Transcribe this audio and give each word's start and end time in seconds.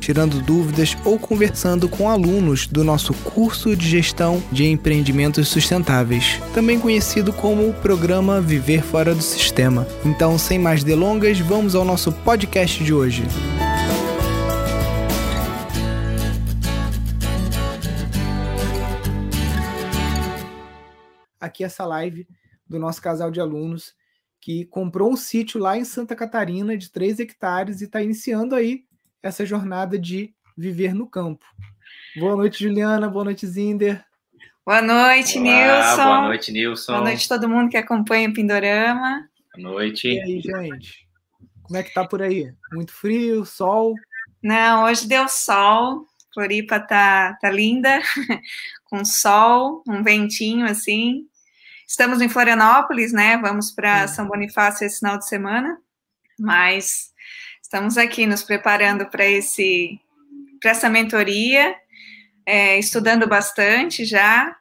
tirando 0.00 0.40
dúvidas 0.40 0.96
ou 1.04 1.18
conversando 1.18 1.88
com 1.88 2.08
alunos 2.08 2.66
do 2.66 2.82
nosso 2.82 3.12
curso 3.14 3.76
de 3.76 3.86
gestão 3.86 4.42
de 4.50 4.66
empreendimentos 4.66 5.46
sustentáveis, 5.48 6.40
também 6.54 6.80
conhecido 6.80 7.32
como 7.32 7.68
o 7.68 7.74
programa 7.74 8.40
Viver 8.40 8.82
Fora 8.82 9.14
do 9.14 9.22
Sistema. 9.22 9.86
Então, 10.04 10.38
sem 10.38 10.58
mais 10.58 10.82
delongas, 10.82 11.38
vamos 11.38 11.74
ao 11.74 11.84
nosso 11.84 12.10
podcast 12.10 12.82
de 12.82 12.94
hoje. 12.94 13.22
Aqui 21.38 21.62
essa 21.62 21.84
live 21.86 22.26
do 22.68 22.78
nosso 22.78 23.00
casal 23.02 23.30
de 23.30 23.40
alunos 23.40 23.94
que 24.40 24.64
comprou 24.66 25.12
um 25.12 25.16
sítio 25.16 25.60
lá 25.60 25.76
em 25.76 25.84
Santa 25.84 26.16
Catarina 26.16 26.76
de 26.76 26.90
3 26.90 27.20
hectares 27.20 27.80
e 27.80 27.84
está 27.84 28.02
iniciando 28.02 28.54
aí 28.54 28.84
essa 29.22 29.44
jornada 29.44 29.98
de 29.98 30.34
viver 30.56 30.94
no 30.94 31.06
campo. 31.06 31.44
Boa 32.16 32.36
noite, 32.36 32.64
Juliana. 32.64 33.08
Boa 33.08 33.24
noite, 33.24 33.46
Zinder. 33.46 34.04
Boa 34.64 34.82
noite, 34.82 35.38
Olá, 35.38 35.44
Nilson. 35.44 36.04
Boa 36.04 36.22
noite, 36.22 36.52
Nilson. 36.52 36.92
Boa 36.92 37.04
noite 37.04 37.24
a 37.24 37.28
todo 37.28 37.48
mundo 37.48 37.70
que 37.70 37.76
acompanha 37.76 38.28
o 38.28 38.32
Pindorama. 38.32 39.28
Boa 39.56 39.72
noite. 39.72 40.08
E 40.08 40.20
aí, 40.20 40.40
gente? 40.40 41.08
Como 41.62 41.78
é 41.78 41.82
que 41.82 41.94
tá 41.94 42.06
por 42.06 42.20
aí? 42.20 42.52
Muito 42.72 42.92
frio, 42.92 43.44
sol? 43.44 43.94
Não, 44.42 44.84
hoje 44.84 45.06
deu 45.06 45.28
sol. 45.28 46.06
Floripa 46.32 46.78
tá, 46.78 47.34
tá 47.40 47.50
linda, 47.50 48.00
com 48.86 49.04
sol, 49.04 49.82
um 49.88 50.02
ventinho 50.02 50.64
assim. 50.64 51.26
Estamos 51.86 52.20
em 52.20 52.28
Florianópolis, 52.28 53.12
né? 53.12 53.36
Vamos 53.38 53.72
para 53.72 54.06
São 54.06 54.28
Bonifácio 54.28 54.86
esse 54.86 55.00
final 55.00 55.18
de 55.18 55.26
semana, 55.26 55.78
mas 56.38 57.09
estamos 57.70 57.96
aqui 57.96 58.26
nos 58.26 58.42
preparando 58.42 59.06
para 59.06 59.24
esse 59.24 60.00
para 60.60 60.72
essa 60.72 60.90
mentoria, 60.90 61.74
é, 62.44 62.76
estudando 62.78 63.28
bastante 63.28 64.04
já 64.04 64.54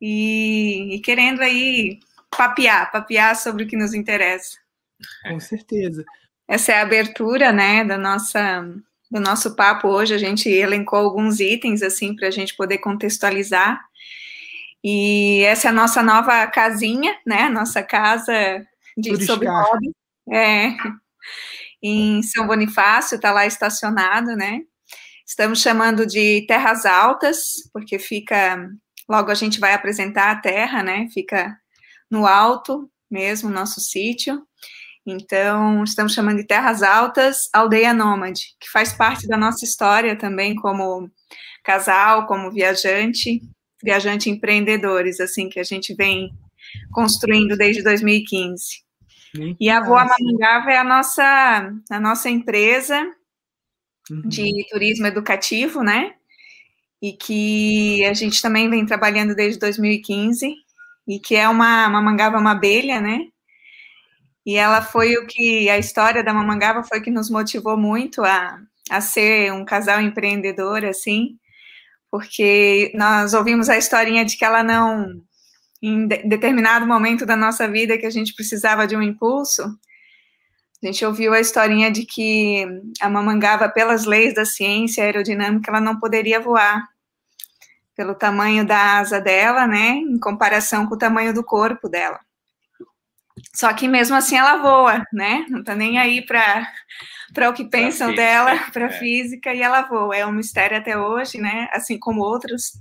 e, 0.00 0.96
e 0.96 1.00
querendo 1.00 1.42
aí 1.42 2.00
papear, 2.34 2.90
papear 2.90 3.36
sobre 3.36 3.64
o 3.64 3.66
que 3.66 3.76
nos 3.76 3.92
interessa. 3.92 4.56
Com 5.28 5.38
certeza. 5.38 6.02
Essa 6.48 6.72
é 6.72 6.78
a 6.78 6.82
abertura, 6.82 7.52
né, 7.52 7.84
da 7.84 7.98
nossa 7.98 8.62
do 9.10 9.20
nosso 9.20 9.54
papo 9.54 9.88
hoje. 9.88 10.14
A 10.14 10.18
gente 10.18 10.48
elencou 10.48 10.98
alguns 10.98 11.40
itens 11.40 11.82
assim 11.82 12.16
para 12.16 12.28
a 12.28 12.30
gente 12.30 12.56
poder 12.56 12.78
contextualizar. 12.78 13.78
E 14.82 15.42
essa 15.44 15.68
é 15.68 15.70
a 15.70 15.74
nossa 15.74 16.02
nova 16.02 16.46
casinha, 16.46 17.14
né? 17.26 17.50
Nossa 17.50 17.82
casa 17.82 18.66
de 18.96 19.26
sobre 19.26 19.46
hobby. 19.46 19.92
É. 20.32 20.74
Em 21.82 22.22
São 22.22 22.46
Bonifácio, 22.46 23.16
está 23.16 23.32
lá 23.32 23.46
estacionado, 23.46 24.36
né? 24.36 24.60
Estamos 25.26 25.62
chamando 25.62 26.04
de 26.06 26.44
Terras 26.46 26.84
Altas, 26.84 27.38
porque 27.72 27.98
fica. 27.98 28.68
Logo 29.08 29.30
a 29.30 29.34
gente 29.34 29.58
vai 29.58 29.74
apresentar 29.74 30.30
a 30.30 30.36
terra, 30.36 30.82
né? 30.82 31.08
Fica 31.12 31.56
no 32.10 32.26
alto 32.26 32.90
mesmo, 33.10 33.48
nosso 33.48 33.80
sítio. 33.80 34.42
Então, 35.06 35.82
estamos 35.82 36.12
chamando 36.12 36.38
de 36.38 36.46
Terras 36.46 36.82
Altas 36.82 37.48
Aldeia 37.52 37.94
Nômade, 37.94 38.42
que 38.60 38.68
faz 38.70 38.92
parte 38.92 39.26
da 39.26 39.36
nossa 39.36 39.64
história 39.64 40.16
também 40.16 40.54
como 40.54 41.10
casal, 41.64 42.26
como 42.26 42.50
viajante, 42.52 43.40
viajante 43.82 44.28
empreendedores, 44.28 45.20
assim, 45.20 45.48
que 45.48 45.58
a 45.58 45.64
gente 45.64 45.94
vem 45.94 46.30
construindo 46.92 47.56
desde 47.56 47.82
2015. 47.82 48.82
Muito 49.34 49.56
e 49.60 49.70
a 49.70 49.80
Voa 49.80 50.04
Mamungava 50.04 50.70
é 50.72 50.78
a 50.78 50.84
nossa, 50.84 51.72
a 51.90 52.00
nossa 52.00 52.28
empresa 52.28 53.00
uhum. 54.10 54.22
de 54.22 54.66
turismo 54.70 55.06
educativo, 55.06 55.82
né? 55.82 56.14
E 57.00 57.12
que 57.12 58.04
a 58.04 58.12
gente 58.12 58.42
também 58.42 58.68
vem 58.68 58.84
trabalhando 58.84 59.34
desde 59.34 59.58
2015, 59.58 60.54
e 61.08 61.18
que 61.18 61.34
é 61.34 61.48
uma, 61.48 61.88
uma 61.88 62.02
mangava, 62.02 62.38
uma 62.38 62.52
abelha, 62.52 63.00
né? 63.00 63.20
E 64.44 64.56
ela 64.56 64.82
foi 64.82 65.14
o 65.16 65.26
que, 65.26 65.68
a 65.68 65.78
história 65.78 66.24
da 66.24 66.32
Mamangava 66.32 66.82
foi 66.82 67.00
que 67.00 67.10
nos 67.10 67.30
motivou 67.30 67.76
muito 67.76 68.22
a, 68.24 68.58
a 68.90 69.00
ser 69.00 69.52
um 69.52 69.64
casal 69.64 70.00
empreendedor, 70.00 70.84
assim, 70.84 71.38
porque 72.10 72.90
nós 72.94 73.34
ouvimos 73.34 73.68
a 73.68 73.76
historinha 73.76 74.24
de 74.24 74.36
que 74.36 74.44
ela 74.44 74.62
não, 74.62 75.20
em 75.82 76.06
de, 76.06 76.18
determinado 76.24 76.86
momento 76.86 77.24
da 77.24 77.36
nossa 77.36 77.68
vida 77.68 77.98
que 77.98 78.06
a 78.06 78.10
gente 78.10 78.34
precisava 78.34 78.86
de 78.86 78.96
um 78.96 79.02
impulso, 79.02 79.62
a 80.82 80.86
gente 80.86 81.04
ouviu 81.04 81.34
a 81.34 81.40
historinha 81.40 81.90
de 81.90 82.06
que 82.06 82.66
a 83.00 83.08
Mamangava, 83.08 83.68
pelas 83.68 84.04
leis 84.06 84.34
da 84.34 84.44
ciência 84.44 85.04
aerodinâmica, 85.04 85.70
ela 85.70 85.80
não 85.80 85.98
poderia 86.00 86.40
voar, 86.40 86.88
pelo 87.94 88.14
tamanho 88.14 88.66
da 88.66 88.98
asa 88.98 89.20
dela, 89.20 89.66
né, 89.66 89.90
em 89.90 90.18
comparação 90.18 90.86
com 90.86 90.94
o 90.94 90.98
tamanho 90.98 91.34
do 91.34 91.44
corpo 91.44 91.86
dela. 91.86 92.18
Só 93.54 93.72
que 93.72 93.88
mesmo 93.88 94.16
assim 94.16 94.36
ela 94.36 94.56
voa, 94.56 95.04
né? 95.12 95.46
Não 95.48 95.62
tá 95.62 95.74
nem 95.74 95.98
aí 95.98 96.22
para 96.22 96.66
para 97.32 97.48
o 97.48 97.52
que 97.52 97.64
pensam 97.64 98.08
física, 98.08 98.22
dela, 98.22 98.58
para 98.72 98.86
a 98.86 98.88
é. 98.88 98.98
física, 98.98 99.54
e 99.54 99.62
ela 99.62 99.82
voa. 99.82 100.16
É 100.16 100.26
um 100.26 100.32
mistério 100.32 100.76
até 100.76 100.98
hoje, 100.98 101.38
né? 101.38 101.68
Assim 101.72 101.98
como 101.98 102.22
outros. 102.22 102.72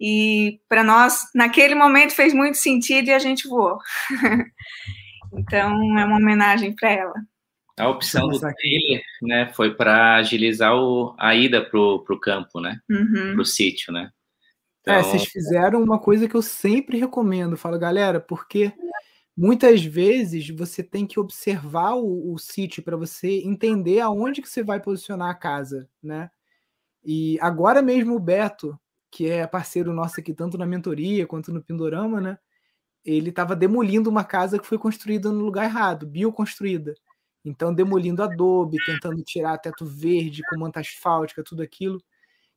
E 0.00 0.60
para 0.68 0.84
nós, 0.84 1.24
naquele 1.34 1.74
momento, 1.74 2.14
fez 2.14 2.32
muito 2.32 2.56
sentido 2.56 3.08
e 3.08 3.12
a 3.12 3.18
gente 3.18 3.48
voou. 3.48 3.78
então, 5.34 5.98
é 5.98 6.04
uma 6.04 6.16
homenagem 6.16 6.74
para 6.74 6.90
ela. 6.90 7.14
A 7.76 7.88
opção 7.88 8.28
do 8.28 8.38
trailer, 8.38 9.02
né, 9.22 9.52
foi 9.54 9.74
para 9.74 10.16
agilizar 10.16 10.74
o, 10.74 11.14
a 11.18 11.34
ida 11.34 11.64
pro, 11.64 12.02
pro 12.04 12.18
campo, 12.18 12.60
né? 12.60 12.80
Uhum. 12.90 13.34
Pro 13.34 13.44
sítio, 13.44 13.92
né? 13.92 14.10
Então... 14.80 14.94
É, 14.94 15.02
vocês 15.02 15.24
fizeram 15.24 15.82
uma 15.82 15.98
coisa 15.98 16.28
que 16.28 16.34
eu 16.34 16.42
sempre 16.42 16.98
recomendo. 16.98 17.56
Falo, 17.56 17.78
galera, 17.78 18.20
porque 18.20 18.72
muitas 19.36 19.84
vezes 19.84 20.48
você 20.50 20.82
tem 20.82 21.06
que 21.06 21.20
observar 21.20 21.94
o, 21.94 22.32
o 22.32 22.38
sítio 22.38 22.82
para 22.82 22.96
você 22.96 23.42
entender 23.44 24.00
aonde 24.00 24.42
que 24.42 24.48
você 24.48 24.62
vai 24.62 24.80
posicionar 24.80 25.30
a 25.30 25.34
casa, 25.34 25.88
né? 26.02 26.30
E 27.04 27.38
agora 27.40 27.80
mesmo 27.80 28.16
o 28.16 28.20
Beto, 28.20 28.78
que 29.10 29.28
é 29.28 29.46
parceiro 29.46 29.92
nosso 29.92 30.20
aqui 30.20 30.34
tanto 30.34 30.58
na 30.58 30.66
mentoria 30.66 31.26
quanto 31.26 31.52
no 31.52 31.62
Pindorama, 31.62 32.20
né? 32.20 32.38
Ele 33.04 33.30
estava 33.30 33.56
demolindo 33.56 34.10
uma 34.10 34.24
casa 34.24 34.58
que 34.58 34.66
foi 34.66 34.78
construída 34.78 35.30
no 35.30 35.44
lugar 35.44 35.64
errado, 35.64 36.06
bioconstruída. 36.06 36.94
Então, 37.44 37.72
demolindo 37.72 38.22
adobe, 38.22 38.76
tentando 38.84 39.22
tirar 39.22 39.56
teto 39.58 39.86
verde 39.86 40.42
com 40.48 40.58
manta 40.58 40.80
asfáltica, 40.80 41.42
tudo 41.42 41.62
aquilo. 41.62 42.02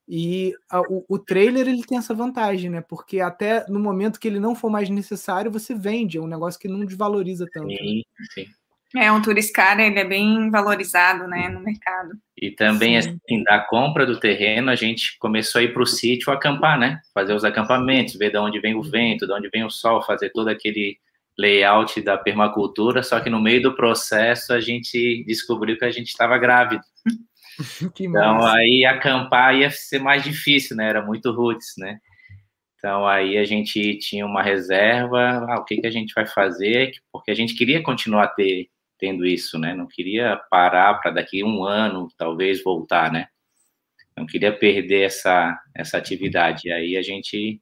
E 0.08 0.54
a, 0.70 0.82
o, 0.82 1.06
o, 1.08 1.18
trailer 1.20 1.68
ele 1.68 1.86
tem 1.86 1.98
essa 1.98 2.14
vantagem, 2.14 2.70
né? 2.70 2.82
Porque 2.82 3.22
até 3.22 3.66
no 3.70 3.80
momento 3.80 4.20
que 4.20 4.28
ele 4.28 4.40
não 4.40 4.56
for 4.56 4.70
mais 4.70 4.90
necessário, 4.90 5.52
você 5.52 5.74
vende. 5.74 6.18
É 6.18 6.22
um 6.22 6.28
negócio 6.28 6.60
que 6.60 6.68
não 6.68 6.84
desvaloriza 6.84 7.46
tanto. 7.54 7.68
Né? 7.68 7.78
Sim, 7.78 8.04
sim. 8.34 8.46
É, 8.96 9.12
um 9.12 9.22
Turiscara, 9.22 9.84
ele 9.84 10.00
é 10.00 10.04
bem 10.04 10.50
valorizado, 10.50 11.28
né, 11.28 11.48
no 11.48 11.62
mercado. 11.62 12.12
E 12.38 12.52
também, 12.52 13.02
sim. 13.02 13.18
assim, 13.24 13.44
da 13.44 13.60
compra 13.60 14.06
do 14.06 14.20
terreno, 14.20 14.70
a 14.70 14.76
gente 14.76 15.18
começou 15.18 15.60
a 15.60 15.64
ir 15.64 15.74
para 15.74 15.84
o 15.84 15.86
sítio 15.86 16.32
acampar, 16.34 16.78
né? 16.78 17.00
Fazer 17.14 17.34
os 17.34 17.46
acampamentos, 17.46 18.16
ver 18.16 18.32
de 18.32 18.38
onde 18.38 18.60
vem 18.60 18.76
o 18.76 18.84
vento, 18.84 19.26
de 19.26 19.34
onde 19.34 19.50
vem 19.50 19.64
o 19.64 19.70
sol, 19.70 20.02
fazer 20.02 20.30
todo 20.32 20.50
aquele 20.50 20.98
layout 21.38 22.02
da 22.02 22.18
permacultura, 22.18 23.02
só 23.02 23.20
que 23.20 23.30
no 23.30 23.40
meio 23.40 23.62
do 23.62 23.76
processo 23.76 24.54
a 24.54 24.60
gente 24.60 25.24
descobriu 25.26 25.78
que 25.78 25.86
a 25.86 25.92
gente 25.92 26.10
estava 26.10 26.38
grávido. 26.38 26.84
então 28.00 28.46
aí 28.46 28.86
acampar 28.86 29.56
ia 29.56 29.70
ser 29.70 30.00
mais 30.00 30.24
difícil, 30.24 30.76
né? 30.76 30.90
Era 30.90 31.02
muito 31.02 31.32
roots, 31.32 31.74
né? 31.78 32.00
Então 32.78 33.08
aí 33.08 33.38
a 33.38 33.46
gente 33.46 33.98
tinha 34.00 34.26
uma 34.26 34.42
reserva, 34.42 35.46
ah, 35.48 35.60
o 35.60 35.64
que, 35.64 35.78
que 35.78 35.88
a 35.88 35.92
gente 35.92 36.14
vai 36.14 36.26
fazer? 36.26 36.92
Porque 37.12 37.32
a 37.32 37.36
gente 37.36 37.54
queria 37.54 37.82
continuar 37.82 38.30
ter, 38.30 38.70
tendo 39.02 39.26
isso, 39.26 39.58
né? 39.58 39.74
Não 39.74 39.88
queria 39.88 40.40
parar 40.50 40.94
para 40.94 41.10
daqui 41.10 41.44
um 41.44 41.66
ano 41.66 42.08
talvez 42.16 42.64
voltar, 42.64 43.12
né? 43.12 43.28
Não 44.16 44.28
queria 44.28 44.56
perder 44.56 45.02
essa, 45.08 45.60
essa 45.76 45.98
atividade. 45.98 46.68
E 46.68 46.72
aí 46.72 46.96
a 46.96 47.02
gente 47.02 47.60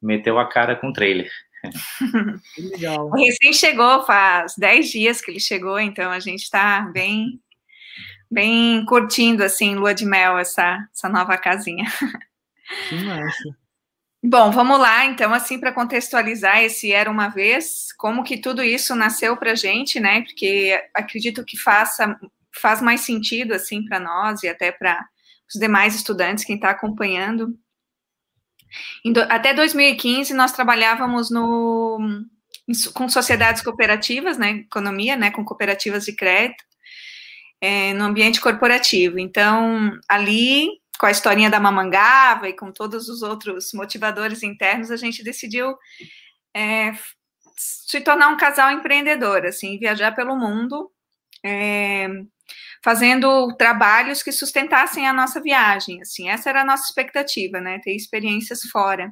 meteu 0.00 0.38
a 0.38 0.48
cara 0.48 0.74
com 0.74 0.88
o 0.88 0.92
trailer. 0.92 1.30
legal. 2.58 3.06
O 3.06 3.14
recém 3.14 3.52
chegou, 3.52 4.02
faz 4.04 4.54
10 4.56 4.90
dias 4.90 5.20
que 5.20 5.30
ele 5.30 5.38
chegou, 5.38 5.78
então 5.78 6.10
a 6.10 6.18
gente 6.18 6.42
está 6.42 6.80
bem 6.92 7.38
bem 8.30 8.82
curtindo, 8.86 9.44
assim, 9.44 9.74
lua 9.74 9.92
de 9.92 10.06
mel, 10.06 10.38
essa, 10.38 10.78
essa 10.90 11.06
nova 11.06 11.36
casinha. 11.36 11.84
Que 12.88 12.94
massa. 13.04 13.61
Bom, 14.24 14.52
vamos 14.52 14.78
lá, 14.78 15.04
então, 15.04 15.34
assim, 15.34 15.58
para 15.58 15.72
contextualizar 15.72 16.62
esse 16.62 16.92
Era 16.92 17.10
Uma 17.10 17.28
Vez, 17.28 17.92
como 17.98 18.22
que 18.22 18.38
tudo 18.38 18.62
isso 18.62 18.94
nasceu 18.94 19.36
para 19.36 19.50
a 19.50 19.54
gente, 19.56 19.98
né? 19.98 20.22
Porque 20.22 20.80
acredito 20.94 21.44
que 21.44 21.58
faça, 21.58 22.16
faz 22.54 22.80
mais 22.80 23.00
sentido, 23.00 23.52
assim, 23.52 23.84
para 23.84 23.98
nós 23.98 24.44
e 24.44 24.48
até 24.48 24.70
para 24.70 25.04
os 25.52 25.58
demais 25.58 25.96
estudantes, 25.96 26.44
quem 26.44 26.54
está 26.54 26.70
acompanhando. 26.70 27.58
Até 29.28 29.52
2015, 29.52 30.32
nós 30.34 30.52
trabalhávamos 30.52 31.28
no, 31.28 31.98
com 32.94 33.08
sociedades 33.08 33.60
cooperativas, 33.60 34.38
né? 34.38 34.50
Economia, 34.50 35.16
né? 35.16 35.32
Com 35.32 35.44
cooperativas 35.44 36.04
de 36.04 36.14
crédito, 36.14 36.64
é, 37.60 37.92
no 37.94 38.04
ambiente 38.04 38.40
corporativo. 38.40 39.18
Então, 39.18 39.98
ali 40.08 40.80
com 40.98 41.06
a 41.06 41.10
historinha 41.10 41.50
da 41.50 41.60
mamangava 41.60 42.48
e 42.48 42.56
com 42.56 42.70
todos 42.70 43.08
os 43.08 43.22
outros 43.22 43.72
motivadores 43.72 44.42
internos, 44.42 44.90
a 44.90 44.96
gente 44.96 45.22
decidiu 45.24 45.76
é, 46.54 46.92
se 47.56 48.00
tornar 48.00 48.28
um 48.28 48.36
casal 48.36 48.70
empreendedor, 48.70 49.44
assim, 49.46 49.78
viajar 49.78 50.12
pelo 50.12 50.36
mundo, 50.36 50.90
é, 51.44 52.08
fazendo 52.84 53.54
trabalhos 53.56 54.22
que 54.22 54.32
sustentassem 54.32 55.06
a 55.06 55.12
nossa 55.12 55.40
viagem, 55.40 56.00
assim, 56.00 56.28
essa 56.28 56.50
era 56.50 56.62
a 56.62 56.64
nossa 56.64 56.84
expectativa, 56.84 57.60
né, 57.60 57.78
ter 57.80 57.94
experiências 57.94 58.62
fora. 58.62 59.10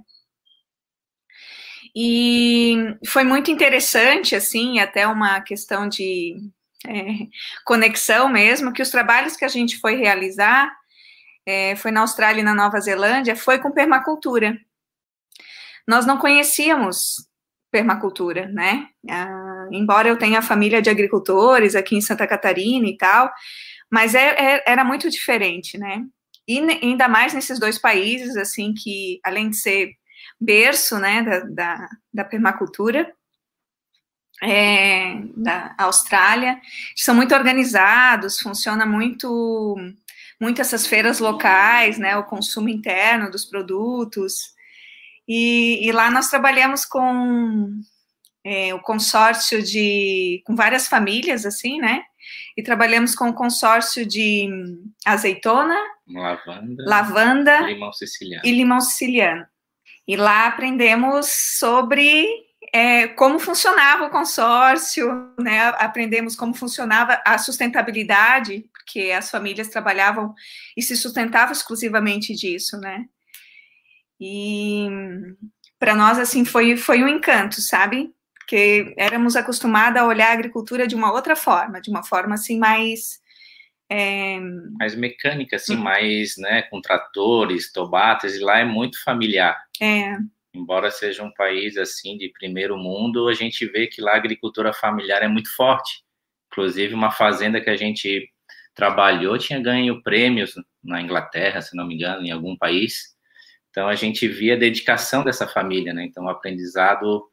E 1.95 2.77
foi 3.07 3.25
muito 3.25 3.51
interessante, 3.51 4.37
assim, 4.37 4.79
até 4.79 5.07
uma 5.07 5.41
questão 5.41 5.89
de 5.89 6.37
é, 6.87 7.27
conexão 7.65 8.29
mesmo, 8.29 8.73
que 8.73 8.83
os 8.83 8.91
trabalhos 8.91 9.37
que 9.37 9.45
a 9.45 9.49
gente 9.49 9.79
foi 9.79 9.97
realizar 9.97 10.71
é, 11.47 11.77
foi 11.77 11.91
na 11.91 12.01
Austrália 12.01 12.41
e 12.41 12.45
na 12.45 12.55
Nova 12.55 12.81
Zelândia, 12.81 13.37
foi 13.37 13.59
com 13.59 13.71
permacultura. 13.71 14.59
Nós 15.87 16.07
não 16.07 16.19
conhecíamos 16.19 17.29
permacultura, 17.71 18.49
né? 18.49 18.89
Ah, 19.09 19.69
embora 19.71 20.09
eu 20.09 20.19
tenha 20.19 20.43
família 20.43 20.83
de 20.83 20.91
agricultores 20.91 21.75
aqui 21.75 21.97
em 21.97 22.01
Santa 22.01 22.27
Catarina 22.27 22.87
e 22.87 22.97
tal, 22.97 23.33
mas 23.91 24.15
é, 24.15 24.35
é, 24.39 24.65
era 24.67 24.85
muito 24.85 25.09
diferente, 25.09 25.79
né? 25.79 26.05
E 26.47 26.59
ainda 26.59 27.09
mais 27.09 27.33
nesses 27.33 27.59
dois 27.61 27.79
países, 27.79 28.37
assim, 28.37 28.75
que 28.75 29.21
além 29.25 29.51
de 29.51 29.57
ser 29.57 29.93
berço, 30.41 30.99
né, 30.99 31.23
da, 31.23 31.41
da, 31.41 31.89
da 32.13 32.25
permacultura, 32.25 33.13
é, 34.43 35.21
da 35.37 35.75
Austrália, 35.79 36.61
são 36.97 37.15
muito 37.15 37.35
organizados, 37.35 38.41
funciona 38.41 38.87
muito 38.87 39.77
muito 40.41 40.61
essas 40.61 40.87
feiras 40.87 41.19
locais, 41.19 41.99
né, 41.99 42.17
o 42.17 42.25
consumo 42.25 42.69
interno 42.69 43.31
dos 43.31 43.45
produtos. 43.45 44.55
E, 45.29 45.87
e 45.87 45.93
lá 45.93 46.11
nós 46.11 46.29
trabalhamos 46.29 46.85
com 46.85 47.71
é, 48.45 48.75
o 48.75 48.81
consórcio 48.81 49.63
de, 49.63 50.43
com 50.47 50.57
várias 50.57 50.89
famílias, 50.89 51.45
assim, 51.45 51.79
né, 51.79 52.03
e 52.57 52.63
trabalhamos 52.63 53.15
com 53.15 53.29
o 53.29 53.35
consórcio 53.35 54.07
de 54.07 54.49
azeitona, 55.05 55.77
lavanda, 56.09 56.85
lavanda 56.87 57.61
limão 57.61 57.93
siciliano. 57.93 58.43
e 58.45 58.51
limão 58.51 58.81
siciliano. 58.81 59.47
E 60.09 60.17
lá 60.17 60.47
aprendemos 60.47 61.27
sobre 61.59 62.27
é, 62.73 63.09
como 63.09 63.39
funcionava 63.39 64.07
o 64.07 64.11
consórcio, 64.11 65.33
né? 65.39 65.69
Aprendemos 65.79 66.37
como 66.37 66.55
funcionava 66.55 67.21
a 67.25 67.39
sustentabilidade, 67.39 68.65
porque 68.91 69.13
as 69.13 69.31
famílias 69.31 69.69
trabalhavam 69.69 70.35
e 70.77 70.83
se 70.83 70.97
sustentavam 70.97 71.53
exclusivamente 71.53 72.35
disso, 72.35 72.77
né? 72.79 73.07
E 74.21 74.89
para 75.79 75.95
nós 75.95 76.19
assim 76.19 76.45
foi 76.45 76.77
foi 76.77 77.03
um 77.03 77.09
encanto, 77.09 77.61
sabe? 77.61 78.13
Porque 78.35 78.93
éramos 78.99 79.37
acostumados 79.37 80.01
a 80.01 80.07
olhar 80.07 80.31
a 80.31 80.33
agricultura 80.33 80.87
de 80.87 80.97
uma 80.97 81.13
outra 81.13 81.37
forma, 81.37 81.81
de 81.81 81.89
uma 81.89 82.03
forma 82.03 82.35
assim 82.35 82.59
mais 82.59 83.21
é... 83.89 84.39
mais 84.79 84.95
mecânica, 84.95 85.57
assim, 85.57 85.77
hum. 85.77 85.83
mais, 85.83 86.37
né, 86.37 86.63
com 86.63 86.81
tratores, 86.81 87.73
tomates, 87.73 88.35
e 88.35 88.41
lá 88.41 88.59
é 88.59 88.65
muito 88.65 89.03
familiar. 89.03 89.57
É 89.81 90.17
embora 90.53 90.91
seja 90.91 91.23
um 91.23 91.33
país 91.33 91.77
assim 91.77 92.17
de 92.17 92.29
primeiro 92.29 92.77
mundo, 92.77 93.29
a 93.29 93.35
gente 93.35 93.65
vê 93.67 93.87
que 93.87 94.01
lá 94.01 94.15
a 94.15 94.17
agricultura 94.17 94.73
familiar 94.73 95.23
é 95.23 95.29
muito 95.29 95.55
forte. 95.55 96.03
Inclusive, 96.53 96.93
uma 96.93 97.13
fazenda 97.13 97.61
que 97.61 97.71
a 97.71 97.77
gente 97.77 98.29
trabalhou 98.75 99.39
tinha 99.39 99.61
ganho 99.61 100.03
prêmios 100.03 100.55
na 100.83 101.01
Inglaterra, 101.01 101.61
se 101.61 101.77
não 101.77 101.87
me 101.87 101.95
engano, 101.95 102.25
em 102.25 102.31
algum 102.31 102.57
país. 102.57 103.15
Então, 103.71 103.89
a 103.89 103.95
gente 103.95 104.27
via 104.27 104.55
a 104.55 104.59
dedicação 104.59 105.23
dessa 105.23 105.47
família, 105.47 105.93
né? 105.93 106.05
Então, 106.05 106.25
o 106.25 106.29
aprendizado 106.29 107.25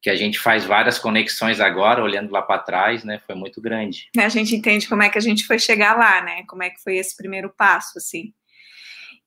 que 0.00 0.10
a 0.10 0.16
gente 0.16 0.38
faz 0.38 0.64
várias 0.64 0.98
conexões 0.98 1.60
agora, 1.60 2.02
olhando 2.02 2.30
lá 2.30 2.40
para 2.40 2.62
trás, 2.62 3.04
né? 3.04 3.20
Foi 3.26 3.34
muito 3.34 3.60
grande. 3.60 4.08
A 4.16 4.28
gente 4.28 4.54
entende 4.54 4.88
como 4.88 5.02
é 5.02 5.08
que 5.08 5.18
a 5.18 5.20
gente 5.20 5.44
foi 5.44 5.58
chegar 5.58 5.96
lá, 5.96 6.20
né? 6.22 6.44
Como 6.46 6.62
é 6.62 6.70
que 6.70 6.82
foi 6.82 6.96
esse 6.96 7.16
primeiro 7.16 7.52
passo, 7.56 7.98
assim. 7.98 8.32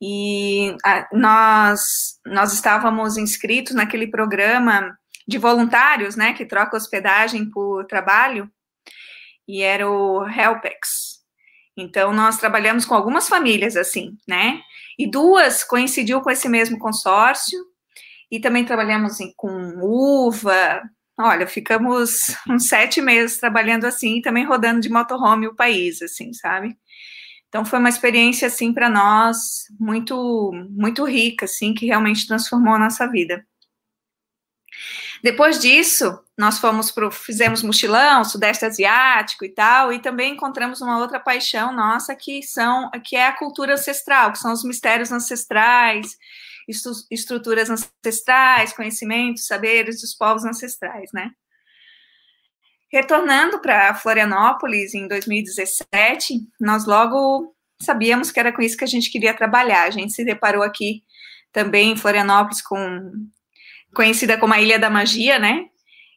E 0.01 0.75
a, 0.83 1.07
nós, 1.13 2.19
nós 2.25 2.53
estávamos 2.53 3.17
inscritos 3.17 3.75
naquele 3.75 4.07
programa 4.07 4.97
de 5.27 5.37
voluntários, 5.37 6.15
né, 6.15 6.33
que 6.33 6.45
troca 6.45 6.75
hospedagem 6.75 7.49
por 7.49 7.85
trabalho, 7.85 8.51
e 9.47 9.61
era 9.61 9.87
o 9.89 10.27
Helpex. 10.27 11.10
Então, 11.81 12.13
nós 12.13 12.37
trabalhamos 12.37 12.85
com 12.85 12.95
algumas 12.95 13.27
famílias 13.27 13.75
assim, 13.75 14.17
né, 14.27 14.61
e 14.97 15.09
duas 15.09 15.63
coincidiu 15.63 16.21
com 16.21 16.29
esse 16.29 16.47
mesmo 16.47 16.77
consórcio, 16.79 17.59
e 18.31 18.39
também 18.39 18.63
trabalhamos 18.63 19.17
com 19.35 19.51
uva, 19.81 20.81
olha, 21.19 21.45
ficamos 21.47 22.35
uns 22.49 22.67
sete 22.67 23.01
meses 23.01 23.37
trabalhando 23.37 23.85
assim, 23.85 24.17
e 24.17 24.21
também 24.21 24.45
rodando 24.45 24.79
de 24.79 24.89
motorhome 24.89 25.47
o 25.47 25.55
país, 25.55 26.01
assim, 26.01 26.31
sabe? 26.33 26.77
Então 27.49 27.65
foi 27.65 27.79
uma 27.79 27.89
experiência 27.89 28.47
assim 28.47 28.73
para 28.73 28.89
nós 28.89 29.65
muito 29.77 30.51
muito 30.69 31.03
rica, 31.03 31.45
assim, 31.45 31.73
que 31.73 31.85
realmente 31.85 32.25
transformou 32.25 32.75
a 32.75 32.79
nossa 32.79 33.05
vida. 33.09 33.45
Depois 35.23 35.59
disso, 35.59 36.19
nós 36.37 36.57
fomos 36.57 36.89
pro, 36.89 37.11
fizemos 37.11 37.61
mochilão, 37.61 38.23
sudeste 38.23 38.65
asiático 38.65 39.45
e 39.45 39.49
tal, 39.49 39.93
e 39.93 39.99
também 39.99 40.33
encontramos 40.33 40.81
uma 40.81 40.97
outra 40.97 41.19
paixão 41.19 41.71
nossa 41.71 42.15
que 42.15 42.41
são 42.41 42.89
que 43.05 43.15
é 43.15 43.27
a 43.27 43.37
cultura 43.37 43.73
ancestral, 43.73 44.31
que 44.31 44.39
são 44.39 44.51
os 44.51 44.63
mistérios 44.63 45.11
ancestrais, 45.11 46.17
estruturas 47.11 47.69
ancestrais, 47.69 48.73
conhecimentos, 48.73 49.45
saberes 49.45 50.01
dos 50.01 50.15
povos 50.15 50.45
ancestrais, 50.45 51.11
né? 51.13 51.31
Retornando 52.91 53.59
para 53.59 53.93
Florianópolis 53.93 54.93
em 54.93 55.07
2017, 55.07 56.39
nós 56.59 56.85
logo 56.85 57.55
sabíamos 57.81 58.31
que 58.31 58.39
era 58.39 58.51
com 58.51 58.61
isso 58.61 58.77
que 58.77 58.83
a 58.83 58.87
gente 58.87 59.09
queria 59.09 59.33
trabalhar. 59.33 59.83
A 59.83 59.91
gente 59.91 60.13
se 60.13 60.25
deparou 60.25 60.63
aqui 60.63 61.03
também 61.51 61.91
em 61.91 61.97
Florianópolis 61.97 62.61
com 62.61 63.11
conhecida 63.93 64.37
como 64.37 64.53
a 64.53 64.61
Ilha 64.61 64.79
da 64.79 64.89
Magia, 64.89 65.39
né? 65.39 65.65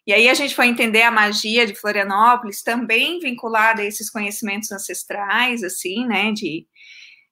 E 0.06 0.12
aí 0.12 0.28
a 0.28 0.34
gente 0.34 0.54
foi 0.54 0.66
entender 0.66 1.02
a 1.02 1.10
magia 1.10 1.66
de 1.66 1.74
Florianópolis 1.74 2.62
também 2.62 3.18
vinculada 3.20 3.80
a 3.80 3.84
esses 3.86 4.10
conhecimentos 4.10 4.70
ancestrais, 4.70 5.62
assim, 5.62 6.06
né? 6.06 6.30
De 6.32 6.66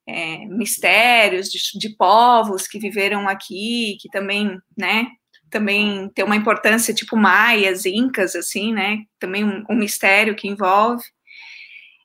é, 0.06 0.46
mistérios 0.46 1.48
de, 1.48 1.78
de 1.78 1.90
povos 1.90 2.66
que 2.66 2.78
viveram 2.78 3.28
aqui, 3.28 3.96
que 4.00 4.08
também, 4.08 4.58
né? 4.76 5.06
também 5.52 6.08
tem 6.08 6.24
uma 6.24 6.34
importância 6.34 6.94
tipo 6.94 7.14
maias, 7.14 7.84
incas, 7.84 8.34
assim, 8.34 8.72
né? 8.72 9.04
Também 9.20 9.44
um, 9.44 9.62
um, 9.68 9.76
mistério 9.76 10.34
que 10.34 10.48
envolve. 10.48 11.04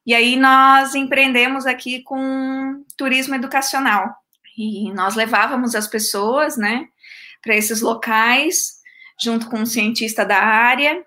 E 0.05 0.13
aí 0.13 0.35
nós 0.35 0.93
empreendemos 0.93 1.65
aqui 1.65 2.03
com 2.03 2.83
turismo 2.97 3.35
educacional. 3.35 4.13
E 4.57 4.91
nós 4.91 5.15
levávamos 5.15 5.75
as 5.75 5.87
pessoas, 5.87 6.57
né, 6.57 6.87
para 7.47 7.55
esses 7.55 7.79
locais, 7.79 8.73
junto 9.17 9.49
com 9.49 9.59
um 9.59 9.65
cientista 9.65 10.25
da 10.25 10.37
área, 10.37 11.01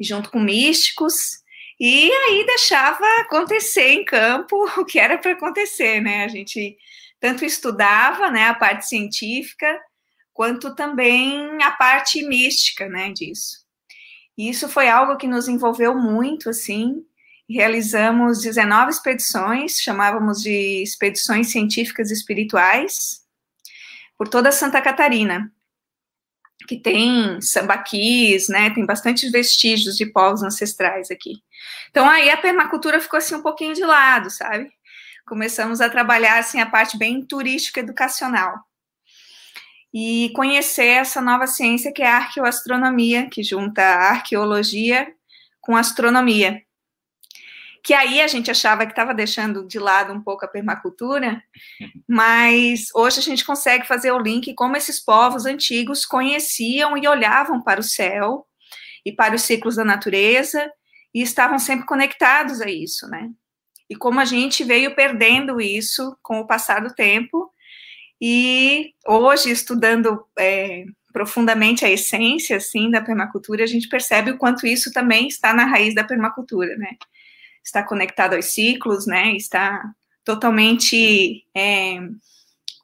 junto 0.00 0.30
com 0.30 0.38
místicos, 0.38 1.42
e 1.80 2.08
aí 2.08 2.46
deixava 2.46 3.04
acontecer 3.18 3.88
em 3.88 4.04
campo 4.04 4.64
o 4.78 4.84
que 4.84 5.00
era 5.00 5.18
para 5.18 5.32
acontecer, 5.32 6.00
né? 6.00 6.24
A 6.24 6.28
gente 6.28 6.78
tanto 7.18 7.44
estudava, 7.44 8.30
né, 8.30 8.46
a 8.46 8.54
parte 8.54 8.86
científica, 8.86 9.80
quanto 10.32 10.74
também 10.74 11.60
a 11.62 11.72
parte 11.72 12.24
mística, 12.26 12.88
né, 12.88 13.10
disso. 13.12 13.58
E 14.38 14.48
isso 14.48 14.68
foi 14.68 14.88
algo 14.88 15.16
que 15.16 15.26
nos 15.26 15.48
envolveu 15.48 15.96
muito, 15.96 16.48
assim, 16.48 17.04
realizamos 17.48 18.40
19 18.40 18.90
expedições, 18.90 19.80
chamávamos 19.80 20.42
de 20.42 20.82
expedições 20.82 21.48
científicas 21.48 22.10
espirituais, 22.10 23.22
por 24.16 24.28
toda 24.28 24.52
Santa 24.52 24.80
Catarina, 24.80 25.52
que 26.66 26.78
tem 26.78 27.40
sambaquis, 27.40 28.48
né, 28.48 28.70
tem 28.70 28.86
bastante 28.86 29.28
vestígios 29.30 29.96
de 29.96 30.06
povos 30.06 30.42
ancestrais 30.42 31.10
aqui. 31.10 31.42
Então 31.90 32.08
aí 32.08 32.30
a 32.30 32.36
permacultura 32.36 33.00
ficou 33.00 33.18
assim 33.18 33.34
um 33.34 33.42
pouquinho 33.42 33.74
de 33.74 33.84
lado, 33.84 34.30
sabe? 34.30 34.70
Começamos 35.26 35.80
a 35.80 35.88
trabalhar 35.88 36.38
assim 36.38 36.60
a 36.60 36.66
parte 36.66 36.98
bem 36.98 37.24
turística 37.24 37.80
educacional. 37.80 38.54
e 39.94 40.30
conhecer 40.34 40.86
essa 40.86 41.20
nova 41.20 41.46
ciência 41.46 41.92
que 41.92 42.02
é 42.02 42.08
a 42.08 42.16
arqueoastronomia, 42.16 43.28
que 43.28 43.42
junta 43.42 43.82
a 43.82 44.10
arqueologia 44.10 45.12
com 45.60 45.76
astronomia. 45.76 46.62
Que 47.82 47.94
aí 47.94 48.20
a 48.20 48.28
gente 48.28 48.50
achava 48.50 48.86
que 48.86 48.92
estava 48.92 49.12
deixando 49.12 49.66
de 49.66 49.78
lado 49.78 50.12
um 50.12 50.22
pouco 50.22 50.44
a 50.44 50.48
permacultura, 50.48 51.42
mas 52.08 52.88
hoje 52.94 53.18
a 53.18 53.22
gente 53.22 53.44
consegue 53.44 53.86
fazer 53.86 54.12
o 54.12 54.20
link 54.20 54.54
como 54.54 54.76
esses 54.76 55.00
povos 55.00 55.46
antigos 55.46 56.06
conheciam 56.06 56.96
e 56.96 57.08
olhavam 57.08 57.60
para 57.60 57.80
o 57.80 57.84
céu 57.84 58.46
e 59.04 59.10
para 59.12 59.34
os 59.34 59.42
ciclos 59.42 59.76
da 59.76 59.84
natureza 59.84 60.70
e 61.12 61.22
estavam 61.22 61.58
sempre 61.58 61.84
conectados 61.84 62.60
a 62.60 62.70
isso, 62.70 63.08
né? 63.08 63.28
E 63.90 63.96
como 63.96 64.20
a 64.20 64.24
gente 64.24 64.64
veio 64.64 64.94
perdendo 64.94 65.60
isso 65.60 66.16
com 66.22 66.40
o 66.40 66.46
passar 66.46 66.80
do 66.80 66.94
tempo, 66.94 67.52
e 68.24 68.94
hoje, 69.04 69.50
estudando 69.50 70.24
é, 70.38 70.84
profundamente 71.12 71.84
a 71.84 71.90
essência, 71.90 72.56
assim, 72.56 72.88
da 72.88 73.02
permacultura, 73.02 73.64
a 73.64 73.66
gente 73.66 73.88
percebe 73.88 74.30
o 74.30 74.38
quanto 74.38 74.64
isso 74.64 74.92
também 74.92 75.26
está 75.26 75.52
na 75.52 75.64
raiz 75.64 75.92
da 75.92 76.04
permacultura, 76.04 76.76
né? 76.76 76.90
Está 77.64 77.82
conectado 77.82 78.34
aos 78.34 78.46
ciclos, 78.46 79.06
né? 79.06 79.34
Está 79.36 79.82
totalmente 80.24 81.44
é, 81.54 81.98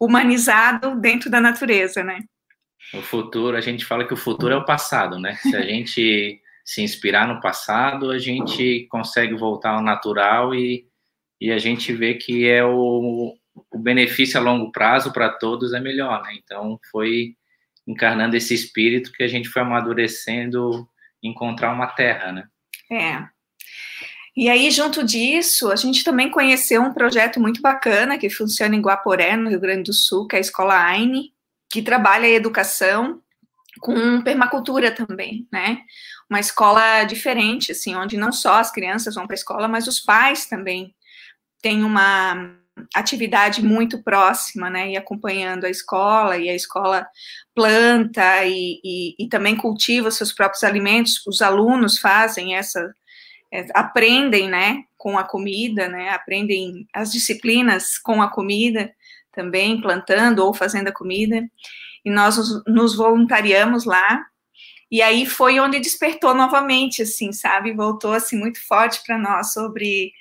humanizado 0.00 1.00
dentro 1.00 1.30
da 1.30 1.40
natureza, 1.40 2.02
né? 2.02 2.20
O 2.94 3.02
futuro, 3.02 3.56
a 3.56 3.61
gente 3.61 3.85
fala 3.85 4.06
que 4.06 4.14
o 4.14 4.16
futuro 4.16 4.54
é 4.54 4.56
o 4.56 4.64
passado, 4.64 5.18
né? 5.18 5.35
Se 5.37 5.54
a 5.54 5.62
gente 5.62 6.40
se 6.64 6.82
inspirar 6.82 7.26
no 7.26 7.40
passado, 7.40 8.11
a 8.11 8.18
gente 8.18 8.87
consegue 8.90 9.35
voltar 9.35 9.70
ao 9.70 9.82
natural 9.82 10.54
e, 10.54 10.87
e 11.40 11.50
a 11.50 11.58
gente 11.58 11.92
vê 11.92 12.14
que 12.14 12.47
é 12.47 12.64
o, 12.64 13.35
o 13.70 13.78
benefício 13.78 14.38
a 14.38 14.42
longo 14.42 14.70
prazo 14.70 15.12
para 15.12 15.30
todos 15.30 15.73
é 15.73 15.80
melhor, 15.80 16.23
né? 16.23 16.35
Então 16.35 16.78
foi 16.90 17.35
encarnando 17.87 18.37
esse 18.37 18.54
espírito 18.54 19.12
que 19.12 19.23
a 19.23 19.28
gente 19.28 19.49
foi 19.49 19.62
amadurecendo 19.62 20.88
encontrar 21.23 21.73
uma 21.73 21.87
terra, 21.87 22.32
né? 22.32 22.47
É. 22.90 23.38
E 24.40 24.49
aí, 24.49 24.71
junto 24.71 25.02
disso, 25.02 25.68
a 25.68 25.75
gente 25.75 26.04
também 26.04 26.30
conheceu 26.30 26.80
um 26.80 26.92
projeto 26.92 27.40
muito 27.40 27.61
bacana 27.61 28.16
que 28.16 28.30
funciona 28.30 28.76
em 28.76 28.80
Guaporé, 28.80 29.37
no 29.37 29.50
Rio 29.50 29.59
Grande 29.59 29.83
do 29.83 29.92
Sul, 29.92 30.28
que 30.28 30.37
é 30.37 30.38
a 30.38 30.40
Escola 30.40 30.80
AINE, 30.80 31.33
que 31.68 31.83
trabalha 31.83 32.25
a 32.25 32.30
educação 32.30 33.21
com 33.80 34.23
permacultura 34.23 34.92
também, 34.92 35.49
né? 35.52 35.80
Uma 36.30 36.38
escola 36.38 37.02
diferente, 37.02 37.73
assim, 37.73 37.97
onde 37.97 38.16
não 38.16 38.30
só 38.30 38.61
as 38.61 38.71
crianças 38.71 39.16
vão 39.16 39.26
para 39.26 39.35
a 39.35 39.40
escola, 39.40 39.66
mas 39.66 39.88
os 39.88 39.99
pais 39.99 40.47
também 40.47 40.95
têm 41.61 41.83
uma 41.83 42.54
atividade 42.95 43.61
muito 43.61 44.04
próxima, 44.04 44.71
né, 44.71 44.92
e 44.92 44.97
acompanhando 44.97 45.64
a 45.64 45.68
escola, 45.68 46.37
e 46.37 46.49
a 46.49 46.54
escola 46.54 47.09
planta 47.52 48.45
e, 48.45 48.80
e, 48.85 49.16
e 49.18 49.28
também 49.28 49.57
cultiva 49.57 50.12
seus 50.12 50.33
próprios 50.33 50.62
alimentos, 50.62 51.26
os 51.26 51.42
alunos 51.42 51.99
fazem 51.99 52.54
essa, 52.54 52.88
aprendem, 53.75 54.49
né, 54.49 54.85
com 54.97 55.19
a 55.19 55.25
comida, 55.25 55.88
né, 55.88 56.11
aprendem 56.11 56.87
as 56.93 57.11
disciplinas 57.11 57.99
com 57.99 58.21
a 58.21 58.31
comida, 58.31 58.93
também 59.33 59.81
plantando 59.81 60.45
ou 60.45 60.52
fazendo 60.52 60.88
a 60.88 60.93
comida, 60.93 61.49
e 62.05 62.11
nós 62.11 62.37
nos, 62.37 62.64
nos 62.67 62.97
voluntariamos 62.97 63.85
lá, 63.85 64.25
e 64.90 65.02
aí 65.02 65.26
foi 65.26 65.61
onde 65.61 65.78
despertou 65.78 66.35
novamente, 66.35 67.02
assim, 67.02 67.31
sabe, 67.33 67.73
voltou, 67.73 68.12
assim, 68.14 68.38
muito 68.38 68.67
forte 68.67 69.02
para 69.05 69.19
nós 69.19 69.52
sobre 69.52 70.12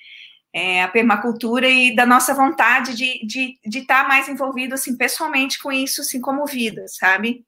é, 0.53 0.83
a 0.83 0.87
permacultura 0.87 1.69
e 1.69 1.95
da 1.95 2.05
nossa 2.05 2.33
vontade 2.33 2.95
de 2.95 3.05
estar 3.05 3.25
de, 3.25 3.59
de 3.65 3.81
tá 3.85 4.07
mais 4.07 4.27
envolvido, 4.27 4.73
assim, 4.73 4.97
pessoalmente 4.97 5.61
com 5.61 5.71
isso, 5.71 6.01
assim, 6.01 6.19
como 6.19 6.45
vida, 6.45 6.85
sabe? 6.87 7.45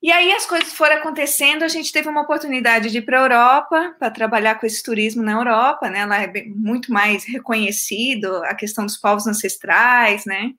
E 0.00 0.12
aí 0.12 0.30
as 0.30 0.46
coisas 0.46 0.72
foram 0.72 0.96
acontecendo, 0.96 1.64
a 1.64 1.68
gente 1.68 1.92
teve 1.92 2.08
uma 2.08 2.20
oportunidade 2.20 2.88
de 2.88 2.98
ir 2.98 3.02
para 3.02 3.18
a 3.18 3.22
Europa, 3.22 3.96
para 3.98 4.10
trabalhar 4.10 4.54
com 4.54 4.64
esse 4.64 4.80
turismo 4.80 5.22
na 5.22 5.32
Europa, 5.32 5.90
né? 5.90 6.06
Lá 6.06 6.22
é 6.22 6.44
muito 6.46 6.92
mais 6.92 7.24
reconhecido 7.24 8.36
a 8.44 8.54
questão 8.54 8.86
dos 8.86 8.96
povos 8.96 9.26
ancestrais, 9.26 10.24
né? 10.24 10.52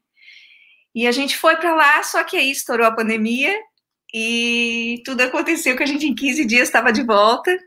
E 0.93 1.08
a 1.08 1.12
gente 1.12 1.38
foi 1.38 1.55
para 1.55 1.74
lá, 1.74 2.03
só 2.03 2.22
que 2.24 2.36
aí 2.36 2.51
estourou 2.51 2.86
a 2.86 2.91
pandemia 2.91 3.55
e 4.13 5.01
tudo 5.05 5.22
aconteceu 5.22 5.77
que 5.77 5.84
a 5.84 5.86
gente 5.86 6.05
em 6.05 6.15
15 6.15 6.46
dias 6.46 6.67
estava 6.67 6.91
de 6.91 7.03
volta. 7.03 7.58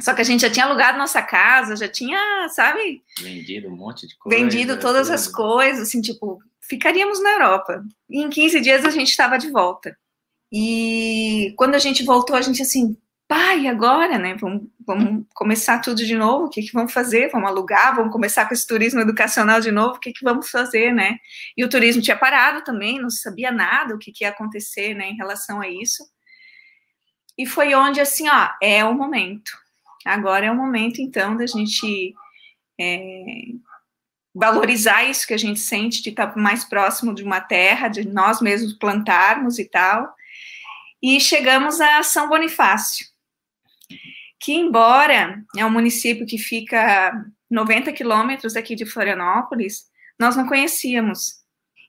Só 0.00 0.14
que 0.14 0.22
a 0.22 0.24
gente 0.24 0.40
já 0.40 0.50
tinha 0.50 0.64
alugado 0.64 0.98
nossa 0.98 1.22
casa, 1.22 1.76
já 1.76 1.86
tinha, 1.86 2.48
sabe? 2.48 3.02
Vendido 3.20 3.68
um 3.68 3.76
monte 3.76 4.08
de 4.08 4.16
coisa. 4.16 4.36
Vendido 4.36 4.80
todas 4.80 5.08
tudo. 5.08 5.14
as 5.14 5.28
coisas, 5.28 5.88
assim, 5.88 6.00
tipo, 6.00 6.38
ficaríamos 6.60 7.22
na 7.22 7.32
Europa. 7.32 7.84
E 8.08 8.22
em 8.22 8.30
15 8.30 8.60
dias 8.60 8.84
a 8.84 8.90
gente 8.90 9.10
estava 9.10 9.38
de 9.38 9.50
volta. 9.50 9.96
E 10.52 11.54
quando 11.56 11.74
a 11.74 11.78
gente 11.78 12.04
voltou, 12.04 12.36
a 12.36 12.40
gente 12.40 12.62
assim, 12.62 12.96
pai, 13.28 13.66
agora, 13.68 14.18
né? 14.18 14.34
Vamos, 14.34 14.68
vamos 14.86 15.26
começar 15.34 15.80
tudo 15.80 16.04
de 16.04 16.16
novo. 16.16 16.46
O 16.46 16.48
que, 16.50 16.62
que 16.62 16.72
vamos 16.72 16.92
fazer? 16.92 17.30
Vamos 17.30 17.48
alugar? 17.48 17.94
Vamos 17.94 18.12
começar 18.12 18.46
com 18.46 18.54
esse 18.54 18.66
turismo 18.66 19.00
educacional 19.00 19.60
de 19.60 19.70
novo? 19.70 19.96
O 19.96 20.00
que, 20.00 20.12
que 20.12 20.24
vamos 20.24 20.50
fazer, 20.50 20.92
né? 20.92 21.18
E 21.56 21.64
o 21.64 21.68
turismo 21.68 22.02
tinha 22.02 22.16
parado 22.16 22.64
também, 22.64 23.00
não 23.00 23.10
sabia 23.10 23.52
nada 23.52 23.94
o 23.94 23.98
que, 23.98 24.12
que 24.12 24.24
ia 24.24 24.30
acontecer, 24.30 24.94
né, 24.94 25.10
em 25.10 25.16
relação 25.16 25.60
a 25.60 25.68
isso. 25.68 26.04
E 27.38 27.46
foi 27.46 27.74
onde, 27.74 28.00
assim, 28.00 28.28
ó, 28.28 28.50
é 28.60 28.84
o 28.84 28.94
momento 28.94 29.52
Agora 30.04 30.46
é 30.46 30.50
o 30.50 30.56
momento, 30.56 31.00
então, 31.00 31.36
da 31.36 31.46
gente 31.46 32.14
é, 32.80 33.44
valorizar 34.34 35.04
isso 35.04 35.26
que 35.26 35.34
a 35.34 35.38
gente 35.38 35.60
sente 35.60 36.02
de 36.02 36.10
estar 36.10 36.36
mais 36.36 36.64
próximo 36.64 37.14
de 37.14 37.22
uma 37.22 37.40
terra, 37.40 37.88
de 37.88 38.08
nós 38.08 38.40
mesmos 38.40 38.72
plantarmos 38.74 39.58
e 39.58 39.66
tal. 39.66 40.14
E 41.02 41.20
chegamos 41.20 41.80
a 41.80 42.02
São 42.02 42.28
Bonifácio, 42.28 43.06
que, 44.38 44.52
embora 44.52 45.42
é 45.56 45.64
um 45.64 45.70
município 45.70 46.26
que 46.26 46.38
fica 46.38 47.24
90 47.50 47.92
quilômetros 47.92 48.56
aqui 48.56 48.74
de 48.74 48.86
Florianópolis, 48.86 49.84
nós 50.18 50.36
não 50.36 50.46
conhecíamos. 50.46 51.40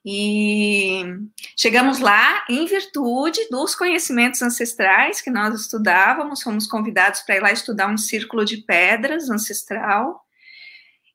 E 0.03 1.03
chegamos 1.55 1.99
lá 1.99 2.43
em 2.49 2.65
virtude 2.65 3.39
dos 3.51 3.75
conhecimentos 3.75 4.41
ancestrais 4.41 5.21
que 5.21 5.29
nós 5.29 5.53
estudávamos, 5.59 6.41
fomos 6.41 6.65
convidados 6.65 7.21
para 7.21 7.35
ir 7.35 7.41
lá 7.41 7.51
estudar 7.51 7.87
um 7.87 7.97
círculo 7.97 8.43
de 8.43 8.57
pedras 8.57 9.29
ancestral. 9.29 10.25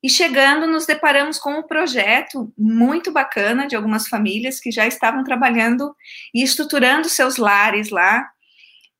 E 0.07 0.09
chegando, 0.09 0.69
nos 0.69 0.87
deparamos 0.87 1.37
com 1.37 1.59
um 1.59 1.65
projeto 1.65 2.55
muito 2.57 3.11
bacana 3.11 3.67
de 3.67 3.75
algumas 3.75 4.07
famílias 4.07 4.61
que 4.61 4.71
já 4.71 4.87
estavam 4.87 5.25
trabalhando 5.25 5.93
e 6.33 6.45
estruturando 6.45 7.09
seus 7.09 7.39
lares 7.39 7.91
lá, 7.91 8.25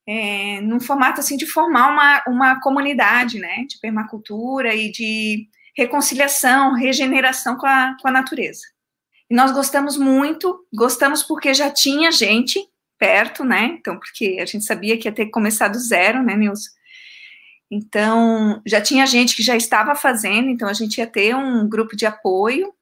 é, 0.05 0.61
num 0.63 0.81
formato 0.81 1.21
assim 1.21 1.37
de 1.37 1.47
formar 1.47 1.93
uma, 1.93 2.25
uma 2.27 2.61
comunidade, 2.61 3.39
né, 3.39 3.65
de 3.69 3.79
permacultura 3.79 4.75
e 4.75 4.91
de 4.91 5.47
reconciliação, 5.77 6.75
regeneração 6.75 7.57
com 7.57 7.67
a, 7.69 7.97
com 8.03 8.09
a 8.09 8.11
natureza. 8.11 8.63
E 9.31 9.35
nós 9.37 9.53
gostamos 9.53 9.97
muito, 9.97 10.59
gostamos 10.75 11.23
porque 11.23 11.55
já 11.55 11.71
tinha 11.71 12.11
gente 12.11 12.59
perto, 12.99 13.45
né? 13.45 13.77
Então, 13.79 13.97
porque 13.97 14.39
a 14.41 14.45
gente 14.45 14.65
sabia 14.65 14.99
que 14.99 15.07
ia 15.07 15.15
ter 15.15 15.27
que 15.27 15.31
começar 15.31 15.69
do 15.69 15.79
zero, 15.79 16.21
né, 16.25 16.35
Nilson? 16.35 16.71
Então, 17.71 18.63
já 18.65 18.81
tinha 18.81 19.07
gente 19.07 19.35
que 19.35 19.43
já 19.43 19.57
estava 19.57 19.95
fazendo, 19.95 20.49
então 20.49 20.69
a 20.69 20.73
gente 20.73 20.99
ia 20.99 21.07
ter 21.07 21.35
um 21.35 21.69
grupo 21.69 21.97
de 21.97 22.07
apoio 22.07 22.73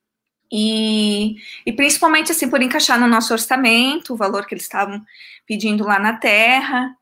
e, 0.53 1.37
e 1.67 1.73
principalmente 1.73 2.31
assim 2.31 2.49
por 2.49 2.63
encaixar 2.63 3.01
no 3.01 3.09
nosso 3.09 3.33
orçamento, 3.33 4.13
o 4.13 4.17
valor 4.17 4.47
que 4.47 4.55
eles 4.55 4.65
estavam 4.65 5.03
pedindo 5.47 5.85
lá 5.85 5.99
na 5.99 6.17
terra. 6.17 6.95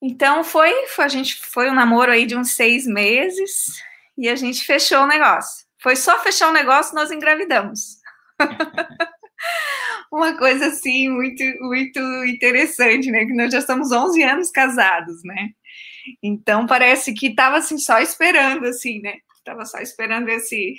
Então 0.00 0.44
foi, 0.44 0.86
foi 0.88 1.04
a 1.04 1.08
gente 1.08 1.36
foi 1.46 1.70
um 1.70 1.74
namoro 1.74 2.12
aí 2.12 2.26
de 2.26 2.36
uns 2.36 2.52
seis 2.52 2.86
meses 2.86 3.82
e 4.16 4.28
a 4.28 4.36
gente 4.36 4.64
fechou 4.64 5.00
o 5.00 5.06
negócio. 5.06 5.66
Foi 5.82 5.96
só 5.96 6.18
fechar 6.22 6.48
o 6.50 6.52
negócio 6.52 6.94
nós 6.94 7.10
engravidamos. 7.10 7.98
Uma 10.12 10.36
coisa 10.36 10.68
assim 10.68 11.08
muito 11.08 11.42
muito 11.60 12.00
interessante, 12.26 13.10
né? 13.10 13.24
Que 13.26 13.34
nós 13.34 13.52
já 13.52 13.58
estamos 13.58 13.92
11 13.92 14.22
anos 14.22 14.50
casados, 14.50 15.22
né? 15.24 15.50
Então 16.22 16.66
parece 16.66 17.12
que 17.12 17.28
estava 17.28 17.58
assim 17.58 17.78
só 17.78 17.98
esperando 18.00 18.66
assim, 18.66 19.00
né? 19.00 19.16
Estava 19.36 19.64
só 19.64 19.78
esperando 19.78 20.28
esse 20.28 20.76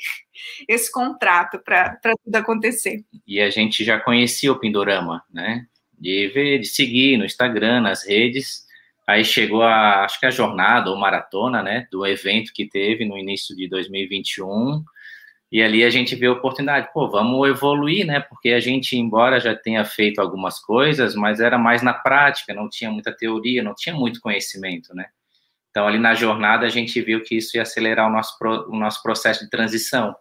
esse 0.68 0.92
contrato 0.92 1.60
para 1.60 2.00
tudo 2.24 2.36
acontecer. 2.36 3.04
E 3.28 3.42
a 3.42 3.50
gente 3.50 3.84
já 3.84 4.00
conhecia 4.00 4.52
o 4.52 4.60
Pindorama, 4.60 5.24
né? 5.34 5.66
De 5.98 6.28
ver, 6.30 6.60
de 6.60 6.68
seguir 6.68 7.18
no 7.18 7.26
Instagram, 7.26 7.82
nas 7.82 8.08
redes. 8.08 8.68
Aí 9.08 9.26
chegou 9.26 9.64
a, 9.64 10.06
acho 10.06 10.20
que 10.20 10.26
a 10.28 10.32
jornada 10.32 10.92
ou 10.92 10.96
maratona, 10.96 11.64
né, 11.64 11.88
do 11.92 12.06
evento 12.06 12.54
que 12.54 12.70
teve 12.70 13.06
no 13.06 13.18
início 13.18 13.56
de 13.56 13.68
2021 13.68 14.84
e 15.52 15.64
ali 15.64 15.84
a 15.84 15.90
gente 15.90 16.16
vê 16.16 16.28
a 16.28 16.32
oportunidade, 16.32 16.90
pô, 16.94 17.10
vamos 17.10 17.48
evoluir, 17.50 18.06
né? 18.06 18.20
Porque 18.20 18.50
a 18.50 18.60
gente, 18.60 18.96
embora 18.96 19.40
já 19.40 19.56
tenha 19.56 19.84
feito 19.84 20.20
algumas 20.20 20.60
coisas, 20.60 21.16
mas 21.16 21.40
era 21.40 21.58
mais 21.58 21.82
na 21.82 21.94
prática, 21.94 22.54
não 22.54 22.70
tinha 22.70 22.92
muita 22.92 23.12
teoria, 23.12 23.64
não 23.64 23.74
tinha 23.74 23.96
muito 23.96 24.22
conhecimento, 24.22 24.94
né? 24.94 25.08
Então, 25.70 25.88
ali 25.88 26.00
na 26.00 26.14
jornada, 26.14 26.66
a 26.66 26.70
gente 26.70 27.00
viu 27.02 27.24
que 27.24 27.36
isso 27.36 27.56
ia 27.58 27.64
acelerar 27.64 28.08
o 28.08 28.12
nosso, 28.12 28.36
o 28.70 28.76
nosso 28.76 29.02
processo 29.04 29.44
de 29.44 29.50
transição. 29.50 30.16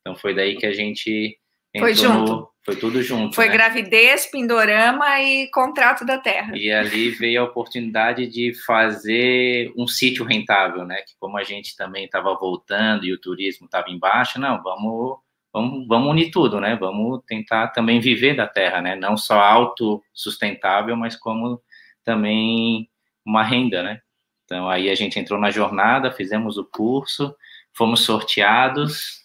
Então, 0.00 0.16
foi 0.16 0.34
daí 0.34 0.56
que 0.56 0.66
a 0.66 0.72
gente 0.72 1.38
foi 1.78 1.94
junto. 1.94 2.32
No, 2.32 2.50
Foi 2.64 2.76
tudo 2.76 3.02
junto. 3.02 3.34
Foi 3.34 3.48
né? 3.48 3.52
gravidez, 3.52 4.26
Pindorama 4.26 5.20
e 5.20 5.50
contrato 5.50 6.04
da 6.04 6.18
terra. 6.18 6.56
E 6.56 6.70
ali 6.70 7.10
veio 7.10 7.40
a 7.40 7.44
oportunidade 7.44 8.26
de 8.26 8.54
fazer 8.64 9.72
um 9.76 9.86
sítio 9.86 10.24
rentável, 10.24 10.84
né? 10.84 10.96
Que 11.02 11.14
como 11.18 11.36
a 11.36 11.42
gente 11.42 11.76
também 11.76 12.04
estava 12.04 12.34
voltando 12.34 13.04
e 13.04 13.12
o 13.12 13.20
turismo 13.20 13.66
estava 13.66 13.90
embaixo, 13.90 14.38
não, 14.38 14.62
vamos, 14.62 15.18
vamos, 15.52 15.88
vamos 15.88 16.10
unir 16.10 16.30
tudo, 16.30 16.60
né? 16.60 16.76
Vamos 16.76 17.22
tentar 17.26 17.68
também 17.68 17.98
viver 17.98 18.34
da 18.34 18.46
terra, 18.46 18.80
né? 18.80 18.94
Não 18.94 19.16
só 19.16 19.40
autossustentável, 19.40 20.96
mas 20.96 21.16
como 21.16 21.60
também 22.04 22.88
uma 23.26 23.42
renda, 23.42 23.82
né? 23.82 24.00
Então 24.54 24.70
aí 24.70 24.88
a 24.88 24.94
gente 24.94 25.18
entrou 25.18 25.36
na 25.36 25.50
jornada, 25.50 26.12
fizemos 26.12 26.56
o 26.56 26.64
curso, 26.64 27.34
fomos 27.72 28.04
sorteados 28.04 29.24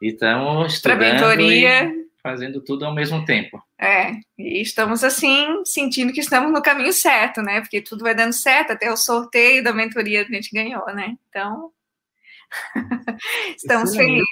e 0.00 0.08
estamos 0.08 0.72
estudando 0.72 1.38
e 1.38 2.06
fazendo 2.22 2.64
tudo 2.64 2.86
ao 2.86 2.94
mesmo 2.94 3.22
tempo. 3.26 3.62
É, 3.78 4.12
e 4.38 4.62
estamos 4.62 5.04
assim, 5.04 5.62
sentindo 5.66 6.14
que 6.14 6.20
estamos 6.20 6.50
no 6.50 6.62
caminho 6.62 6.94
certo, 6.94 7.42
né? 7.42 7.60
Porque 7.60 7.82
tudo 7.82 8.02
vai 8.02 8.14
dando 8.14 8.32
certo, 8.32 8.70
até 8.70 8.90
o 8.90 8.96
sorteio 8.96 9.62
da 9.62 9.74
mentoria 9.74 10.22
a 10.22 10.24
gente 10.24 10.48
ganhou, 10.50 10.86
né? 10.94 11.14
Então, 11.28 11.70
estamos 13.54 13.94
felizes. 13.94 14.26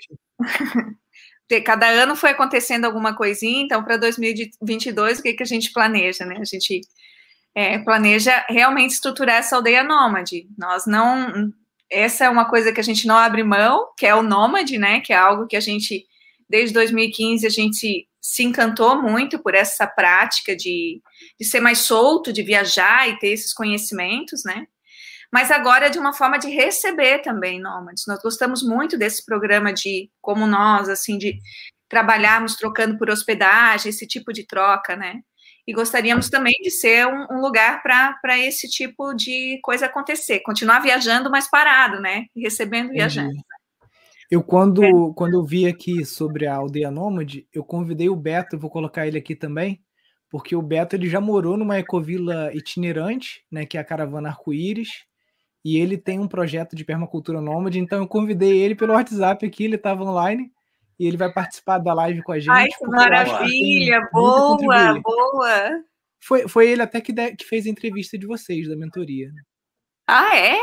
Cada 1.62 1.88
ano 1.88 2.16
foi 2.16 2.30
acontecendo 2.30 2.86
alguma 2.86 3.14
coisinha, 3.14 3.62
então 3.62 3.84
para 3.84 3.98
2022 3.98 5.18
o 5.18 5.22
que, 5.22 5.34
que 5.34 5.42
a 5.42 5.46
gente 5.46 5.74
planeja, 5.74 6.24
né? 6.24 6.38
A 6.40 6.44
gente 6.44 6.80
é, 7.58 7.78
planeja 7.78 8.44
realmente 8.48 8.92
estruturar 8.92 9.36
essa 9.36 9.56
aldeia 9.56 9.82
nômade. 9.82 10.46
Nós 10.56 10.86
não. 10.86 11.52
Essa 11.90 12.26
é 12.26 12.28
uma 12.28 12.48
coisa 12.48 12.72
que 12.72 12.80
a 12.80 12.84
gente 12.84 13.06
não 13.06 13.16
abre 13.16 13.42
mão, 13.42 13.88
que 13.96 14.06
é 14.06 14.14
o 14.14 14.22
nômade, 14.22 14.78
né? 14.78 15.00
Que 15.00 15.12
é 15.12 15.16
algo 15.16 15.46
que 15.46 15.56
a 15.56 15.60
gente 15.60 16.06
Desde 16.48 16.72
2015 16.72 17.46
a 17.46 17.50
gente 17.50 18.08
se 18.20 18.42
encantou 18.42 19.02
muito 19.02 19.38
por 19.38 19.54
essa 19.54 19.86
prática 19.86 20.56
de, 20.56 21.02
de 21.38 21.46
ser 21.46 21.60
mais 21.60 21.78
solto, 21.78 22.32
de 22.32 22.42
viajar 22.42 23.08
e 23.08 23.18
ter 23.18 23.28
esses 23.28 23.52
conhecimentos, 23.52 24.44
né? 24.44 24.66
Mas 25.30 25.50
agora 25.50 25.90
de 25.90 25.98
uma 25.98 26.14
forma 26.14 26.38
de 26.38 26.48
receber 26.48 27.18
também 27.18 27.60
nômades. 27.60 28.04
Nós 28.06 28.22
gostamos 28.22 28.62
muito 28.62 28.96
desse 28.96 29.24
programa 29.26 29.72
de, 29.72 30.10
como 30.22 30.46
nós, 30.46 30.88
assim, 30.88 31.18
de 31.18 31.38
trabalharmos 31.88 32.56
trocando 32.56 32.96
por 32.96 33.10
hospedagem, 33.10 33.90
esse 33.90 34.06
tipo 34.06 34.32
de 34.32 34.46
troca, 34.46 34.96
né? 34.96 35.20
E 35.68 35.72
gostaríamos 35.74 36.30
também 36.30 36.54
de 36.62 36.70
ser 36.70 37.06
um, 37.06 37.26
um 37.30 37.40
lugar 37.42 37.82
para 37.82 38.38
esse 38.38 38.66
tipo 38.66 39.12
de 39.12 39.60
coisa 39.62 39.84
acontecer, 39.84 40.40
continuar 40.40 40.80
viajando, 40.80 41.30
mas 41.30 41.50
parado, 41.50 42.00
né? 42.00 42.24
Recebendo 42.34 42.88
viajantes. 42.88 43.42
Eu, 44.30 44.42
quando, 44.42 44.82
é. 44.82 44.90
quando 45.14 45.34
eu 45.34 45.44
vi 45.44 45.66
aqui 45.66 46.06
sobre 46.06 46.46
a 46.46 46.54
aldeia 46.54 46.90
nômade, 46.90 47.46
eu 47.52 47.62
convidei 47.62 48.08
o 48.08 48.16
Beto, 48.16 48.58
vou 48.58 48.70
colocar 48.70 49.06
ele 49.06 49.18
aqui 49.18 49.36
também, 49.36 49.78
porque 50.30 50.56
o 50.56 50.62
Beto 50.62 50.96
ele 50.96 51.06
já 51.06 51.20
morou 51.20 51.58
numa 51.58 51.78
ecovila 51.78 52.50
itinerante, 52.54 53.44
né, 53.52 53.66
que 53.66 53.76
é 53.76 53.80
a 53.82 53.84
Caravana 53.84 54.30
Arco-Íris, 54.30 55.04
e 55.62 55.76
ele 55.76 55.98
tem 55.98 56.18
um 56.18 56.26
projeto 56.26 56.74
de 56.74 56.82
permacultura 56.82 57.42
nômade, 57.42 57.78
então 57.78 57.98
eu 57.98 58.08
convidei 58.08 58.56
ele 58.56 58.74
pelo 58.74 58.94
WhatsApp 58.94 59.44
aqui, 59.44 59.64
ele 59.64 59.76
estava 59.76 60.02
online, 60.02 60.50
e 60.98 61.06
ele 61.06 61.16
vai 61.16 61.32
participar 61.32 61.78
da 61.78 61.94
live 61.94 62.22
com 62.22 62.32
a 62.32 62.38
gente. 62.38 62.50
Ai, 62.50 62.68
que 62.68 62.86
maravilha! 62.86 64.08
Boa, 64.12 65.00
boa! 65.00 65.84
Foi, 66.20 66.48
foi 66.48 66.68
ele 66.68 66.82
até 66.82 67.00
que, 67.00 67.12
de, 67.12 67.36
que 67.36 67.44
fez 67.44 67.66
a 67.66 67.70
entrevista 67.70 68.18
de 68.18 68.26
vocês, 68.26 68.68
da 68.68 68.76
mentoria. 68.76 69.30
Ah, 70.06 70.36
é? 70.36 70.58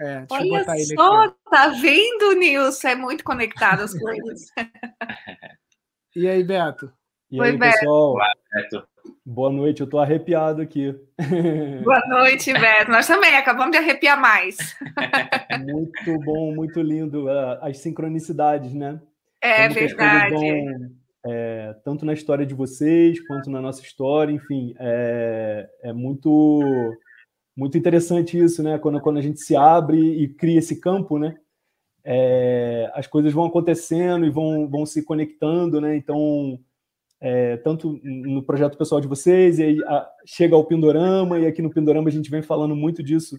É, 0.00 0.18
deixa 0.20 0.26
Olha 0.30 0.46
eu 0.46 0.58
botar 0.58 0.76
ele 0.76 0.94
só, 0.94 1.22
aqui. 1.24 1.34
tá 1.50 1.68
vendo, 1.68 2.32
Nilson? 2.32 2.88
É 2.88 2.94
muito 2.94 3.24
conectado 3.24 3.82
as 3.82 3.98
coisas. 3.98 4.40
e 6.16 6.28
aí, 6.28 6.44
Beto? 6.44 6.92
E 7.30 7.40
Oi, 7.40 7.50
aí, 7.50 7.56
Beto. 7.56 7.78
pessoal? 7.78 8.12
Olá, 8.12 8.32
Beto. 8.52 8.88
Boa 9.24 9.50
noite, 9.50 9.80
eu 9.80 9.88
tô 9.88 9.98
arrepiado 9.98 10.60
aqui. 10.60 10.94
Boa 11.84 12.00
noite, 12.08 12.52
Beto. 12.52 12.90
Nós 12.90 13.06
também 13.06 13.36
acabamos 13.36 13.72
de 13.72 13.78
arrepiar 13.78 14.20
mais. 14.20 14.56
muito 15.64 16.18
bom, 16.24 16.54
muito 16.54 16.80
lindo. 16.82 17.26
Uh, 17.26 17.58
as 17.62 17.78
sincronicidades, 17.78 18.74
né? 18.74 19.00
É 19.40 19.68
Como 19.68 19.74
verdade. 19.74 20.34
Vão, 20.34 20.90
é, 21.26 21.74
tanto 21.84 22.04
na 22.04 22.12
história 22.12 22.46
de 22.46 22.54
vocês 22.54 23.20
quanto 23.26 23.50
na 23.50 23.60
nossa 23.60 23.82
história, 23.82 24.32
enfim, 24.32 24.74
é, 24.78 25.68
é 25.82 25.92
muito 25.92 26.60
muito 27.56 27.76
interessante 27.76 28.38
isso, 28.38 28.62
né? 28.62 28.78
Quando, 28.78 29.00
quando 29.00 29.18
a 29.18 29.22
gente 29.22 29.40
se 29.40 29.54
abre 29.54 29.98
e 29.98 30.28
cria 30.28 30.58
esse 30.58 30.80
campo, 30.80 31.18
né? 31.18 31.36
É, 32.02 32.90
as 32.94 33.06
coisas 33.06 33.32
vão 33.32 33.44
acontecendo 33.44 34.24
e 34.24 34.30
vão, 34.30 34.66
vão 34.68 34.86
se 34.86 35.04
conectando, 35.04 35.80
né? 35.80 35.94
Então, 35.94 36.58
é, 37.20 37.58
tanto 37.58 38.00
no 38.02 38.42
projeto 38.42 38.78
pessoal 38.78 39.00
de 39.00 39.08
vocês, 39.08 39.58
e 39.58 39.62
aí 39.62 39.84
a, 39.84 40.08
chega 40.24 40.54
ao 40.54 40.64
Pindorama, 40.64 41.38
e 41.38 41.46
aqui 41.46 41.60
no 41.60 41.70
Pindorama 41.70 42.08
a 42.08 42.12
gente 42.12 42.30
vem 42.30 42.40
falando 42.40 42.74
muito 42.74 43.02
disso 43.02 43.38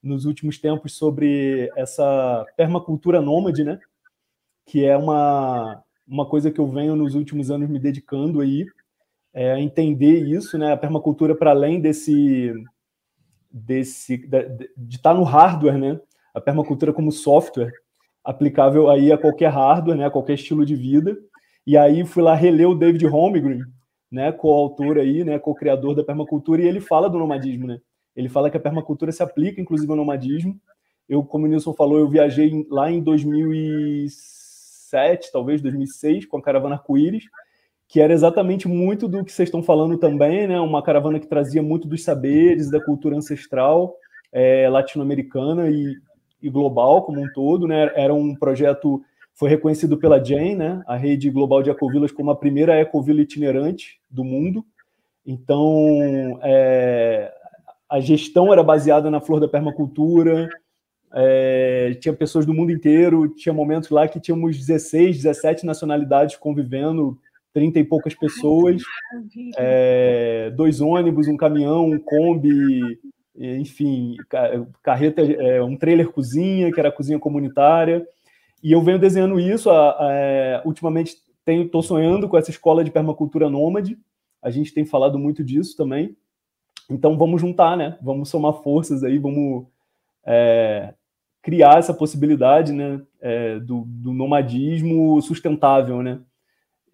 nos 0.00 0.24
últimos 0.24 0.58
tempos 0.58 0.96
sobre 0.96 1.68
essa 1.74 2.46
permacultura 2.56 3.20
nômade, 3.20 3.64
né? 3.64 3.80
Que 4.66 4.84
é 4.84 4.96
uma, 4.96 5.82
uma 6.06 6.26
coisa 6.26 6.50
que 6.50 6.60
eu 6.60 6.66
venho 6.66 6.94
nos 6.94 7.14
últimos 7.14 7.50
anos 7.50 7.68
me 7.68 7.78
dedicando 7.78 8.40
aí, 8.40 8.66
é, 9.32 9.52
a 9.52 9.60
entender 9.60 10.24
isso, 10.24 10.58
né? 10.58 10.72
A 10.72 10.76
permacultura 10.76 11.34
para 11.34 11.50
além 11.50 11.80
desse 11.80 12.52
desse 13.50 14.18
de 14.76 14.96
estar 14.96 15.12
tá 15.12 15.14
no 15.14 15.22
hardware, 15.22 15.78
né? 15.78 16.00
A 16.34 16.40
permacultura 16.40 16.92
como 16.92 17.10
software 17.10 17.72
aplicável 18.24 18.90
aí 18.90 19.12
a 19.12 19.18
qualquer 19.18 19.48
hardware, 19.48 19.96
né? 19.96 20.06
A 20.06 20.10
qualquer 20.10 20.34
estilo 20.34 20.66
de 20.66 20.74
vida. 20.74 21.16
E 21.66 21.76
aí 21.76 22.04
fui 22.04 22.22
lá 22.22 22.34
reler 22.34 22.68
o 22.68 22.74
David 22.74 23.06
Holmgren, 23.06 23.62
né? 24.10 24.32
Co-autor 24.32 24.98
aí, 24.98 25.24
né? 25.24 25.38
Co-criador 25.38 25.94
da 25.94 26.04
permacultura 26.04 26.62
e 26.62 26.66
ele 26.66 26.80
fala 26.80 27.08
do 27.08 27.18
nomadismo, 27.18 27.66
né? 27.66 27.78
Ele 28.14 28.28
fala 28.28 28.50
que 28.50 28.56
a 28.56 28.60
permacultura 28.60 29.12
se 29.12 29.22
aplica, 29.22 29.60
inclusive, 29.60 29.90
ao 29.90 29.96
nomadismo. 29.96 30.58
Eu, 31.08 31.22
como 31.22 31.44
o 31.44 31.48
Nilson 31.48 31.74
falou, 31.74 31.98
eu 31.98 32.08
viajei 32.08 32.66
lá 32.70 32.90
em 32.90 33.02
2007, 34.96 35.30
talvez 35.30 35.60
2006, 35.60 36.26
com 36.26 36.38
a 36.38 36.42
caravana 36.42 36.76
Arco-Íris, 36.76 37.24
que 37.88 38.00
era 38.00 38.12
exatamente 38.12 38.66
muito 38.66 39.06
do 39.06 39.24
que 39.24 39.32
vocês 39.32 39.48
estão 39.48 39.62
falando 39.62 39.98
também, 39.98 40.48
né? 40.48 40.58
Uma 40.58 40.82
caravana 40.82 41.20
que 41.20 41.26
trazia 41.26 41.62
muito 41.62 41.86
dos 41.86 42.02
saberes, 42.02 42.70
da 42.70 42.82
cultura 42.82 43.16
ancestral 43.16 43.94
é, 44.32 44.68
latino-americana 44.68 45.70
e, 45.70 45.94
e, 46.42 46.50
global 46.50 47.02
como 47.02 47.20
um 47.20 47.32
todo, 47.32 47.68
né? 47.68 47.92
Era 47.94 48.12
um 48.12 48.34
projeto 48.34 49.02
foi 49.34 49.50
reconhecido 49.50 49.98
pela 49.98 50.22
Jane, 50.22 50.56
né? 50.56 50.82
A 50.86 50.96
rede 50.96 51.30
global 51.30 51.62
de 51.62 51.70
ecovilas 51.70 52.10
como 52.10 52.30
a 52.30 52.36
primeira 52.36 52.80
ecovila 52.80 53.20
itinerante 53.20 54.00
do 54.10 54.24
mundo. 54.24 54.64
Então, 55.24 56.38
é, 56.42 57.32
a 57.88 58.00
gestão 58.00 58.52
era 58.52 58.62
baseada 58.62 59.10
na 59.10 59.20
flor 59.20 59.38
da 59.38 59.46
permacultura. 59.46 60.48
É, 61.18 61.96
tinha 61.98 62.12
pessoas 62.12 62.44
do 62.44 62.52
mundo 62.52 62.70
inteiro, 62.70 63.26
tinha 63.28 63.52
momentos 63.52 63.88
lá 63.88 64.06
que 64.06 64.20
tínhamos 64.20 64.58
16, 64.58 65.16
17 65.22 65.64
nacionalidades 65.64 66.36
convivendo 66.36 67.18
30 67.54 67.78
e 67.78 67.84
poucas 67.84 68.14
pessoas, 68.14 68.82
é, 69.56 70.52
dois 70.54 70.82
ônibus, 70.82 71.26
um 71.26 71.38
caminhão, 71.38 71.86
um 71.86 71.98
Kombi, 71.98 73.00
enfim, 73.34 74.14
carreta, 74.82 75.22
é, 75.22 75.62
um 75.62 75.74
trailer 75.74 76.10
cozinha, 76.10 76.70
que 76.70 76.78
era 76.78 76.90
a 76.90 76.92
cozinha 76.92 77.18
comunitária. 77.18 78.06
E 78.62 78.72
eu 78.72 78.82
venho 78.82 78.98
desenhando 78.98 79.40
isso, 79.40 79.70
a, 79.70 79.90
a, 79.92 80.62
ultimamente 80.66 81.16
estou 81.46 81.82
sonhando 81.82 82.28
com 82.28 82.36
essa 82.36 82.50
escola 82.50 82.84
de 82.84 82.90
permacultura 82.90 83.48
nômade, 83.48 83.96
a 84.42 84.50
gente 84.50 84.74
tem 84.74 84.84
falado 84.84 85.18
muito 85.18 85.42
disso 85.42 85.78
também. 85.78 86.14
Então 86.90 87.16
vamos 87.16 87.40
juntar, 87.40 87.74
né? 87.74 87.96
Vamos 88.02 88.28
somar 88.28 88.52
forças 88.62 89.02
aí, 89.02 89.18
vamos 89.18 89.66
é, 90.26 90.92
criar 91.46 91.78
essa 91.78 91.94
possibilidade 91.94 92.72
né, 92.72 93.00
é, 93.20 93.60
do, 93.60 93.84
do 93.86 94.12
nomadismo 94.12 95.22
sustentável, 95.22 96.02
né? 96.02 96.18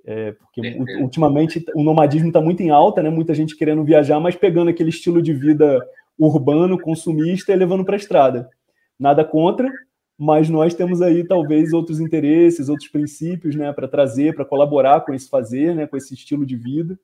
É, 0.05 0.33
porque 0.33 0.61
ultimamente 1.01 1.65
o 1.75 1.83
nomadismo 1.83 2.29
está 2.29 2.39
muito 2.39 2.63
em 2.63 2.69
alta, 2.69 3.03
né? 3.03 3.09
Muita 3.09 3.33
gente 3.33 3.57
querendo 3.57 3.83
viajar, 3.83 4.21
mas 4.21 4.37
pegando 4.37 4.69
aquele 4.69 4.91
estilo 4.91 5.23
de 5.23 5.33
vida 5.33 5.81
urbano, 6.19 6.79
consumista 6.79 7.51
e 7.51 7.57
levando 7.57 7.83
para 7.83 7.95
a 7.95 7.97
estrada. 7.97 8.51
Nada 8.99 9.25
contra, 9.25 9.73
mas 10.19 10.51
nós 10.51 10.75
temos 10.75 11.01
aí 11.01 11.25
talvez 11.27 11.73
outros 11.73 11.99
interesses, 11.99 12.69
outros 12.69 12.91
princípios, 12.91 13.57
né, 13.57 13.73
para 13.73 13.89
trazer, 13.89 14.35
para 14.35 14.45
colaborar 14.45 15.01
com 15.01 15.15
esse 15.15 15.31
fazer, 15.31 15.75
né, 15.75 15.87
com 15.87 15.97
esse 15.97 16.13
estilo 16.13 16.45
de 16.45 16.57
vida. 16.57 16.99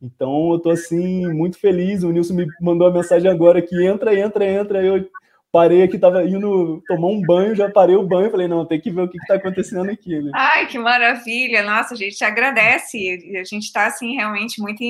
Então 0.00 0.50
eu 0.50 0.58
estou 0.58 0.70
assim 0.70 1.26
muito 1.32 1.58
feliz. 1.58 2.04
O 2.04 2.12
Nilson 2.12 2.34
me 2.34 2.46
mandou 2.60 2.86
a 2.86 2.92
mensagem 2.92 3.28
agora 3.28 3.60
que 3.60 3.84
entra, 3.84 4.16
entra, 4.16 4.48
entra. 4.48 4.80
Eu 4.80 5.08
parei 5.54 5.84
aqui, 5.84 5.96
tava 5.96 6.24
indo 6.24 6.82
tomar 6.88 7.06
um 7.06 7.22
banho, 7.22 7.54
já 7.54 7.70
parei 7.70 7.94
o 7.94 8.02
banho, 8.02 8.28
falei, 8.28 8.48
não, 8.48 8.66
tem 8.66 8.80
que 8.80 8.90
ver 8.90 9.02
o 9.02 9.08
que 9.08 9.16
está 9.18 9.36
acontecendo 9.36 9.88
aqui, 9.88 10.20
né? 10.20 10.32
Ai, 10.34 10.66
que 10.66 10.76
maravilha! 10.76 11.62
Nossa, 11.62 11.94
a 11.94 11.96
gente 11.96 12.16
te 12.16 12.24
agradece, 12.24 12.98
a 13.40 13.44
gente 13.44 13.62
está, 13.62 13.86
assim, 13.86 14.16
realmente 14.16 14.60
muito, 14.60 14.82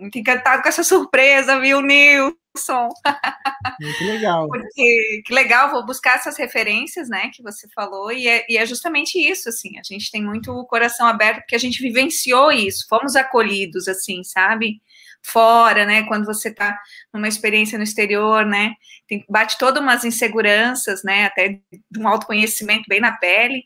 muito 0.00 0.18
encantado 0.18 0.62
com 0.62 0.68
essa 0.70 0.82
surpresa, 0.82 1.60
viu, 1.60 1.82
Nilson? 1.82 2.88
Muito 3.80 4.04
legal. 4.04 4.48
Porque, 4.48 5.22
que 5.24 5.32
legal, 5.32 5.70
vou 5.70 5.86
buscar 5.86 6.16
essas 6.16 6.36
referências, 6.36 7.08
né, 7.08 7.30
que 7.32 7.42
você 7.42 7.68
falou, 7.68 8.10
e 8.10 8.26
é, 8.26 8.44
e 8.48 8.56
é 8.56 8.66
justamente 8.66 9.16
isso, 9.16 9.48
assim, 9.48 9.78
a 9.78 9.82
gente 9.84 10.10
tem 10.10 10.22
muito 10.22 10.50
o 10.50 10.66
coração 10.66 11.06
aberto, 11.06 11.40
porque 11.40 11.54
a 11.54 11.60
gente 11.60 11.80
vivenciou 11.80 12.50
isso, 12.50 12.86
fomos 12.88 13.14
acolhidos, 13.14 13.86
assim, 13.86 14.24
sabe? 14.24 14.80
Fora, 15.24 15.84
né, 15.84 16.04
quando 16.04 16.24
você 16.24 16.52
tá 16.52 16.78
numa 17.12 17.28
experiência 17.28 17.76
no 17.76 17.84
exterior, 17.84 18.46
né, 18.46 18.74
tem, 19.06 19.24
bate 19.28 19.58
todas 19.58 19.82
umas 19.82 20.04
inseguranças, 20.04 21.02
né, 21.04 21.26
até 21.26 21.60
de 21.90 21.98
um 21.98 22.08
autoconhecimento 22.08 22.84
bem 22.88 23.00
na 23.00 23.12
pele, 23.12 23.64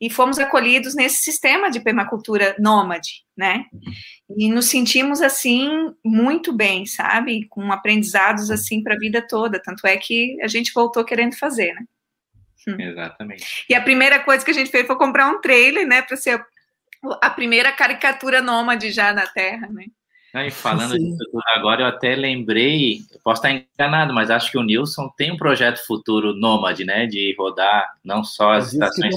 e 0.00 0.08
fomos 0.08 0.38
acolhidos 0.38 0.94
nesse 0.94 1.18
sistema 1.18 1.70
de 1.70 1.80
permacultura 1.80 2.54
nômade, 2.58 3.24
né? 3.36 3.64
E 4.36 4.48
nos 4.48 4.66
sentimos 4.66 5.20
assim 5.20 5.92
muito 6.04 6.52
bem, 6.52 6.86
sabe? 6.86 7.46
Com 7.48 7.72
aprendizados 7.72 8.50
assim 8.50 8.82
para 8.82 8.94
a 8.94 8.98
vida 8.98 9.26
toda, 9.26 9.60
tanto 9.60 9.86
é 9.86 9.96
que 9.96 10.40
a 10.40 10.46
gente 10.46 10.72
voltou 10.72 11.04
querendo 11.04 11.36
fazer, 11.36 11.72
né? 11.74 11.84
Hum. 12.68 12.80
Exatamente. 12.80 13.64
E 13.68 13.74
a 13.74 13.82
primeira 13.82 14.20
coisa 14.20 14.44
que 14.44 14.50
a 14.50 14.54
gente 14.54 14.70
fez 14.70 14.86
foi 14.86 14.96
comprar 14.96 15.28
um 15.28 15.40
trailer, 15.40 15.86
né, 15.86 16.02
para 16.02 16.16
ser 16.16 16.44
a 17.20 17.30
primeira 17.30 17.72
caricatura 17.72 18.40
nômade 18.40 18.90
já 18.90 19.12
na 19.12 19.26
Terra, 19.26 19.68
né? 19.68 19.86
E 20.34 20.50
falando 20.50 20.92
Sim. 20.92 21.10
disso 21.10 21.24
tudo 21.30 21.42
agora, 21.54 21.82
eu 21.82 21.86
até 21.86 22.14
lembrei, 22.14 23.00
posso 23.24 23.46
estar 23.46 23.50
enganado, 23.50 24.12
mas 24.12 24.30
acho 24.30 24.50
que 24.50 24.58
o 24.58 24.62
Nilson 24.62 25.08
tem 25.16 25.32
um 25.32 25.36
projeto 25.36 25.78
futuro 25.86 26.34
nômade, 26.34 26.84
né? 26.84 27.06
De 27.06 27.34
rodar 27.38 27.96
não 28.04 28.22
só 28.22 28.52
as 28.52 28.72
estações 28.72 29.14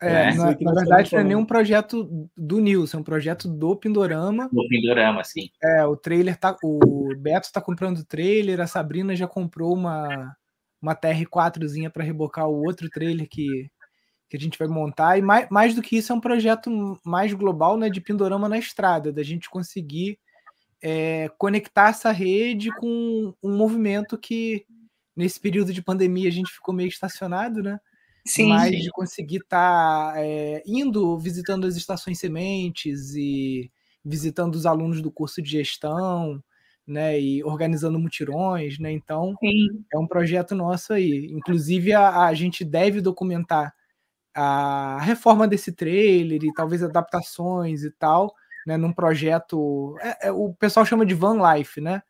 É, 0.00 0.30
é, 0.30 0.34
na, 0.34 0.56
na 0.60 0.74
verdade, 0.74 1.12
não 1.12 1.20
é 1.20 1.24
nenhum 1.24 1.44
projeto 1.44 2.28
do 2.36 2.60
Nilson, 2.60 2.98
é 2.98 3.00
um 3.00 3.04
projeto 3.04 3.48
do 3.48 3.74
Pindorama. 3.74 4.48
Do 4.52 4.68
Pindorama, 4.68 5.24
sim. 5.24 5.50
É, 5.60 5.84
o 5.84 5.96
trailer 5.96 6.36
tá. 6.36 6.56
O 6.62 7.12
Beto 7.18 7.46
está 7.46 7.60
comprando 7.60 7.98
o 7.98 8.04
trailer, 8.04 8.60
a 8.60 8.66
Sabrina 8.68 9.16
já 9.16 9.26
comprou 9.26 9.74
uma, 9.74 10.36
uma 10.80 10.94
TR4zinha 10.94 11.90
para 11.90 12.04
rebocar 12.04 12.46
o 12.46 12.64
outro 12.64 12.88
trailer 12.88 13.28
que, 13.28 13.68
que 14.28 14.36
a 14.36 14.40
gente 14.40 14.58
vai 14.58 14.68
montar. 14.68 15.18
E 15.18 15.22
mais, 15.22 15.48
mais 15.50 15.74
do 15.74 15.82
que 15.82 15.96
isso, 15.96 16.12
é 16.12 16.14
um 16.14 16.20
projeto 16.20 16.98
mais 17.04 17.32
global 17.32 17.76
né, 17.76 17.88
de 17.88 18.00
Pindorama 18.00 18.48
na 18.48 18.58
estrada, 18.58 19.12
da 19.12 19.22
gente 19.22 19.48
conseguir 19.48 20.18
é, 20.82 21.30
conectar 21.38 21.88
essa 21.88 22.12
rede 22.12 22.70
com 22.76 23.34
um 23.42 23.56
movimento 23.56 24.18
que, 24.18 24.64
nesse 25.16 25.40
período 25.40 25.72
de 25.72 25.82
pandemia, 25.82 26.28
a 26.28 26.32
gente 26.32 26.52
ficou 26.52 26.74
meio 26.74 26.88
estacionado, 26.88 27.62
né? 27.62 27.80
Sim, 28.26 28.50
mas 28.50 28.70
sim. 28.70 28.80
de 28.80 28.90
conseguir 28.90 29.38
estar 29.38 30.12
tá, 30.12 30.20
é, 30.20 30.62
indo, 30.66 31.18
visitando 31.18 31.66
as 31.66 31.76
estações 31.76 32.18
sementes 32.18 33.14
e 33.14 33.70
visitando 34.04 34.54
os 34.54 34.66
alunos 34.66 35.00
do 35.00 35.10
curso 35.10 35.40
de 35.40 35.50
gestão, 35.50 36.42
né, 36.86 37.20
e 37.20 37.44
organizando 37.44 37.98
mutirões, 37.98 38.78
né, 38.78 38.90
então 38.90 39.34
sim. 39.40 39.84
é 39.92 39.98
um 39.98 40.06
projeto 40.06 40.54
nosso 40.54 40.92
aí. 40.92 41.30
Inclusive 41.32 41.92
a, 41.92 42.24
a 42.26 42.34
gente 42.34 42.64
deve 42.64 43.00
documentar 43.00 43.74
a 44.40 45.00
reforma 45.00 45.48
desse 45.48 45.72
trailer 45.72 46.44
e 46.44 46.52
talvez 46.52 46.80
adaptações 46.80 47.82
e 47.82 47.90
tal, 47.90 48.32
né, 48.64 48.76
num 48.76 48.92
projeto, 48.92 49.96
é, 50.00 50.28
é, 50.28 50.32
o 50.32 50.54
pessoal 50.54 50.86
chama 50.86 51.04
de 51.04 51.12
van 51.12 51.38
life, 51.54 51.80
né, 51.80 52.02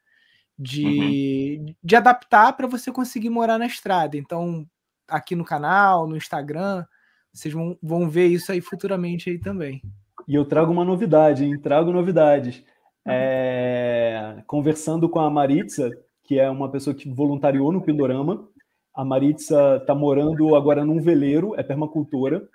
de, 0.58 1.56
uhum. 1.58 1.74
de 1.82 1.96
adaptar 1.96 2.52
para 2.52 2.66
você 2.66 2.92
conseguir 2.92 3.30
morar 3.30 3.58
na 3.58 3.64
estrada. 3.66 4.18
Então, 4.18 4.66
aqui 5.08 5.34
no 5.34 5.44
canal, 5.44 6.06
no 6.06 6.18
Instagram, 6.18 6.84
vocês 7.32 7.54
vão, 7.54 7.78
vão 7.82 8.10
ver 8.10 8.26
isso 8.26 8.52
aí 8.52 8.60
futuramente 8.60 9.30
aí 9.30 9.38
também. 9.38 9.80
E 10.26 10.34
eu 10.34 10.44
trago 10.44 10.70
uma 10.70 10.84
novidade, 10.84 11.46
hein? 11.46 11.58
Trago 11.58 11.90
novidades. 11.90 12.58
Uhum. 13.06 13.12
É... 13.12 14.42
Conversando 14.46 15.08
com 15.08 15.18
a 15.18 15.30
Maritza, 15.30 15.90
que 16.24 16.38
é 16.38 16.50
uma 16.50 16.70
pessoa 16.70 16.94
que 16.94 17.08
voluntariou 17.08 17.72
no 17.72 17.80
Pindorama, 17.80 18.46
a 18.98 19.04
Maritza 19.04 19.76
está 19.76 19.94
morando 19.94 20.56
agora 20.56 20.84
num 20.84 21.00
veleiro, 21.00 21.54
é 21.56 21.62
permacultora, 21.62 22.48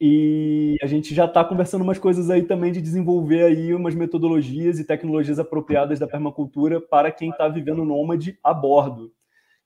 e 0.00 0.76
a 0.82 0.86
gente 0.86 1.14
já 1.14 1.26
está 1.26 1.44
conversando 1.44 1.82
umas 1.82 1.98
coisas 1.98 2.30
aí 2.30 2.42
também 2.42 2.72
de 2.72 2.80
desenvolver 2.80 3.44
aí 3.44 3.74
umas 3.74 3.94
metodologias 3.94 4.78
e 4.78 4.86
tecnologias 4.86 5.38
apropriadas 5.38 5.98
da 5.98 6.06
permacultura 6.06 6.80
para 6.80 7.12
quem 7.12 7.28
está 7.28 7.48
vivendo 7.48 7.84
nômade 7.84 8.38
a 8.42 8.54
bordo. 8.54 9.12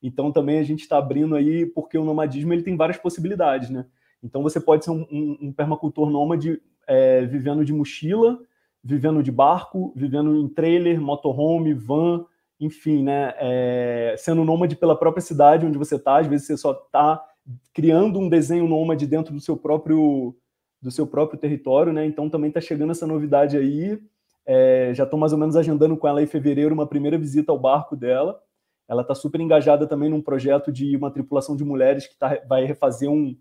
Então 0.02 0.32
também 0.32 0.58
a 0.58 0.64
gente 0.64 0.80
está 0.80 0.98
abrindo 0.98 1.36
aí, 1.36 1.64
porque 1.64 1.96
o 1.96 2.04
nomadismo 2.04 2.52
ele 2.52 2.64
tem 2.64 2.76
várias 2.76 2.98
possibilidades, 2.98 3.70
né? 3.70 3.86
Então 4.20 4.42
você 4.42 4.58
pode 4.58 4.84
ser 4.84 4.90
um, 4.90 5.06
um, 5.12 5.38
um 5.40 5.52
permacultor 5.52 6.10
nômade 6.10 6.60
é, 6.88 7.24
vivendo 7.26 7.64
de 7.64 7.72
mochila, 7.72 8.40
vivendo 8.82 9.22
de 9.22 9.30
barco, 9.30 9.92
vivendo 9.94 10.34
em 10.34 10.48
trailer, 10.48 11.00
motorhome, 11.00 11.74
van, 11.74 12.24
enfim, 12.60 13.02
né, 13.02 13.34
é, 13.38 14.14
sendo 14.18 14.44
nômade 14.44 14.74
pela 14.76 14.98
própria 14.98 15.22
cidade 15.22 15.64
onde 15.64 15.78
você 15.78 15.94
está, 15.94 16.18
às 16.18 16.26
vezes 16.26 16.46
você 16.46 16.56
só 16.56 16.72
está 16.72 17.24
criando 17.72 18.18
um 18.18 18.28
desenho 18.28 18.66
nômade 18.66 19.06
dentro 19.06 19.32
do 19.32 19.40
seu 19.40 19.56
próprio 19.56 20.34
do 20.80 20.90
seu 20.90 21.06
próprio 21.06 21.38
território, 21.38 21.92
né? 21.92 22.06
Então 22.06 22.30
também 22.30 22.48
está 22.48 22.60
chegando 22.60 22.92
essa 22.92 23.06
novidade 23.06 23.56
aí. 23.56 24.00
É, 24.46 24.92
já 24.94 25.04
estou 25.04 25.18
mais 25.18 25.32
ou 25.32 25.38
menos 25.38 25.56
agendando 25.56 25.96
com 25.96 26.06
ela 26.06 26.22
em 26.22 26.26
fevereiro 26.26 26.72
uma 26.72 26.86
primeira 26.86 27.18
visita 27.18 27.50
ao 27.50 27.58
barco 27.58 27.96
dela. 27.96 28.40
Ela 28.88 29.02
está 29.02 29.14
super 29.14 29.40
engajada 29.40 29.86
também 29.86 30.08
num 30.08 30.22
projeto 30.22 30.72
de 30.72 30.96
uma 30.96 31.10
tripulação 31.10 31.56
de 31.56 31.64
mulheres 31.64 32.06
que 32.06 32.16
tá, 32.16 32.40
vai 32.48 32.64
refazer 32.64 33.10
um, 33.10 33.36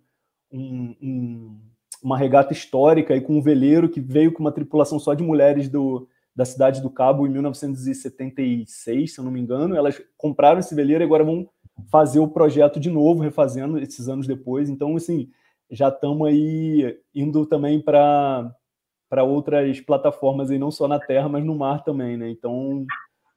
um, 0.52 0.96
um, 1.02 1.60
uma 2.04 2.18
regata 2.18 2.54
histórica 2.54 3.16
e 3.16 3.22
com 3.22 3.38
um 3.38 3.42
veleiro 3.42 3.88
que 3.88 4.02
veio 4.02 4.34
com 4.34 4.40
uma 4.40 4.52
tripulação 4.52 5.00
só 5.00 5.14
de 5.14 5.24
mulheres 5.24 5.70
do, 5.70 6.10
da 6.38 6.46
cidade 6.46 6.84
do 6.84 6.90
Cabo 6.92 7.26
em 7.26 7.32
1976, 7.32 9.12
se 9.12 9.20
eu 9.20 9.24
não 9.26 9.32
me 9.32 9.42
engano. 9.42 9.76
Elas 9.76 10.00
compraram 10.16 10.60
esse 10.60 10.76
veleiro 10.76 11.04
e 11.04 11.06
agora 11.06 11.24
vão 11.24 11.50
fazer 11.90 12.20
o 12.20 12.28
projeto 12.28 12.80
de 12.80 12.92
novo, 12.92 13.24
refazendo 13.24 13.80
esses 13.80 14.08
anos 14.08 14.28
depois. 14.28 14.70
Então, 14.70 14.96
assim, 14.96 15.32
já 15.72 15.90
estamos 15.90 16.28
aí 16.28 16.96
indo 17.14 17.44
também 17.48 17.82
para 17.82 18.54
para 19.10 19.24
outras 19.24 19.80
plataformas 19.80 20.52
aí, 20.52 20.60
não 20.60 20.70
só 20.70 20.86
na 20.86 21.00
terra, 21.00 21.30
mas 21.30 21.44
no 21.44 21.56
mar 21.56 21.82
também, 21.82 22.18
né? 22.18 22.30
Então, 22.30 22.86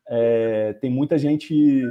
é, 0.09 0.73
tem 0.81 0.91
muita 0.91 1.17
gente 1.17 1.89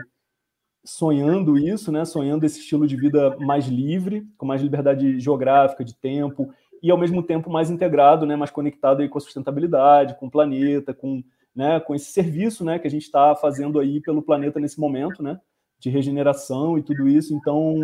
sonhando 0.84 1.58
isso, 1.58 1.90
né? 1.90 2.04
Sonhando 2.04 2.46
esse 2.46 2.60
estilo 2.60 2.86
de 2.86 2.98
vida 2.98 3.38
mais 3.38 3.68
livre, 3.68 4.28
com 4.38 4.46
mais 4.46 4.62
liberdade 4.62 5.18
geográfica, 5.18 5.86
de 5.86 5.96
tempo, 5.96 6.54
e 6.82 6.92
ao 6.92 6.98
mesmo 6.98 7.24
tempo 7.24 7.50
mais 7.50 7.70
integrado, 7.70 8.26
né, 8.26 8.36
mais 8.36 8.52
conectado 8.52 9.02
aí 9.02 9.10
com 9.10 9.18
a 9.18 9.22
sustentabilidade, 9.22 10.16
com 10.20 10.28
o 10.28 10.32
planeta, 10.32 10.94
com, 10.94 11.24
né, 11.56 11.80
com 11.80 11.96
esse 11.96 12.12
serviço, 12.12 12.64
né, 12.64 12.80
que 12.80 12.88
a 12.88 12.92
gente 12.92 13.04
está 13.04 13.36
fazendo 13.36 13.80
aí 13.80 14.02
pelo 14.02 14.22
planeta 14.22 14.60
nesse 14.60 14.80
momento, 14.80 15.22
né, 15.22 15.40
de 15.80 15.90
regeneração 15.90 16.78
e 16.78 16.84
tudo 16.84 17.08
isso. 17.08 17.34
Então, 17.34 17.80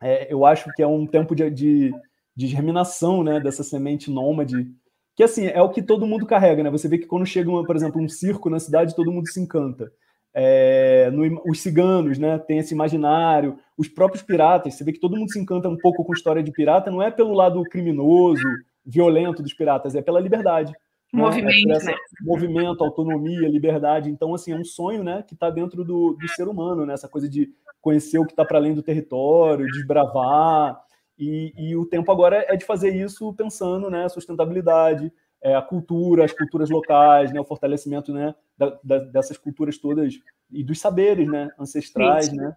é, 0.00 0.32
eu 0.32 0.44
acho 0.44 0.72
que 0.74 0.82
é 0.82 0.86
um 0.86 1.06
tempo 1.06 1.34
de, 1.34 1.50
de, 1.50 1.94
de, 2.34 2.46
germinação, 2.46 3.22
né, 3.22 3.40
dessa 3.40 3.62
semente 3.62 4.10
nômade, 4.10 4.70
que 5.14 5.22
assim 5.22 5.46
é 5.46 5.60
o 5.60 5.70
que 5.70 5.82
todo 5.82 6.06
mundo 6.06 6.26
carrega, 6.26 6.62
né? 6.62 6.70
Você 6.70 6.88
vê 6.88 6.96
que 6.96 7.06
quando 7.06 7.26
chega, 7.26 7.50
por 7.64 7.76
exemplo, 7.76 8.00
um 8.00 8.08
circo 8.08 8.48
na 8.48 8.58
cidade, 8.58 8.96
todo 8.96 9.12
mundo 9.12 9.28
se 9.28 9.40
encanta 9.40 9.92
é, 10.34 11.10
no, 11.10 11.42
os 11.46 11.60
ciganos, 11.60 12.18
né? 12.18 12.38
Tem 12.38 12.58
esse 12.58 12.74
imaginário, 12.74 13.58
os 13.76 13.88
próprios 13.88 14.22
piratas. 14.22 14.74
Você 14.74 14.84
vê 14.84 14.92
que 14.92 15.00
todo 15.00 15.16
mundo 15.16 15.32
se 15.32 15.38
encanta 15.38 15.68
um 15.68 15.76
pouco 15.76 16.04
com 16.04 16.12
história 16.12 16.42
de 16.42 16.52
pirata, 16.52 16.90
não 16.90 17.02
é 17.02 17.10
pelo 17.10 17.32
lado 17.32 17.62
criminoso, 17.64 18.42
violento 18.84 19.42
dos 19.42 19.52
piratas, 19.52 19.94
é 19.94 20.02
pela 20.02 20.20
liberdade. 20.20 20.72
Né? 21.12 21.22
Movimento, 21.22 21.70
é 21.70 21.84
né? 21.84 21.94
Movimento, 22.22 22.84
autonomia, 22.84 23.48
liberdade. 23.48 24.10
Então, 24.10 24.34
assim, 24.34 24.52
é 24.52 24.56
um 24.56 24.64
sonho, 24.64 25.04
né? 25.04 25.22
Que 25.22 25.34
está 25.34 25.50
dentro 25.50 25.84
do, 25.84 26.14
do 26.14 26.28
ser 26.28 26.48
humano, 26.48 26.86
né? 26.86 26.94
Essa 26.94 27.08
coisa 27.08 27.28
de 27.28 27.50
conhecer 27.80 28.18
o 28.18 28.24
que 28.24 28.32
está 28.32 28.44
para 28.44 28.58
além 28.58 28.74
do 28.74 28.82
território, 28.82 29.66
desbravar. 29.66 30.80
E, 31.18 31.52
e 31.56 31.76
o 31.76 31.84
tempo 31.84 32.10
agora 32.10 32.44
é 32.48 32.56
de 32.56 32.64
fazer 32.64 32.94
isso 32.94 33.32
pensando, 33.34 33.90
né? 33.90 34.08
Sustentabilidade, 34.08 35.12
é, 35.42 35.54
a 35.54 35.62
cultura, 35.62 36.24
as 36.24 36.32
culturas 36.32 36.70
locais, 36.70 37.32
né, 37.32 37.40
o 37.40 37.44
fortalecimento 37.44 38.12
né, 38.12 38.34
da, 38.56 38.78
da, 38.82 38.98
dessas 38.98 39.36
culturas 39.36 39.76
todas 39.76 40.14
e 40.50 40.62
dos 40.62 40.78
saberes 40.78 41.26
né, 41.28 41.50
ancestrais, 41.58 42.26
Sim. 42.26 42.36
né? 42.36 42.56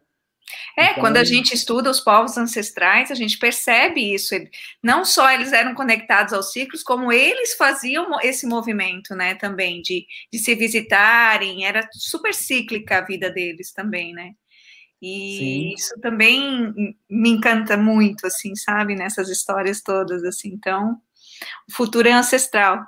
É, 0.77 0.91
então, 0.91 1.01
quando 1.01 1.17
a 1.17 1.23
gente 1.23 1.53
estuda 1.53 1.89
os 1.89 1.99
povos 1.99 2.37
ancestrais, 2.37 3.09
a 3.09 3.15
gente 3.15 3.39
percebe 3.39 4.13
isso. 4.13 4.35
Não 4.83 5.03
só 5.03 5.31
eles 5.31 5.51
eram 5.53 5.73
conectados 5.73 6.33
aos 6.33 6.51
ciclos, 6.51 6.83
como 6.83 7.11
eles 7.11 7.55
faziam 7.55 8.19
esse 8.21 8.45
movimento, 8.45 9.15
né, 9.15 9.35
também, 9.35 9.81
de, 9.81 10.05
de 10.31 10.37
se 10.37 10.53
visitarem. 10.53 11.65
Era 11.65 11.87
super 11.93 12.33
cíclica 12.33 12.99
a 12.99 13.01
vida 13.05 13.31
deles 13.31 13.71
também, 13.73 14.13
né? 14.13 14.33
E 15.01 15.37
Sim. 15.37 15.73
isso 15.75 15.99
também 16.01 16.95
me 17.09 17.29
encanta 17.29 17.77
muito, 17.77 18.27
assim, 18.27 18.55
sabe, 18.55 18.95
nessas 18.95 19.29
histórias 19.29 19.81
todas, 19.81 20.23
assim. 20.23 20.49
Então, 20.49 21.01
o 21.69 21.73
futuro 21.73 22.07
é 22.07 22.13
ancestral. 22.13 22.85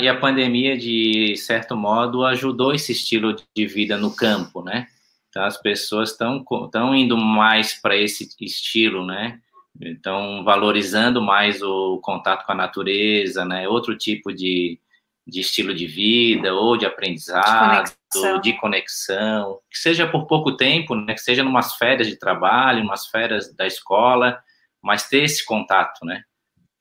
E 0.00 0.08
a 0.08 0.18
pandemia, 0.18 0.76
de 0.76 1.36
certo 1.36 1.76
modo, 1.76 2.24
ajudou 2.24 2.74
esse 2.74 2.92
estilo 2.92 3.36
de 3.54 3.66
vida 3.66 3.96
no 3.96 4.14
campo, 4.14 4.62
né? 4.62 4.86
Então, 5.28 5.44
as 5.44 5.60
pessoas 5.60 6.12
estão 6.12 6.94
indo 6.94 7.16
mais 7.16 7.74
para 7.74 7.96
esse 7.96 8.28
estilo, 8.40 9.04
né? 9.04 9.40
Estão 9.80 10.42
valorizando 10.42 11.20
mais 11.20 11.62
o 11.62 11.98
contato 11.98 12.46
com 12.46 12.52
a 12.52 12.54
natureza, 12.54 13.44
né? 13.44 13.68
Outro 13.68 13.96
tipo 13.96 14.32
de, 14.32 14.80
de 15.26 15.40
estilo 15.40 15.74
de 15.74 15.86
vida 15.86 16.54
ou 16.54 16.76
de 16.76 16.86
aprendizado, 16.86 17.84
de 17.84 17.92
conexão, 17.92 18.40
de 18.40 18.52
conexão 18.54 19.58
que 19.70 19.78
seja 19.78 20.06
por 20.06 20.26
pouco 20.26 20.56
tempo, 20.56 20.94
né, 20.94 21.12
que 21.12 21.20
seja 21.20 21.42
numas 21.42 21.74
férias 21.74 22.08
de 22.08 22.16
trabalho, 22.16 22.82
umas 22.82 23.06
férias 23.08 23.54
da 23.54 23.66
escola, 23.66 24.40
mas 24.82 25.08
ter 25.08 25.24
esse 25.24 25.44
contato, 25.44 26.04
né? 26.04 26.22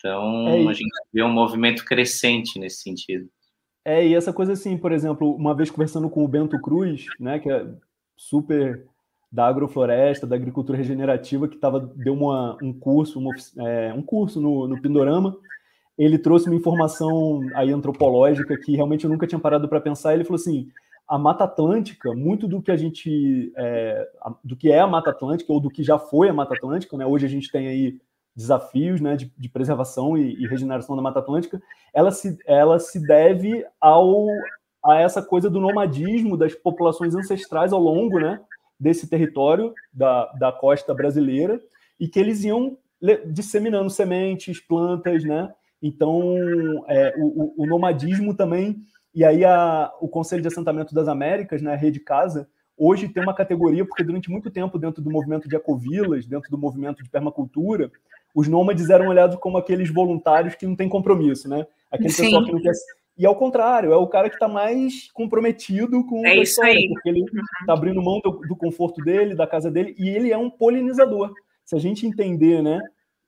Então, 0.06 0.48
é 0.48 0.68
a 0.68 0.74
gente 0.74 0.92
vê 1.12 1.24
um 1.24 1.34
movimento 1.34 1.84
crescente 1.84 2.60
nesse 2.60 2.84
sentido. 2.84 3.28
É, 3.84 4.06
e 4.06 4.14
essa 4.14 4.32
coisa 4.32 4.54
assim, 4.54 4.78
por 4.78 4.92
exemplo, 4.92 5.36
uma 5.36 5.56
vez 5.56 5.72
conversando 5.72 6.08
com 6.12 6.24
o 6.24 6.28
Bento 6.28 6.62
Cruz, 6.62 7.08
né, 7.20 7.40
que 7.40 7.50
é 7.50 7.66
super 8.16 8.86
da 9.32 9.48
agrofloresta, 9.48 10.28
da 10.28 10.36
agricultura 10.36 10.78
regenerativa, 10.78 11.48
que 11.48 11.58
tava, 11.58 11.80
deu 11.96 12.14
uma, 12.14 12.56
um 12.62 12.72
curso, 12.72 13.20
uma, 13.20 13.32
é, 13.68 13.92
um 13.94 14.02
curso 14.04 14.40
no, 14.40 14.68
no 14.68 14.80
Pindorama, 14.80 15.36
ele 15.98 16.20
trouxe 16.20 16.48
uma 16.48 16.56
informação 16.56 17.42
aí 17.56 17.72
antropológica 17.72 18.56
que 18.58 18.76
realmente 18.76 19.06
eu 19.06 19.10
nunca 19.10 19.26
tinha 19.26 19.40
parado 19.40 19.68
para 19.68 19.82
pensar. 19.82 20.14
Ele 20.14 20.24
falou 20.24 20.36
assim: 20.36 20.70
a 21.08 21.18
Mata 21.18 21.46
Atlântica, 21.46 22.14
muito 22.14 22.48
do 22.48 22.62
que 22.62 22.72
a 22.72 22.78
gente, 22.78 23.52
é, 23.56 24.08
do 24.44 24.56
que 24.56 24.72
é 24.72 24.80
a 24.80 24.88
Mata 24.88 25.10
Atlântica 25.10 25.52
ou 25.52 25.60
do 25.60 25.70
que 25.70 25.84
já 25.84 25.98
foi 25.98 26.30
a 26.30 26.34
Mata 26.34 26.54
Atlântica, 26.54 26.96
né? 26.98 27.06
Hoje 27.06 27.26
a 27.26 27.30
gente 27.30 27.52
tem 27.52 27.68
aí 27.68 28.00
desafios, 28.36 29.00
né, 29.00 29.16
de, 29.16 29.32
de 29.38 29.50
preservação 29.50 30.18
e, 30.18 30.34
e, 30.34 30.48
regeneração 30.48 30.96
da 30.96 31.02
Mata 31.02 31.20
Atlântica. 31.20 31.62
Ela 31.94 32.12
se, 32.12 32.38
ela 32.46 32.80
se 32.80 33.00
deve 33.00 33.66
ao 33.80 34.28
a 34.84 35.00
essa 35.00 35.22
coisa 35.22 35.50
do 35.50 35.60
nomadismo 35.60 36.38
das 36.38 36.54
populações 36.54 37.16
ancestrais 37.16 37.74
ao 37.74 37.80
longo, 37.80 38.20
né, 38.20 38.40
desse 38.80 39.10
território 39.10 39.74
da, 39.92 40.32
da 40.34 40.52
costa 40.52 40.94
brasileira 40.94 41.60
e 42.00 42.08
que 42.08 42.20
eles 42.20 42.44
iam 42.44 42.78
disseminando 43.28 43.90
sementes, 43.90 44.60
plantas, 44.60 45.24
né? 45.24 45.52
Então, 45.82 46.36
é, 46.88 47.14
o, 47.18 47.64
o, 47.64 47.68
nomadismo 47.68 48.34
também, 48.34 48.78
e 49.14 49.24
aí 49.24 49.44
a, 49.46 49.92
o 50.00 50.08
Conselho 50.08 50.42
de 50.42 50.48
Assentamento 50.48 50.96
das 50.96 51.08
Américas, 51.08 51.62
né, 51.62 51.74
a 51.74 51.78
Rede 51.78 52.00
Casa, 52.00 52.48
hoje 52.78 53.08
tem 53.08 53.22
uma 53.22 53.34
categoria, 53.34 53.86
porque 53.86 54.04
durante 54.04 54.32
muito 54.32 54.50
tempo, 54.50 54.80
dentro 54.80 55.02
do 55.02 55.12
movimento 55.12 55.48
de 55.48 55.56
ecovilas, 55.56 56.26
dentro 56.26 56.50
do 56.50 56.58
movimento 56.58 57.04
de 57.04 57.10
permacultura, 57.10 57.92
os 58.36 58.50
nômades 58.50 58.90
eram 58.90 59.08
olhados 59.08 59.38
como 59.38 59.58
aqueles 59.58 59.92
voluntários 59.92 60.56
que 60.56 60.68
não 60.68 60.76
têm 60.76 60.90
compromisso, 60.90 61.48
né? 61.48 61.66
Aquele 61.90 62.10
Sim. 62.10 62.24
pessoal 62.24 62.44
que 62.44 62.52
não 62.52 62.62
quer. 62.62 62.74
E 63.18 63.26
ao 63.26 63.36
contrário, 63.36 63.94
é 63.94 63.96
o 63.96 64.08
cara 64.08 64.30
que 64.30 64.36
está 64.36 64.48
mais 64.48 65.10
comprometido 65.14 66.06
com 66.06 66.26
é 66.28 66.32
a 66.32 66.36
história, 66.36 66.74
aí. 66.74 66.90
porque 66.90 67.08
ele 67.08 67.22
está 67.22 67.40
uhum. 67.70 67.74
abrindo 67.74 68.04
mão 68.04 68.20
do, 68.22 68.32
do 68.46 68.58
conforto 68.58 69.02
dele, 69.02 69.34
da 69.34 69.48
casa 69.48 69.72
dele, 69.72 69.96
e 69.98 70.10
ele 70.10 70.34
é 70.34 70.38
um 70.38 70.50
polinizador. 70.50 71.34
Se 71.64 71.78
a 71.78 71.80
gente 71.80 72.06
entender, 72.06 72.62
né, 72.62 72.82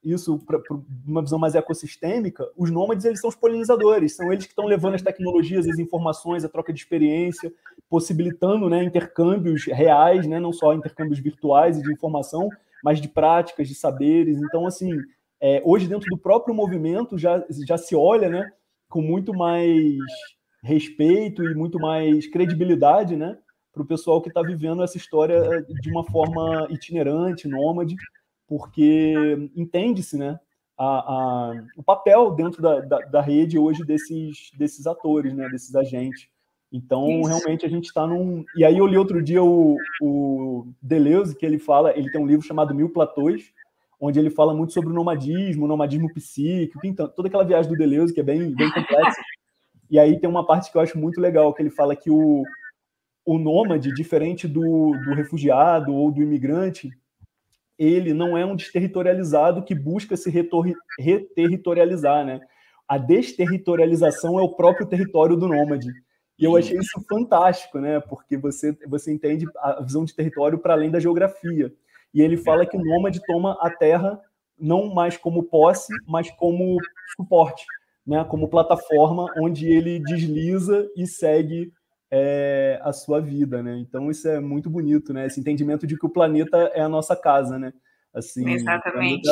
isso 0.03 0.37
para 0.39 0.59
uma 1.07 1.21
visão 1.21 1.39
mais 1.39 1.55
ecossistêmica, 1.55 2.45
os 2.57 2.69
nômades 2.69 3.05
eles 3.05 3.21
são 3.21 3.29
os 3.29 3.35
polinizadores, 3.35 4.15
são 4.15 4.31
eles 4.31 4.45
que 4.45 4.51
estão 4.51 4.65
levando 4.65 4.95
as 4.95 5.01
tecnologias, 5.01 5.67
as 5.67 5.79
informações, 5.79 6.43
a 6.43 6.49
troca 6.49 6.73
de 6.73 6.79
experiência, 6.79 7.51
possibilitando 7.89 8.69
né, 8.69 8.83
intercâmbios 8.83 9.65
reais, 9.65 10.27
né, 10.27 10.37
não 10.37 10.51
só 10.51 10.73
intercâmbios 10.73 11.19
virtuais 11.19 11.77
e 11.77 11.81
de 11.81 11.93
informação, 11.93 12.49
mas 12.83 13.01
de 13.01 13.07
práticas, 13.07 13.67
de 13.67 13.75
saberes. 13.75 14.37
Então, 14.37 14.65
assim, 14.65 14.91
é, 15.41 15.61
hoje 15.65 15.87
dentro 15.87 16.09
do 16.09 16.17
próprio 16.17 16.53
movimento 16.53 17.17
já, 17.17 17.43
já 17.65 17.77
se 17.77 17.95
olha 17.95 18.29
né, 18.29 18.49
com 18.89 19.01
muito 19.01 19.33
mais 19.33 19.97
respeito 20.63 21.43
e 21.43 21.55
muito 21.55 21.79
mais 21.79 22.27
credibilidade 22.27 23.15
né, 23.15 23.37
para 23.71 23.83
o 23.83 23.85
pessoal 23.85 24.21
que 24.21 24.29
está 24.29 24.41
vivendo 24.41 24.83
essa 24.83 24.97
história 24.97 25.63
de 25.81 25.89
uma 25.89 26.03
forma 26.03 26.67
itinerante, 26.71 27.47
nômade, 27.47 27.95
porque 28.47 29.49
entende-se 29.55 30.17
né, 30.17 30.39
a, 30.77 30.85
a, 30.85 31.63
o 31.75 31.83
papel 31.83 32.31
dentro 32.31 32.61
da, 32.61 32.79
da, 32.81 32.99
da, 32.99 33.21
rede 33.21 33.57
hoje 33.57 33.83
desses, 33.83 34.51
desses 34.57 34.87
atores, 34.87 35.33
né, 35.33 35.47
desses 35.49 35.75
agentes. 35.75 36.27
Então, 36.71 37.07
Isso. 37.21 37.29
realmente, 37.29 37.65
a 37.65 37.69
gente 37.69 37.85
está 37.85 38.05
num. 38.05 38.43
E 38.55 38.65
aí, 38.65 38.77
eu 38.77 38.85
li 38.85 38.97
outro 38.97 39.21
dia 39.21 39.43
o, 39.43 39.77
o 40.01 40.67
Deleuze, 40.81 41.35
que 41.35 41.45
ele 41.45 41.57
fala, 41.57 41.97
ele 41.97 42.11
tem 42.11 42.21
um 42.21 42.27
livro 42.27 42.45
chamado 42.45 42.75
Mil 42.75 42.89
Platôs, 42.89 43.53
onde 43.99 44.19
ele 44.19 44.29
fala 44.29 44.53
muito 44.53 44.73
sobre 44.73 44.89
o 44.89 44.93
nomadismo, 44.93 45.65
o 45.65 45.67
nomadismo 45.67 46.13
psíquico, 46.13 46.85
então, 46.85 47.07
toda 47.07 47.27
aquela 47.27 47.45
viagem 47.45 47.71
do 47.71 47.77
Deleuze, 47.77 48.13
que 48.13 48.19
é 48.19 48.23
bem, 48.23 48.53
bem 48.53 48.71
complexa. 48.71 49.21
E 49.89 49.97
aí 49.97 50.19
tem 50.19 50.29
uma 50.29 50.45
parte 50.45 50.71
que 50.71 50.77
eu 50.77 50.81
acho 50.81 50.97
muito 50.97 51.19
legal, 51.21 51.53
que 51.53 51.61
ele 51.61 51.69
fala 51.69 51.95
que 51.95 52.11
o, 52.11 52.43
o 53.25 53.37
nômade, 53.37 53.93
diferente 53.93 54.47
do, 54.47 54.91
do 55.05 55.13
refugiado 55.13 55.93
ou 55.93 56.11
do 56.11 56.21
imigrante, 56.21 56.89
ele 57.77 58.13
não 58.13 58.37
é 58.37 58.45
um 58.45 58.55
desterritorializado 58.55 59.63
que 59.63 59.75
busca 59.75 60.17
se 60.17 60.29
reterritorializar, 60.99 62.25
né? 62.25 62.41
A 62.87 62.97
desterritorialização 62.97 64.39
é 64.39 64.41
o 64.41 64.55
próprio 64.55 64.87
território 64.87 65.35
do 65.35 65.47
nômade. 65.47 65.91
E 66.39 66.45
eu 66.45 66.55
achei 66.55 66.77
isso 66.77 67.01
fantástico, 67.09 67.79
né? 67.79 67.99
Porque 67.99 68.37
você, 68.37 68.77
você 68.87 69.11
entende 69.11 69.45
a 69.57 69.81
visão 69.81 70.05
de 70.05 70.13
território 70.13 70.59
para 70.59 70.73
além 70.73 70.91
da 70.91 70.99
geografia. 70.99 71.73
E 72.13 72.21
ele 72.21 72.37
fala 72.37 72.65
que 72.65 72.77
o 72.77 72.83
nômade 72.83 73.21
toma 73.25 73.57
a 73.59 73.69
terra 73.69 74.21
não 74.59 74.93
mais 74.93 75.17
como 75.17 75.43
posse, 75.43 75.93
mas 76.07 76.29
como 76.31 76.77
suporte, 77.15 77.65
né? 78.05 78.23
Como 78.25 78.49
plataforma 78.49 79.27
onde 79.37 79.67
ele 79.67 79.99
desliza 79.99 80.87
e 80.95 81.07
segue 81.07 81.71
é, 82.09 82.79
a 82.81 82.93
sua 82.93 83.19
vida, 83.19 83.61
né? 83.61 83.77
Então 83.77 84.09
isso 84.09 84.27
é 84.27 84.39
muito 84.39 84.69
bonito, 84.69 85.13
né? 85.13 85.25
Esse 85.25 85.39
entendimento 85.39 85.85
de 85.85 85.97
que 85.97 86.05
o 86.05 86.09
planeta 86.09 86.71
é 86.73 86.81
a 86.81 86.89
nossa 86.89 87.15
casa, 87.15 87.59
né? 87.59 87.73
Assim, 88.13 88.49
Exatamente. 88.49 89.29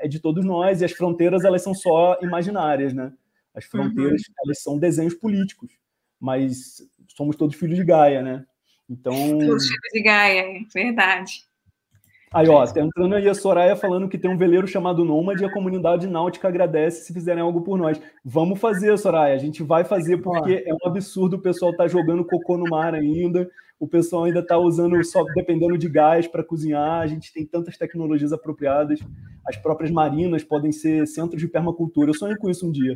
é 0.00 0.06
de 0.06 0.20
todos 0.20 0.44
nós 0.44 0.80
e 0.80 0.84
as 0.84 0.92
fronteiras 0.92 1.44
elas 1.44 1.62
são 1.62 1.74
só 1.74 2.18
imaginárias, 2.22 2.92
né? 2.92 3.12
As 3.54 3.64
fronteiras 3.64 4.22
uhum. 4.28 4.34
elas 4.44 4.62
são 4.62 4.78
desenhos 4.78 5.14
políticos, 5.14 5.72
mas 6.20 6.82
somos 7.16 7.36
todos 7.36 7.56
filhos 7.56 7.76
de 7.76 7.84
Gaia, 7.84 8.22
né? 8.22 8.44
Então. 8.88 9.12
Todos 9.12 9.66
filhos 9.66 9.92
de 9.92 10.02
Gaia, 10.02 10.40
é 10.40 10.60
verdade. 10.72 11.48
Aí, 12.30 12.46
ó, 12.46 12.66
tá 12.66 12.80
entrando 12.80 13.14
aí 13.14 13.26
a 13.26 13.34
Soraya 13.34 13.74
falando 13.74 14.06
que 14.06 14.18
tem 14.18 14.30
um 14.30 14.36
veleiro 14.36 14.66
chamado 14.66 15.02
Nômade 15.02 15.42
e 15.42 15.46
a 15.46 15.52
comunidade 15.52 16.06
náutica 16.06 16.46
agradece 16.46 17.06
se 17.06 17.14
fizerem 17.14 17.42
algo 17.42 17.62
por 17.62 17.78
nós. 17.78 17.98
Vamos 18.22 18.60
fazer, 18.60 18.96
Soraya, 18.98 19.34
a 19.34 19.38
gente 19.38 19.62
vai 19.62 19.82
fazer 19.82 20.18
porque 20.18 20.62
é 20.66 20.74
um 20.74 20.86
absurdo 20.86 21.36
o 21.36 21.40
pessoal 21.40 21.74
tá 21.74 21.88
jogando 21.88 22.26
cocô 22.26 22.58
no 22.58 22.68
mar 22.68 22.94
ainda, 22.94 23.48
o 23.80 23.88
pessoal 23.88 24.24
ainda 24.24 24.44
tá 24.44 24.58
usando 24.58 25.02
só 25.04 25.24
dependendo 25.34 25.78
de 25.78 25.88
gás 25.88 26.28
para 26.28 26.44
cozinhar, 26.44 27.00
a 27.00 27.06
gente 27.06 27.32
tem 27.32 27.46
tantas 27.46 27.78
tecnologias 27.78 28.30
apropriadas, 28.30 29.00
as 29.46 29.56
próprias 29.56 29.90
marinas 29.90 30.44
podem 30.44 30.70
ser 30.70 31.06
centros 31.06 31.40
de 31.40 31.48
permacultura. 31.48 32.10
Eu 32.10 32.14
sonho 32.14 32.36
com 32.36 32.50
isso 32.50 32.68
um 32.68 32.72
dia, 32.72 32.94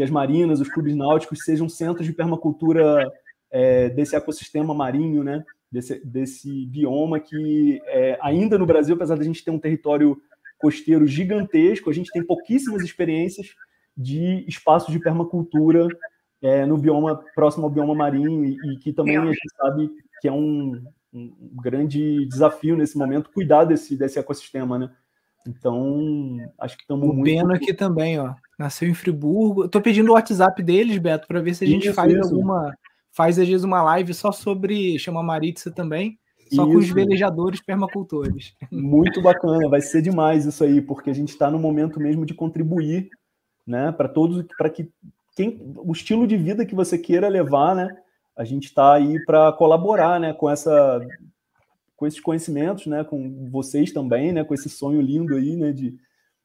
que 0.00 0.04
as 0.04 0.08
marinas, 0.08 0.60
os 0.60 0.68
clubes 0.70 0.96
náuticos 0.96 1.44
sejam 1.44 1.68
centros 1.68 2.06
de 2.06 2.14
permacultura 2.14 3.12
é, 3.50 3.90
desse 3.90 4.16
ecossistema 4.16 4.72
marinho, 4.72 5.22
né? 5.22 5.44
desse, 5.70 6.02
desse 6.02 6.64
bioma 6.64 7.20
que 7.20 7.82
é, 7.84 8.18
ainda 8.22 8.56
no 8.56 8.64
Brasil, 8.64 8.94
apesar 8.94 9.16
de 9.16 9.20
a 9.20 9.24
gente 9.24 9.44
ter 9.44 9.50
um 9.50 9.58
território 9.58 10.16
costeiro 10.58 11.06
gigantesco, 11.06 11.90
a 11.90 11.92
gente 11.92 12.10
tem 12.10 12.24
pouquíssimas 12.24 12.82
experiências 12.82 13.54
de 13.94 14.42
espaços 14.48 14.90
de 14.90 14.98
permacultura 14.98 15.86
é, 16.40 16.64
no 16.64 16.78
bioma 16.78 17.22
próximo 17.34 17.66
ao 17.66 17.70
bioma 17.70 17.94
marinho 17.94 18.42
e, 18.42 18.56
e, 18.72 18.78
que 18.78 18.94
também 18.94 19.18
a 19.18 19.26
gente 19.26 19.50
sabe 19.54 19.90
que 20.22 20.28
é 20.28 20.32
um, 20.32 20.82
um, 21.12 21.30
grande 21.62 22.24
desafio 22.24 22.74
nesse 22.74 22.96
momento 22.96 23.30
cuidar 23.34 23.64
desse, 23.64 23.98
desse 23.98 24.18
ecossistema, 24.18 24.78
né? 24.78 24.90
Então, 25.46 26.38
acho 26.58 26.78
que 26.78 26.84
estamos 26.84 27.06
muito... 27.06 27.20
O 27.20 27.22
Beno 27.22 27.52
aqui 27.52 27.74
também, 27.74 28.18
ó. 28.18 28.34
Nasceu 28.60 28.86
em 28.86 28.92
Friburgo. 28.92 29.64
Estou 29.64 29.80
pedindo 29.80 30.10
o 30.10 30.12
WhatsApp 30.12 30.62
deles, 30.62 30.98
Beto, 30.98 31.26
para 31.26 31.40
ver 31.40 31.54
se 31.54 31.64
a 31.64 31.66
gente 31.66 31.86
isso, 31.86 31.94
faz 31.94 32.12
isso. 32.12 32.34
alguma 32.34 32.76
faz 33.10 33.38
às 33.38 33.48
vezes 33.48 33.64
uma 33.64 33.82
live 33.82 34.12
só 34.12 34.30
sobre, 34.30 34.98
chama 34.98 35.22
Maritza 35.22 35.70
também, 35.70 36.18
só 36.52 36.64
isso. 36.64 36.72
com 36.72 36.76
os 36.76 36.90
velejadores 36.90 37.60
permacultores. 37.60 38.54
Muito 38.70 39.22
bacana, 39.22 39.66
vai 39.68 39.80
ser 39.80 40.02
demais 40.02 40.44
isso 40.44 40.62
aí, 40.62 40.82
porque 40.82 41.08
a 41.08 41.14
gente 41.14 41.30
está 41.30 41.50
no 41.50 41.58
momento 41.58 41.98
mesmo 41.98 42.26
de 42.26 42.34
contribuir, 42.34 43.08
né, 43.66 43.90
para 43.92 44.08
todos, 44.08 44.44
para 44.58 44.68
que 44.68 44.90
quem, 45.34 45.58
o 45.76 45.90
estilo 45.90 46.26
de 46.26 46.36
vida 46.36 46.66
que 46.66 46.74
você 46.74 46.98
queira 46.98 47.28
levar, 47.28 47.74
né, 47.74 47.88
a 48.36 48.44
gente 48.44 48.66
está 48.66 48.92
aí 48.92 49.18
para 49.24 49.52
colaborar, 49.54 50.20
né, 50.20 50.34
com 50.34 50.50
essa, 50.50 51.00
com 51.96 52.06
esses 52.06 52.20
conhecimentos, 52.20 52.86
né, 52.86 53.04
com 53.04 53.48
vocês 53.50 53.90
também, 53.90 54.32
né, 54.32 54.44
com 54.44 54.54
esse 54.54 54.68
sonho 54.68 55.00
lindo 55.00 55.34
aí, 55.34 55.56
né, 55.56 55.72
de 55.72 55.96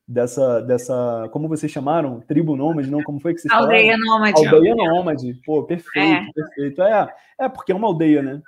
dessa, 0.07 0.61
dessa, 0.61 1.29
como 1.31 1.47
vocês 1.47 1.71
chamaram? 1.71 2.21
Tribo 2.21 2.55
nômade, 2.55 2.89
não? 2.89 3.01
Como 3.03 3.19
foi 3.19 3.33
que 3.33 3.41
vocês 3.41 3.53
aldeia 3.53 3.93
falaram? 3.93 4.05
Nômade. 4.05 4.47
Aldeia 4.47 4.75
nômade. 4.75 5.41
Pô, 5.45 5.63
perfeito, 5.63 6.29
é. 6.29 6.31
perfeito. 6.33 6.81
É, 6.83 7.07
é 7.39 7.49
porque 7.49 7.71
é 7.71 7.75
uma 7.75 7.87
aldeia, 7.87 8.21
né? 8.21 8.41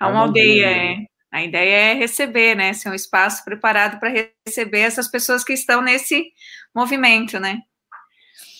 É 0.00 0.04
uma, 0.04 0.10
é 0.10 0.12
uma 0.12 0.20
aldeia, 0.22 0.68
aldeia, 0.68 0.92
é. 0.92 1.06
A 1.30 1.42
ideia 1.42 1.92
é 1.92 1.94
receber, 1.94 2.54
né? 2.54 2.72
Ser 2.72 2.88
um 2.88 2.94
espaço 2.94 3.44
preparado 3.44 3.98
para 3.98 4.12
receber 4.46 4.80
essas 4.80 5.08
pessoas 5.08 5.44
que 5.44 5.52
estão 5.52 5.82
nesse 5.82 6.24
movimento, 6.74 7.38
né? 7.38 7.60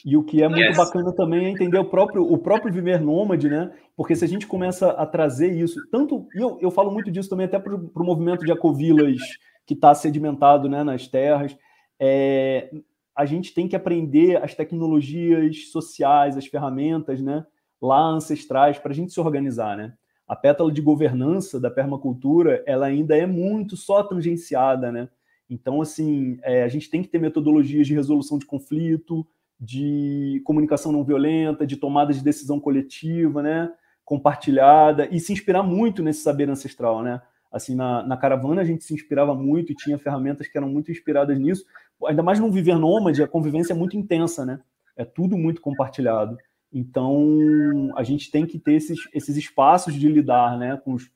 E 0.04 0.16
o 0.16 0.22
que 0.22 0.42
é 0.42 0.48
muito 0.48 0.62
yes. 0.62 0.76
bacana 0.76 1.12
também 1.14 1.46
é 1.46 1.50
entender 1.50 1.78
o 1.78 1.84
próprio, 1.84 2.22
o 2.22 2.38
próprio 2.38 2.72
viver 2.72 3.00
nômade, 3.00 3.48
né? 3.48 3.70
Porque 3.96 4.14
se 4.14 4.24
a 4.24 4.28
gente 4.28 4.46
começa 4.46 4.90
a 4.90 5.06
trazer 5.06 5.52
isso, 5.52 5.80
tanto. 5.90 6.26
E 6.34 6.40
eu, 6.40 6.58
eu 6.60 6.70
falo 6.70 6.90
muito 6.90 7.10
disso 7.10 7.28
também 7.28 7.46
até 7.46 7.58
para 7.58 7.74
o 7.74 8.04
movimento 8.04 8.44
de 8.44 8.52
ecovilas 8.52 9.20
que 9.66 9.74
está 9.74 9.94
sedimentado 9.94 10.68
né, 10.68 10.82
nas 10.82 11.06
terras 11.06 11.56
é, 12.00 12.70
a 13.14 13.24
gente 13.24 13.52
tem 13.52 13.66
que 13.66 13.76
aprender 13.76 14.42
as 14.42 14.54
tecnologias 14.54 15.70
sociais, 15.70 16.36
as 16.36 16.46
ferramentas, 16.46 17.20
né, 17.20 17.44
lá 17.80 18.00
ancestrais 18.06 18.78
para 18.78 18.92
a 18.92 18.94
gente 18.94 19.12
se 19.12 19.20
organizar, 19.20 19.76
né? 19.76 19.94
A 20.26 20.36
pétala 20.36 20.70
de 20.70 20.82
governança 20.82 21.58
da 21.58 21.70
permacultura, 21.70 22.62
ela 22.66 22.86
ainda 22.86 23.16
é 23.16 23.26
muito 23.26 23.76
só 23.76 24.02
tangenciada, 24.02 24.92
né? 24.92 25.08
Então, 25.48 25.80
assim, 25.80 26.38
é, 26.42 26.62
a 26.62 26.68
gente 26.68 26.90
tem 26.90 27.02
que 27.02 27.08
ter 27.08 27.18
metodologias 27.18 27.86
de 27.86 27.94
resolução 27.94 28.38
de 28.38 28.44
conflito, 28.44 29.26
de 29.58 30.42
comunicação 30.44 30.92
não 30.92 31.02
violenta, 31.02 31.66
de 31.66 31.76
tomada 31.76 32.12
de 32.12 32.22
decisão 32.22 32.60
coletiva, 32.60 33.42
né? 33.42 33.72
Compartilhada, 34.04 35.08
e 35.10 35.18
se 35.18 35.32
inspirar 35.32 35.62
muito 35.62 36.02
nesse 36.02 36.20
saber 36.20 36.48
ancestral, 36.50 37.02
né? 37.02 37.22
Assim, 37.50 37.74
na, 37.74 38.02
na 38.02 38.16
caravana 38.16 38.60
a 38.60 38.64
gente 38.64 38.84
se 38.84 38.92
inspirava 38.92 39.34
muito 39.34 39.72
e 39.72 39.74
tinha 39.74 39.98
ferramentas 39.98 40.46
que 40.46 40.58
eram 40.58 40.68
muito 40.68 40.90
inspiradas 40.90 41.38
nisso. 41.38 41.64
Ainda 42.06 42.22
mais 42.22 42.38
num 42.38 42.50
viver 42.50 42.78
nômade, 42.78 43.22
a 43.22 43.28
convivência 43.28 43.72
é 43.72 43.76
muito 43.76 43.96
intensa, 43.96 44.44
né? 44.44 44.60
É 44.96 45.04
tudo 45.04 45.36
muito 45.36 45.60
compartilhado. 45.60 46.36
Então, 46.72 47.90
a 47.96 48.02
gente 48.02 48.30
tem 48.30 48.46
que 48.46 48.58
ter 48.58 48.74
esses, 48.74 48.98
esses 49.14 49.36
espaços 49.36 49.94
de 49.94 50.08
lidar 50.08 50.58
né, 50.58 50.76
com, 50.76 50.94
os, 50.94 51.10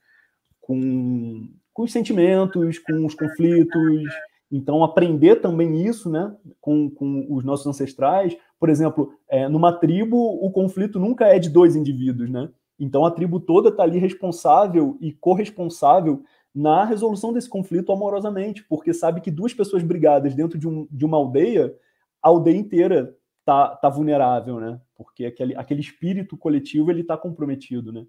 com, 0.61 1.49
com 1.73 1.83
os 1.83 1.93
sentimentos, 1.93 2.79
com 2.79 3.05
os 3.05 3.15
conflitos. 3.15 4.03
Então, 4.51 4.83
aprender 4.83 5.37
também 5.37 5.87
isso 5.87 6.11
né, 6.11 6.35
com, 6.61 6.89
com 6.91 7.27
os 7.31 7.45
nossos 7.45 7.67
ancestrais. 7.67 8.37
Por 8.59 8.71
exemplo, 8.71 9.13
é, 9.29 9.49
numa 9.49 9.73
tribo, 9.73 10.17
o 10.17 10.51
conflito 10.51 10.99
nunca 10.99 11.27
é 11.27 11.39
de 11.39 11.51
dois 11.51 11.77
indivíduos. 11.77 12.31
Né? 12.31 12.49
Então, 12.79 13.05
a 13.05 13.11
tribo 13.11 13.39
toda 13.39 13.69
está 13.69 13.83
ali 13.83 13.99
responsável 13.99 14.97
e 15.01 15.13
corresponsável 15.13 16.23
na 16.55 16.85
resolução 16.85 17.33
desse 17.33 17.49
conflito 17.49 17.93
amorosamente, 17.93 18.63
porque 18.65 18.93
sabe 18.93 19.21
que 19.21 19.31
duas 19.31 19.55
pessoas 19.55 19.83
brigadas 19.83 20.35
dentro 20.35 20.59
de, 20.59 20.69
um, 20.69 20.87
de 20.91 21.05
uma 21.05 21.17
aldeia, 21.17 21.75
a 22.23 22.29
aldeia 22.29 22.57
inteira 22.57 23.17
tá, 23.45 23.69
tá 23.77 23.89
vulnerável, 23.89 24.61
né? 24.61 24.81
Porque 24.95 25.25
aquele, 25.25 25.57
aquele 25.57 25.81
espírito 25.81 26.37
coletivo 26.37 26.91
ele 26.91 27.03
tá 27.03 27.17
comprometido, 27.17 27.93
né? 27.93 28.07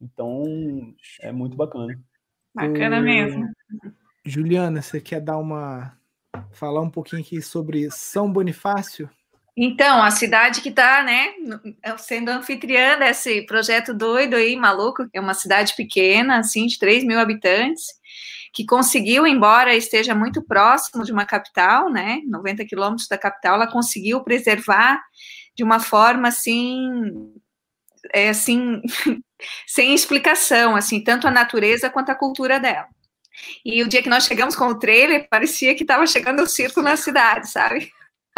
Então 0.00 0.44
é 1.20 1.32
muito 1.32 1.56
bacana. 1.56 1.98
Bacana 2.54 3.00
mesmo. 3.00 3.48
Juliana, 4.24 4.82
você 4.82 5.00
quer 5.00 5.20
dar 5.20 5.38
uma 5.38 5.96
falar 6.52 6.80
um 6.80 6.90
pouquinho 6.90 7.22
aqui 7.22 7.40
sobre 7.40 7.90
São 7.90 8.30
Bonifácio? 8.30 9.08
Então, 9.60 10.00
a 10.00 10.12
cidade 10.12 10.60
que 10.60 10.68
está, 10.68 11.02
né, 11.02 11.32
sendo 11.98 12.28
anfitriã 12.28 12.96
desse 12.96 13.44
projeto 13.44 13.92
doido 13.92 14.36
aí, 14.36 14.54
maluco, 14.54 15.08
é 15.12 15.20
uma 15.20 15.34
cidade 15.34 15.74
pequena, 15.74 16.38
assim, 16.38 16.68
de 16.68 16.78
3 16.78 17.02
mil 17.02 17.18
habitantes, 17.18 17.86
que 18.54 18.64
conseguiu, 18.64 19.26
embora 19.26 19.74
esteja 19.74 20.14
muito 20.14 20.40
próximo 20.44 21.04
de 21.04 21.10
uma 21.10 21.26
capital, 21.26 21.90
né, 21.90 22.20
90 22.28 22.64
quilômetros 22.66 23.08
da 23.08 23.18
capital, 23.18 23.56
ela 23.56 23.66
conseguiu 23.66 24.22
preservar 24.22 25.02
de 25.56 25.64
uma 25.64 25.80
forma 25.80 26.28
assim, 26.28 27.32
é, 28.14 28.28
assim, 28.28 28.80
sem 29.66 29.92
explicação, 29.92 30.76
assim, 30.76 31.02
tanto 31.02 31.26
a 31.26 31.32
natureza 31.32 31.90
quanto 31.90 32.10
a 32.10 32.14
cultura 32.14 32.60
dela. 32.60 32.86
E 33.64 33.82
o 33.82 33.88
dia 33.88 34.04
que 34.04 34.08
nós 34.08 34.24
chegamos 34.24 34.54
com 34.54 34.66
o 34.66 34.78
trailer, 34.78 35.28
parecia 35.28 35.74
que 35.74 35.82
estava 35.82 36.06
chegando 36.06 36.42
o 36.42 36.46
circo 36.46 36.80
na 36.80 36.96
cidade, 36.96 37.50
sabe? 37.50 37.90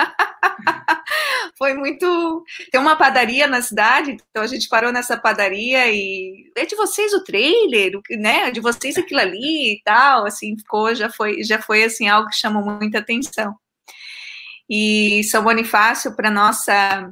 Foi 1.57 1.75
muito. 1.75 2.45
Tem 2.71 2.81
uma 2.81 2.97
padaria 2.97 3.47
na 3.47 3.61
cidade, 3.61 4.17
então 4.31 4.43
a 4.43 4.47
gente 4.47 4.69
parou 4.69 4.93
nessa 4.93 5.17
padaria 5.17 5.91
e 5.91 6.51
é 6.57 6.65
de 6.65 6.75
vocês 6.75 7.13
o 7.13 7.25
trailer, 7.25 8.01
né? 8.19 8.49
É 8.49 8.51
de 8.51 8.61
vocês 8.61 8.97
aquilo 8.97 9.21
ali 9.21 9.75
e 9.75 9.83
tal, 9.85 10.27
assim, 10.27 10.57
ficou, 10.57 10.95
já 10.95 11.11
foi, 11.11 11.43
já 11.43 11.61
foi 11.61 11.85
assim 11.85 12.09
algo 12.09 12.29
que 12.29 12.37
chamou 12.37 12.65
muita 12.65 12.99
atenção. 12.99 13.55
E 14.69 15.23
São 15.25 15.43
Bonifácio, 15.43 16.15
para 16.15 16.31
nossa 16.31 17.11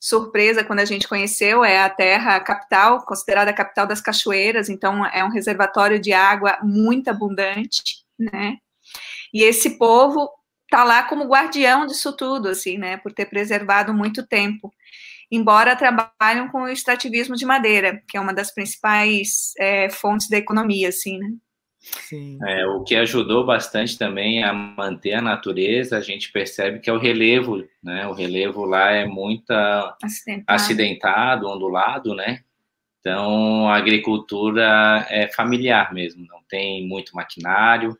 surpresa 0.00 0.62
quando 0.62 0.80
a 0.80 0.84
gente 0.84 1.08
conheceu, 1.08 1.64
é 1.64 1.82
a 1.82 1.88
terra 1.88 2.38
capital, 2.40 3.04
considerada 3.06 3.50
a 3.50 3.54
capital 3.54 3.86
das 3.86 4.02
cachoeiras, 4.02 4.68
então 4.68 5.04
é 5.06 5.24
um 5.24 5.30
reservatório 5.30 5.98
de 5.98 6.12
água 6.12 6.58
muito 6.62 7.08
abundante, 7.08 8.04
né? 8.18 8.58
E 9.32 9.42
esse 9.42 9.78
povo 9.78 10.30
tá 10.74 10.82
lá 10.82 11.04
como 11.04 11.28
guardião 11.28 11.86
disso 11.86 12.12
tudo, 12.16 12.48
assim, 12.48 12.76
né, 12.76 12.96
por 12.96 13.12
ter 13.12 13.26
preservado 13.26 13.94
muito 13.94 14.26
tempo. 14.26 14.74
Embora 15.30 15.76
trabalham 15.76 16.48
com 16.48 16.62
o 16.62 16.68
extrativismo 16.68 17.36
de 17.36 17.46
madeira, 17.46 18.02
que 18.08 18.16
é 18.16 18.20
uma 18.20 18.34
das 18.34 18.52
principais 18.52 19.52
é, 19.56 19.88
fontes 19.88 20.28
da 20.28 20.36
economia, 20.36 20.88
assim, 20.88 21.18
né. 21.18 21.30
Sim. 21.78 22.38
É, 22.42 22.66
o 22.66 22.82
que 22.82 22.96
ajudou 22.96 23.46
bastante 23.46 23.96
também 23.96 24.42
a 24.42 24.52
manter 24.52 25.12
a 25.14 25.22
natureza, 25.22 25.96
a 25.96 26.00
gente 26.00 26.32
percebe 26.32 26.80
que 26.80 26.90
é 26.90 26.92
o 26.92 26.98
relevo, 26.98 27.62
né? 27.82 28.06
O 28.08 28.12
relevo 28.12 28.64
lá 28.64 28.90
é 28.90 29.04
muito 29.04 29.50
acidentado, 30.02 30.44
acidentado 30.48 31.48
ondulado, 31.48 32.14
né? 32.14 32.40
Então 33.00 33.68
a 33.68 33.76
agricultura 33.76 35.06
é 35.10 35.28
familiar 35.28 35.92
mesmo, 35.92 36.26
não 36.26 36.42
tem 36.48 36.88
muito 36.88 37.14
maquinário, 37.14 37.96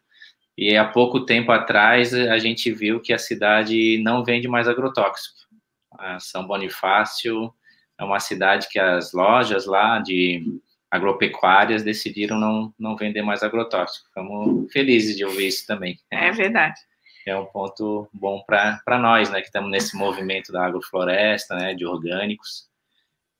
e 0.56 0.76
há 0.76 0.84
pouco 0.84 1.24
tempo 1.24 1.50
atrás 1.50 2.14
a 2.14 2.38
gente 2.38 2.70
viu 2.70 3.00
que 3.00 3.12
a 3.12 3.18
cidade 3.18 4.00
não 4.02 4.24
vende 4.24 4.46
mais 4.46 4.68
agrotóxico. 4.68 5.38
A 5.98 6.20
São 6.20 6.46
Bonifácio 6.46 7.52
é 7.98 8.04
uma 8.04 8.20
cidade 8.20 8.68
que 8.68 8.78
as 8.78 9.12
lojas 9.12 9.66
lá 9.66 9.98
de 9.98 10.60
agropecuárias 10.90 11.82
decidiram 11.82 12.38
não, 12.38 12.72
não 12.78 12.96
vender 12.96 13.22
mais 13.22 13.42
agrotóxico. 13.42 14.06
Ficamos 14.08 14.72
felizes 14.72 15.16
de 15.16 15.24
ouvir 15.24 15.48
isso 15.48 15.66
também. 15.66 15.98
É 16.10 16.30
verdade. 16.30 16.80
É 17.26 17.36
um 17.36 17.46
ponto 17.46 18.08
bom 18.12 18.44
para 18.46 18.98
nós, 18.98 19.30
né, 19.30 19.40
que 19.40 19.46
estamos 19.46 19.70
nesse 19.70 19.96
movimento 19.96 20.52
da 20.52 20.66
agrofloresta, 20.66 21.56
né, 21.56 21.74
de 21.74 21.84
orgânicos. 21.84 22.68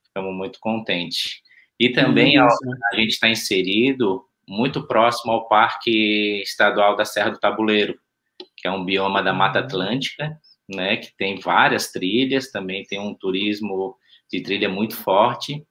Ficamos 0.06 0.34
muito 0.34 0.58
contentes. 0.58 1.42
E 1.78 1.90
também 1.90 2.38
a, 2.38 2.46
a 2.46 2.96
gente 2.96 3.10
está 3.10 3.28
inserido 3.28 4.24
muito 4.48 4.86
próximo 4.86 5.32
ao 5.32 5.48
Parque 5.48 6.42
Estadual 6.42 6.96
da 6.96 7.04
Serra 7.04 7.30
do 7.30 7.40
Tabuleiro, 7.40 7.98
que 8.56 8.68
é 8.68 8.70
um 8.70 8.84
bioma 8.84 9.22
da 9.22 9.32
Mata 9.32 9.60
Atlântica, 9.60 10.38
né, 10.68 10.96
que 10.96 11.14
tem 11.16 11.38
várias 11.38 11.92
trilhas, 11.92 12.50
também 12.50 12.84
tem 12.84 12.98
um 12.98 13.14
turismo 13.14 13.96
de 14.30 14.42
trilha 14.42 14.68
muito 14.68 14.96
forte, 14.96 15.64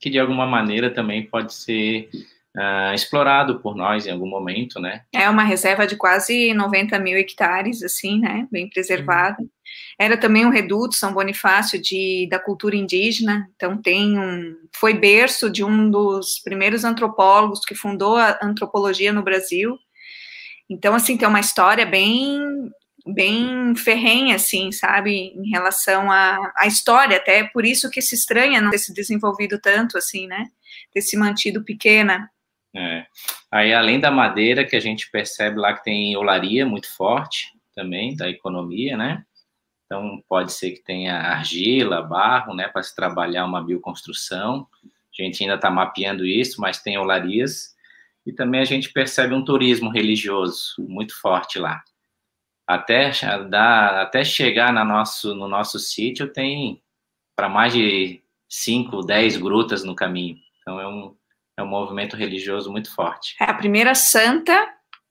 que 0.00 0.10
de 0.10 0.18
alguma 0.18 0.46
maneira 0.46 0.92
também 0.92 1.26
pode 1.26 1.54
ser 1.54 2.10
uh, 2.56 2.94
explorado 2.94 3.60
por 3.60 3.74
nós 3.74 4.06
em 4.06 4.10
algum 4.10 4.28
momento, 4.28 4.80
né? 4.80 5.02
É 5.12 5.28
uma 5.28 5.44
reserva 5.44 5.86
de 5.86 5.96
quase 5.96 6.52
90 6.54 6.98
mil 6.98 7.16
hectares, 7.16 7.82
assim, 7.82 8.20
né? 8.20 8.46
Bem 8.50 8.68
preservada. 8.68 9.36
Uhum. 9.40 9.48
Era 9.98 10.16
também 10.16 10.44
um 10.44 10.50
reduto, 10.50 10.96
São 10.96 11.12
Bonifácio, 11.12 11.80
de, 11.80 12.26
da 12.30 12.38
cultura 12.38 12.74
indígena, 12.74 13.48
então 13.54 13.76
tem 13.76 14.18
um... 14.18 14.56
Foi 14.74 14.94
berço 14.94 15.50
de 15.50 15.62
um 15.62 15.90
dos 15.90 16.40
primeiros 16.42 16.84
antropólogos 16.84 17.60
que 17.60 17.74
fundou 17.74 18.16
a 18.16 18.38
antropologia 18.42 19.12
no 19.12 19.22
Brasil. 19.22 19.78
Então, 20.68 20.94
assim, 20.94 21.16
tem 21.16 21.28
uma 21.28 21.40
história 21.40 21.84
bem 21.84 22.70
bem 23.06 23.74
ferrenha, 23.74 24.36
assim, 24.36 24.70
sabe, 24.72 25.32
em 25.34 25.48
relação 25.50 26.10
à, 26.10 26.52
à 26.56 26.66
história, 26.66 27.16
até 27.16 27.44
por 27.44 27.64
isso 27.64 27.90
que 27.90 28.02
se 28.02 28.14
estranha 28.14 28.60
não 28.60 28.70
ter 28.70 28.78
se 28.78 28.92
desenvolvido 28.92 29.58
tanto, 29.58 29.96
assim, 29.96 30.26
né, 30.26 30.46
ter 30.92 31.00
se 31.00 31.16
mantido 31.16 31.64
pequena. 31.64 32.30
É. 32.74 33.06
Aí, 33.50 33.74
além 33.74 33.98
da 33.98 34.10
madeira, 34.10 34.64
que 34.64 34.76
a 34.76 34.80
gente 34.80 35.10
percebe 35.10 35.58
lá 35.58 35.74
que 35.74 35.82
tem 35.82 36.16
olaria 36.16 36.64
muito 36.64 36.88
forte 36.94 37.48
também, 37.74 38.14
da 38.16 38.28
economia, 38.28 38.96
né, 38.96 39.24
então 39.86 40.22
pode 40.28 40.52
ser 40.52 40.70
que 40.72 40.84
tenha 40.84 41.16
argila, 41.16 42.02
barro, 42.02 42.54
né, 42.54 42.68
para 42.68 42.82
se 42.82 42.94
trabalhar 42.94 43.44
uma 43.44 43.62
bioconstrução, 43.62 44.66
a 44.84 45.22
gente 45.22 45.42
ainda 45.42 45.56
está 45.56 45.70
mapeando 45.70 46.24
isso, 46.24 46.60
mas 46.60 46.80
tem 46.80 46.96
olarias, 46.96 47.74
e 48.24 48.32
também 48.32 48.60
a 48.60 48.64
gente 48.64 48.92
percebe 48.92 49.34
um 49.34 49.44
turismo 49.44 49.90
religioso 49.90 50.74
muito 50.78 51.18
forte 51.20 51.58
lá 51.58 51.82
até, 52.70 53.10
até 54.00 54.24
chegar 54.24 54.72
no 54.72 54.84
nosso, 54.84 55.34
no 55.34 55.48
nosso 55.48 55.78
sítio 55.78 56.32
tem 56.32 56.80
para 57.34 57.48
mais 57.48 57.72
de 57.72 58.22
5, 58.48 59.02
10 59.02 59.38
grutas 59.38 59.82
no 59.82 59.94
caminho. 59.94 60.36
Então 60.60 60.80
é 60.80 60.86
um, 60.86 61.16
é 61.60 61.62
um 61.62 61.68
movimento 61.68 62.16
religioso 62.16 62.70
muito 62.70 62.92
forte. 62.94 63.36
É 63.40 63.44
a 63.44 63.54
primeira 63.54 63.94
santa 63.94 64.68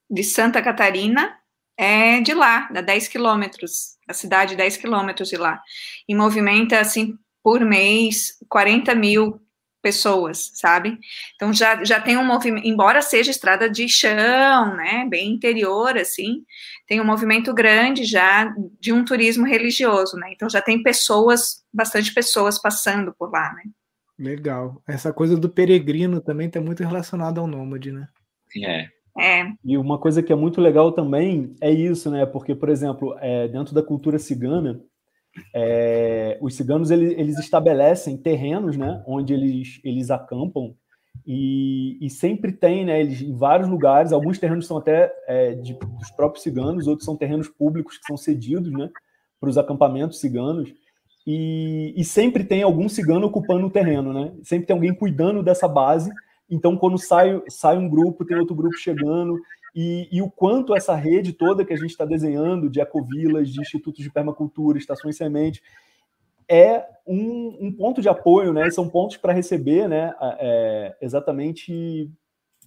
de 0.09 0.23
Santa 0.23 0.61
Catarina 0.61 1.37
é 1.77 2.19
de 2.19 2.33
lá, 2.33 2.67
dá 2.71 2.81
10 2.81 3.07
quilômetros, 3.07 3.97
a 4.07 4.13
cidade 4.13 4.55
10 4.55 4.77
quilômetros 4.77 5.29
de 5.29 5.37
lá. 5.37 5.61
E 6.07 6.15
movimenta, 6.15 6.79
assim, 6.79 7.17
por 7.41 7.61
mês, 7.61 8.37
40 8.49 8.93
mil 8.95 9.39
pessoas, 9.81 10.51
sabe? 10.55 10.99
Então 11.35 11.53
já, 11.53 11.81
já 11.85 12.01
tem 12.01 12.17
um 12.17 12.25
movimento, 12.25 12.67
embora 12.67 13.01
seja 13.01 13.31
estrada 13.31 13.69
de 13.69 13.87
chão, 13.87 14.75
né, 14.75 15.07
bem 15.09 15.31
interior, 15.31 15.97
assim, 15.97 16.43
tem 16.85 16.99
um 16.99 17.05
movimento 17.05 17.53
grande 17.53 18.03
já 18.03 18.53
de 18.77 18.91
um 18.91 19.05
turismo 19.05 19.45
religioso, 19.45 20.17
né? 20.17 20.31
Então 20.33 20.49
já 20.49 20.61
tem 20.61 20.83
pessoas, 20.83 21.63
bastante 21.73 22.13
pessoas 22.13 22.59
passando 22.59 23.13
por 23.17 23.31
lá, 23.31 23.53
né? 23.53 23.63
Legal. 24.19 24.81
Essa 24.85 25.13
coisa 25.13 25.37
do 25.37 25.49
peregrino 25.49 26.19
também 26.19 26.47
está 26.47 26.59
muito 26.59 26.83
relacionada 26.83 27.39
ao 27.39 27.47
nômade, 27.47 27.91
né? 27.91 28.07
É. 28.61 28.87
É. 29.17 29.51
E 29.65 29.77
uma 29.77 29.97
coisa 29.97 30.21
que 30.21 30.31
é 30.31 30.35
muito 30.35 30.61
legal 30.61 30.91
também 30.91 31.55
é 31.61 31.71
isso, 31.71 32.11
né? 32.11 32.25
Porque, 32.25 32.53
por 32.53 32.69
exemplo, 32.69 33.15
é, 33.19 33.47
dentro 33.47 33.73
da 33.73 33.81
cultura 33.81 34.19
cigana, 34.19 34.81
é, 35.53 36.37
os 36.41 36.55
ciganos 36.55 36.91
eles, 36.91 37.13
eles, 37.17 37.39
estabelecem 37.39 38.17
terrenos, 38.17 38.77
né? 38.77 39.01
Onde 39.07 39.33
eles, 39.33 39.79
eles 39.83 40.11
acampam 40.11 40.75
e, 41.25 41.97
e, 42.01 42.09
sempre 42.09 42.51
tem, 42.51 42.85
né? 42.85 42.99
Eles 42.99 43.21
em 43.21 43.35
vários 43.35 43.69
lugares. 43.69 44.11
Alguns 44.11 44.37
terrenos 44.37 44.67
são 44.67 44.77
até 44.77 45.13
é, 45.27 45.53
de, 45.53 45.73
dos 45.73 46.11
próprios 46.11 46.43
ciganos, 46.43 46.87
outros 46.87 47.05
são 47.05 47.15
terrenos 47.15 47.47
públicos 47.47 47.97
que 47.97 48.05
são 48.05 48.17
cedidos, 48.17 48.71
né? 48.71 48.89
Para 49.39 49.49
os 49.49 49.57
acampamentos 49.57 50.19
ciganos. 50.19 50.73
E, 51.25 51.93
e, 51.95 52.03
sempre 52.03 52.43
tem 52.43 52.63
algum 52.63 52.89
cigano 52.89 53.27
ocupando 53.27 53.67
o 53.67 53.69
terreno, 53.69 54.13
né? 54.13 54.33
Sempre 54.41 54.67
tem 54.67 54.73
alguém 54.73 54.93
cuidando 54.93 55.43
dessa 55.43 55.67
base. 55.67 56.11
Então, 56.49 56.75
quando 56.77 56.97
sai, 56.97 57.41
sai 57.49 57.77
um 57.77 57.89
grupo, 57.89 58.25
tem 58.25 58.37
outro 58.37 58.55
grupo 58.55 58.75
chegando. 58.75 59.39
E, 59.75 60.07
e 60.11 60.21
o 60.21 60.29
quanto 60.29 60.75
essa 60.75 60.95
rede 60.95 61.33
toda 61.33 61.63
que 61.63 61.73
a 61.73 61.77
gente 61.77 61.91
está 61.91 62.05
desenhando 62.05 62.69
de 62.69 62.81
ecovilas, 62.81 63.49
de 63.49 63.61
institutos 63.61 64.03
de 64.03 64.11
permacultura, 64.11 64.77
estações 64.77 65.17
semente, 65.17 65.61
é 66.47 66.83
um, 67.05 67.67
um, 67.67 67.71
ponto 67.71 68.01
de 68.01 68.09
apoio, 68.09 68.51
né? 68.51 68.69
São 68.71 68.89
pontos 68.89 69.17
para 69.17 69.33
receber, 69.33 69.87
né? 69.87 70.13
É, 70.39 70.95
exatamente 71.01 72.09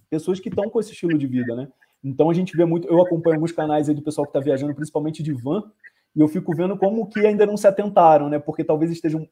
pessoas 0.09 0.39
que 0.39 0.47
estão 0.47 0.69
com 0.69 0.79
esse 0.79 0.93
estilo 0.93 1.17
de 1.17 1.27
vida, 1.27 1.53
né? 1.55 1.67
Então 2.03 2.29
a 2.29 2.33
gente 2.33 2.55
vê 2.55 2.63
muito, 2.65 2.87
eu 2.87 3.01
acompanho 3.01 3.35
alguns 3.35 3.51
canais 3.51 3.89
aí 3.89 3.95
do 3.95 4.01
pessoal 4.01 4.25
que 4.25 4.29
está 4.29 4.39
viajando, 4.39 4.75
principalmente 4.75 5.21
de 5.21 5.33
van, 5.33 5.63
e 6.15 6.19
eu 6.19 6.27
fico 6.27 6.55
vendo 6.55 6.77
como 6.77 7.07
que 7.07 7.25
ainda 7.25 7.45
não 7.45 7.57
se 7.57 7.67
atentaram, 7.67 8.29
né? 8.29 8.39
Porque 8.39 8.63
talvez 8.63 8.91
estejam 8.91 9.27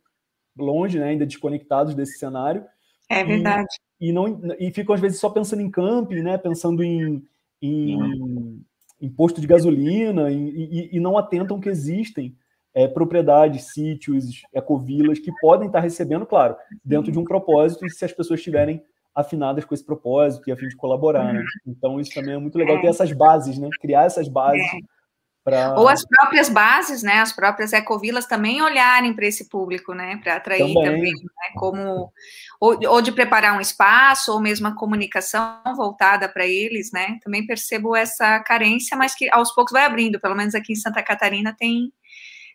longe, 0.58 1.00
né? 1.00 1.10
Ainda 1.10 1.26
desconectados 1.26 1.94
desse 1.94 2.18
cenário. 2.18 2.64
É 3.10 3.24
verdade. 3.24 3.68
E, 4.00 4.10
e 4.10 4.12
não 4.12 4.40
e 4.60 4.72
ficam 4.72 4.96
às 4.96 5.02
vezes 5.02 5.20
só 5.20 5.30
pensando 5.30 5.62
em 5.62 5.70
camping, 5.70 6.22
né? 6.22 6.38
Pensando 6.38 6.84
em, 6.84 7.24
em, 7.62 8.64
em 9.00 9.10
posto 9.10 9.40
de 9.40 9.48
gasolina 9.48 10.32
e, 10.32 10.90
e, 10.92 11.00
não 11.00 11.18
atentam 11.18 11.60
que 11.60 11.70
existem 11.70 12.36
é, 12.74 12.88
propriedades, 12.88 13.74
sítios, 13.74 14.42
ecovilas 14.54 15.20
que 15.20 15.32
podem 15.42 15.68
estar 15.68 15.82
recebendo, 15.82 16.26
claro, 16.26 16.56
dentro 16.84 17.12
de 17.12 17.20
um 17.20 17.26
propósito 17.26 17.86
e 17.86 17.90
se 17.90 18.06
as 18.06 18.14
pessoas 18.14 18.40
estiverem 18.40 18.84
afinadas 19.14 19.66
com 19.66 19.74
esse 19.74 19.86
propósito 19.86 20.50
e 20.50 20.54
a 20.54 20.58
fim 20.58 20.70
de 20.70 20.76
colaborar, 20.78 21.34
né? 21.34 21.44
Então 21.68 22.00
isso 22.00 22.14
também 22.14 22.34
é 22.34 22.38
muito 22.38 22.58
legal 22.58 22.80
ter 22.80 22.88
essas 22.88 23.12
bases, 23.12 23.58
né? 23.58 23.70
Criar 23.82 24.06
essas 24.06 24.28
bases 24.28 24.62
é. 24.62 24.78
Pra... 25.44 25.74
Ou 25.74 25.88
as 25.88 26.06
próprias 26.06 26.50
bases, 26.50 27.02
né, 27.02 27.20
as 27.20 27.34
próprias 27.34 27.74
ecovilas 27.74 28.28
também 28.28 28.62
olharem 28.62 29.12
para 29.14 29.26
esse 29.26 29.50
público, 29.50 29.92
né, 29.94 30.18
para 30.18 30.36
atrair 30.36 30.60
também, 30.60 30.84
também 30.84 31.14
né, 31.14 31.54
como 31.56 32.12
ou, 32.60 32.80
ou, 32.88 33.02
de 33.02 33.12
preparar 33.12 33.58
um 33.58 33.62
espaço 33.62 34.32
ou 34.32 34.40
mesmo 34.40 34.68
a 34.68 34.76
comunicação 34.76 35.60
voltada 35.76 36.30
para 36.30 36.46
eles, 36.46 36.92
né. 36.92 37.18
Também 37.24 37.46
percebo 37.46 37.96
essa 37.96 38.40
carência, 38.42 38.96
mas 38.96 39.16
que 39.16 39.28
aos 39.32 39.52
poucos 39.54 39.72
vai 39.72 39.86
abrindo. 39.86 40.20
Pelo 40.20 40.36
menos 40.36 40.54
aqui 40.54 40.74
em 40.74 40.76
Santa 40.76 41.02
Catarina 41.02 41.56
tem 41.58 41.92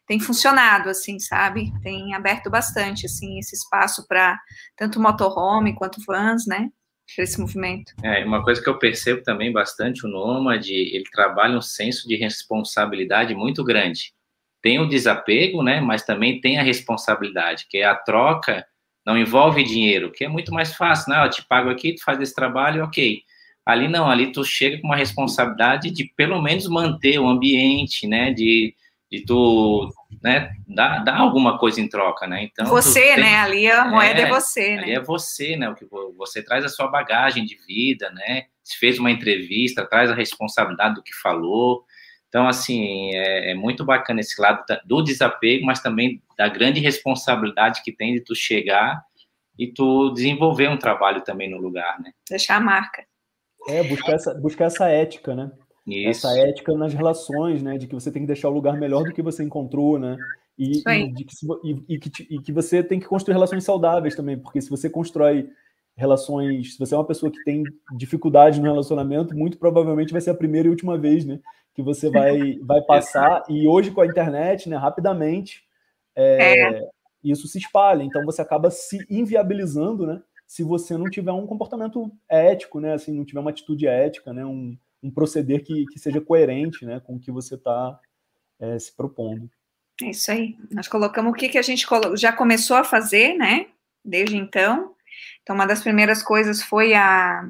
tem 0.07 0.21
funcionado, 0.21 0.89
assim, 0.89 1.19
sabe? 1.19 1.73
Tem 1.83 2.15
aberto 2.15 2.49
bastante, 2.49 3.07
assim, 3.07 3.41
esse 3.41 3.57
espaço 3.57 4.07
para 4.07 4.39
tanto 4.77 5.01
motorhome 5.01 5.75
quanto 5.75 6.01
vans, 6.07 6.47
né? 6.47 6.71
Para 7.15 7.25
esse 7.25 7.41
movimento. 7.41 7.93
É, 8.03 8.25
uma 8.25 8.43
coisa 8.43 8.63
que 8.63 8.69
eu 8.69 8.79
percebo 8.79 9.23
também 9.23 9.53
bastante, 9.53 10.05
o 10.05 10.09
Nômade, 10.09 10.73
ele 10.73 11.05
trabalha 11.13 11.57
um 11.57 11.63
senso 11.63 12.09
de 12.09 12.17
responsabilidade 12.17 13.35
muito 13.35 13.63
grande. 13.63 14.13
Tem 14.63 14.79
o 14.81 14.89
desapego, 14.89 15.63
né, 15.63 15.81
mas 15.81 16.03
também 16.03 16.41
tem 16.41 16.59
a 16.59 16.63
responsabilidade, 16.63 17.67
que 17.69 17.79
é 17.79 17.85
a 17.85 17.95
troca, 17.95 18.67
não 19.07 19.17
envolve 19.17 19.63
dinheiro, 19.63 20.11
que 20.11 20.25
é 20.25 20.29
muito 20.29 20.53
mais 20.53 20.75
fácil, 20.75 21.13
né, 21.13 21.25
eu 21.25 21.31
te 21.31 21.47
pago 21.47 21.71
aqui, 21.71 21.95
tu 21.95 22.03
faz 22.03 22.21
esse 22.21 22.35
trabalho, 22.35 22.85
ok. 22.85 23.21
Ali 23.65 23.89
não, 23.89 24.09
ali 24.09 24.33
tu 24.33 24.45
chega 24.45 24.81
com 24.81 24.89
uma 24.89 24.97
responsabilidade 24.97 25.91
de 25.91 26.13
pelo 26.17 26.41
menos 26.41 26.69
manter 26.69 27.19
o 27.19 27.29
ambiente, 27.29 28.07
né, 28.07 28.33
de 28.33 28.75
de 29.11 29.25
tu, 29.25 29.89
né, 30.23 30.51
dar, 30.67 31.05
dar 31.05 31.19
alguma 31.19 31.59
coisa 31.59 31.81
em 31.81 31.89
troca, 31.89 32.27
né? 32.27 32.43
Então 32.43 32.67
você, 32.67 33.15
tem, 33.15 33.21
né? 33.21 33.37
Ali 33.37 33.71
a 33.71 33.85
moeda 33.85 34.21
é, 34.21 34.25
é 34.25 34.29
você, 34.29 34.77
né? 34.77 34.83
Ali 34.83 34.93
é 34.93 35.01
você, 35.01 35.57
né? 35.57 35.69
O 35.69 35.75
que 35.75 35.87
você 36.17 36.43
traz 36.43 36.65
a 36.65 36.69
sua 36.69 36.89
bagagem 36.89 37.45
de 37.45 37.57
vida, 37.67 38.11
né? 38.11 38.47
Se 38.65 38.77
fez 38.79 38.99
uma 38.99 39.11
entrevista, 39.11 39.87
traz 39.87 40.11
a 40.11 40.15
responsabilidade 40.15 40.97
do 40.97 41.03
que 41.03 41.15
falou. 41.15 41.85
Então, 42.29 42.49
assim, 42.49 43.15
é, 43.15 43.53
é 43.53 43.55
muito 43.55 43.85
bacana 43.85 44.21
esse 44.21 44.41
lado 44.41 44.65
do 44.85 45.03
desapego, 45.03 45.65
mas 45.65 45.81
também 45.81 46.21
da 46.37 46.49
grande 46.49 46.81
responsabilidade 46.81 47.83
que 47.83 47.93
tem 47.93 48.15
de 48.15 48.21
tu 48.21 48.35
chegar 48.35 49.03
e 49.57 49.69
tu 49.69 50.11
desenvolver 50.13 50.69
um 50.69 50.77
trabalho 50.77 51.23
também 51.23 51.49
no 51.49 51.59
lugar, 51.59 52.01
né? 52.01 52.13
Deixar 52.29 52.57
a 52.57 52.61
marca. 52.61 53.07
É, 53.69 53.83
buscar 53.85 54.13
essa, 54.13 54.35
buscar 54.35 54.65
essa 54.67 54.89
ética, 54.89 55.35
né? 55.35 55.51
Isso. 55.87 56.27
Essa 56.27 56.39
ética 56.41 56.75
nas 56.75 56.93
relações, 56.93 57.63
né? 57.63 57.79
De 57.79 57.87
que 57.87 57.95
você 57.95 58.11
tem 58.11 58.23
que 58.23 58.27
deixar 58.27 58.49
o 58.49 58.53
lugar 58.53 58.77
melhor 58.77 59.05
do 59.05 59.13
que 59.13 59.23
você 59.23 59.45
encontrou, 59.45 59.99
né? 59.99 60.17
E, 60.59 60.79
e, 60.79 61.25
que, 61.25 61.35
e, 61.65 61.95
e, 61.95 61.99
que, 61.99 62.27
e 62.31 62.41
que 62.41 62.53
você 62.53 62.83
tem 62.83 62.99
que 62.99 63.07
construir 63.07 63.35
relações 63.35 63.63
saudáveis 63.63 64.17
também, 64.17 64.39
porque 64.39 64.61
se 64.61 64.71
você 64.71 64.89
constrói 64.89 65.51
relações, 65.97 66.75
se 66.75 66.79
você 66.79 66.95
é 66.95 66.99
uma 66.99 67.07
pessoa 67.07 67.31
que 67.31 67.43
tem 67.45 67.63
dificuldade 67.97 68.61
no 68.61 68.67
relacionamento, 68.67 69.37
muito 69.37 69.59
provavelmente 69.59 70.13
vai 70.13 70.21
ser 70.21 70.31
a 70.31 70.35
primeira 70.35 70.67
e 70.67 70.71
última 70.71 70.99
vez, 70.99 71.25
né? 71.25 71.41
Que 71.75 71.83
você 71.83 72.11
vai, 72.11 72.59
vai 72.63 72.83
passar. 72.83 73.45
E 73.49 73.67
hoje 73.67 73.91
com 73.91 74.01
a 74.01 74.07
internet, 74.07 74.69
né? 74.69 74.77
Rapidamente, 74.77 75.65
é, 76.15 76.63
é. 76.63 76.89
isso 77.23 77.47
se 77.47 77.59
espalha. 77.59 78.03
Então 78.03 78.25
você 78.25 78.43
acaba 78.43 78.71
se 78.71 78.99
inviabilizando, 79.09 80.07
né? 80.07 80.23
Se 80.47 80.63
você 80.63 80.97
não 80.97 81.07
tiver 81.07 81.33
um 81.33 81.47
comportamento 81.47 82.11
ético, 82.29 82.81
né? 82.81 82.95
Assim, 82.95 83.13
não 83.13 83.25
tiver 83.25 83.41
uma 83.41 83.51
atitude 83.51 83.87
ética, 83.87 84.33
né? 84.33 84.45
Um, 84.45 84.77
um 85.07 85.11
proceder 85.11 85.65
que, 85.65 85.87
que 85.87 85.99
seja 85.99 86.21
coerente 86.21 86.85
né, 86.85 87.01
com 87.01 87.17
o 87.17 87.21
que 87.21 87.31
você 87.31 87.55
está 87.55 87.99
é, 88.61 88.79
se 88.79 88.95
propondo. 88.95 89.49
É 90.03 90.11
isso 90.11 90.31
aí. 90.31 90.57
Nós 90.71 90.89
colocamos 90.89 91.33
o 91.33 91.35
que, 91.35 91.49
que 91.49 91.59
a 91.59 91.63
gente 91.63 91.87
já 92.17 92.33
começou 92.33 92.77
a 92.77 92.85
fazer, 92.85 93.35
né? 93.35 93.67
Desde 94.05 94.37
então. 94.37 94.95
Então, 95.43 95.55
uma 95.55 95.67
das 95.67 95.81
primeiras 95.81 96.23
coisas 96.23 96.63
foi 96.63 96.93
a, 96.93 97.49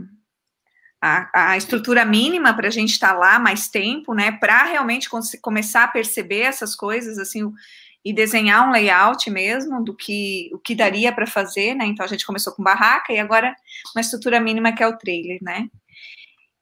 a, 1.03 1.51
a 1.53 1.57
estrutura 1.57 2.05
mínima 2.05 2.55
para 2.55 2.69
a 2.69 2.71
gente 2.71 2.93
estar 2.93 3.15
tá 3.15 3.19
lá 3.19 3.39
mais 3.39 3.69
tempo, 3.69 4.15
né? 4.15 4.31
Para 4.31 4.65
realmente 4.65 5.09
começar 5.41 5.85
a 5.85 5.89
perceber 5.89 6.43
essas 6.43 6.77
coisas, 6.77 7.19
assim, 7.19 7.53
e 8.05 8.13
desenhar 8.13 8.69
um 8.69 8.71
layout 8.71 9.29
mesmo 9.29 9.83
do 9.83 9.93
que 9.93 10.49
o 10.53 10.59
que 10.61 10.77
daria 10.77 11.13
para 11.13 11.27
fazer, 11.27 11.75
né? 11.75 11.85
Então 11.87 12.05
a 12.05 12.09
gente 12.09 12.25
começou 12.25 12.53
com 12.53 12.63
barraca 12.63 13.13
e 13.13 13.19
agora 13.19 13.53
uma 13.93 14.01
estrutura 14.01 14.39
mínima 14.39 14.73
que 14.73 14.81
é 14.81 14.87
o 14.87 14.97
trailer, 14.97 15.39
né? 15.43 15.69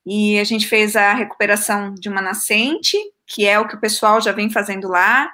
E 0.07 0.39
a 0.39 0.45
gente 0.45 0.67
fez 0.67 0.97
a 0.97 1.15
recuperação 1.15 1.95
de 1.95 2.09
uma 2.09 2.21
nascente, 2.21 2.97
que 3.27 3.47
é 3.47 3.59
o 3.59 3.67
que 3.67 3.75
o 3.75 3.81
pessoal 3.81 4.21
já 4.21 4.33
vem 4.33 4.51
fazendo 4.51 4.89
lá, 4.89 5.33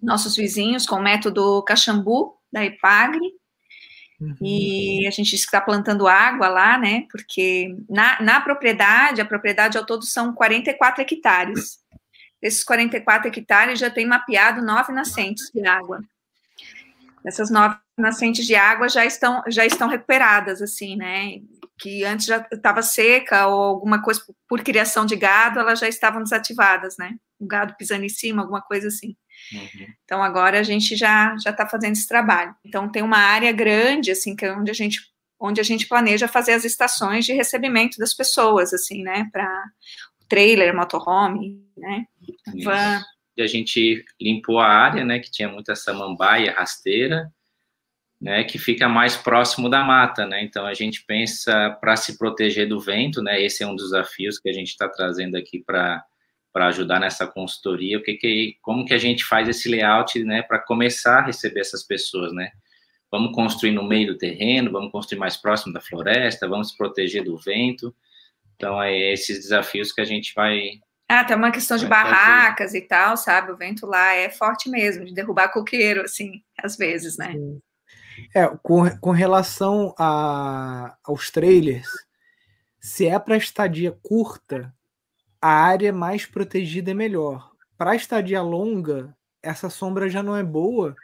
nossos 0.00 0.36
vizinhos, 0.36 0.86
com 0.86 0.96
o 0.96 1.02
método 1.02 1.62
Caxambu, 1.64 2.36
da 2.52 2.64
Ipagre. 2.64 3.32
Uhum. 4.20 4.36
E 4.40 5.06
a 5.06 5.10
gente 5.10 5.34
está 5.34 5.60
plantando 5.60 6.06
água 6.06 6.48
lá, 6.48 6.78
né? 6.78 7.06
Porque 7.10 7.74
na, 7.88 8.20
na 8.20 8.40
propriedade, 8.40 9.20
a 9.20 9.24
propriedade 9.24 9.78
ao 9.78 9.86
todo 9.86 10.04
são 10.04 10.32
44 10.32 11.02
hectares. 11.02 11.80
Desses 12.40 12.64
44 12.64 13.28
hectares 13.28 13.78
já 13.78 13.90
tem 13.90 14.06
mapeado 14.06 14.62
nove 14.62 14.92
nascentes 14.92 15.50
de 15.52 15.66
água. 15.66 16.00
Essas 17.24 17.50
nove 17.50 17.76
nascentes 17.98 18.46
de 18.46 18.54
água 18.54 18.88
já 18.88 19.04
estão, 19.04 19.42
já 19.48 19.66
estão 19.66 19.88
recuperadas, 19.88 20.62
assim, 20.62 20.96
né? 20.96 21.40
Que 21.80 22.04
antes 22.04 22.26
já 22.26 22.46
estava 22.52 22.82
seca 22.82 23.46
ou 23.46 23.62
alguma 23.62 24.02
coisa 24.02 24.20
por 24.46 24.62
criação 24.62 25.06
de 25.06 25.16
gado, 25.16 25.58
elas 25.58 25.78
já 25.78 25.88
estavam 25.88 26.22
desativadas, 26.22 26.96
né? 26.98 27.14
O 27.38 27.46
gado 27.46 27.74
pisando 27.78 28.04
em 28.04 28.08
cima, 28.08 28.42
alguma 28.42 28.60
coisa 28.60 28.88
assim. 28.88 29.16
Uhum. 29.52 29.86
Então 30.04 30.22
agora 30.22 30.60
a 30.60 30.62
gente 30.62 30.94
já 30.94 31.34
já 31.42 31.50
está 31.50 31.66
fazendo 31.66 31.92
esse 31.92 32.06
trabalho. 32.06 32.54
Então 32.64 32.90
tem 32.90 33.02
uma 33.02 33.18
área 33.18 33.50
grande 33.50 34.10
assim 34.10 34.36
que 34.36 34.44
é 34.44 34.52
onde 34.52 34.70
a 34.70 34.74
gente 34.74 35.00
onde 35.42 35.58
a 35.58 35.64
gente 35.64 35.88
planeja 35.88 36.28
fazer 36.28 36.52
as 36.52 36.66
estações 36.66 37.24
de 37.24 37.32
recebimento 37.32 37.96
das 37.96 38.12
pessoas, 38.12 38.74
assim, 38.74 39.02
né? 39.02 39.26
Para 39.32 39.50
trailer, 40.28 40.76
motorhome, 40.76 41.64
né? 41.74 42.04
Van. 42.62 43.02
E 43.38 43.42
a 43.42 43.46
gente 43.46 44.04
limpou 44.20 44.58
a 44.58 44.68
área, 44.68 45.02
né? 45.02 45.18
Que 45.18 45.30
tinha 45.30 45.48
muita 45.48 45.74
samambaia 45.74 46.52
rasteira 46.52 47.32
né, 48.20 48.44
que 48.44 48.58
fica 48.58 48.88
mais 48.88 49.16
próximo 49.16 49.68
da 49.70 49.82
mata, 49.82 50.26
né? 50.26 50.42
Então 50.42 50.66
a 50.66 50.74
gente 50.74 51.04
pensa 51.06 51.70
para 51.80 51.96
se 51.96 52.18
proteger 52.18 52.68
do 52.68 52.78
vento, 52.78 53.22
né? 53.22 53.42
Esse 53.42 53.62
é 53.62 53.66
um 53.66 53.74
dos 53.74 53.90
desafios 53.90 54.38
que 54.38 54.50
a 54.50 54.52
gente 54.52 54.68
está 54.68 54.88
trazendo 54.88 55.36
aqui 55.36 55.62
para 55.64 56.04
para 56.52 56.66
ajudar 56.66 56.98
nessa 56.98 57.28
consultoria, 57.28 57.96
o 57.96 58.02
que, 58.02 58.14
que 58.14 58.56
como 58.60 58.84
que 58.84 58.92
a 58.92 58.98
gente 58.98 59.24
faz 59.24 59.48
esse 59.48 59.68
layout, 59.68 60.20
né, 60.24 60.42
para 60.42 60.58
começar 60.58 61.20
a 61.20 61.26
receber 61.26 61.60
essas 61.60 61.84
pessoas, 61.84 62.32
né? 62.32 62.50
Vamos 63.08 63.32
construir 63.32 63.70
no 63.70 63.86
meio 63.86 64.08
do 64.08 64.18
terreno, 64.18 64.72
vamos 64.72 64.90
construir 64.90 65.20
mais 65.20 65.36
próximo 65.36 65.72
da 65.72 65.80
floresta, 65.80 66.48
vamos 66.48 66.70
se 66.70 66.76
proteger 66.76 67.22
do 67.22 67.38
vento. 67.38 67.94
Então 68.56 68.82
é 68.82 69.12
esses 69.12 69.38
desafios 69.38 69.92
que 69.92 70.00
a 70.00 70.04
gente 70.04 70.34
vai 70.34 70.80
ah, 71.08 71.24
tem 71.24 71.36
uma 71.36 71.50
questão 71.50 71.76
de 71.76 71.86
barracas 71.86 72.66
fazer. 72.66 72.78
e 72.78 72.82
tal, 72.82 73.16
sabe? 73.16 73.50
O 73.50 73.56
vento 73.56 73.84
lá 73.84 74.14
é 74.14 74.30
forte 74.30 74.70
mesmo, 74.70 75.04
de 75.04 75.12
derrubar 75.12 75.48
coqueiro, 75.48 76.02
assim, 76.02 76.40
às 76.56 76.76
vezes, 76.76 77.18
né? 77.18 77.34
É, 78.34 78.46
com, 78.62 78.88
com 78.98 79.10
relação 79.10 79.94
a, 79.98 80.96
aos 81.04 81.30
trailers, 81.30 81.88
se 82.80 83.06
é 83.06 83.18
para 83.18 83.36
estadia 83.36 83.96
curta, 84.02 84.74
a 85.40 85.50
área 85.50 85.92
mais 85.92 86.26
protegida 86.26 86.90
é 86.90 86.94
melhor. 86.94 87.50
Para 87.76 87.96
estadia 87.96 88.42
longa, 88.42 89.16
essa 89.42 89.70
sombra 89.70 90.08
já 90.08 90.22
não 90.22 90.36
é 90.36 90.42
boa, 90.42 90.94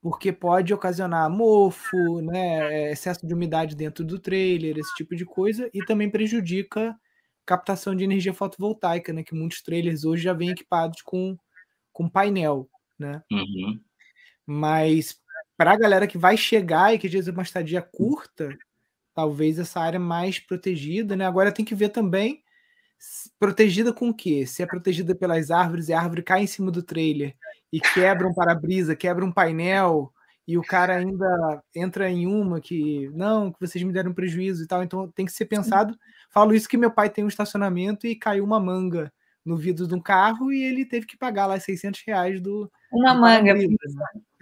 porque 0.00 0.32
pode 0.32 0.72
ocasionar 0.72 1.30
mofo, 1.30 2.20
né, 2.20 2.92
excesso 2.92 3.26
de 3.26 3.32
umidade 3.32 3.74
dentro 3.74 4.04
do 4.04 4.18
trailer, 4.18 4.76
esse 4.76 4.94
tipo 4.94 5.16
de 5.16 5.24
coisa, 5.24 5.70
e 5.72 5.84
também 5.84 6.10
prejudica 6.10 6.94
captação 7.46 7.94
de 7.94 8.04
energia 8.04 8.32
fotovoltaica, 8.32 9.12
né, 9.12 9.22
que 9.22 9.34
muitos 9.34 9.62
trailers 9.62 10.04
hoje 10.04 10.24
já 10.24 10.32
vêm 10.32 10.50
equipados 10.50 11.02
com, 11.02 11.36
com 11.92 12.08
painel, 12.08 12.68
né? 12.98 13.22
Uhum. 13.30 13.80
Mas 14.46 15.18
para 15.56 15.72
a 15.72 15.76
galera 15.76 16.06
que 16.06 16.18
vai 16.18 16.36
chegar 16.36 16.94
e 16.94 16.98
que 16.98 17.08
diz 17.08 17.28
uma 17.28 17.42
estadia 17.42 17.82
curta, 17.82 18.56
talvez 19.14 19.58
essa 19.58 19.80
área 19.80 20.00
mais 20.00 20.38
protegida, 20.38 21.16
né? 21.16 21.26
Agora 21.26 21.52
tem 21.52 21.64
que 21.64 21.74
ver 21.74 21.90
também 21.90 22.42
protegida 23.38 23.92
com 23.92 24.08
o 24.08 24.14
quê? 24.14 24.46
Se 24.46 24.62
é 24.62 24.66
protegida 24.66 25.14
pelas 25.14 25.50
árvores 25.50 25.88
e 25.88 25.92
a 25.92 26.00
árvore 26.00 26.22
cai 26.22 26.42
em 26.42 26.46
cima 26.46 26.70
do 26.70 26.82
trailer 26.82 27.34
e 27.72 27.80
quebra 27.80 28.26
um 28.26 28.34
para-brisa, 28.34 28.96
quebra 28.96 29.24
um 29.24 29.32
painel 29.32 30.12
e 30.46 30.58
o 30.58 30.62
cara 30.62 30.96
ainda 30.96 31.62
entra 31.74 32.10
em 32.10 32.26
uma 32.26 32.60
que 32.60 33.10
não, 33.14 33.52
que 33.52 33.60
vocês 33.60 33.82
me 33.84 33.92
deram 33.92 34.12
prejuízo 34.12 34.64
e 34.64 34.66
tal, 34.66 34.82
então 34.82 35.10
tem 35.10 35.26
que 35.26 35.32
ser 35.32 35.46
pensado. 35.46 35.96
Falo 36.30 36.54
isso 36.54 36.68
que 36.68 36.76
meu 36.76 36.90
pai 36.90 37.10
tem 37.10 37.24
um 37.24 37.28
estacionamento 37.28 38.06
e 38.06 38.16
caiu 38.16 38.44
uma 38.44 38.60
manga 38.60 39.12
no 39.44 39.56
vidro 39.56 39.86
de 39.86 39.94
um 39.94 40.00
carro 40.00 40.52
e 40.52 40.62
ele 40.62 40.84
teve 40.84 41.06
que 41.06 41.16
pagar 41.16 41.46
lá 41.46 41.60
600 41.60 42.02
reais 42.06 42.40
do 42.40 42.70
uma 42.92 43.12
do 43.12 43.20
manga, 43.20 43.54
né? 43.54 43.66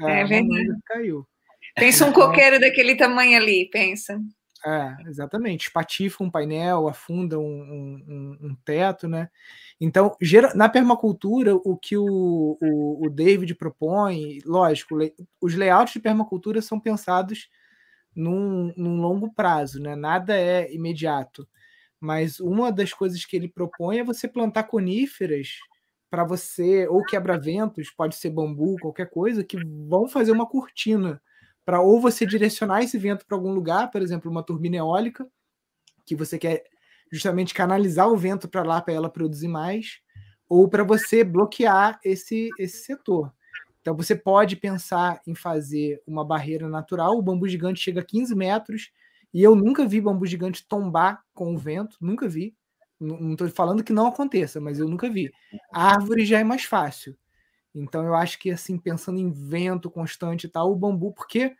é, 0.02 0.20
é 0.20 0.24
verdade. 0.24 0.48
Manga 0.48 0.78
caiu. 0.86 1.26
Pensa 1.74 2.06
um 2.06 2.12
coqueiro 2.12 2.60
daquele 2.60 2.94
tamanho 2.94 3.36
ali, 3.36 3.68
pensa. 3.70 4.20
É, 4.64 4.94
exatamente. 5.08 5.66
Espatifa 5.66 6.22
um 6.22 6.30
painel, 6.30 6.88
afunda 6.88 7.38
um, 7.38 7.42
um, 7.44 8.38
um 8.40 8.54
teto, 8.64 9.08
né? 9.08 9.28
Então, 9.80 10.16
na 10.54 10.68
permacultura, 10.68 11.56
o 11.56 11.76
que 11.76 11.96
o, 11.96 12.56
o, 12.60 13.06
o 13.06 13.10
David 13.10 13.54
propõe, 13.56 14.38
lógico, 14.44 14.96
os 15.40 15.54
layouts 15.56 15.94
de 15.94 16.00
permacultura 16.00 16.62
são 16.62 16.78
pensados 16.78 17.48
num, 18.14 18.72
num 18.76 19.00
longo 19.00 19.32
prazo, 19.32 19.82
né? 19.82 19.96
Nada 19.96 20.36
é 20.36 20.72
imediato. 20.72 21.48
Mas 22.02 22.40
uma 22.40 22.72
das 22.72 22.92
coisas 22.92 23.24
que 23.24 23.36
ele 23.36 23.46
propõe 23.46 23.98
é 23.98 24.04
você 24.04 24.26
plantar 24.26 24.64
coníferas 24.64 25.50
para 26.10 26.24
você, 26.24 26.88
ou 26.88 27.04
quebra-ventos, 27.04 27.92
pode 27.92 28.16
ser 28.16 28.30
bambu, 28.30 28.76
qualquer 28.80 29.08
coisa, 29.08 29.44
que 29.44 29.56
vão 29.88 30.08
fazer 30.08 30.32
uma 30.32 30.44
cortina 30.44 31.22
para 31.64 31.80
ou 31.80 32.00
você 32.00 32.26
direcionar 32.26 32.82
esse 32.82 32.98
vento 32.98 33.24
para 33.24 33.36
algum 33.36 33.54
lugar, 33.54 33.88
por 33.88 34.02
exemplo, 34.02 34.28
uma 34.28 34.42
turbina 34.42 34.78
eólica, 34.78 35.24
que 36.04 36.16
você 36.16 36.40
quer 36.40 36.64
justamente 37.10 37.54
canalizar 37.54 38.08
o 38.08 38.16
vento 38.16 38.48
para 38.48 38.64
lá 38.64 38.82
para 38.82 38.94
ela 38.94 39.08
produzir 39.08 39.46
mais, 39.46 40.00
ou 40.48 40.68
para 40.68 40.82
você 40.82 41.22
bloquear 41.22 42.00
esse, 42.04 42.48
esse 42.58 42.78
setor. 42.78 43.32
Então 43.80 43.96
você 43.96 44.16
pode 44.16 44.56
pensar 44.56 45.22
em 45.24 45.36
fazer 45.36 46.02
uma 46.04 46.24
barreira 46.24 46.68
natural. 46.68 47.16
O 47.16 47.22
bambu 47.22 47.46
gigante 47.46 47.80
chega 47.80 48.00
a 48.00 48.04
15 48.04 48.34
metros, 48.34 48.90
e 49.32 49.42
eu 49.42 49.54
nunca 49.54 49.86
vi 49.86 50.00
bambu 50.00 50.26
gigante 50.26 50.66
tombar 50.66 51.22
com 51.32 51.54
o 51.54 51.58
vento, 51.58 51.96
nunca 52.00 52.28
vi. 52.28 52.54
Não 53.00 53.32
estou 53.32 53.48
falando 53.48 53.82
que 53.82 53.92
não 53.92 54.06
aconteça, 54.06 54.60
mas 54.60 54.78
eu 54.78 54.86
nunca 54.86 55.10
vi. 55.10 55.32
A 55.72 55.94
árvore 55.94 56.24
já 56.24 56.38
é 56.38 56.44
mais 56.44 56.64
fácil. 56.64 57.16
Então 57.74 58.04
eu 58.04 58.14
acho 58.14 58.38
que 58.38 58.50
assim, 58.50 58.78
pensando 58.78 59.18
em 59.18 59.30
vento 59.30 59.90
constante 59.90 60.44
e 60.44 60.48
tal, 60.48 60.70
o 60.70 60.76
bambu, 60.76 61.12
porque 61.12 61.56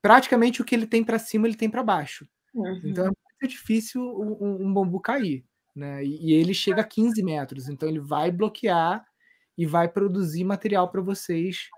praticamente 0.00 0.60
o 0.60 0.64
que 0.64 0.74
ele 0.74 0.86
tem 0.86 1.04
para 1.04 1.18
cima, 1.18 1.46
ele 1.46 1.56
tem 1.56 1.70
para 1.70 1.82
baixo. 1.82 2.26
Uhum. 2.54 2.80
Então 2.84 3.04
é 3.04 3.08
muito 3.08 3.50
difícil 3.50 4.02
um, 4.02 4.66
um, 4.66 4.74
bambu 4.74 5.00
cair. 5.00 5.44
Né? 5.74 6.04
E, 6.04 6.32
ele 6.32 6.52
chega 6.52 6.82
a 6.82 6.84
15 6.84 7.22
metros, 7.22 7.68
então 7.68 7.88
ele 7.88 8.00
vai 8.00 8.30
bloquear 8.30 9.04
e 9.56 9.64
vai 9.64 9.88
produzir 9.88 10.44
material 10.44 10.90
para 10.90 11.00
vocês 11.00 11.68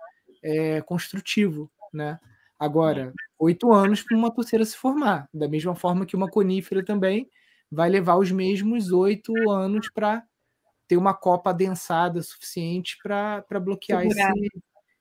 é, 0.43 0.81
construtivo. 0.83 1.71
Né? 1.93 2.19
Agora, 2.59 3.13
oito 3.39 3.73
anos 3.73 4.03
para 4.03 4.17
uma 4.17 4.31
torceira 4.31 4.65
se 4.65 4.77
formar, 4.77 5.29
da 5.33 5.49
mesma 5.49 5.75
forma 5.75 6.07
que 6.07 6.17
uma 6.17 6.29
conífera 6.29 6.85
também 6.85 7.29
vai 7.71 7.89
levar 7.89 8.17
os 8.17 8.31
mesmos 8.31 8.93
oito 8.93 9.33
anos 9.51 9.91
para 9.93 10.25
ter 10.87 10.97
uma 10.97 11.15
copa 11.15 11.51
adensada 11.51 12.23
suficiente 12.23 12.97
para 13.03 13.61
bloquear 13.61 14.07
esse, 14.07 14.21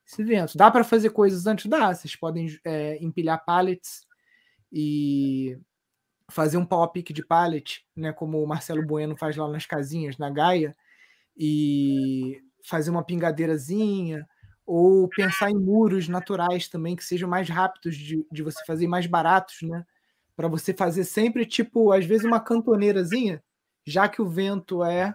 esse, 0.05 0.23
vento. 0.23 0.57
Dá 0.57 0.71
para 0.71 0.83
fazer 0.83 1.09
coisas 1.09 1.45
antes? 1.45 1.65
Dá. 1.65 1.93
Vocês 1.93 2.15
podem 2.15 2.47
é, 2.65 2.97
empilhar 3.03 3.43
pallets 3.45 4.05
e 4.71 5.57
fazer 6.31 6.57
um 6.57 6.65
power 6.65 6.89
pick 6.89 7.11
de 7.11 7.23
pallet, 7.23 7.85
né, 7.95 8.11
como 8.11 8.41
o 8.41 8.47
Marcelo 8.47 8.85
Bueno 8.85 9.15
faz 9.15 9.35
lá 9.35 9.47
nas 9.47 9.65
casinhas, 9.65 10.17
na 10.17 10.29
Gaia, 10.29 10.75
e 11.37 12.41
fazer 12.65 12.89
uma 12.89 13.03
pingadeirazinha, 13.03 14.27
ou 14.65 15.07
pensar 15.09 15.51
em 15.51 15.59
muros 15.59 16.07
naturais 16.07 16.67
também, 16.67 16.95
que 16.95 17.03
sejam 17.03 17.29
mais 17.29 17.49
rápidos 17.49 17.95
de, 17.95 18.25
de 18.31 18.43
você 18.43 18.63
fazer, 18.65 18.87
mais 18.87 19.05
baratos, 19.05 19.61
né? 19.61 19.85
Para 20.35 20.47
você 20.47 20.73
fazer 20.73 21.03
sempre, 21.03 21.45
tipo, 21.45 21.91
às 21.91 22.05
vezes 22.05 22.25
uma 22.25 22.39
cantoneirazinha, 22.39 23.43
já 23.85 24.07
que 24.07 24.21
o 24.21 24.27
vento 24.27 24.83
é 24.83 25.13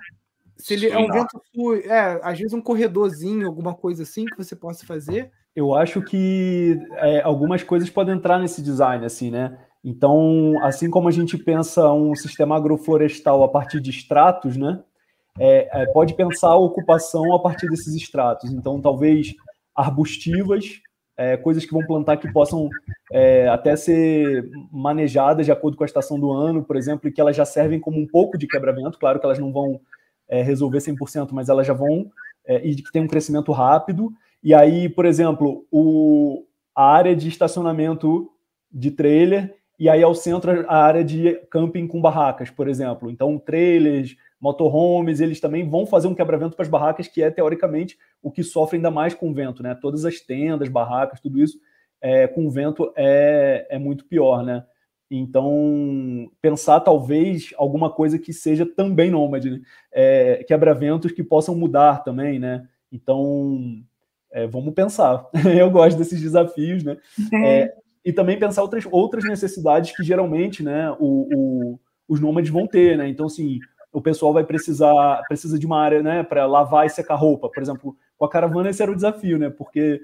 se 0.59 0.75
ele 0.75 0.89
é 0.89 0.99
um 0.99 1.07
vento 1.07 1.41
é, 1.85 2.21
às 2.23 2.37
vezes 2.37 2.53
um 2.53 2.61
corredorzinho, 2.61 3.47
alguma 3.47 3.75
coisa 3.75 4.03
assim 4.03 4.25
que 4.25 4.37
você 4.37 4.57
possa 4.57 4.85
fazer. 4.85 5.31
Eu 5.55 5.75
acho 5.75 6.03
que 6.03 6.79
é, 6.97 7.23
algumas 7.23 7.63
coisas 7.63 7.89
podem 7.89 8.17
entrar 8.17 8.39
nesse 8.39 8.61
design, 8.61 9.05
assim, 9.05 9.31
né? 9.31 9.57
Então, 9.85 10.55
assim 10.63 10.91
como 10.91 11.09
a 11.09 11.13
gente 11.13 11.39
pensa 11.39 11.93
um 11.93 12.15
sistema 12.15 12.57
agroflorestal 12.57 13.43
a 13.45 13.49
partir 13.49 13.81
de 13.81 13.91
estratos, 13.91 14.57
né? 14.57 14.83
É, 15.39 15.83
é, 15.83 15.87
pode 15.87 16.15
pensar 16.15 16.49
a 16.49 16.57
ocupação 16.57 17.35
a 17.35 17.39
partir 17.41 17.69
desses 17.69 17.95
estratos. 17.95 18.53
Então, 18.53 18.81
talvez 18.81 19.35
arbustivas, 19.75 20.81
é, 21.17 21.37
coisas 21.37 21.65
que 21.65 21.73
vão 21.73 21.85
plantar 21.85 22.17
que 22.17 22.33
possam 22.33 22.69
é, 23.13 23.49
até 23.49 23.75
ser 23.77 24.49
manejadas 24.71 25.47
de 25.47 25.53
acordo 25.53 25.77
com 25.77 25.85
a 25.85 25.87
estação 25.87 26.19
do 26.19 26.31
ano, 26.31 26.65
por 26.65 26.77
exemplo, 26.77 27.09
e 27.09 27.13
que 27.13 27.21
elas 27.21 27.37
já 27.37 27.45
servem 27.45 27.81
como 27.81 27.99
um 27.99 28.07
pouco 28.07 28.39
de 28.39 28.47
quebra-vento. 28.47 28.99
Claro 28.99 29.19
que 29.19 29.27
elas 29.27 29.39
não 29.39 29.53
vão 29.53 29.81
é, 30.29 30.43
resolver 30.43 30.79
100%, 30.79 31.31
mas 31.33 31.49
elas 31.49 31.67
já 31.67 31.73
vão, 31.73 32.11
é, 32.47 32.65
e 32.67 32.77
que 32.77 32.93
tem 32.93 33.03
um 33.03 33.09
crescimento 33.09 33.51
rápido. 33.53 34.13
E 34.43 34.55
aí, 34.55 34.89
por 34.89 35.07
exemplo, 35.07 35.67
o, 35.71 36.45
a 36.75 36.93
área 36.93 37.17
de 37.17 37.29
estacionamento 37.29 38.31
de 38.71 38.91
trailer, 38.91 39.57
e 39.79 39.89
aí 39.89 40.03
ao 40.03 40.15
centro 40.15 40.65
a 40.69 40.85
área 40.85 41.05
de 41.05 41.35
camping 41.51 41.87
com 41.87 42.01
barracas, 42.01 42.51
por 42.51 42.69
exemplo. 42.69 43.11
Então, 43.11 43.39
trailers, 43.39 44.17
motorhomes, 44.41 45.21
eles 45.21 45.41
também 45.41 45.69
vão 45.69 45.85
fazer 45.87 46.07
um 46.09 46.15
quebra-vento 46.15 46.55
para 46.55 46.63
as 46.63 46.71
barracas, 46.71 47.09
que 47.09 47.23
é 47.23 47.31
teoricamente 47.31 47.99
o 48.23 48.31
que 48.31 48.43
sofre 48.43 48.77
ainda 48.77 48.91
mais 48.91 49.15
com 49.15 49.31
o 49.31 49.35
vento, 49.35 49.63
né? 49.63 49.75
Todas 49.75 50.05
as 50.05 50.21
tendas, 50.21 50.69
barracas, 50.69 51.21
tudo 51.21 51.43
isso 51.43 51.59
é, 52.01 52.27
com 52.27 52.47
o 52.47 52.51
vento 52.51 52.93
é, 52.97 53.67
é 53.71 53.79
muito 53.79 54.05
pior, 54.05 54.45
né? 54.45 54.65
Então, 55.11 56.31
pensar 56.41 56.81
talvez 56.81 57.55
alguma 57.57 57.91
coisa 57.91 58.19
que 58.19 58.33
seja 58.33 58.67
também 58.67 59.11
nômade, 59.11 59.51
né? 59.51 59.61
é, 59.91 60.45
quebra-ventos 60.45 61.13
que 61.13 61.25
possam 61.25 61.55
mudar 61.55 62.05
também, 62.05 62.39
né? 62.39 62.69
Então, 62.93 63.83
é, 64.31 64.47
vamos 64.47 64.75
pensar. 64.75 65.27
Eu 65.59 65.71
gosto 65.71 65.97
desses 65.97 66.21
desafios, 66.21 66.85
né? 66.85 66.99
É, 67.43 67.75
e 68.05 68.13
também 68.13 68.39
pensar 68.39 68.63
outras, 68.63 68.87
outras 68.91 69.25
necessidades 69.25 69.97
que 69.97 70.03
geralmente, 70.03 70.63
né, 70.63 70.91
o, 70.99 71.29
o, 71.35 71.81
os 72.07 72.21
nômades 72.21 72.51
vão 72.51 72.67
ter, 72.67 72.97
né? 72.97 73.09
Então, 73.09 73.27
assim, 73.27 73.59
o 73.93 74.01
pessoal 74.01 74.33
vai 74.33 74.45
precisar 74.45 75.23
precisa 75.29 75.59
de 75.59 75.67
uma 75.67 75.81
área, 75.81 76.03
né, 76.03 76.23
para 76.23 76.47
lavar 76.47 76.87
e 76.87 76.91
secar 76.91 77.17
roupa, 77.17 77.49
por 77.49 77.63
exemplo. 77.63 77.97
Com 78.17 78.25
a 78.25 78.31
caravana 78.31 78.71
esse 78.71 78.83
era 78.83 78.91
o 78.91 78.97
desafio, 78.97 79.39
né? 79.39 79.49
Porque 79.49 80.01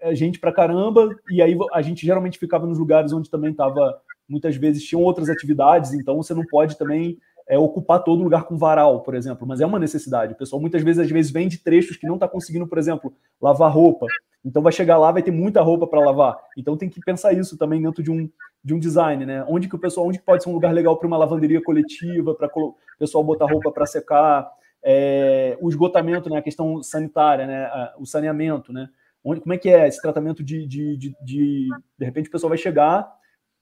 é 0.00 0.14
gente 0.14 0.38
pra 0.38 0.52
caramba 0.52 1.08
e 1.30 1.42
aí 1.42 1.56
a 1.72 1.82
gente 1.82 2.04
geralmente 2.06 2.38
ficava 2.38 2.66
nos 2.66 2.78
lugares 2.78 3.12
onde 3.12 3.30
também 3.30 3.50
estava 3.50 4.00
muitas 4.28 4.56
vezes 4.56 4.84
tinham 4.84 5.02
outras 5.02 5.28
atividades, 5.28 5.92
então 5.92 6.16
você 6.16 6.32
não 6.32 6.44
pode 6.46 6.78
também 6.78 7.18
é, 7.46 7.58
ocupar 7.58 8.02
todo 8.02 8.22
lugar 8.22 8.44
com 8.44 8.56
varal, 8.56 9.02
por 9.02 9.14
exemplo, 9.14 9.46
mas 9.46 9.60
é 9.60 9.66
uma 9.66 9.78
necessidade. 9.78 10.32
O 10.32 10.36
pessoal 10.36 10.60
muitas 10.60 10.82
vezes, 10.82 11.04
às 11.04 11.10
vezes, 11.10 11.30
vende 11.30 11.58
trechos 11.58 11.96
que 11.96 12.06
não 12.06 12.14
está 12.14 12.26
conseguindo, 12.26 12.66
por 12.66 12.78
exemplo, 12.78 13.12
lavar 13.40 13.70
roupa. 13.70 14.06
Então 14.44 14.62
vai 14.62 14.72
chegar 14.72 14.98
lá, 14.98 15.10
vai 15.10 15.22
ter 15.22 15.30
muita 15.30 15.62
roupa 15.62 15.86
para 15.86 16.00
lavar. 16.00 16.36
Então 16.56 16.76
tem 16.76 16.88
que 16.88 17.00
pensar 17.00 17.32
isso 17.32 17.56
também 17.56 17.80
dentro 17.80 18.02
de 18.02 18.10
um, 18.10 18.28
de 18.62 18.74
um 18.74 18.78
design, 18.78 19.24
né? 19.24 19.44
Onde 19.48 19.68
que 19.68 19.76
o 19.76 19.78
pessoal, 19.78 20.06
onde 20.06 20.20
pode 20.20 20.42
ser 20.42 20.50
um 20.50 20.54
lugar 20.54 20.72
legal 20.72 20.96
para 20.98 21.06
uma 21.06 21.16
lavanderia 21.16 21.62
coletiva, 21.62 22.34
para 22.34 22.50
o 22.54 22.74
pessoal 22.98 23.24
botar 23.24 23.46
roupa 23.46 23.72
para 23.72 23.86
secar, 23.86 24.50
é, 24.82 25.56
o 25.60 25.68
esgotamento, 25.68 26.28
né? 26.28 26.38
A 26.38 26.42
questão 26.42 26.82
sanitária, 26.82 27.46
né? 27.46 27.70
O 27.98 28.04
saneamento, 28.04 28.72
né? 28.72 28.88
Onde, 29.24 29.40
como 29.40 29.54
é 29.54 29.58
que 29.58 29.70
é 29.70 29.88
esse 29.88 30.02
tratamento 30.02 30.44
de, 30.44 30.66
de, 30.66 30.96
de, 30.98 31.16
de, 31.24 31.68
de 31.98 32.04
repente 32.04 32.28
o 32.28 32.32
pessoal 32.32 32.50
vai 32.50 32.58
chegar 32.58 33.10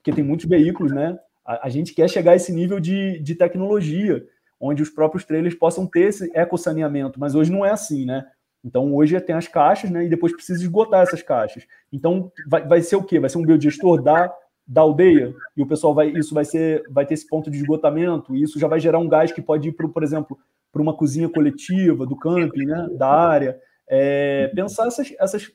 porque 0.03 0.11
tem 0.11 0.23
muitos 0.23 0.45
veículos, 0.45 0.91
né? 0.91 1.17
A, 1.45 1.67
a, 1.67 1.69
gente 1.69 1.93
quer 1.93 2.09
chegar 2.09 2.33
a 2.33 2.35
esse 2.35 2.51
nível 2.51 2.77
de, 2.77 3.19
de 3.19 3.35
tecnologia, 3.35 4.21
onde 4.59 4.83
os 4.83 4.89
próprios 4.89 5.23
trailers 5.23 5.55
possam 5.55 5.87
ter 5.87 6.09
esse 6.09 6.29
ecossaneamento, 6.35 7.17
mas 7.17 7.33
hoje 7.33 7.49
não 7.49 7.65
é 7.65 7.71
assim, 7.71 8.05
né? 8.05 8.25
Então 8.63 8.93
hoje 8.93 9.19
tem 9.19 9.35
as 9.35 9.47
caixas, 9.47 9.91
né? 9.91 10.05
E 10.05 10.09
depois 10.09 10.33
precisa 10.33 10.61
esgotar 10.61 11.01
essas 11.01 11.21
caixas. 11.21 11.65
Então 11.91 12.31
vai, 12.47 12.65
vai 12.65 12.81
ser 12.81 12.95
o 12.95 13.03
quê? 13.03 13.19
Vai 13.19 13.29
ser 13.29 13.37
um 13.37 13.45
biodigestor 13.45 14.01
da 14.01 14.33
da 14.65 14.81
aldeia 14.81 15.33
e 15.57 15.61
o 15.61 15.67
pessoal 15.67 15.93
vai 15.93 16.07
isso 16.09 16.33
vai 16.33 16.45
ser 16.45 16.83
vai 16.89 17.05
ter 17.05 17.15
esse 17.15 17.27
ponto 17.27 17.51
de 17.51 17.57
esgotamento 17.57 18.35
e 18.35 18.41
isso 18.41 18.57
já 18.57 18.67
vai 18.67 18.79
gerar 18.79 18.97
um 18.97 19.09
gás 19.09 19.31
que 19.31 19.41
pode 19.41 19.69
ir 19.69 19.73
para 19.73 19.87
por 19.89 20.03
exemplo 20.03 20.39
para 20.71 20.81
uma 20.81 20.95
cozinha 20.95 21.27
coletiva 21.27 22.05
do 22.05 22.15
camping 22.15 22.65
né 22.65 22.87
da 22.97 23.09
área 23.09 23.59
é, 23.87 24.49
pensar 24.55 24.87
essas, 24.87 25.13
essas, 25.19 25.51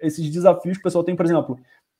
esses 0.00 0.30
desafios 0.30 0.78
que 0.78 0.80
o 0.80 0.84
pessoal 0.84 1.04
tem 1.04 1.14
por 1.14 1.26
exemplo 1.26 1.58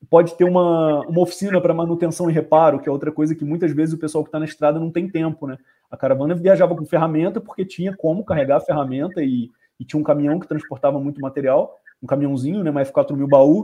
pode 0.08 0.34
ter 0.34 0.44
uma, 0.44 1.02
uma 1.02 1.20
oficina 1.20 1.60
para 1.60 1.74
manutenção 1.74 2.30
e 2.30 2.32
reparo 2.32 2.80
que 2.80 2.88
é 2.88 2.92
outra 2.92 3.12
coisa 3.12 3.34
que 3.34 3.44
muitas 3.44 3.72
vezes 3.72 3.94
o 3.94 3.98
pessoal 3.98 4.24
que 4.24 4.28
está 4.28 4.38
na 4.38 4.46
estrada 4.46 4.80
não 4.80 4.90
tem 4.90 5.10
tempo 5.10 5.46
né 5.46 5.58
a 5.90 5.96
caravana 5.96 6.34
viajava 6.34 6.74
com 6.74 6.86
ferramenta 6.86 7.38
porque 7.38 7.66
tinha 7.66 7.94
como 7.94 8.24
carregar 8.24 8.56
a 8.56 8.60
ferramenta 8.60 9.22
e, 9.22 9.50
e 9.78 9.84
tinha 9.84 10.00
um 10.00 10.04
caminhão 10.04 10.38
que 10.40 10.48
transportava 10.48 10.98
muito 11.00 11.20
material 11.20 11.76
um 12.02 12.06
caminhãozinho 12.06 12.62
né 12.62 12.70
mais 12.70 12.90
4 12.90 13.16
mil 13.16 13.28
baú 13.28 13.62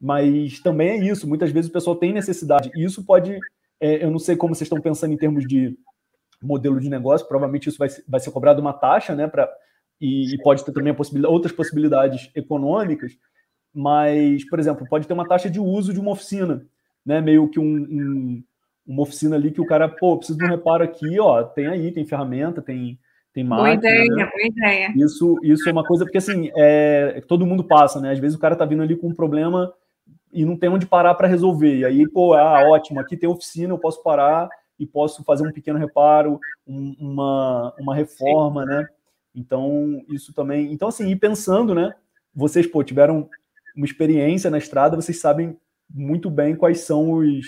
mas 0.00 0.60
também 0.60 0.90
é 0.90 0.96
isso. 0.96 1.28
Muitas 1.28 1.50
vezes 1.50 1.68
o 1.68 1.72
pessoal 1.72 1.96
tem 1.96 2.12
necessidade. 2.12 2.70
E 2.74 2.84
isso 2.84 3.04
pode. 3.04 3.38
É, 3.80 4.04
eu 4.04 4.10
não 4.10 4.18
sei 4.18 4.36
como 4.36 4.54
vocês 4.54 4.66
estão 4.66 4.80
pensando 4.80 5.12
em 5.12 5.16
termos 5.16 5.46
de 5.46 5.76
modelo 6.40 6.78
de 6.78 6.88
negócio, 6.88 7.26
provavelmente 7.26 7.68
isso 7.68 7.78
vai, 7.78 7.88
vai 8.06 8.20
ser 8.20 8.30
cobrado 8.30 8.60
uma 8.60 8.72
taxa, 8.72 9.14
né? 9.14 9.26
Pra, 9.26 9.48
e, 10.00 10.34
e 10.34 10.42
pode 10.42 10.64
ter 10.64 10.72
também 10.72 10.94
possibilidade, 10.94 11.34
outras 11.34 11.52
possibilidades 11.52 12.30
econômicas. 12.34 13.12
Mas, 13.74 14.48
por 14.48 14.58
exemplo, 14.58 14.86
pode 14.88 15.06
ter 15.06 15.12
uma 15.12 15.26
taxa 15.26 15.50
de 15.50 15.60
uso 15.60 15.92
de 15.92 16.00
uma 16.00 16.12
oficina, 16.12 16.64
né? 17.04 17.20
Meio 17.20 17.48
que 17.48 17.58
um, 17.58 17.64
um, 17.64 18.44
uma 18.86 19.02
oficina 19.02 19.34
ali 19.34 19.50
que 19.50 19.60
o 19.60 19.66
cara, 19.66 19.88
pô, 19.88 20.16
preciso 20.16 20.38
de 20.38 20.44
um 20.44 20.48
reparo 20.48 20.84
aqui, 20.84 21.18
ó, 21.18 21.42
tem 21.42 21.66
aí, 21.66 21.90
tem 21.90 22.06
ferramenta, 22.06 22.62
tem, 22.62 22.98
tem 23.32 23.44
máquina. 23.44 23.68
Boa 23.68 23.74
ideia, 23.74 24.14
né? 24.14 24.30
boa 24.30 24.46
ideia. 24.46 24.92
Isso, 24.96 25.38
isso 25.42 25.68
é 25.68 25.72
uma 25.72 25.84
coisa, 25.84 26.04
porque 26.04 26.18
assim, 26.18 26.50
é, 26.56 27.22
todo 27.26 27.46
mundo 27.46 27.64
passa, 27.64 28.00
né? 28.00 28.12
Às 28.12 28.18
vezes 28.18 28.36
o 28.36 28.40
cara 28.40 28.56
tá 28.56 28.64
vindo 28.64 28.82
ali 28.82 28.96
com 28.96 29.08
um 29.08 29.14
problema 29.14 29.72
e 30.32 30.44
não 30.44 30.56
tem 30.56 30.68
onde 30.68 30.86
parar 30.86 31.14
para 31.14 31.28
resolver. 31.28 31.78
E 31.78 31.84
aí, 31.84 32.08
pô, 32.08 32.34
ah, 32.34 32.68
ótimo, 32.68 33.00
aqui 33.00 33.16
tem 33.16 33.28
oficina, 33.28 33.72
eu 33.72 33.78
posso 33.78 34.02
parar 34.02 34.48
e 34.78 34.86
posso 34.86 35.24
fazer 35.24 35.46
um 35.46 35.52
pequeno 35.52 35.78
reparo, 35.78 36.38
um, 36.66 36.94
uma, 36.98 37.74
uma 37.78 37.94
reforma, 37.94 38.64
né? 38.64 38.86
Então, 39.34 40.02
isso 40.08 40.32
também. 40.32 40.72
Então, 40.72 40.88
assim, 40.88 41.08
e 41.10 41.16
pensando, 41.16 41.74
né? 41.74 41.94
Vocês, 42.34 42.66
pô, 42.66 42.82
tiveram 42.82 43.28
uma 43.76 43.86
experiência 43.86 44.50
na 44.50 44.58
estrada, 44.58 44.96
vocês 44.96 45.20
sabem 45.20 45.56
muito 45.88 46.30
bem 46.30 46.56
quais 46.56 46.80
são 46.80 47.12
os. 47.12 47.46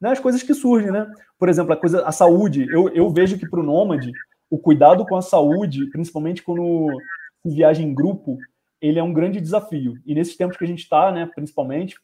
Né, 0.00 0.10
as 0.10 0.20
coisas 0.20 0.42
que 0.42 0.52
surgem, 0.52 0.90
né? 0.90 1.10
Por 1.38 1.48
exemplo, 1.48 1.72
a 1.72 1.76
coisa, 1.76 2.04
a 2.06 2.12
saúde. 2.12 2.66
Eu, 2.70 2.88
eu 2.90 3.10
vejo 3.10 3.38
que 3.38 3.48
para 3.48 3.60
o 3.60 3.62
nômade, 3.62 4.12
o 4.50 4.58
cuidado 4.58 5.04
com 5.04 5.16
a 5.16 5.22
saúde, 5.22 5.90
principalmente 5.90 6.42
quando 6.42 6.88
viaja 7.44 7.82
em 7.82 7.94
grupo, 7.94 8.38
ele 8.80 8.98
é 8.98 9.02
um 9.02 9.12
grande 9.12 9.40
desafio. 9.40 9.94
E 10.04 10.14
nesses 10.14 10.36
tempos 10.36 10.56
que 10.56 10.64
a 10.64 10.66
gente 10.66 10.82
está, 10.82 11.10
né, 11.10 11.28
principalmente, 11.34 11.96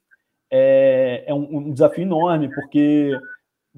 é, 0.51 1.25
é 1.27 1.35
um, 1.35 1.57
um, 1.57 1.73
desafio 1.73 2.03
enorme, 2.03 2.53
porque, 2.55 3.19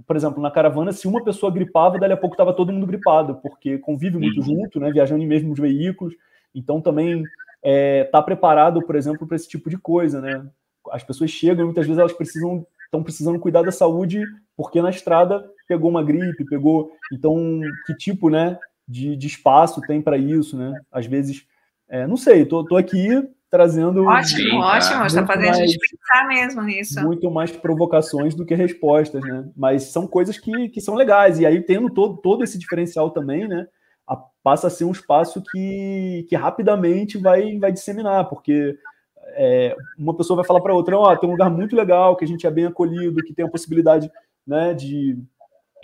por 0.07 0.17
exemplo, 0.17 0.43
na 0.43 0.51
caravana, 0.51 0.93
se 0.93 1.07
uma 1.07 1.23
pessoa 1.23 1.53
gripava, 1.53 1.99
dali 1.99 2.13
a 2.13 2.17
pouco 2.17 2.35
estava 2.35 2.53
todo 2.53 2.73
mundo 2.73 2.87
gripado, 2.87 3.37
porque 3.37 3.79
convive 3.79 4.19
muito 4.19 4.41
uhum. 4.41 4.47
junto, 4.47 4.81
né, 4.81 4.91
viajando 4.91 5.23
em 5.23 5.27
mesmos 5.27 5.59
veículos, 5.59 6.15
então 6.55 6.81
também 6.81 7.23
está 7.23 7.31
é, 7.63 8.05
tá 8.05 8.23
preparado, 8.23 8.85
por 8.85 8.97
exemplo, 8.97 9.27
para 9.27 9.37
esse 9.37 9.49
tipo 9.49 9.71
de 9.71 9.79
coisa, 9.79 10.21
né? 10.21 10.47
As 10.91 11.03
pessoas 11.03 11.31
chegam 11.31 11.63
e 11.63 11.65
muitas 11.65 11.87
vezes 11.87 11.99
elas 11.99 12.13
precisam 12.13 12.67
estão 12.85 13.03
precisando 13.03 13.41
cuidar 13.41 13.63
da 13.63 13.73
saúde 13.73 14.23
porque 14.57 14.81
na 14.81 14.91
estrada 14.91 15.45
pegou 15.67 15.91
uma 15.91 16.03
gripe, 16.03 16.45
pegou. 16.45 16.93
Então, 17.13 17.61
que 17.87 17.95
tipo, 17.95 18.31
né, 18.31 18.59
de, 18.87 19.17
de 19.17 19.27
espaço 19.27 19.81
tem 19.83 20.01
para 20.01 20.17
isso, 20.17 20.57
né? 20.57 20.79
Às 20.93 21.07
vezes, 21.07 21.47
é, 21.89 22.07
não 22.07 22.17
sei, 22.17 22.45
tô, 22.45 22.65
tô 22.65 22.77
aqui 22.77 23.23
trazendo. 23.51 24.05
Ótimo, 24.05 24.59
ótimo, 24.59 25.07
está 25.07 25.25
fazendo 25.25 25.47
mais, 25.47 25.59
a 25.61 25.67
gente 25.67 25.79
pensar 25.79 26.27
mesmo 26.27 26.63
nisso. 26.63 27.01
Muito 27.03 27.31
mais 27.31 27.53
provocações 27.53 28.35
do 28.35 28.45
que 28.45 28.55
respostas, 28.55 29.23
né? 29.23 29.49
Mas 29.57 29.85
são 29.85 30.07
coisas 30.07 30.39
que, 30.39 30.69
que 30.71 30.81
são 30.81 30.95
legais. 30.95 31.39
E 31.39 31.47
aí, 31.47 31.63
tendo 31.63 31.89
todo, 31.89 32.17
todo 32.17 32.43
esse 32.43 32.59
diferencial 32.59 33.11
também, 33.11 33.47
né? 33.47 33.67
A, 34.07 34.17
passa 34.43 34.67
a 34.67 34.71
ser 34.71 34.85
um 34.85 34.91
espaço 34.91 35.43
que, 35.53 36.27
que 36.29 36.37
rapidamente 36.37 37.17
vai, 37.17 37.57
vai 37.59 37.73
disseminar, 37.73 38.29
porque 38.29 38.77
é, 39.37 39.77
uma 39.97 40.15
pessoa 40.15 40.37
vai 40.37 40.45
falar 40.45 40.61
para 40.61 40.75
outra: 40.75 40.99
ó, 40.99 41.13
oh, 41.13 41.17
tem 41.17 41.29
um 41.29 41.33
lugar 41.33 41.49
muito 41.49 41.77
legal, 41.77 42.17
que 42.17 42.25
a 42.25 42.29
gente 42.29 42.47
é 42.47 42.51
bem 42.51 42.67
acolhido, 42.67 43.23
que 43.23 43.33
tem 43.33 43.45
a 43.45 43.51
possibilidade 43.51 44.11
né, 44.47 44.75
de, 44.75 45.17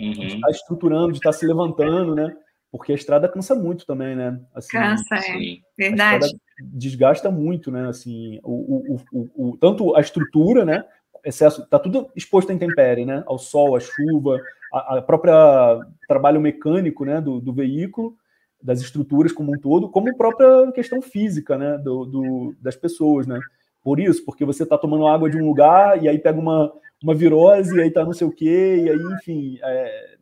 uhum. 0.01 0.11
de 0.13 0.35
estar 0.35 0.49
estruturando, 0.49 1.11
de 1.11 1.17
estar 1.17 1.33
se 1.33 1.45
levantando, 1.45 2.15
né? 2.15 2.35
Porque 2.71 2.91
a 2.91 2.95
estrada 2.95 3.27
cansa 3.27 3.53
muito 3.53 3.85
também, 3.85 4.15
né? 4.15 4.39
Assim, 4.55 4.71
cansa, 4.71 5.15
é. 5.15 5.57
Verdade 5.77 6.31
desgasta 6.61 7.31
muito, 7.31 7.71
né? 7.71 7.87
Assim, 7.87 8.39
o, 8.43 8.95
o, 8.95 9.01
o, 9.11 9.49
o, 9.49 9.57
tanto 9.57 9.95
a 9.95 10.01
estrutura, 10.01 10.63
né? 10.63 10.85
Excesso, 11.23 11.67
tá 11.67 11.77
tudo 11.77 12.09
exposto 12.15 12.51
à 12.51 12.53
intempérie, 12.53 13.05
né? 13.05 13.23
Ao 13.25 13.37
sol, 13.37 13.75
à 13.75 13.79
chuva, 13.79 14.39
a, 14.73 14.97
a 14.97 15.01
própria 15.01 15.79
trabalho 16.07 16.39
mecânico, 16.41 17.05
né? 17.05 17.19
Do, 17.19 17.39
do, 17.39 17.53
veículo, 17.53 18.15
das 18.61 18.81
estruturas 18.81 19.31
como 19.31 19.53
um 19.53 19.59
todo, 19.59 19.89
como 19.89 20.09
a 20.09 20.15
própria 20.15 20.71
questão 20.71 21.01
física, 21.01 21.57
né? 21.57 21.77
Do, 21.77 22.05
do 22.05 22.55
das 22.59 22.75
pessoas, 22.75 23.27
né? 23.27 23.39
Por 23.83 23.99
isso, 23.99 24.23
porque 24.23 24.45
você 24.45 24.63
está 24.63 24.77
tomando 24.77 25.07
água 25.07 25.29
de 25.29 25.37
um 25.37 25.45
lugar 25.45 26.01
e 26.03 26.07
aí 26.07 26.19
pega 26.19 26.39
uma, 26.39 26.71
uma 27.01 27.15
virose 27.15 27.75
e 27.75 27.81
aí 27.81 27.91
tá 27.91 28.05
não 28.05 28.13
sei 28.13 28.27
o 28.27 28.31
quê, 28.31 28.83
e 28.85 28.89
aí, 28.89 28.99
enfim, 29.15 29.59
é, 29.63 30.15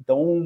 então 0.00 0.44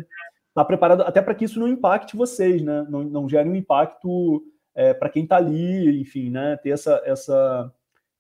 tá 0.55 0.64
preparado 0.64 1.03
até 1.03 1.20
para 1.20 1.34
que 1.34 1.45
isso 1.45 1.59
não 1.59 1.68
impacte 1.68 2.16
vocês, 2.16 2.62
né? 2.62 2.86
Não, 2.88 3.03
não 3.03 3.28
gere 3.28 3.49
um 3.49 3.55
impacto 3.55 4.43
é, 4.74 4.95
para 4.95 5.09
quem 5.09 5.24
está 5.24 5.36
ali, 5.36 6.01
enfim, 6.01 6.30
né, 6.30 6.57
ter 6.62 6.70
essa, 6.70 7.03
essa. 7.05 7.72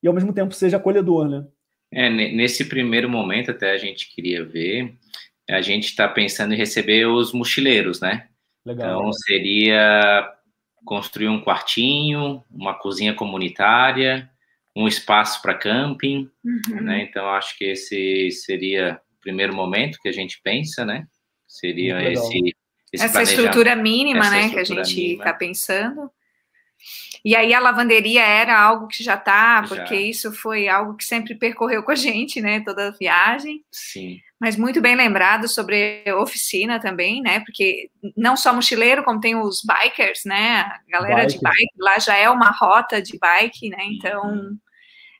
E 0.02 0.08
ao 0.08 0.14
mesmo 0.14 0.32
tempo 0.32 0.54
seja 0.54 0.76
acolhedor, 0.76 1.28
né? 1.28 1.46
É, 1.92 2.08
nesse 2.08 2.64
primeiro 2.68 3.08
momento, 3.08 3.50
até 3.50 3.72
a 3.72 3.78
gente 3.78 4.14
queria 4.14 4.44
ver, 4.44 4.94
a 5.48 5.60
gente 5.60 5.86
está 5.86 6.08
pensando 6.08 6.54
em 6.54 6.56
receber 6.56 7.06
os 7.06 7.32
mochileiros, 7.32 8.00
né? 8.00 8.28
Legal. 8.64 9.00
Então, 9.00 9.12
seria 9.12 10.32
construir 10.84 11.28
um 11.28 11.42
quartinho, 11.42 12.44
uma 12.50 12.74
cozinha 12.74 13.12
comunitária, 13.12 14.30
um 14.76 14.86
espaço 14.86 15.42
para 15.42 15.54
camping, 15.54 16.30
uhum. 16.44 16.80
né? 16.82 17.02
Então, 17.02 17.28
acho 17.28 17.56
que 17.58 17.64
esse 17.64 18.30
seria 18.30 19.00
o 19.16 19.20
primeiro 19.20 19.54
momento 19.54 19.98
que 20.00 20.08
a 20.08 20.12
gente 20.12 20.40
pensa, 20.42 20.84
né? 20.84 21.06
Seria 21.46 22.00
esse, 22.10 22.54
esse, 22.92 23.04
Essa 23.04 23.22
estrutura 23.22 23.74
mínima, 23.74 24.20
essa 24.20 24.30
né, 24.30 24.46
estrutura 24.46 24.64
que 24.64 24.80
a 24.80 24.84
gente 24.84 25.12
está 25.16 25.32
pensando. 25.34 26.10
E 27.24 27.36
aí 27.36 27.52
a 27.52 27.60
lavanderia 27.60 28.22
era 28.22 28.58
algo 28.58 28.88
que 28.88 29.02
já 29.02 29.16
tá, 29.16 29.62
porque 29.68 29.94
já. 29.94 30.00
isso 30.00 30.32
foi 30.32 30.68
algo 30.68 30.96
que 30.96 31.04
sempre 31.04 31.34
percorreu 31.34 31.82
com 31.82 31.90
a 31.90 31.94
gente, 31.96 32.40
né, 32.40 32.60
toda 32.60 32.88
a 32.88 32.92
viagem. 32.92 33.62
Sim. 33.70 34.20
Mas 34.40 34.56
muito 34.56 34.80
bem 34.80 34.96
lembrado 34.96 35.46
sobre 35.46 36.02
oficina 36.16 36.80
também, 36.80 37.20
né? 37.20 37.40
Porque 37.40 37.90
não 38.16 38.36
só 38.38 38.54
mochileiro, 38.54 39.04
como 39.04 39.20
tem 39.20 39.36
os 39.36 39.62
bikers, 39.62 40.24
né? 40.24 40.60
A 40.60 40.80
galera 40.88 41.22
bike. 41.22 41.34
de 41.34 41.40
bike, 41.40 41.74
lá 41.78 41.98
já 41.98 42.16
é 42.16 42.30
uma 42.30 42.50
rota 42.50 43.02
de 43.02 43.18
bike, 43.18 43.68
né? 43.68 43.84
Então, 43.84 44.56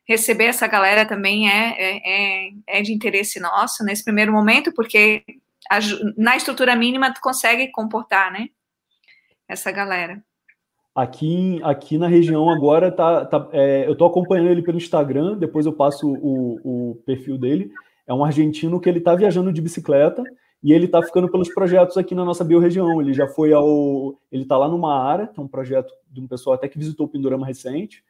receber 0.09 0.47
essa 0.47 0.67
galera 0.67 1.05
também 1.05 1.51
é, 1.51 1.77
é, 1.79 2.01
é, 2.05 2.51
é 2.79 2.83
de 2.83 2.95
interesse 2.95 3.39
nosso 3.39 3.85
nesse 3.85 4.03
primeiro 4.03 4.33
momento, 4.33 4.73
porque 4.73 5.23
a, 5.71 5.79
na 6.17 6.35
estrutura 6.35 6.75
mínima 6.75 7.13
tu 7.13 7.21
consegue 7.21 7.71
comportar, 7.71 8.33
né? 8.33 8.49
Essa 9.47 9.71
galera. 9.71 10.23
Aqui, 10.95 11.61
aqui 11.63 11.97
na 11.97 12.09
região 12.09 12.51
agora 12.51 12.91
tá, 12.91 13.25
tá 13.25 13.49
é, 13.53 13.87
eu 13.87 13.93
estou 13.93 14.09
acompanhando 14.09 14.49
ele 14.49 14.63
pelo 14.63 14.77
Instagram, 14.77 15.39
depois 15.39 15.65
eu 15.65 15.73
passo 15.73 16.13
o, 16.13 16.91
o 16.91 16.95
perfil 17.07 17.39
dele. 17.39 17.71
É 18.07 18.13
um 18.13 18.25
argentino 18.25 18.81
que 18.81 18.89
ele 18.89 18.99
está 18.99 19.15
viajando 19.15 19.53
de 19.53 19.63
bicicleta 19.63 20.25
e 20.63 20.73
ele 20.73 20.87
está 20.87 21.01
ficando 21.01 21.31
pelos 21.31 21.49
projetos 21.49 21.97
aqui 21.97 22.13
na 22.13 22.25
nossa 22.25 22.43
biorregião. 22.43 23.01
Ele 23.01 23.13
já 23.13 23.29
foi 23.29 23.53
ao. 23.53 24.19
Ele 24.33 24.43
está 24.43 24.59
lá 24.59 24.69
no 24.69 24.79
Maara, 24.79 25.29
que 25.29 25.39
é 25.39 25.43
um 25.43 25.49
projeto 25.49 25.93
de 26.11 26.21
um 26.21 26.27
pessoal 26.27 26.55
até 26.55 26.69
que 26.69 26.79
visitou 26.79 27.07
o 27.07 27.09
Pindorama 27.09 27.47
recente. 27.47 28.03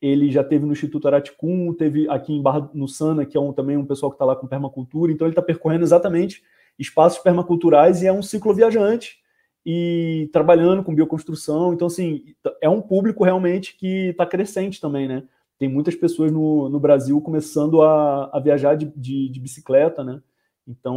Ele 0.00 0.30
já 0.30 0.44
teve 0.44 0.66
no 0.66 0.72
Instituto 0.72 1.08
Araticum, 1.08 1.72
teve 1.72 2.06
aqui 2.10 2.34
em 2.34 2.42
Barra 2.42 2.70
no 2.74 2.86
Sana, 2.86 3.24
que 3.24 3.34
é 3.34 3.40
um, 3.40 3.50
também 3.50 3.78
um 3.78 3.86
pessoal 3.86 4.10
que 4.10 4.16
está 4.16 4.26
lá 4.26 4.36
com 4.36 4.46
permacultura. 4.46 5.10
Então 5.10 5.26
ele 5.26 5.32
está 5.32 5.42
percorrendo 5.42 5.84
exatamente 5.84 6.42
espaços 6.78 7.18
permaculturais 7.18 8.02
e 8.02 8.06
é 8.06 8.12
um 8.12 8.22
ciclo 8.22 8.52
viajante 8.52 9.24
e 9.68 10.30
trabalhando 10.32 10.84
com 10.84 10.94
bioconstrução. 10.94 11.74
Então, 11.74 11.88
assim, 11.88 12.24
é 12.62 12.68
um 12.68 12.80
público 12.80 13.24
realmente 13.24 13.76
que 13.76 14.10
está 14.10 14.24
crescente 14.24 14.80
também, 14.80 15.08
né? 15.08 15.24
Tem 15.58 15.68
muitas 15.68 15.96
pessoas 15.96 16.30
no, 16.30 16.68
no 16.68 16.78
Brasil 16.78 17.20
começando 17.20 17.82
a, 17.82 18.30
a 18.32 18.38
viajar 18.38 18.76
de, 18.76 18.86
de, 18.94 19.28
de, 19.28 19.40
bicicleta, 19.40 20.04
né? 20.04 20.22
Então, 20.68 20.96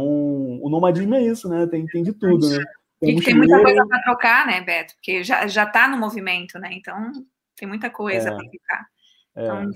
o 0.62 0.68
nomadismo 0.70 1.16
é 1.16 1.22
isso, 1.22 1.48
né? 1.48 1.66
Tem, 1.66 1.84
tem 1.86 2.04
de 2.04 2.12
tudo, 2.12 2.48
né? 2.48 2.62
Tem, 3.00 3.16
tem 3.18 3.34
muita 3.34 3.60
coisa 3.60 3.84
para 3.86 4.02
trocar, 4.02 4.46
né, 4.46 4.60
Beto? 4.60 4.94
Porque 4.94 5.24
já, 5.24 5.48
já 5.48 5.66
tá 5.66 5.88
no 5.88 5.96
movimento, 5.96 6.56
né? 6.60 6.70
Então, 6.72 7.10
tem 7.56 7.66
muita 7.66 7.90
coisa 7.90 8.28
é, 8.28 8.36
para 8.36 8.48
ficar. 8.48 8.86
É. 9.34 9.42
Então, 9.42 9.70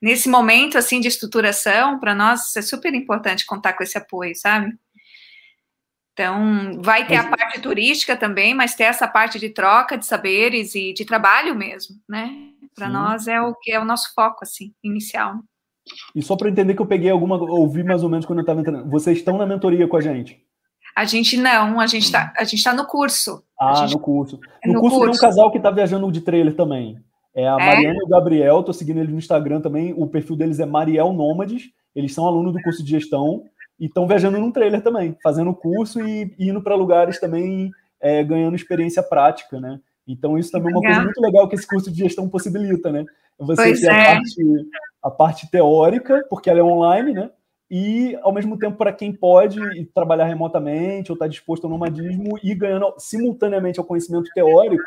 nesse 0.00 0.28
momento, 0.28 0.78
assim, 0.78 1.00
de 1.00 1.08
estruturação, 1.08 1.98
para 1.98 2.14
nós 2.14 2.56
é 2.56 2.62
super 2.62 2.94
importante 2.94 3.44
contar 3.44 3.74
com 3.74 3.82
esse 3.82 3.98
apoio, 3.98 4.34
sabe? 4.34 4.72
Então, 6.12 6.80
vai 6.82 7.06
ter 7.06 7.16
a 7.16 7.28
parte 7.28 7.60
turística 7.60 8.14
também, 8.14 8.54
mas 8.54 8.74
ter 8.74 8.84
essa 8.84 9.08
parte 9.08 9.38
de 9.38 9.48
troca 9.48 9.96
de 9.96 10.04
saberes 10.04 10.74
e 10.74 10.92
de 10.92 11.04
trabalho 11.06 11.54
mesmo, 11.54 11.96
né? 12.08 12.30
Para 12.74 12.88
nós 12.88 13.26
é 13.26 13.40
o 13.40 13.54
que 13.54 13.72
é 13.72 13.80
o 13.80 13.84
nosso 13.84 14.12
foco, 14.14 14.40
assim, 14.42 14.72
inicial. 14.82 15.36
E 16.14 16.22
só 16.22 16.36
para 16.36 16.48
entender 16.48 16.74
que 16.74 16.82
eu 16.82 16.86
peguei 16.86 17.10
alguma, 17.10 17.36
ouvi 17.36 17.82
mais 17.82 18.02
ou 18.02 18.08
menos 18.08 18.26
quando 18.26 18.38
eu 18.38 18.42
estava 18.42 18.60
entrando. 18.60 18.90
Vocês 18.90 19.18
estão 19.18 19.36
na 19.36 19.46
mentoria 19.46 19.88
com 19.88 19.96
a 19.96 20.00
gente? 20.00 20.40
A 20.94 21.04
gente 21.04 21.38
não, 21.38 21.80
a 21.80 21.86
gente 21.86 22.04
está 22.04 22.32
a 22.36 22.44
gente 22.44 22.62
tá 22.62 22.74
no 22.74 22.86
curso. 22.86 23.42
Ah, 23.58 23.74
gente... 23.74 23.94
no 23.94 23.98
curso. 23.98 24.38
No, 24.64 24.74
no 24.74 24.80
curso, 24.80 24.96
curso, 24.98 25.10
tem 25.10 25.18
um 25.18 25.30
casal 25.30 25.50
que 25.50 25.56
está 25.56 25.70
viajando 25.70 26.12
de 26.12 26.20
trailer 26.20 26.54
também. 26.54 26.98
É 27.34 27.48
a 27.48 27.56
é? 27.58 27.66
Mariana 27.66 27.98
e 27.98 28.04
o 28.04 28.08
Gabriel, 28.08 28.62
tô 28.62 28.72
seguindo 28.72 28.98
eles 28.98 29.10
no 29.10 29.18
Instagram 29.18 29.60
também. 29.60 29.94
O 29.96 30.06
perfil 30.06 30.36
deles 30.36 30.60
é 30.60 30.66
Mariel 30.66 31.12
Nômades. 31.12 31.70
Eles 31.94 32.14
são 32.14 32.26
alunos 32.26 32.52
do 32.52 32.62
curso 32.62 32.84
de 32.84 32.90
gestão 32.90 33.44
e 33.82 33.86
estão 33.86 34.06
viajando 34.06 34.38
num 34.38 34.52
trailer 34.52 34.80
também, 34.80 35.16
fazendo 35.20 35.50
o 35.50 35.56
curso 35.56 36.00
e 36.00 36.32
indo 36.38 36.62
para 36.62 36.76
lugares 36.76 37.18
também, 37.18 37.68
é, 38.00 38.22
ganhando 38.22 38.54
experiência 38.54 39.02
prática, 39.02 39.60
né? 39.60 39.80
Então, 40.06 40.38
isso 40.38 40.52
também 40.52 40.72
é 40.72 40.76
uma 40.76 40.82
coisa 40.82 41.02
muito 41.02 41.20
legal 41.20 41.48
que 41.48 41.56
esse 41.56 41.66
curso 41.66 41.90
de 41.90 41.98
gestão 41.98 42.28
possibilita, 42.28 42.92
né? 42.92 43.04
Você 43.40 43.60
pois 43.60 43.80
ter 43.80 43.88
é. 43.88 43.90
a, 43.90 44.14
parte, 44.14 44.70
a 45.02 45.10
parte 45.10 45.50
teórica, 45.50 46.24
porque 46.30 46.48
ela 46.48 46.60
é 46.60 46.62
online, 46.62 47.12
né? 47.12 47.30
E, 47.68 48.16
ao 48.22 48.32
mesmo 48.32 48.56
tempo, 48.56 48.76
para 48.76 48.92
quem 48.92 49.12
pode 49.12 49.58
trabalhar 49.86 50.26
remotamente 50.26 51.10
ou 51.10 51.14
está 51.14 51.26
disposto 51.26 51.64
ao 51.64 51.70
nomadismo 51.70 52.38
e 52.40 52.54
ganhando 52.54 52.94
simultaneamente 52.98 53.80
ao 53.80 53.84
conhecimento 53.84 54.30
teórico 54.32 54.84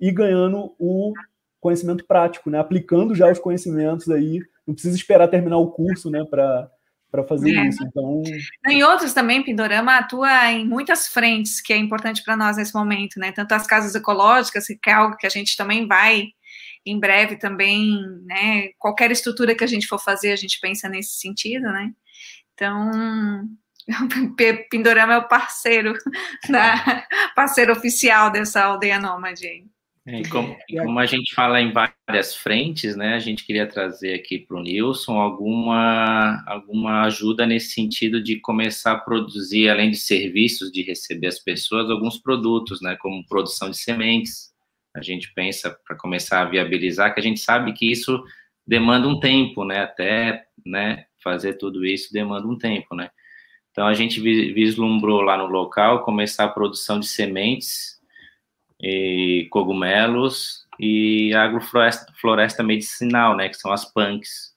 e 0.00 0.10
ganhando 0.10 0.72
o 0.78 1.12
conhecimento 1.60 2.02
prático, 2.06 2.48
né? 2.48 2.58
Aplicando 2.58 3.14
já 3.14 3.30
os 3.30 3.38
conhecimentos 3.38 4.08
aí, 4.08 4.40
não 4.66 4.72
precisa 4.72 4.96
esperar 4.96 5.28
terminar 5.28 5.58
o 5.58 5.70
curso, 5.70 6.08
né? 6.08 6.24
Para 6.24 6.70
para 7.10 7.24
fazer 7.24 7.56
é. 7.56 7.68
isso. 7.68 7.82
Então, 7.84 8.22
em 8.68 8.82
outros 8.82 9.12
também, 9.12 9.42
Pindorama 9.42 9.96
atua 9.96 10.52
em 10.52 10.66
muitas 10.66 11.08
frentes 11.08 11.60
que 11.60 11.72
é 11.72 11.76
importante 11.76 12.22
para 12.22 12.36
nós 12.36 12.56
nesse 12.56 12.74
momento, 12.74 13.18
né? 13.18 13.32
Tanto 13.32 13.52
as 13.52 13.66
casas 13.66 13.94
ecológicas, 13.94 14.66
que 14.66 14.90
é 14.90 14.92
algo 14.92 15.16
que 15.16 15.26
a 15.26 15.30
gente 15.30 15.56
também 15.56 15.86
vai 15.86 16.28
em 16.84 16.98
breve 16.98 17.36
também, 17.36 18.00
né? 18.24 18.68
Qualquer 18.78 19.10
estrutura 19.10 19.54
que 19.54 19.64
a 19.64 19.68
gente 19.68 19.86
for 19.86 19.98
fazer, 19.98 20.32
a 20.32 20.36
gente 20.36 20.60
pensa 20.60 20.88
nesse 20.88 21.18
sentido, 21.18 21.64
né? 21.64 21.92
Então, 22.54 22.90
Pindorama 24.70 25.14
é 25.14 25.18
o 25.18 25.28
parceiro, 25.28 25.94
da, 26.48 27.06
parceiro 27.34 27.72
oficial 27.72 28.30
dessa 28.30 28.62
aldeia 28.62 28.98
nômade. 28.98 29.64
É, 30.10 30.20
e 30.20 30.28
como, 30.30 30.56
e 30.70 30.78
como, 30.78 30.98
a 30.98 31.04
gente 31.04 31.34
fala 31.34 31.60
em 31.60 31.70
várias 31.70 32.34
frentes, 32.34 32.96
né, 32.96 33.12
a 33.12 33.18
gente 33.18 33.44
queria 33.44 33.66
trazer 33.66 34.14
aqui 34.14 34.38
para 34.38 34.56
o 34.56 34.62
Nilson 34.62 35.20
alguma, 35.20 36.42
alguma 36.46 37.02
ajuda 37.02 37.44
nesse 37.44 37.74
sentido 37.74 38.22
de 38.22 38.40
começar 38.40 38.92
a 38.92 38.98
produzir, 38.98 39.68
além 39.68 39.90
de 39.90 39.98
serviços, 39.98 40.72
de 40.72 40.80
receber 40.82 41.26
as 41.26 41.38
pessoas, 41.38 41.90
alguns 41.90 42.16
produtos, 42.16 42.80
né, 42.80 42.96
como 42.96 43.26
produção 43.26 43.68
de 43.68 43.76
sementes. 43.76 44.50
A 44.96 45.02
gente 45.02 45.30
pensa 45.34 45.78
para 45.86 45.94
começar 45.94 46.40
a 46.40 46.46
viabilizar, 46.46 47.12
que 47.12 47.20
a 47.20 47.22
gente 47.22 47.40
sabe 47.40 47.74
que 47.74 47.92
isso 47.92 48.24
demanda 48.66 49.06
um 49.06 49.20
tempo, 49.20 49.62
né, 49.62 49.80
até 49.80 50.46
né, 50.64 51.04
fazer 51.22 51.58
tudo 51.58 51.84
isso 51.84 52.14
demanda 52.14 52.48
um 52.48 52.56
tempo, 52.56 52.94
né. 52.94 53.10
Então 53.72 53.86
a 53.86 53.92
gente 53.92 54.22
vislumbrou 54.22 55.20
lá 55.20 55.36
no 55.36 55.48
local 55.48 56.02
começar 56.02 56.46
a 56.46 56.48
produção 56.48 56.98
de 56.98 57.06
sementes 57.06 57.97
e 58.80 59.48
cogumelos 59.50 60.66
e 60.78 61.34
agrofloresta 61.34 62.12
floresta 62.20 62.62
medicinal, 62.62 63.36
né, 63.36 63.48
que 63.48 63.56
são 63.56 63.72
as 63.72 63.84
punks. 63.84 64.56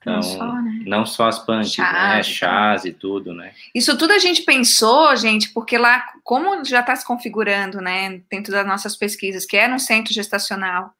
Então, 0.00 0.14
não 0.14 0.22
só, 0.22 0.52
né? 0.52 0.82
não 0.86 1.06
só 1.06 1.28
as 1.28 1.38
punks, 1.40 1.72
Chás, 1.72 1.92
né, 1.92 2.22
chás 2.22 2.84
e 2.84 2.92
tudo, 2.92 3.34
né. 3.34 3.52
Isso 3.74 3.96
tudo 3.98 4.12
a 4.12 4.18
gente 4.18 4.42
pensou, 4.42 5.14
gente, 5.16 5.52
porque 5.52 5.76
lá, 5.76 6.04
como 6.22 6.64
já 6.64 6.80
está 6.80 6.94
se 6.94 7.06
configurando, 7.06 7.80
né, 7.80 8.20
dentro 8.30 8.52
das 8.52 8.66
nossas 8.66 8.96
pesquisas, 8.96 9.44
que 9.44 9.56
era 9.56 9.74
um 9.74 9.78
centro 9.78 10.14
gestacional, 10.14 10.92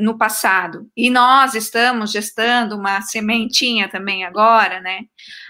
no 0.00 0.16
passado, 0.16 0.90
e 0.96 1.10
nós 1.10 1.54
estamos 1.54 2.10
gestando 2.10 2.76
uma 2.76 3.00
sementinha 3.02 3.88
também 3.88 4.24
agora, 4.24 4.80
né? 4.80 5.02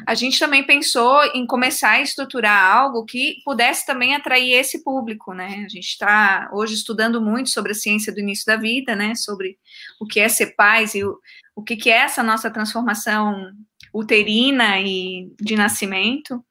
A 0.06 0.14
gente 0.14 0.38
também 0.38 0.64
pensou 0.64 1.22
em 1.34 1.46
começar 1.46 1.90
a 1.90 2.00
estruturar 2.00 2.76
algo 2.76 3.04
que 3.04 3.36
pudesse 3.44 3.86
também 3.86 4.14
atrair 4.14 4.52
esse 4.52 4.82
público, 4.82 5.32
né? 5.32 5.64
A 5.64 5.68
gente 5.68 5.88
está 5.88 6.50
hoje 6.52 6.74
estudando 6.74 7.20
muito 7.20 7.50
sobre 7.50 7.72
a 7.72 7.74
ciência 7.74 8.12
do 8.12 8.20
início 8.20 8.44
da 8.46 8.56
vida, 8.56 8.96
né? 8.96 9.14
Sobre 9.14 9.56
o 10.00 10.06
que 10.06 10.20
é 10.20 10.28
ser 10.28 10.54
pais 10.56 10.94
e 10.94 11.04
o, 11.04 11.16
o 11.54 11.62
que, 11.62 11.76
que 11.76 11.90
é 11.90 11.98
essa 11.98 12.22
nossa 12.22 12.50
transformação 12.50 13.52
uterina 13.94 14.80
e 14.80 15.32
de 15.40 15.56
nascimento. 15.56 16.44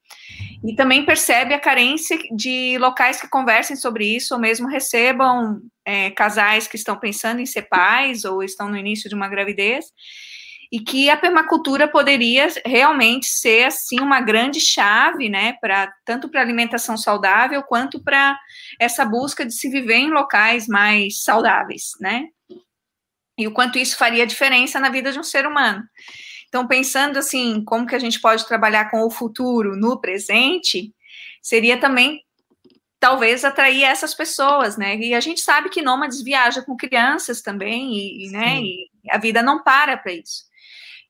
E 0.64 0.76
também 0.76 1.06
percebe 1.06 1.54
a 1.54 1.60
carência 1.60 2.18
de 2.36 2.78
locais 2.78 3.22
que 3.22 3.30
conversem 3.30 3.76
sobre 3.76 4.06
isso, 4.06 4.34
ou 4.34 4.40
mesmo 4.40 4.68
recebam 4.68 5.62
é, 5.86 6.12
casais 6.12 6.68
que 6.68 6.76
estão 6.76 6.98
pensando 6.98 7.40
em 7.40 7.46
ser 7.46 7.64
pais 7.64 8.26
ou 8.26 8.44
estão 8.44 8.68
no 8.68 8.78
início 8.78 9.10
de 9.10 9.16
uma 9.16 9.30
gravidez, 9.30 9.86
e 10.72 10.80
que 10.80 11.10
a 11.10 11.18
permacultura 11.18 11.88
poderia 11.88 12.48
realmente 12.66 13.26
ser 13.28 13.66
assim 13.66 14.00
uma 14.00 14.22
grande 14.22 14.60
chave, 14.60 15.28
né, 15.28 15.54
para 15.60 15.92
tanto 16.06 16.30
para 16.30 16.42
alimentação 16.42 16.96
saudável 16.96 17.64
quanto 17.64 18.04
para 18.04 18.38
essa 18.80 19.04
busca 19.04 19.46
de 19.46 19.54
se 19.54 19.70
viver 19.70 19.96
em 19.96 20.12
locais 20.12 20.68
mais 20.68 21.24
saudáveis, 21.24 21.92
né? 22.00 22.26
E 23.38 23.48
o 23.48 23.52
quanto 23.52 23.80
isso 23.80 23.98
faria 23.98 24.28
diferença 24.28 24.80
na 24.80 24.90
vida 24.90 25.12
de 25.12 25.20
um 25.20 25.24
ser 25.24 25.48
humano. 25.48 25.82
Então, 26.50 26.68
pensando 26.68 27.18
assim, 27.18 27.64
como 27.64 27.86
que 27.86 27.95
a 27.95 28.00
gente 28.00 28.20
pode 28.20 28.45
trabalhar 28.47 28.89
com 28.89 29.06
o 29.06 29.12
futuro 29.12 29.78
no 29.78 30.02
presente, 30.02 30.93
seria 31.41 31.80
também 31.80 32.24
talvez 33.00 33.45
atrair 33.45 33.84
essas 33.84 34.14
pessoas, 34.14 34.76
né? 34.76 34.97
E 34.97 35.14
a 35.14 35.20
gente 35.20 35.39
sabe 35.39 35.70
que 35.70 35.82
nômades 35.82 36.22
viaja 36.22 36.62
com 36.62 36.76
crianças 36.76 37.41
também, 37.41 37.93
e, 38.26 38.32
né? 38.32 38.62
E 38.62 38.89
a 39.10 39.18
vida 39.18 39.41
não 39.41 39.64
para 39.64 39.95
para 39.95 40.12
isso. 40.12 40.50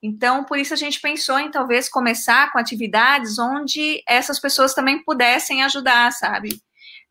Então, 0.02 0.44
por 0.44 0.58
isso 0.58 0.74
a 0.74 0.78
gente 0.78 1.02
pensou 1.02 1.40
em 1.40 1.52
talvez 1.52 1.90
começar 1.90 2.52
com 2.52 2.60
atividades 2.60 3.40
onde 3.40 4.02
essas 4.08 4.40
pessoas 4.40 4.74
também 4.74 5.04
pudessem 5.04 5.64
ajudar, 5.64 6.12
sabe? 6.12 6.62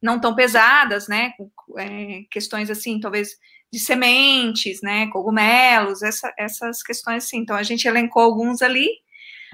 Não 0.01 0.21
tão 0.21 0.35
pesadas, 0.35 1.09
né? 1.09 1.33
É, 1.77 2.23
questões 2.31 2.71
assim, 2.71 3.01
talvez 3.01 3.31
de 3.73 3.79
sementes, 3.79 4.81
né, 4.83 5.09
cogumelos, 5.09 6.03
essa, 6.03 6.33
essas 6.39 6.83
questões 6.83 7.25
assim. 7.25 7.39
Então 7.39 7.57
a 7.57 7.63
gente 7.63 7.87
elencou 7.87 8.23
alguns 8.23 8.63
ali. 8.63 8.89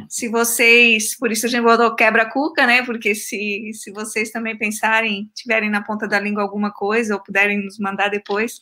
Se 0.09 0.29
vocês, 0.29 1.17
por 1.17 1.31
isso 1.31 1.47
a 1.47 1.49
gente 1.49 1.63
botou 1.63 1.95
quebra-cuca, 1.95 2.67
né? 2.67 2.85
Porque 2.85 3.15
se, 3.15 3.71
se 3.73 3.93
vocês 3.93 4.31
também 4.31 4.59
pensarem, 4.59 5.31
tiverem 5.35 5.71
na 5.71 5.83
ponta 5.83 6.09
da 6.09 6.19
língua 6.19 6.43
alguma 6.43 6.73
coisa 6.73 7.15
ou 7.15 7.23
puderem 7.23 7.65
nos 7.65 7.79
mandar 7.79 8.09
depois, 8.09 8.61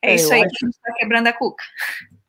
é, 0.00 0.12
é 0.12 0.14
isso 0.14 0.32
aí 0.32 0.40
acho, 0.40 0.48
que 0.48 0.64
a 0.64 0.66
gente 0.66 0.74
está 0.74 0.92
quebrando 0.94 1.26
a 1.26 1.32
cuca. 1.32 1.62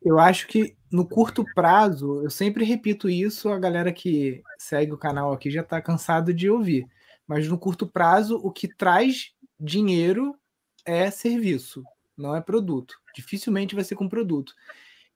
Eu 0.02 0.20
acho 0.20 0.48
que 0.48 0.76
no 0.92 1.08
curto 1.08 1.46
prazo, 1.56 2.22
eu 2.22 2.30
sempre 2.30 2.66
repito 2.66 3.10
isso, 3.10 3.50
a 3.50 3.58
galera 3.58 3.94
que 3.94 4.44
segue 4.58 4.92
o 4.92 4.98
canal 4.98 5.32
aqui 5.32 5.50
já 5.50 5.62
está 5.62 5.82
cansado 5.82 6.34
de 6.34 6.50
ouvir. 6.50 6.86
Mas 7.26 7.48
no 7.48 7.58
curto 7.58 7.88
prazo, 7.88 8.36
o 8.44 8.52
que 8.52 8.68
traz 8.68 9.32
dinheiro 9.58 10.36
é 10.86 11.10
serviço 11.10 11.82
não 12.18 12.36
é 12.36 12.42
produto. 12.42 12.96
Dificilmente 13.16 13.76
vai 13.76 13.84
ser 13.84 13.96
com 13.96 14.08
produto. 14.10 14.54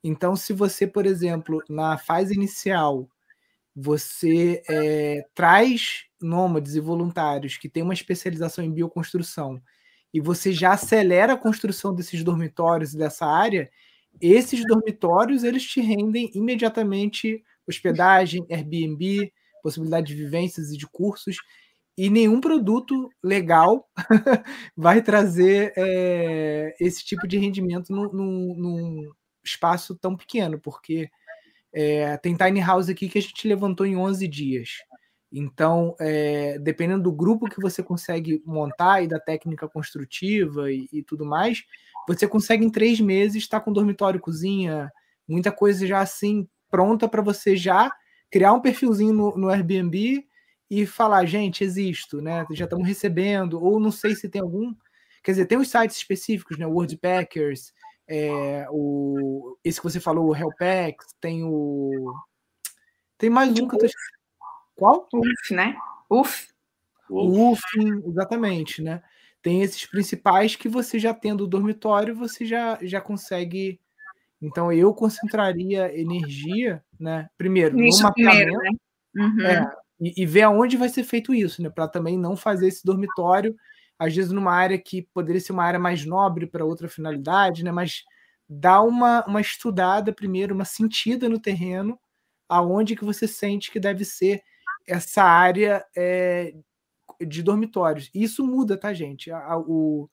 Então, 0.04 0.36
se 0.36 0.54
você, 0.54 0.86
por 0.88 1.06
exemplo, 1.06 1.64
na 1.70 1.98
fase 1.98 2.34
inicial, 2.34 3.10
você 3.76 4.62
é, 4.70 5.26
traz 5.36 6.06
nômades 6.22 6.76
e 6.76 6.80
voluntários 6.80 7.58
que 7.58 7.70
têm 7.70 7.84
uma 7.84 7.93
especialização 7.93 8.64
em 8.64 8.72
bioconstrução 8.72 9.62
e 10.14 10.20
você 10.20 10.52
já 10.52 10.74
acelera 10.74 11.34
a 11.34 11.38
construção 11.38 11.93
desses 11.93 12.24
dormitórios 12.24 12.93
e 12.93 12.98
dessa 12.98 13.26
área, 13.26 13.70
esses 14.20 14.64
dormitórios 14.66 15.43
eles 15.43 15.64
te 15.64 15.80
rendem 15.80 16.32
imediatamente 16.34 17.43
hospedagem, 17.68 18.45
Airbnb, 18.50 19.32
possibilidade 19.62 20.08
de 20.08 20.16
vivências 20.16 20.72
e 20.72 20.78
de 20.78 20.88
cursos 20.88 21.38
e 21.98 22.10
nenhum 22.10 22.39
produto 22.39 23.10
legal 23.24 23.89
vai 24.78 25.02
trazer 25.02 25.74
é, 25.76 26.76
esse 26.80 27.04
tipo 27.04 27.28
de 27.28 27.39
rendimento 27.39 27.91
num, 27.91 28.12
num, 28.14 29.12
espaço 29.43 29.95
tão 29.95 30.16
pequeno, 30.16 30.60
porque 30.60 31.10
é, 31.74 32.18
tem 32.18 32.36
tiny 32.36 32.60
house 32.60 32.89
aqui 32.89 33.08
que 33.08 33.18
a 33.18 33.22
gente 33.22 33.48
levantou 33.48 33.86
em 33.86 33.95
11 33.95 34.28
dias. 34.28 34.70
Então, 35.32 35.95
é, 36.00 36.60
dependendo 36.60 37.04
do 37.04 37.12
grupo 37.12 37.50
que 37.50 37.62
você 37.62 37.82
consegue 37.82 38.41
montar 38.45 39.02
e 39.02 39.08
da 39.08 39.20
técnica 39.20 39.68
construtiva 39.68 40.72
e, 40.72 40.88
e 40.91 41.02
tudo 41.02 41.26
mais, 41.26 41.64
você 42.08 42.28
consegue 42.28 42.66
em 42.66 42.70
três 42.70 43.00
meses 43.00 43.43
estar 43.43 43.62
com 43.62 43.74
dormitório, 43.74 44.20
cozinha, 44.20 44.91
muita 45.28 45.52
coisa 45.52 45.88
já 45.88 46.00
assim 46.00 46.48
pronta 46.70 47.08
para 47.08 47.22
você 47.22 47.56
já 47.56 47.91
criar 48.30 48.54
um 48.54 48.62
perfilzinho 48.62 49.14
no, 49.14 49.38
no 49.38 49.50
Airbnb 49.50 50.26
e 50.70 50.86
falar, 50.86 51.26
gente, 51.26 51.63
existo, 51.63 52.22
né? 52.22 52.45
Já 52.51 52.65
estamos 52.65 52.88
recebendo, 52.88 53.61
ou 53.63 53.80
não 53.80 53.91
sei 53.91 54.15
se 54.15 54.30
tem 54.30 54.41
algum. 54.41 54.74
Quer 55.24 55.32
dizer, 55.32 55.45
tem 55.45 55.57
os 55.57 55.70
sites 55.70 55.97
específicos, 55.97 56.57
né? 56.57 56.65
Wordpackers, 56.65 57.74
é, 58.07 58.65
o, 58.70 59.57
esse 59.63 59.80
que 59.80 59.84
você 59.84 59.99
falou, 59.99 60.28
o 60.28 60.36
Hellpacks, 60.36 61.07
tem 61.20 61.43
o. 61.43 62.13
Tem 63.18 63.30
mais 63.30 63.51
um 63.51 63.68
que 63.68 63.76
eu 63.76 63.80
tô. 63.80 63.88
Qual? 64.76 65.07
UF, 65.13 65.53
né? 65.53 65.76
UF. 66.09 66.47
O 67.09 67.51
UF, 67.51 67.61
exatamente, 68.05 68.82
né? 68.82 69.01
Tem 69.41 69.61
esses 69.61 69.86
principais 69.86 70.55
que 70.55 70.68
você 70.68 70.99
já 70.99 71.13
tendo 71.13 71.43
o 71.43 71.47
dormitório, 71.47 72.15
você 72.15 72.45
já, 72.45 72.78
já 72.82 72.99
consegue 72.99 73.80
Então 74.41 74.72
eu 74.72 74.93
concentraria 74.93 75.97
energia, 75.97 76.84
né? 76.99 77.30
Primeiro, 77.38 77.80
Isso 77.84 78.03
no 78.03 78.09
mapeamento. 78.09 78.38
Primeiro, 78.38 78.61
né? 78.61 79.26
uhum. 79.26 79.41
é, 79.45 79.76
e, 80.00 80.14
e, 80.24 80.26
ver 80.26 80.43
aonde 80.43 80.78
vai 80.78 80.89
ser 80.89 81.04
feito 81.04 81.34
isso, 81.34 81.62
né? 81.62 81.70
Para 81.70 81.88
também 81.88 82.18
não 82.18 82.36
fazer 82.36 82.68
esse 82.68 82.86
dormitório, 82.86 83.56
às 83.98 84.16
vezes, 84.16 84.32
numa 84.32 84.54
área 84.54 84.78
que 84.78 85.02
poderia 85.14 85.41
ser 85.41 85.54
uma 85.54 85.64
área 85.64 85.80
mais 85.80 86.06
nobre 86.06 86.45
para 86.45 86.66
outra 86.66 86.88
finalidade, 86.88 87.64
né? 87.64 87.72
Mas 87.72 88.04
dá 88.48 88.82
uma, 88.82 89.26
uma 89.26 89.41
estudada 89.41 90.14
primeiro, 90.14 90.54
uma 90.54 90.66
sentida 90.66 91.28
no 91.28 91.39
terreno, 91.39 92.00
aonde 92.48 92.95
que 92.95 93.04
você 93.04 93.28
sente 93.28 93.72
que 93.72 93.80
deve 93.80 94.06
ser 94.06 94.41
essa 94.88 95.24
área 95.24 95.84
é, 95.95 96.54
de 97.26 97.43
dormitórios. 97.43 98.10
Isso 98.14 98.45
muda, 98.45 98.78
tá, 98.78 98.93
gente? 98.93 99.32
A, 99.32 99.58
o, 99.58 100.10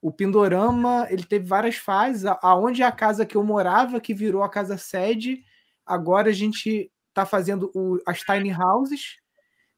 o 0.00 0.12
Pindorama 0.12 1.06
ele 1.10 1.24
teve 1.24 1.46
várias 1.46 1.76
fases. 1.76 2.24
Aonde 2.42 2.82
é 2.82 2.86
a 2.86 2.92
casa 2.92 3.26
que 3.26 3.36
eu 3.36 3.44
morava, 3.44 4.00
que 4.00 4.14
virou 4.14 4.42
a 4.42 4.48
casa 4.48 4.78
sede, 4.78 5.44
agora 5.84 6.30
a 6.30 6.32
gente 6.32 6.90
está 7.18 7.26
fazendo 7.26 7.70
o, 7.74 7.98
as 8.06 8.20
tiny 8.20 8.52
houses, 8.52 9.16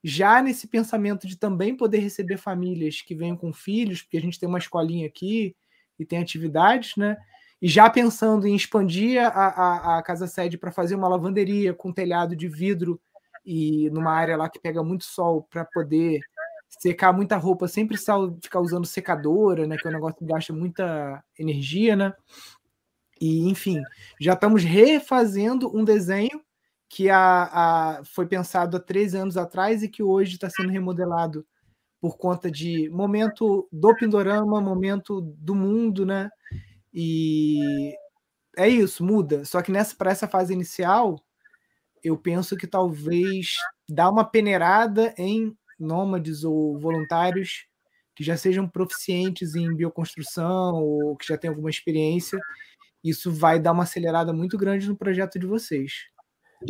já 0.04 0.42
nesse 0.42 0.66
pensamento 0.66 1.26
de 1.26 1.36
também 1.36 1.76
poder 1.76 1.98
receber 1.98 2.36
famílias 2.36 3.00
que 3.00 3.14
venham 3.14 3.36
com 3.36 3.52
filhos, 3.52 4.02
porque 4.02 4.18
a 4.18 4.20
gente 4.20 4.38
tem 4.38 4.48
uma 4.48 4.58
escolinha 4.58 5.06
aqui 5.06 5.56
e 5.98 6.04
tem 6.04 6.18
atividades, 6.18 6.96
né? 6.96 7.16
E 7.60 7.68
já 7.68 7.90
pensando 7.90 8.46
em 8.46 8.54
expandir 8.54 9.22
a, 9.22 9.28
a, 9.28 9.98
a 9.98 10.02
casa 10.02 10.26
sede 10.26 10.56
para 10.56 10.72
fazer 10.72 10.94
uma 10.94 11.08
lavanderia 11.08 11.74
com 11.74 11.92
telhado 11.92 12.34
de 12.34 12.48
vidro 12.48 12.98
e 13.44 13.90
numa 13.90 14.12
área 14.12 14.36
lá 14.36 14.48
que 14.48 14.58
pega 14.58 14.82
muito 14.82 15.04
sol 15.04 15.46
para 15.50 15.64
poder 15.64 16.20
secar 16.68 17.12
muita 17.12 17.36
roupa, 17.36 17.68
sempre 17.68 17.98
ficar 18.42 18.60
usando 18.60 18.86
secadora, 18.86 19.66
né? 19.66 19.76
Que 19.76 19.86
é 19.86 19.90
um 19.90 19.94
negócio 19.94 20.16
que 20.16 20.24
gasta 20.24 20.52
muita 20.52 21.22
energia, 21.38 21.96
né? 21.96 22.14
E, 23.20 23.46
enfim, 23.50 23.82
já 24.18 24.32
estamos 24.32 24.64
refazendo 24.64 25.76
um 25.76 25.84
desenho 25.84 26.42
que 26.90 27.08
a, 27.08 27.44
a, 28.00 28.04
foi 28.04 28.26
pensado 28.26 28.76
há 28.76 28.80
três 28.80 29.14
anos 29.14 29.36
atrás 29.36 29.80
e 29.84 29.88
que 29.88 30.02
hoje 30.02 30.34
está 30.34 30.50
sendo 30.50 30.70
remodelado 30.70 31.46
por 32.00 32.18
conta 32.18 32.50
de 32.50 32.90
momento 32.90 33.68
do 33.70 33.94
Pindorama, 33.94 34.60
momento 34.60 35.20
do 35.20 35.54
mundo, 35.54 36.04
né? 36.04 36.28
E 36.92 37.94
é 38.56 38.68
isso, 38.68 39.04
muda. 39.04 39.44
Só 39.44 39.62
que 39.62 39.70
nessa 39.70 39.94
para 39.94 40.10
essa 40.10 40.26
fase 40.26 40.52
inicial, 40.52 41.16
eu 42.02 42.18
penso 42.18 42.56
que 42.56 42.66
talvez 42.66 43.54
dá 43.88 44.10
uma 44.10 44.24
peneirada 44.24 45.14
em 45.16 45.56
nômades 45.78 46.42
ou 46.42 46.76
voluntários 46.76 47.66
que 48.16 48.24
já 48.24 48.36
sejam 48.36 48.68
proficientes 48.68 49.54
em 49.54 49.72
bioconstrução 49.76 50.74
ou 50.74 51.16
que 51.16 51.28
já 51.28 51.38
tenham 51.38 51.52
alguma 51.52 51.70
experiência, 51.70 52.38
isso 53.04 53.32
vai 53.32 53.60
dar 53.60 53.72
uma 53.72 53.84
acelerada 53.84 54.32
muito 54.32 54.58
grande 54.58 54.88
no 54.88 54.96
projeto 54.96 55.38
de 55.38 55.46
vocês. 55.46 56.10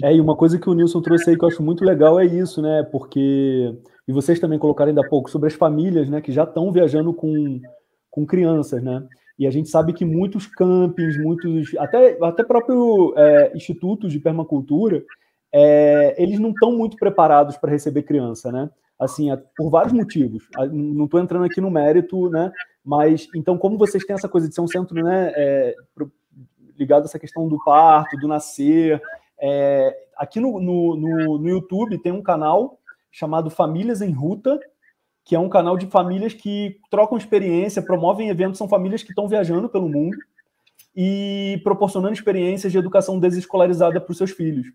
É, 0.02 0.14
e 0.14 0.20
uma 0.20 0.36
coisa 0.36 0.58
que 0.58 0.68
o 0.70 0.74
Nilson 0.74 1.00
trouxe 1.00 1.30
aí 1.30 1.36
que 1.36 1.44
eu 1.44 1.48
acho 1.48 1.62
muito 1.62 1.84
legal 1.84 2.18
é 2.20 2.24
isso, 2.24 2.62
né? 2.62 2.82
Porque. 2.84 3.74
E 4.06 4.12
vocês 4.12 4.38
também 4.38 4.58
colocaram 4.58 4.88
ainda 4.88 5.02
há 5.04 5.08
pouco 5.08 5.30
sobre 5.30 5.48
as 5.48 5.54
famílias, 5.54 6.08
né? 6.08 6.20
Que 6.20 6.32
já 6.32 6.44
estão 6.44 6.72
viajando 6.72 7.12
com, 7.12 7.60
com 8.10 8.26
crianças, 8.26 8.82
né? 8.82 9.06
E 9.38 9.46
a 9.46 9.50
gente 9.50 9.68
sabe 9.68 9.92
que 9.92 10.04
muitos 10.04 10.46
campings, 10.46 11.16
muitos. 11.16 11.74
Até, 11.78 12.18
até 12.22 12.44
próprio 12.44 13.14
é, 13.16 13.52
institutos 13.56 14.12
de 14.12 14.20
permacultura, 14.20 15.02
é, 15.52 16.14
eles 16.22 16.38
não 16.38 16.50
estão 16.50 16.72
muito 16.72 16.96
preparados 16.96 17.56
para 17.56 17.70
receber 17.70 18.02
criança, 18.02 18.52
né? 18.52 18.70
assim, 19.00 19.28
por 19.56 19.70
vários 19.70 19.94
motivos. 19.94 20.46
Não 20.70 21.06
estou 21.06 21.18
entrando 21.18 21.46
aqui 21.46 21.58
no 21.58 21.70
mérito, 21.70 22.28
né? 22.28 22.52
Mas 22.84 23.26
então, 23.34 23.56
como 23.56 23.78
vocês 23.78 24.04
têm 24.04 24.14
essa 24.14 24.28
coisa 24.28 24.46
de 24.46 24.54
ser 24.54 24.60
um 24.60 24.68
centro, 24.68 25.02
né, 25.02 25.32
é, 25.34 25.74
ligado 26.78 27.02
a 27.02 27.04
essa 27.06 27.18
questão 27.18 27.48
do 27.48 27.58
parto, 27.64 28.16
do 28.18 28.28
nascer, 28.28 29.00
é, 29.40 29.96
aqui 30.16 30.38
no, 30.38 30.60
no, 30.60 30.96
no, 30.96 31.38
no, 31.38 31.48
YouTube 31.48 31.98
tem 31.98 32.12
um 32.12 32.22
canal 32.22 32.78
chamado 33.10 33.50
Famílias 33.50 34.02
em 34.02 34.12
Ruta, 34.12 34.60
que 35.24 35.34
é 35.34 35.38
um 35.38 35.48
canal 35.48 35.76
de 35.76 35.86
famílias 35.86 36.34
que 36.34 36.76
trocam 36.90 37.16
experiência, 37.16 37.82
promovem 37.82 38.28
eventos, 38.28 38.58
são 38.58 38.68
famílias 38.68 39.02
que 39.02 39.10
estão 39.10 39.28
viajando 39.28 39.68
pelo 39.68 39.88
mundo 39.88 40.16
e 40.94 41.60
proporcionando 41.64 42.14
experiências 42.14 42.72
de 42.72 42.78
educação 42.78 43.18
desescolarizada 43.18 44.00
para 44.00 44.10
os 44.10 44.18
seus 44.18 44.30
filhos. 44.30 44.66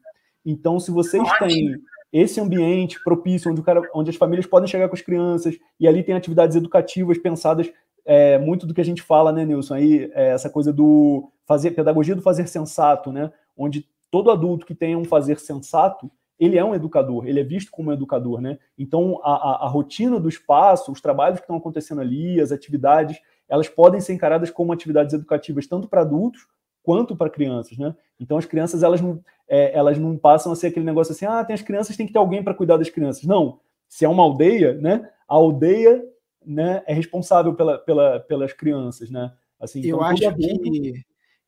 Então, 0.46 0.80
se 0.80 0.92
vocês 0.92 1.24
têm 1.40 1.76
esse 2.12 2.40
ambiente 2.40 3.04
propício 3.04 3.52
onde, 3.52 3.62
cara, 3.62 3.82
onde 3.94 4.10
as 4.10 4.16
famílias 4.16 4.46
podem 4.46 4.68
chegar 4.68 4.88
com 4.88 4.96
as 4.96 5.02
crianças 5.02 5.58
e 5.80 5.88
ali 5.88 6.04
tem 6.04 6.16
atividades 6.16 6.56
educativas 6.56 7.18
pensadas 7.18 7.72
é, 8.06 8.38
muito 8.38 8.66
do 8.66 8.74
que 8.74 8.82
a 8.82 8.86
gente 8.86 9.02
fala, 9.02 9.32
né, 9.32 9.44
Nilson? 9.44 9.74
Aí 9.74 10.12
é, 10.14 10.30
essa 10.30 10.50
coisa 10.50 10.72
do 10.72 11.30
fazer 11.46 11.72
pedagogia 11.72 12.16
do 12.16 12.22
fazer 12.22 12.48
sensato, 12.48 13.12
né? 13.12 13.32
Onde 13.58 13.86
todo 14.12 14.32
adulto 14.32 14.66
que 14.66 14.76
tenha 14.76 14.98
um 14.98 15.06
fazer 15.06 15.40
sensato 15.40 16.10
ele 16.40 16.58
é 16.58 16.64
um 16.64 16.76
educador, 16.76 17.26
ele 17.28 17.40
é 17.40 17.44
visto 17.44 17.72
como 17.72 17.90
um 17.90 17.94
educador, 17.94 18.42
né? 18.42 18.60
Então 18.78 19.20
a, 19.24 19.34
a, 19.34 19.66
a 19.66 19.68
rotina 19.68 20.20
do 20.20 20.28
espaço, 20.28 20.92
os 20.92 21.00
trabalhos 21.00 21.40
que 21.40 21.44
estão 21.44 21.56
acontecendo 21.56 22.02
ali, 22.02 22.42
as 22.42 22.52
atividades, 22.52 23.18
elas 23.48 23.70
podem 23.70 24.02
ser 24.02 24.14
encaradas 24.14 24.52
como 24.52 24.74
atividades 24.74 25.14
educativas 25.14 25.68
tanto 25.68 25.88
para 25.88 26.02
adultos 26.02 26.46
quanto 26.84 27.16
para 27.16 27.30
crianças, 27.30 27.78
né? 27.78 27.96
Então 28.20 28.38
as 28.38 28.46
crianças 28.46 28.84
elas 28.84 29.02
não, 29.02 29.24
é, 29.48 29.76
elas 29.78 29.98
não 29.98 30.18
passam 30.18 30.52
a 30.52 30.56
ser 30.56 30.68
aquele 30.68 30.86
negócio 30.86 31.14
assim, 31.14 31.26
ah, 31.26 31.44
tem 31.44 31.54
as 31.54 31.62
crianças, 31.62 31.96
tem 31.96 32.06
que 32.06 32.14
ter 32.14 32.20
alguém 32.20 32.44
para 32.44 32.54
cuidar 32.54 32.78
das 32.78 32.90
crianças. 32.90 33.24
Não, 33.24 33.60
se 33.88 34.06
é 34.06 34.10
uma 34.10 34.24
aldeia, 34.24 34.74
né? 34.74 35.10
A 35.28 35.36
aldeia, 35.36 36.04
né, 36.46 36.84
é 36.86 36.94
responsável 36.94 37.56
pela, 37.56 37.80
pela, 37.80 38.20
pelas 38.20 38.54
crianças, 38.54 39.10
né? 39.10 39.34
Assim, 39.60 39.80
eu 39.80 39.96
então, 39.96 40.02
acho 40.02 40.36
que 40.36 41.06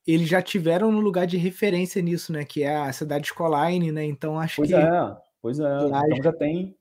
eles 0.07 0.29
já 0.29 0.41
tiveram 0.41 0.91
no 0.91 1.01
lugar 1.01 1.27
de 1.27 1.35
referência 1.35 2.01
nisso, 2.01 2.31
né? 2.31 2.45
Que 2.45 2.63
é 2.63 2.75
a 2.75 2.93
cidade 2.93 3.27
Escoline, 3.27 3.91
né? 3.91 4.05
Então 4.05 4.39
acho 4.39 4.55
pois 4.55 4.69
que 4.69 4.75
é, 4.75 5.17
pois 5.41 5.59
é. 5.59 5.63
Então 5.63 6.23
já 6.23 6.33
tem, 6.33 6.75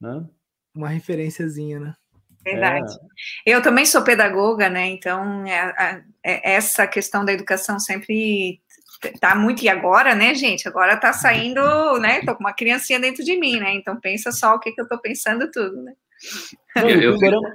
né? 0.00 0.26
Uma 0.74 0.88
referenciazinha, 0.88 1.78
né? 1.78 1.94
Verdade. 2.42 2.94
É. 3.46 3.54
Eu 3.54 3.62
também 3.62 3.84
sou 3.84 4.02
pedagoga, 4.02 4.70
né? 4.70 4.86
Então, 4.86 5.44
é, 5.46 6.02
é, 6.24 6.54
essa 6.54 6.86
questão 6.86 7.22
da 7.24 7.32
educação 7.32 7.78
sempre 7.78 8.60
tá 9.20 9.34
muito. 9.34 9.62
E 9.62 9.68
agora, 9.68 10.14
né, 10.14 10.34
gente? 10.34 10.66
Agora 10.66 10.96
tá 10.96 11.12
saindo, 11.12 11.60
né? 11.98 12.22
Tô 12.24 12.34
com 12.34 12.40
uma 12.40 12.54
criancinha 12.54 12.98
dentro 12.98 13.22
de 13.22 13.38
mim, 13.38 13.60
né? 13.60 13.74
Então, 13.74 14.00
pensa 14.00 14.32
só 14.32 14.54
o 14.54 14.58
que, 14.58 14.72
que 14.72 14.80
eu 14.80 14.88
tô 14.88 14.98
pensando 14.98 15.50
tudo, 15.50 15.82
né? 15.82 15.92
Não, 16.76 16.84
o, 16.84 17.18
Pindorama, 17.18 17.54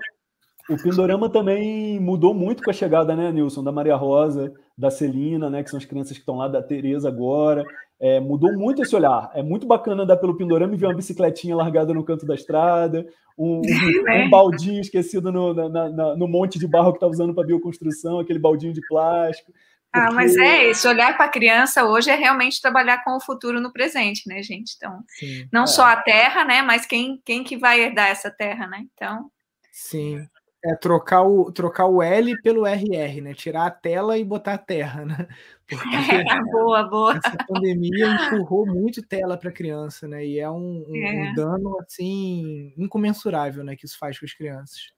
o 0.69 0.77
Pindorama 0.77 1.29
também 1.31 1.99
mudou 1.99 2.33
muito 2.33 2.63
com 2.63 2.69
a 2.69 2.73
chegada, 2.73 3.15
né, 3.15 3.31
Nilson? 3.31 3.63
Da 3.63 3.71
Maria 3.71 3.95
Rosa, 3.95 4.53
da 4.77 4.89
Celina, 4.89 5.49
né? 5.49 5.63
Que 5.63 5.69
são 5.69 5.77
as 5.77 5.85
crianças 5.85 6.13
que 6.13 6.19
estão 6.19 6.37
lá, 6.37 6.47
da 6.47 6.61
Tereza 6.61 7.07
agora. 7.07 7.65
É, 7.99 8.19
mudou 8.19 8.51
muito 8.53 8.81
esse 8.81 8.95
olhar. 8.95 9.31
É 9.33 9.41
muito 9.41 9.65
bacana 9.65 10.03
andar 10.03 10.17
pelo 10.17 10.35
Pindorama 10.35 10.73
e 10.73 10.77
ver 10.77 10.87
uma 10.87 10.95
bicicletinha 10.95 11.55
largada 11.55 11.93
no 11.93 12.03
canto 12.03 12.25
da 12.25 12.35
estrada, 12.35 13.07
um, 13.37 13.61
um, 13.61 14.25
um 14.25 14.29
baldinho 14.29 14.81
esquecido 14.81 15.31
no, 15.31 15.53
na, 15.53 15.89
na, 15.89 16.15
no 16.15 16.27
monte 16.27 16.59
de 16.59 16.67
barro 16.67 16.91
que 16.91 16.97
está 16.97 17.07
usando 17.07 17.33
para 17.33 17.47
bioconstrução, 17.47 18.19
aquele 18.19 18.39
baldinho 18.39 18.73
de 18.73 18.81
plástico. 18.87 19.51
Porque... 19.91 20.09
Ah, 20.09 20.11
mas 20.11 20.35
é 20.35 20.65
esse 20.65 20.85
olhar 20.87 21.15
para 21.15 21.25
a 21.25 21.29
criança 21.29 21.85
hoje 21.85 22.09
é 22.09 22.15
realmente 22.15 22.61
trabalhar 22.61 23.01
com 23.05 23.15
o 23.15 23.21
futuro 23.21 23.61
no 23.61 23.71
presente, 23.71 24.27
né, 24.27 24.43
gente? 24.43 24.73
Então, 24.75 25.01
Sim, 25.07 25.47
não 25.53 25.63
é. 25.63 25.67
só 25.67 25.85
a 25.85 25.95
terra, 25.95 26.43
né, 26.43 26.61
mas 26.61 26.85
quem, 26.85 27.21
quem 27.23 27.45
que 27.45 27.55
vai 27.55 27.79
herdar 27.79 28.09
essa 28.09 28.29
terra, 28.29 28.67
né? 28.67 28.85
Então. 28.93 29.31
Sim. 29.71 30.27
É 30.67 30.75
trocar 30.75 31.21
o, 31.21 31.51
trocar 31.51 31.85
o 31.85 32.01
L 32.01 32.41
pelo 32.41 32.65
RR, 32.65 33.21
né? 33.21 33.33
Tirar 33.35 33.67
a 33.67 33.71
tela 33.71 34.17
e 34.17 34.23
botar 34.23 34.55
a 34.55 34.57
terra, 34.57 35.05
né? 35.05 35.27
Porque 35.67 35.87
é, 35.87 36.41
boa, 36.51 36.83
boa. 36.83 37.17
Essa 37.23 37.37
pandemia 37.47 38.07
empurrou 38.07 38.65
muito 38.65 39.03
tela 39.03 39.37
para 39.37 39.51
criança, 39.51 40.07
né? 40.07 40.25
E 40.25 40.39
é 40.39 40.49
um, 40.49 40.83
um, 40.87 40.95
é. 40.95 41.29
um, 41.29 41.33
dano 41.35 41.77
assim 41.79 42.73
incomensurável, 42.77 43.63
né? 43.63 43.75
Que 43.75 43.85
isso 43.85 43.97
faz 43.99 44.17
com 44.17 44.25
as 44.25 44.33
crianças. 44.33 44.91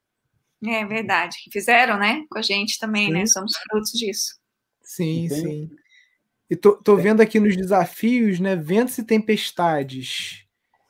É 0.64 0.84
verdade. 0.86 1.36
Fizeram, 1.52 1.98
né? 1.98 2.24
Com 2.30 2.38
a 2.38 2.42
gente 2.42 2.78
também, 2.78 3.10
né? 3.10 3.18
sim. 3.18 3.20
né? 3.20 3.26
Somos 3.26 3.56
frutos 3.58 3.92
disso. 3.92 4.38
Sim, 4.82 5.26
Entendi. 5.26 5.40
sim. 5.40 5.70
E 6.48 6.56
tô, 6.56 6.72
tô 6.76 6.96
vendo 6.96 7.20
aqui 7.20 7.38
nos 7.38 7.54
desafios, 7.54 8.40
né? 8.40 8.56
Ventos 8.56 8.96
e 8.96 9.04
tempestades. 9.04 10.46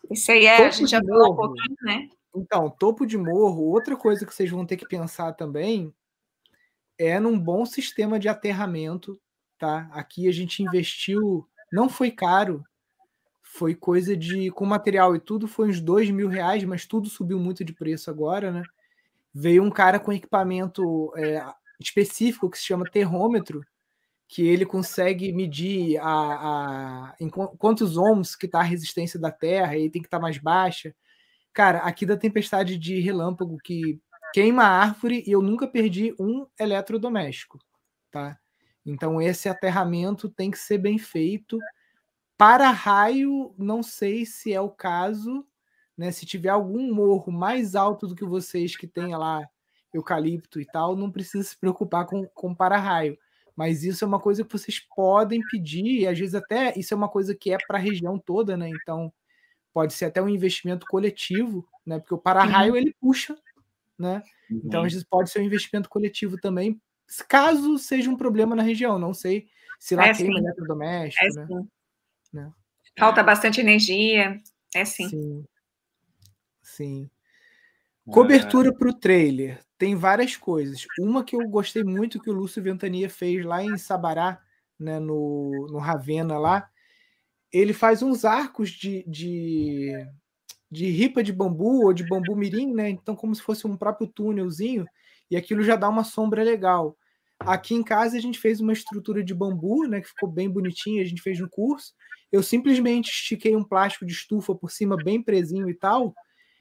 Isso 0.09 0.31
aí 0.31 0.47
é, 0.47 0.67
a 0.67 0.71
gente 0.71 0.89
já 0.89 1.03
falou 1.03 1.33
um 1.33 1.37
pouquinho, 1.37 1.77
né? 1.83 2.09
Então, 2.35 2.71
topo 2.71 3.07
de 3.07 3.17
morro, 3.17 3.63
outra 3.65 3.97
coisa 3.97 4.25
que 4.25 4.35
vocês 4.35 4.51
vão 4.51 4.67
ter 4.67 4.77
que 4.77 4.87
pensar 4.87 5.33
também 5.33 5.93
é 6.99 7.19
num 7.21 7.39
bom 7.39 7.65
sistema 7.65 8.19
de 8.19 8.29
aterramento, 8.29 9.21
tá? 9.59 9.89
Aqui 9.93 10.29
a 10.29 10.33
gente 10.33 10.63
investiu, 10.63 11.49
não 11.73 11.89
foi 11.89 12.11
caro, 12.11 12.65
foi 13.43 13.75
coisa 13.75 14.17
de, 14.17 14.51
com 14.51 14.67
material 14.67 15.17
e 15.17 15.21
tudo, 15.21 15.49
foi 15.49 15.69
uns 15.69 15.81
dois 15.81 16.11
mil 16.11 16.29
reais, 16.29 16.65
mas 16.65 16.87
tudo 16.87 17.09
subiu 17.09 17.39
muito 17.39 17.65
de 17.65 17.73
preço 17.73 18.11
agora, 18.11 18.53
né? 18.53 18.63
Veio 19.33 19.63
um 19.63 19.71
cara 19.71 19.99
com 20.01 20.13
equipamento 20.13 21.13
é, 21.17 21.45
específico 21.81 22.51
que 22.51 22.59
se 22.59 22.65
chama 22.65 22.91
terrômetro, 22.91 23.65
que 24.29 24.47
ele 24.47 24.67
consegue 24.67 25.33
medir 25.33 25.99
a, 25.99 26.05
a 26.05 27.17
em 27.19 27.31
quantos 27.31 27.97
ohms 27.97 28.37
que 28.37 28.47
está 28.47 28.61
a 28.61 28.63
resistência 28.63 29.19
da 29.19 29.31
Terra, 29.31 29.77
e 29.77 29.89
tem 29.91 30.03
que 30.03 30.09
estar 30.09 30.19
tá 30.19 30.23
mais 30.23 30.39
baixa. 30.39 30.95
Cara, 31.59 31.79
aqui 31.79 32.07
da 32.07 32.17
tempestade 32.17 32.79
de 32.79 33.01
relâmpago 33.01 33.59
que 33.59 34.01
queima 34.33 34.63
a 34.63 34.81
árvore 34.81 35.25
e 35.27 35.33
eu 35.33 35.43
nunca 35.43 35.67
perdi 35.67 36.15
um 36.17 36.47
eletrodoméstico, 36.57 37.59
tá? 38.13 38.39
Então, 38.87 39.21
esse 39.21 39.49
aterramento 39.49 40.29
tem 40.29 40.53
que 40.53 40.57
ser 40.57 40.79
bem 40.79 40.99
feito. 40.99 41.59
Para 42.37 42.71
raio, 42.71 43.53
não 43.59 43.83
sei 43.83 44.25
se 44.25 44.53
é 44.55 44.61
o 44.61 44.71
caso, 44.71 45.45
né? 45.97 46.13
Se 46.13 46.25
tiver 46.25 46.51
algum 46.51 46.95
morro 46.95 47.33
mais 47.33 47.75
alto 47.75 48.07
do 48.07 48.15
que 48.15 48.25
vocês 48.25 48.77
que 48.77 48.87
tenha 48.87 49.19
lá 49.19 49.45
eucalipto 49.93 50.61
e 50.61 50.65
tal, 50.65 50.95
não 50.95 51.11
precisa 51.11 51.43
se 51.43 51.59
preocupar 51.59 52.07
com, 52.07 52.25
com 52.25 52.55
para-raio. 52.55 53.19
Mas 53.57 53.83
isso 53.83 54.05
é 54.05 54.07
uma 54.07 54.21
coisa 54.21 54.45
que 54.45 54.53
vocês 54.53 54.79
podem 54.95 55.41
pedir, 55.51 56.03
e 56.03 56.07
às 56.07 56.17
vezes 56.17 56.37
até 56.37 56.73
isso 56.79 56.95
é 56.95 56.97
uma 56.97 57.09
coisa 57.09 57.35
que 57.35 57.53
é 57.53 57.59
para 57.67 57.79
a 57.79 57.83
região 57.83 58.17
toda, 58.17 58.57
né? 58.57 58.69
Então 58.69 59.13
pode 59.79 59.93
ser 59.93 60.07
até 60.07 60.21
um 60.21 60.29
investimento 60.29 60.85
coletivo, 60.89 61.65
né? 61.87 62.01
Porque 62.01 62.13
o 62.13 62.19
para-raio 62.19 62.77
ele 62.77 62.93
puxa, 63.01 63.39
né? 63.97 64.25
Uhum. 64.51 64.63
Então 64.65 64.83
vezes 64.83 65.05
pode 65.05 65.31
ser 65.31 65.39
um 65.39 65.45
investimento 65.45 65.89
coletivo 65.89 66.37
também, 66.37 66.83
caso 67.29 67.79
seja 67.79 68.11
um 68.11 68.17
problema 68.17 68.57
na 68.57 68.63
região. 68.65 68.99
Não 68.99 69.15
sei 69.15 69.47
se 69.79 69.95
lá 69.95 70.09
é 70.09 70.13
queima 70.15 70.41
eletrodoméstico, 70.41 71.25
é 71.25 71.47
né? 71.47 71.65
né? 72.33 72.53
Falta 72.99 73.23
bastante 73.23 73.61
energia, 73.61 74.37
é 74.75 74.85
sim. 74.85 75.09
Sim. 75.09 75.45
sim. 76.61 77.11
Cobertura 78.11 78.75
para 78.75 78.89
o 78.89 78.93
trailer 78.93 79.61
tem 79.79 79.95
várias 79.95 80.37
coisas. 80.37 80.85
Uma 80.99 81.23
que 81.23 81.37
eu 81.37 81.49
gostei 81.49 81.85
muito 81.85 82.21
que 82.21 82.29
o 82.29 82.35
Lúcio 82.35 82.61
Ventania 82.61 83.09
fez 83.09 83.45
lá 83.45 83.63
em 83.63 83.79
Sabará, 83.79 84.43
né, 84.77 84.99
no, 84.99 85.69
no 85.71 85.79
Ravena 85.79 86.37
lá. 86.37 86.69
Ele 87.53 87.73
faz 87.73 88.03
uns 88.03 88.25
arcos 88.25 88.71
de, 88.71 89.05
de, 89.07 89.93
de 90.71 90.91
ripa 90.91 91.23
de 91.23 91.33
bambu 91.33 91.87
ou 91.87 91.93
de 91.93 92.07
bambu 92.07 92.37
mirim, 92.37 92.73
né? 92.73 92.91
Então, 92.91 93.17
como 93.17 93.35
se 93.35 93.43
fosse 93.43 93.67
um 93.67 93.77
próprio 93.77 94.07
túnelzinho, 94.07 94.87
e 95.31 95.37
aquilo 95.37 95.63
já 95.63 95.77
dá 95.77 95.89
uma 95.89 96.05
sombra 96.05 96.43
legal. 96.43 96.97
Aqui 97.41 97.75
em 97.75 97.83
casa 97.83 98.17
a 98.17 98.21
gente 98.21 98.39
fez 98.39 98.61
uma 98.61 98.73
estrutura 98.73 99.23
de 99.23 99.35
bambu, 99.35 99.87
né, 99.87 100.01
que 100.01 100.09
ficou 100.09 100.29
bem 100.29 100.51
bonitinha, 100.51 101.03
a 101.03 101.07
gente 101.07 101.23
fez 101.23 101.39
no 101.39 101.49
curso. 101.49 101.93
Eu 102.33 102.43
simplesmente 102.43 103.11
estiquei 103.11 103.55
um 103.55 103.65
plástico 103.65 104.05
de 104.05 104.13
estufa 104.13 104.55
por 104.55 104.71
cima 104.71 104.97
bem 104.97 105.23
presinho 105.23 105.71
e 105.71 105.75
tal. 105.75 106.15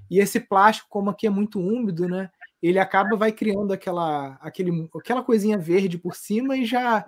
E 0.10 0.20
esse 0.20 0.40
plástico, 0.40 0.88
como 0.90 1.10
aqui 1.10 1.26
é 1.26 1.30
muito 1.30 1.60
úmido, 1.60 2.08
né, 2.08 2.30
ele 2.62 2.80
acaba 2.80 3.16
vai 3.16 3.32
criando 3.32 3.74
aquela, 3.74 4.38
aquele, 4.42 4.90
aquela 4.96 5.24
coisinha 5.24 5.58
verde 5.58 5.98
por 5.98 6.16
cima 6.16 6.56
e 6.56 6.66
já 6.66 7.06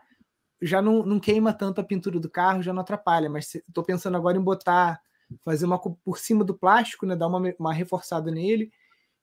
já 0.61 0.81
não, 0.81 1.03
não 1.03 1.19
queima 1.19 1.53
tanto 1.53 1.81
a 1.81 1.83
pintura 1.83 2.19
do 2.19 2.29
carro, 2.29 2.61
já 2.61 2.73
não 2.73 2.81
atrapalha. 2.81 3.29
Mas 3.29 3.55
estou 3.55 3.83
pensando 3.83 4.17
agora 4.17 4.37
em 4.37 4.41
botar, 4.41 4.99
fazer 5.43 5.65
uma 5.65 5.79
por 5.79 6.17
cima 6.17 6.43
do 6.43 6.57
plástico, 6.57 7.05
né, 7.05 7.15
dar 7.15 7.27
uma, 7.27 7.53
uma 7.59 7.73
reforçada 7.73 8.31
nele 8.31 8.71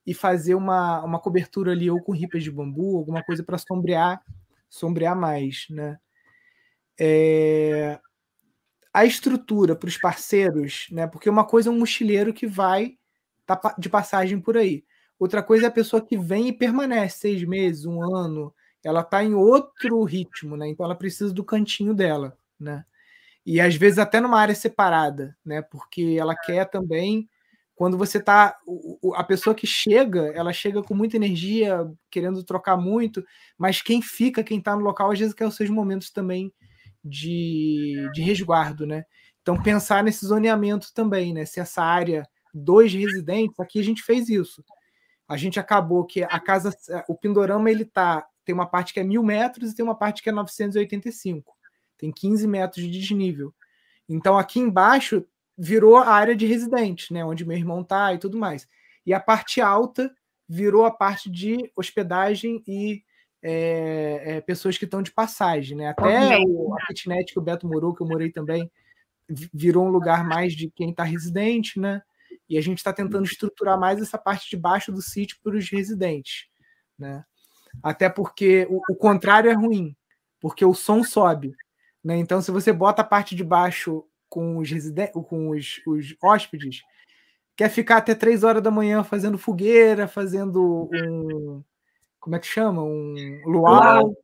e 0.05 0.13
fazer 0.13 0.55
uma, 0.55 1.03
uma 1.03 1.19
cobertura 1.19 1.73
ali 1.73 1.91
ou 1.91 2.01
com 2.01 2.13
ripas 2.13 2.43
de 2.43 2.49
bambu, 2.49 2.97
alguma 2.97 3.21
coisa 3.23 3.43
para 3.43 3.57
sombrear, 3.57 4.21
sombrear 4.69 5.15
mais, 5.15 5.65
né? 5.69 5.97
É, 6.99 7.99
a 8.93 9.05
estrutura 9.05 9.75
para 9.75 9.89
os 9.89 9.97
parceiros, 9.97 10.87
né? 10.91 11.05
Porque 11.07 11.29
uma 11.29 11.45
coisa 11.45 11.69
é 11.69 11.71
um 11.71 11.79
mochileiro 11.79 12.33
que 12.33 12.47
vai 12.47 12.97
tá 13.45 13.75
de 13.77 13.89
passagem 13.89 14.39
por 14.39 14.57
aí. 14.57 14.83
Outra 15.19 15.43
coisa 15.43 15.65
é 15.65 15.67
a 15.67 15.71
pessoa 15.71 16.01
que 16.01 16.17
vem 16.17 16.47
e 16.49 16.53
permanece 16.53 17.19
seis 17.19 17.43
meses, 17.43 17.85
um 17.85 18.03
ano. 18.15 18.53
Ela 18.87 19.01
está 19.01 19.23
em 19.23 19.33
outro 19.33 20.03
ritmo, 20.03 20.55
né? 20.57 20.67
Então 20.69 20.85
ela 20.85 20.95
precisa 20.95 21.33
do 21.33 21.43
cantinho 21.43 21.93
dela, 21.93 22.37
né? 22.59 22.85
E 23.45 23.61
às 23.61 23.75
vezes 23.75 23.99
até 23.99 24.19
numa 24.19 24.39
área 24.39 24.55
separada, 24.55 25.35
né? 25.45 25.61
Porque 25.61 26.17
ela 26.19 26.35
quer 26.35 26.65
também 26.69 27.29
quando 27.75 27.97
você 27.97 28.19
tá 28.19 28.55
a 29.15 29.23
pessoa 29.23 29.53
que 29.53 29.67
chega, 29.67 30.31
ela 30.33 30.51
chega 30.51 30.81
com 30.81 30.95
muita 30.95 31.15
energia, 31.15 31.87
querendo 32.09 32.43
trocar 32.43 32.75
muito, 32.75 33.23
mas 33.57 33.81
quem 33.81 34.01
fica, 34.01 34.43
quem 34.43 34.57
está 34.59 34.75
no 34.75 34.81
local, 34.81 35.11
às 35.11 35.19
vezes 35.19 35.33
quer 35.33 35.45
os 35.45 35.55
seus 35.55 35.69
momentos 35.69 36.09
também 36.09 36.51
de, 37.03 38.09
de 38.13 38.21
resguardo, 38.21 38.87
né? 38.87 39.05
Então 39.41 39.61
pensar 39.61 40.03
nesse 40.03 40.25
zoneamento 40.25 40.93
também, 40.93 41.33
né? 41.33 41.45
Se 41.45 41.59
essa 41.59 41.83
área 41.83 42.23
dois 42.53 42.93
residentes, 42.93 43.59
aqui 43.59 43.79
a 43.79 43.83
gente 43.83 44.01
fez 44.01 44.27
isso 44.29 44.63
a 45.27 45.35
gente 45.35 45.59
acabou 45.59 46.05
que 46.05 46.23
a 46.23 46.39
casa, 46.39 46.73
o 47.07 47.15
Pindorama, 47.15 47.69
ele 47.69 47.83
tá, 47.83 48.25
tem 48.47 48.55
uma 48.55 48.65
parte 48.65 48.93
que 48.93 48.99
é 49.01 49.03
mil 49.03 49.21
metros 49.21 49.71
e 49.71 49.75
tem 49.75 49.83
uma 49.83 49.93
parte 49.93 50.23
que 50.23 50.29
é 50.29 50.31
985. 50.31 51.53
Tem 51.97 52.11
15 52.11 52.47
metros 52.47 52.85
de 52.85 52.89
desnível. 52.89 53.53
Então 54.07 54.37
aqui 54.37 54.57
embaixo 54.57 55.25
virou 55.57 55.97
a 55.97 56.07
área 56.07 56.33
de 56.33 56.45
residente, 56.45 57.11
né, 57.11 57.25
onde 57.25 57.45
meu 57.45 57.57
irmão 57.57 57.83
tá 57.83 58.13
e 58.13 58.17
tudo 58.17 58.37
mais. 58.37 58.65
E 59.05 59.13
a 59.13 59.19
parte 59.19 59.59
alta 59.59 60.09
virou 60.47 60.85
a 60.85 60.91
parte 60.91 61.29
de 61.29 61.69
hospedagem 61.75 62.63
e 62.65 63.03
é, 63.43 64.37
é, 64.37 64.41
pessoas 64.41 64.77
que 64.77 64.85
estão 64.85 65.01
de 65.01 65.11
passagem, 65.11 65.77
né? 65.77 65.89
Até 65.89 66.39
o, 66.39 66.73
a 66.73 66.87
kitnet 66.87 67.33
que 67.33 67.39
o 67.39 67.41
Beto 67.41 67.67
morou, 67.67 67.93
que 67.93 68.01
eu 68.01 68.07
morei 68.07 68.31
também, 68.31 68.71
virou 69.53 69.85
um 69.85 69.89
lugar 69.89 70.25
mais 70.25 70.53
de 70.53 70.71
quem 70.71 70.91
está 70.91 71.03
residente, 71.03 71.79
né? 71.79 72.01
E 72.49 72.57
a 72.57 72.61
gente 72.61 72.77
está 72.77 72.93
tentando 72.93 73.25
estruturar 73.25 73.77
mais 73.77 74.01
essa 74.01 74.17
parte 74.17 74.49
de 74.49 74.55
baixo 74.55 74.91
do 74.91 75.01
sítio 75.01 75.37
para 75.43 75.55
os 75.55 75.69
residentes. 75.69 76.47
Né? 76.97 77.23
Até 77.81 78.09
porque 78.09 78.67
o, 78.69 78.81
o, 78.89 78.95
contrário 78.95 79.49
é 79.49 79.53
ruim, 79.53 79.95
porque 80.39 80.65
o 80.65 80.73
som 80.73 81.03
sobe. 81.03 81.53
Né? 82.03 82.17
Então, 82.17 82.41
se 82.41 82.51
você 82.51 82.71
bota 82.71 83.01
a 83.01 83.05
parte 83.05 83.35
de 83.35 83.43
baixo 83.43 84.05
com 84.29 84.57
os, 84.57 84.69
residentes, 84.69 85.13
com 85.27 85.49
os, 85.49 85.81
os 85.85 86.15
hóspedes, 86.21 86.81
quer 87.55 87.69
ficar 87.69 87.97
até 87.97 88.13
três 88.13 88.43
horas 88.43 88.61
da 88.61 88.71
manhã 88.71 89.03
fazendo 89.03 89.37
fogueira, 89.37 90.07
fazendo 90.07 90.89
um. 90.93 91.63
Como 92.19 92.35
é 92.35 92.39
que 92.39 92.47
chama? 92.47 92.83
Um 92.83 93.41
luau. 93.45 94.15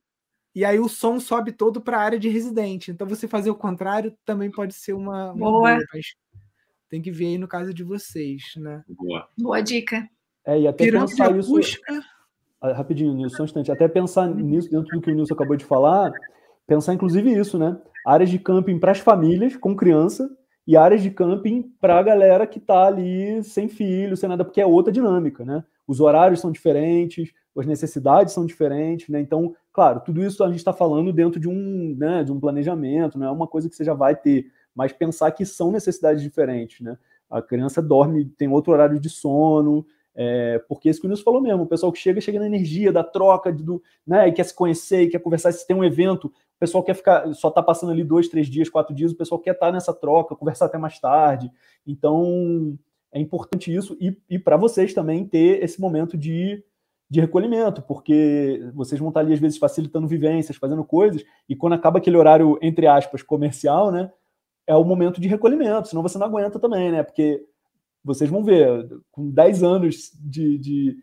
E 0.55 0.63
aí 0.63 0.79
o 0.79 0.87
som 0.87 1.19
sobe 1.19 1.51
todo 1.51 1.81
para 1.81 1.97
a 1.97 2.01
área 2.01 2.19
de 2.19 2.29
residente. 2.29 2.91
Então, 2.91 3.07
você 3.07 3.27
fazer 3.27 3.49
o 3.49 3.55
contrário 3.55 4.15
também 4.23 4.51
pode 4.51 4.73
ser 4.73 4.93
uma, 4.93 5.31
uma 5.31 5.49
boa. 5.49 5.79
tem 6.89 7.01
que 7.01 7.09
ver 7.09 7.25
aí 7.27 7.37
no 7.37 7.47
caso 7.47 7.73
de 7.73 7.83
vocês, 7.83 8.53
né? 8.57 8.83
Boa. 8.87 9.27
Boa 9.37 9.61
dica. 9.61 10.07
É, 10.45 10.59
e 10.59 10.67
até 10.67 10.83
Pirâmide 10.83 11.11
pensar 11.11 11.35
isso. 11.37 11.79
Rapidinho, 12.71 13.13
Nilson, 13.13 13.43
um 13.43 13.45
instante. 13.45 13.71
Até 13.71 13.87
pensar 13.87 14.27
nisso, 14.27 14.69
dentro 14.69 14.95
do 14.95 15.01
que 15.01 15.11
o 15.11 15.15
Nilson 15.15 15.33
acabou 15.33 15.55
de 15.55 15.65
falar, 15.65 16.11
pensar 16.65 16.93
inclusive 16.93 17.31
isso, 17.31 17.57
né? 17.57 17.77
Áreas 18.05 18.29
de 18.29 18.39
camping 18.39 18.79
para 18.79 18.91
as 18.91 18.99
famílias 18.99 19.55
com 19.55 19.75
criança 19.75 20.29
e 20.65 20.77
áreas 20.77 21.01
de 21.01 21.11
camping 21.11 21.71
para 21.81 21.99
a 21.99 22.03
galera 22.03 22.47
que 22.47 22.59
está 22.59 22.87
ali 22.87 23.43
sem 23.43 23.67
filho, 23.67 24.15
sem 24.15 24.29
nada, 24.29 24.45
porque 24.45 24.61
é 24.61 24.65
outra 24.65 24.91
dinâmica, 24.91 25.43
né? 25.43 25.63
Os 25.85 25.99
horários 25.99 26.39
são 26.39 26.51
diferentes, 26.51 27.33
as 27.57 27.65
necessidades 27.65 28.33
são 28.33 28.45
diferentes, 28.45 29.09
né? 29.09 29.19
Então, 29.19 29.53
claro, 29.73 29.99
tudo 29.99 30.23
isso 30.23 30.43
a 30.43 30.47
gente 30.47 30.57
está 30.57 30.71
falando 30.71 31.11
dentro 31.11 31.39
de 31.39 31.49
um, 31.49 31.95
né, 31.97 32.23
de 32.23 32.31
um 32.31 32.39
planejamento, 32.39 33.19
não 33.19 33.27
é 33.27 33.31
uma 33.31 33.47
coisa 33.47 33.69
que 33.69 33.75
você 33.75 33.83
já 33.83 33.93
vai 33.93 34.15
ter 34.15 34.49
mas 34.75 34.91
pensar 34.91 35.31
que 35.31 35.45
são 35.45 35.71
necessidades 35.71 36.21
diferentes, 36.23 36.81
né? 36.81 36.97
A 37.29 37.41
criança 37.41 37.81
dorme, 37.81 38.25
tem 38.25 38.47
outro 38.47 38.73
horário 38.73 38.99
de 38.99 39.09
sono, 39.09 39.85
é, 40.15 40.59
porque 40.67 40.89
isso 40.89 40.99
que 40.99 41.07
o 41.07 41.09
Nilson 41.09 41.23
falou 41.23 41.41
mesmo, 41.41 41.63
o 41.63 41.67
pessoal 41.67 41.91
que 41.91 41.99
chega, 41.99 42.21
chega 42.21 42.39
na 42.39 42.45
energia 42.45 42.91
da 42.91 43.03
troca, 43.03 43.51
do, 43.51 43.81
né, 44.05 44.27
e 44.27 44.31
quer 44.31 44.43
se 44.43 44.53
conhecer, 44.53 45.03
e 45.03 45.09
quer 45.09 45.19
conversar, 45.19 45.51
se 45.51 45.65
tem 45.65 45.75
um 45.75 45.83
evento, 45.83 46.27
o 46.27 46.59
pessoal 46.59 46.83
quer 46.83 46.93
ficar, 46.93 47.33
só 47.33 47.49
tá 47.49 47.63
passando 47.63 47.91
ali 47.91 48.03
dois, 48.03 48.27
três 48.27 48.47
dias, 48.47 48.69
quatro 48.69 48.93
dias, 48.93 49.11
o 49.11 49.17
pessoal 49.17 49.39
quer 49.39 49.51
estar 49.51 49.67
tá 49.67 49.71
nessa 49.71 49.93
troca, 49.93 50.35
conversar 50.35 50.65
até 50.65 50.77
mais 50.77 50.99
tarde, 50.99 51.51
então 51.85 52.77
é 53.11 53.19
importante 53.19 53.73
isso, 53.73 53.97
e, 53.99 54.15
e 54.29 54.37
para 54.37 54.57
vocês 54.57 54.93
também 54.93 55.25
ter 55.25 55.63
esse 55.63 55.81
momento 55.81 56.15
de, 56.15 56.63
de 57.09 57.19
recolhimento, 57.19 57.81
porque 57.81 58.61
vocês 58.75 58.99
vão 58.99 59.09
estar 59.09 59.21
tá 59.21 59.25
ali 59.25 59.33
às 59.33 59.39
vezes 59.39 59.57
facilitando 59.57 60.07
vivências, 60.07 60.57
fazendo 60.57 60.83
coisas, 60.83 61.23
e 61.49 61.55
quando 61.55 61.73
acaba 61.73 61.97
aquele 61.97 62.17
horário, 62.17 62.57
entre 62.61 62.85
aspas, 62.85 63.23
comercial, 63.23 63.91
né, 63.91 64.11
é 64.67 64.75
o 64.75 64.83
momento 64.83 65.19
de 65.19 65.27
recolhimento, 65.27 65.87
senão 65.87 66.01
você 66.01 66.17
não 66.17 66.27
aguenta 66.27 66.59
também, 66.59 66.91
né? 66.91 67.03
Porque 67.03 67.45
vocês 68.03 68.29
vão 68.29 68.43
ver, 68.43 68.87
com 69.11 69.29
10 69.29 69.63
anos 69.63 70.11
de, 70.19 70.57
de, 70.57 70.97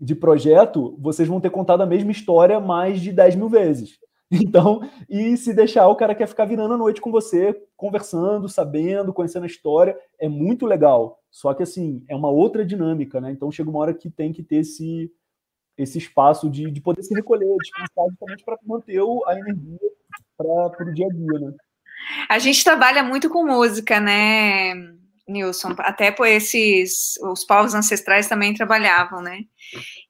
de 0.00 0.14
projeto, 0.14 0.96
vocês 0.98 1.28
vão 1.28 1.40
ter 1.40 1.50
contado 1.50 1.82
a 1.82 1.86
mesma 1.86 2.10
história 2.10 2.58
mais 2.60 3.00
de 3.00 3.12
10 3.12 3.36
mil 3.36 3.48
vezes. 3.48 3.98
Então, 4.28 4.80
e 5.08 5.36
se 5.36 5.54
deixar, 5.54 5.86
o 5.86 5.94
cara 5.94 6.12
quer 6.12 6.26
ficar 6.26 6.46
virando 6.46 6.74
a 6.74 6.76
noite 6.76 7.00
com 7.00 7.12
você, 7.12 7.54
conversando, 7.76 8.48
sabendo, 8.48 9.12
conhecendo 9.12 9.44
a 9.44 9.46
história, 9.46 9.96
é 10.18 10.28
muito 10.28 10.66
legal. 10.66 11.22
Só 11.30 11.54
que, 11.54 11.62
assim, 11.62 12.04
é 12.08 12.16
uma 12.16 12.28
outra 12.28 12.66
dinâmica, 12.66 13.20
né? 13.20 13.30
Então, 13.30 13.52
chega 13.52 13.70
uma 13.70 13.78
hora 13.78 13.94
que 13.94 14.10
tem 14.10 14.32
que 14.32 14.42
ter 14.42 14.56
esse, 14.56 15.12
esse 15.78 15.98
espaço 15.98 16.50
de, 16.50 16.72
de 16.72 16.80
poder 16.80 17.04
se 17.04 17.14
recolher, 17.14 17.46
descansar, 17.62 18.08
justamente 18.10 18.44
para 18.44 18.58
manter 18.66 19.00
a 19.26 19.38
energia 19.38 19.78
para 20.36 20.84
o 20.84 20.92
dia 20.92 21.06
a 21.06 21.14
dia, 21.14 21.38
né? 21.38 21.52
A 22.28 22.38
gente 22.38 22.62
trabalha 22.62 23.02
muito 23.02 23.30
com 23.30 23.46
música, 23.46 23.98
né, 24.00 24.74
Nilson? 25.28 25.74
Até 25.78 26.10
por 26.10 26.26
esses, 26.26 27.18
os 27.22 27.44
povos 27.44 27.74
ancestrais 27.74 28.28
também 28.28 28.54
trabalhavam, 28.54 29.20
né? 29.20 29.40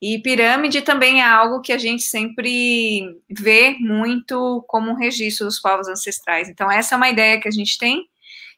E 0.01 0.19
pirâmide 0.21 0.83
também 0.83 1.21
é 1.21 1.25
algo 1.25 1.61
que 1.61 1.73
a 1.73 1.79
gente 1.79 2.03
sempre 2.03 3.03
vê 3.31 3.77
muito 3.81 4.64
como 4.69 4.91
um 4.91 4.97
registro 4.97 5.47
dos 5.47 5.61
povos 5.61 5.89
ancestrais. 5.89 6.49
Então, 6.49 6.71
essa 6.71 6.95
é 6.95 6.97
uma 6.97 7.09
ideia 7.09 7.41
que 7.41 7.49
a 7.49 7.53
gente 7.53 7.79
tem 7.79 8.05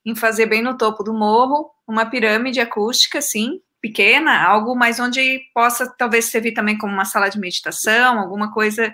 em 0.04 0.14
fazer 0.14 0.46
bem 0.46 0.62
no 0.62 0.76
topo 0.76 1.02
do 1.02 1.12
morro 1.12 1.70
uma 1.86 2.06
pirâmide 2.06 2.60
acústica, 2.60 3.22
sim, 3.22 3.60
pequena, 3.80 4.42
algo 4.42 4.74
mais 4.74 5.00
onde 5.00 5.40
possa 5.54 5.88
talvez 5.96 6.26
servir 6.26 6.52
também 6.52 6.76
como 6.76 6.92
uma 6.92 7.04
sala 7.04 7.28
de 7.28 7.38
meditação, 7.38 8.18
alguma 8.18 8.52
coisa 8.52 8.92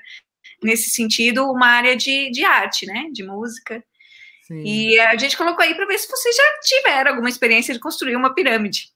nesse 0.63 0.91
sentido, 0.91 1.51
uma 1.51 1.67
área 1.67 1.97
de, 1.97 2.31
de 2.31 2.45
arte, 2.45 2.87
né? 2.87 3.09
De 3.13 3.23
música. 3.23 3.83
Sim. 4.47 4.63
E 4.63 4.99
a 5.01 5.17
gente 5.17 5.37
colocou 5.37 5.65
aí 5.65 5.75
para 5.75 5.87
ver 5.87 5.99
se 5.99 6.09
vocês 6.09 6.37
já 6.37 6.43
tiveram 6.63 7.13
alguma 7.13 7.31
experiência 7.31 7.73
de 7.73 7.81
construir 7.81 8.15
uma 8.15 8.35
pirâmide. 8.35 8.93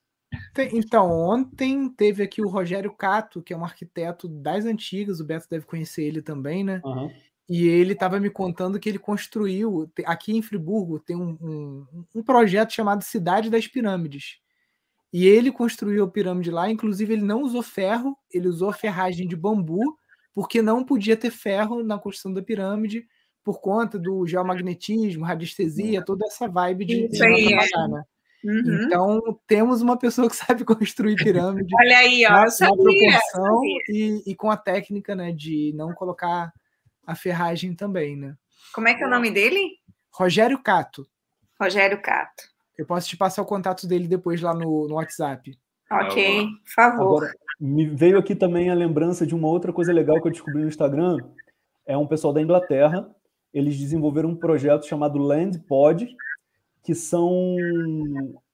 Então, 0.74 1.10
ontem 1.10 1.88
teve 1.88 2.22
aqui 2.22 2.42
o 2.42 2.48
Rogério 2.48 2.92
Cato, 2.92 3.42
que 3.42 3.54
é 3.54 3.56
um 3.56 3.64
arquiteto 3.64 4.28
das 4.28 4.66
antigas, 4.66 5.20
o 5.20 5.24
Beto 5.24 5.46
deve 5.48 5.64
conhecer 5.64 6.04
ele 6.04 6.20
também, 6.20 6.62
né? 6.62 6.82
Uhum. 6.84 7.10
E 7.48 7.66
ele 7.66 7.94
estava 7.94 8.20
me 8.20 8.28
contando 8.28 8.78
que 8.78 8.90
ele 8.90 8.98
construiu, 8.98 9.90
aqui 10.04 10.36
em 10.36 10.42
Friburgo, 10.42 11.00
tem 11.00 11.16
um, 11.16 11.38
um, 11.40 12.04
um, 12.16 12.22
projeto 12.22 12.74
chamado 12.74 13.02
Cidade 13.02 13.48
das 13.48 13.66
Pirâmides. 13.66 14.38
E 15.10 15.26
ele 15.26 15.50
construiu 15.50 16.04
a 16.04 16.10
pirâmide 16.10 16.50
lá, 16.50 16.70
inclusive 16.70 17.14
ele 17.14 17.24
não 17.24 17.40
usou 17.40 17.62
ferro, 17.62 18.14
ele 18.30 18.48
usou 18.48 18.70
ferragem 18.70 19.26
de 19.26 19.34
bambu, 19.34 19.96
porque 20.34 20.60
não 20.60 20.84
podia 20.84 21.16
ter 21.16 21.30
ferro 21.30 21.82
na 21.82 21.98
construção 21.98 22.34
da 22.34 22.42
pirâmide, 22.42 23.08
por 23.44 23.60
conta 23.60 23.98
do 23.98 24.26
geomagnetismo, 24.26 25.24
radiestesia, 25.24 26.04
toda 26.04 26.26
essa 26.26 26.48
vibe 26.48 26.84
de, 26.84 27.06
Isso 27.06 27.24
aí, 27.24 27.48
trabalhar, 27.48 27.88
né? 27.88 28.02
Uhum. 28.44 28.84
Então, 28.84 29.40
temos 29.46 29.82
uma 29.82 29.96
pessoa 29.96 30.28
que 30.28 30.36
sabe 30.36 30.64
construir 30.64 31.16
pirâmide. 31.16 31.74
Olha 31.74 31.98
aí, 31.98 32.24
ó, 32.26 32.30
na, 32.30 32.48
sabia, 32.48 32.76
proporção 32.76 33.64
e, 33.88 34.22
e, 34.26 34.34
com 34.34 34.50
a 34.50 34.56
técnica 34.56 35.14
né, 35.14 35.32
de 35.32 35.72
não 35.74 35.92
colocar 35.92 36.52
a 37.06 37.14
ferragem 37.14 37.74
também, 37.74 38.16
né? 38.16 38.36
Como 38.72 38.88
é 38.88 38.94
que 38.94 39.02
é 39.02 39.06
o 39.06 39.10
nome 39.10 39.30
dele? 39.30 39.78
Rogério 40.12 40.62
Cato. 40.62 41.06
Rogério 41.60 42.00
Cato. 42.00 42.44
Eu 42.76 42.86
posso 42.86 43.08
te 43.08 43.16
passar 43.16 43.42
o 43.42 43.46
contato 43.46 43.86
dele 43.86 44.06
depois 44.06 44.40
lá 44.40 44.54
no, 44.54 44.86
no 44.86 44.94
WhatsApp. 44.94 45.58
Ok, 45.90 46.46
por 46.64 46.70
favor. 46.70 47.24
Agora, 47.24 47.32
me 47.58 47.86
veio 47.86 48.18
aqui 48.18 48.36
também 48.36 48.70
a 48.70 48.74
lembrança 48.74 49.26
de 49.26 49.34
uma 49.34 49.48
outra 49.48 49.72
coisa 49.72 49.92
legal 49.92 50.20
que 50.20 50.28
eu 50.28 50.32
descobri 50.32 50.60
no 50.60 50.68
Instagram. 50.68 51.16
É 51.86 51.96
um 51.96 52.06
pessoal 52.06 52.32
da 52.32 52.42
Inglaterra. 52.42 53.08
Eles 53.52 53.78
desenvolveram 53.78 54.30
um 54.30 54.36
projeto 54.36 54.86
chamado 54.86 55.18
Land 55.18 55.58
Pod, 55.60 56.08
que 56.82 56.94
são 56.94 57.56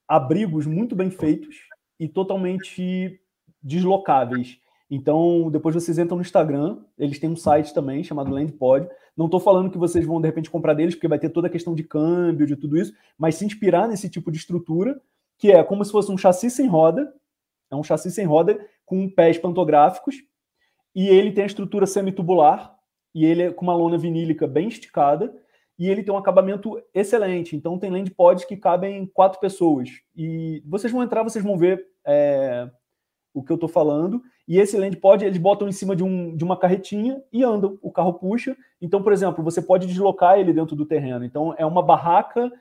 abrigos 0.06 0.66
muito 0.66 0.94
bem 0.94 1.10
feitos 1.10 1.56
e 1.98 2.08
totalmente 2.08 3.20
deslocáveis. 3.62 4.58
Então, 4.90 5.50
depois 5.50 5.74
vocês 5.74 5.98
entram 5.98 6.16
no 6.16 6.22
Instagram, 6.22 6.78
eles 6.98 7.18
têm 7.18 7.30
um 7.30 7.36
site 7.36 7.72
também 7.72 8.04
chamado 8.04 8.30
Landpod. 8.30 8.88
Não 9.16 9.26
estou 9.26 9.40
falando 9.40 9.70
que 9.70 9.78
vocês 9.78 10.04
vão 10.04 10.20
de 10.20 10.26
repente 10.28 10.50
comprar 10.50 10.74
deles, 10.74 10.94
porque 10.94 11.08
vai 11.08 11.18
ter 11.18 11.30
toda 11.30 11.46
a 11.46 11.50
questão 11.50 11.74
de 11.74 11.82
câmbio, 11.82 12.46
de 12.46 12.54
tudo 12.54 12.76
isso, 12.76 12.92
mas 13.18 13.36
se 13.36 13.44
inspirar 13.44 13.88
nesse 13.88 14.08
tipo 14.08 14.30
de 14.30 14.38
estrutura, 14.38 15.00
que 15.38 15.50
é 15.50 15.62
como 15.64 15.84
se 15.84 15.90
fosse 15.90 16.12
um 16.12 16.18
chassi 16.18 16.50
sem 16.50 16.66
roda, 16.66 17.12
é 17.70 17.76
um 17.76 17.82
chassi 17.82 18.10
sem 18.10 18.26
roda 18.26 18.58
com 18.84 19.08
pés 19.08 19.38
pantográficos, 19.38 20.16
e 20.94 21.08
ele 21.08 21.32
tem 21.32 21.44
a 21.44 21.46
estrutura 21.46 21.86
semitubular, 21.86 22.73
e 23.14 23.24
ele 23.24 23.42
é 23.42 23.50
com 23.52 23.62
uma 23.62 23.74
lona 23.74 23.96
vinílica 23.96 24.46
bem 24.46 24.68
esticada, 24.68 25.32
e 25.78 25.88
ele 25.88 26.02
tem 26.02 26.12
um 26.12 26.18
acabamento 26.18 26.80
excelente. 26.92 27.56
Então 27.56 27.78
tem 27.78 27.90
landpods 27.90 28.44
que 28.44 28.56
cabem 28.56 29.06
quatro 29.06 29.40
pessoas. 29.40 29.90
E 30.14 30.62
vocês 30.66 30.92
vão 30.92 31.02
entrar, 31.02 31.22
vocês 31.22 31.44
vão 31.44 31.58
ver 31.58 31.84
é, 32.06 32.68
o 33.32 33.42
que 33.42 33.50
eu 33.50 33.56
estou 33.56 33.68
falando. 33.68 34.22
E 34.46 34.58
esse 34.58 34.76
landpod 34.76 35.24
eles 35.24 35.38
botam 35.38 35.68
em 35.68 35.72
cima 35.72 35.96
de, 35.96 36.04
um, 36.04 36.36
de 36.36 36.44
uma 36.44 36.56
carretinha 36.56 37.20
e 37.32 37.42
andam. 37.42 37.78
O 37.82 37.90
carro 37.90 38.14
puxa. 38.14 38.56
Então, 38.80 39.02
por 39.02 39.12
exemplo, 39.12 39.42
você 39.42 39.60
pode 39.60 39.86
deslocar 39.86 40.38
ele 40.38 40.52
dentro 40.52 40.76
do 40.76 40.86
terreno. 40.86 41.24
Então 41.24 41.54
é 41.58 41.66
uma 41.66 41.82
barraca, 41.82 42.52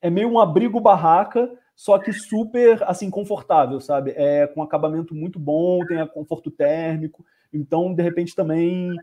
é 0.00 0.10
meio 0.10 0.28
um 0.28 0.40
abrigo 0.40 0.80
barraca, 0.80 1.48
só 1.74 1.98
que 1.98 2.12
super 2.12 2.82
assim 2.84 3.10
confortável, 3.10 3.80
sabe? 3.80 4.12
É 4.16 4.46
com 4.46 4.62
acabamento 4.62 5.14
muito 5.14 5.38
bom, 5.38 5.84
tem 5.86 6.04
conforto 6.08 6.50
térmico. 6.50 7.24
Então, 7.52 7.94
de 7.94 8.02
repente, 8.02 8.34
também 8.34 8.96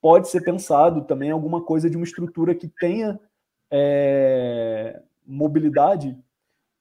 pode 0.00 0.28
ser 0.28 0.42
pensado 0.42 1.02
também 1.02 1.30
alguma 1.30 1.62
coisa 1.62 1.90
de 1.90 1.96
uma 1.96 2.04
estrutura 2.04 2.54
que 2.54 2.68
tenha 2.68 3.20
é, 3.70 5.00
mobilidade 5.26 6.16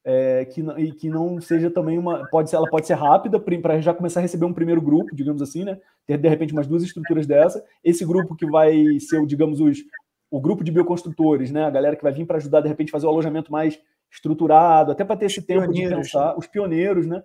é, 0.03 0.45
que, 0.45 0.61
e 0.77 0.91
que 0.91 1.09
não 1.09 1.39
seja 1.41 1.69
também 1.69 1.97
uma. 1.97 2.25
Pode 2.29 2.49
ser, 2.49 2.55
ela 2.55 2.69
pode 2.69 2.87
ser 2.87 2.95
rápida 2.95 3.39
para 3.39 3.79
já 3.81 3.93
começar 3.93 4.19
a 4.19 4.23
receber 4.23 4.45
um 4.45 4.53
primeiro 4.53 4.81
grupo, 4.81 5.15
digamos 5.15 5.41
assim, 5.41 5.63
né? 5.63 5.79
Ter 6.05 6.17
de 6.17 6.27
repente 6.27 6.53
umas 6.53 6.67
duas 6.67 6.83
estruturas 6.83 7.27
dessa. 7.27 7.63
Esse 7.83 8.05
grupo 8.05 8.35
que 8.35 8.45
vai 8.45 8.99
ser, 8.99 9.23
digamos, 9.25 9.59
os, 9.59 9.77
o 10.31 10.39
grupo 10.39 10.63
de 10.63 10.71
bioconstrutores, 10.71 11.51
né? 11.51 11.65
A 11.65 11.69
galera 11.69 11.95
que 11.95 12.03
vai 12.03 12.11
vir 12.11 12.25
para 12.25 12.37
ajudar, 12.37 12.61
de 12.61 12.67
repente, 12.67 12.91
fazer 12.91 13.05
o 13.05 13.09
alojamento 13.09 13.51
mais 13.51 13.79
estruturado, 14.11 14.91
até 14.91 15.03
para 15.03 15.17
ter 15.17 15.25
esse 15.25 15.41
tempo 15.41 15.71
de 15.71 15.87
pensar, 15.87 16.35
os 16.37 16.47
pioneiros, 16.47 17.05
né? 17.05 17.23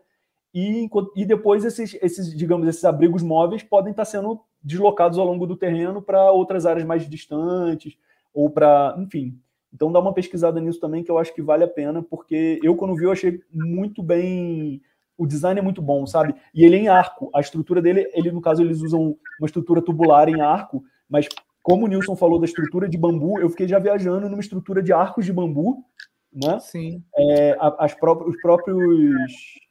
E, 0.53 0.89
e 1.17 1.25
depois 1.25 1.65
esses, 1.65 1.97
esses, 2.03 2.37
digamos, 2.37 2.69
esses 2.69 2.85
abrigos 2.85 3.23
móveis 3.23 3.63
podem 3.63 3.93
estar 3.93 4.05
sendo 4.05 4.41
deslocados 4.65 5.19
ao 5.19 5.27
longo 5.27 5.47
do 5.47 5.57
terreno 5.57 6.01
para 6.01 6.33
outras 6.33 6.65
áreas 6.65 6.87
mais 6.87 7.09
distantes, 7.09 7.97
ou 8.33 8.49
para, 8.49 8.97
enfim. 8.99 9.39
Então 9.73 9.93
dá 9.93 10.01
uma 10.01 10.15
pesquisada 10.15 10.61
nisso 10.61 10.81
também 10.81 11.05
que 11.05 11.11
eu 11.11 11.19
acho 11.19 11.35
que 11.35 11.43
vale 11.43 11.65
a 11.65 11.69
pena, 11.69 12.03
porque 12.03 12.59
eu, 12.63 12.75
quando 12.75 12.97
vi, 12.97 13.05
eu 13.05 13.13
achei 13.13 13.41
muito 13.53 14.03
bem. 14.03 14.81
O 15.19 15.27
design 15.27 15.61
é 15.61 15.63
muito 15.63 15.83
bom, 15.83 16.07
sabe? 16.07 16.35
E 16.55 16.65
ele 16.65 16.77
é 16.77 16.79
em 16.81 16.89
arco. 16.89 17.31
A 17.35 17.41
estrutura 17.41 17.83
dele, 17.83 18.09
ele, 18.15 18.33
no 18.33 18.41
caso, 18.41 18.63
eles 18.63 18.81
usam 18.81 19.17
uma 19.39 19.47
estrutura 19.47 19.83
tubular 19.83 20.29
em 20.29 20.41
arco, 20.41 20.83
mas 21.09 21.29
como 21.63 21.85
o 21.85 21.89
Nilson 21.89 22.17
falou 22.17 22.39
da 22.39 22.47
estrutura 22.47 22.89
de 22.89 22.99
bambu, 22.99 23.39
eu 23.39 23.49
fiquei 23.49 23.69
já 23.69 23.79
viajando 23.79 24.29
numa 24.29 24.41
estrutura 24.41 24.83
de 24.83 24.93
arcos 24.93 25.25
de 25.25 25.33
bambu, 25.33 25.85
né? 26.33 26.59
Sim. 26.59 27.03
É, 27.17 27.57
as 27.79 27.95
próprias, 27.95 28.35
os 28.35 28.41
próprios 28.41 28.79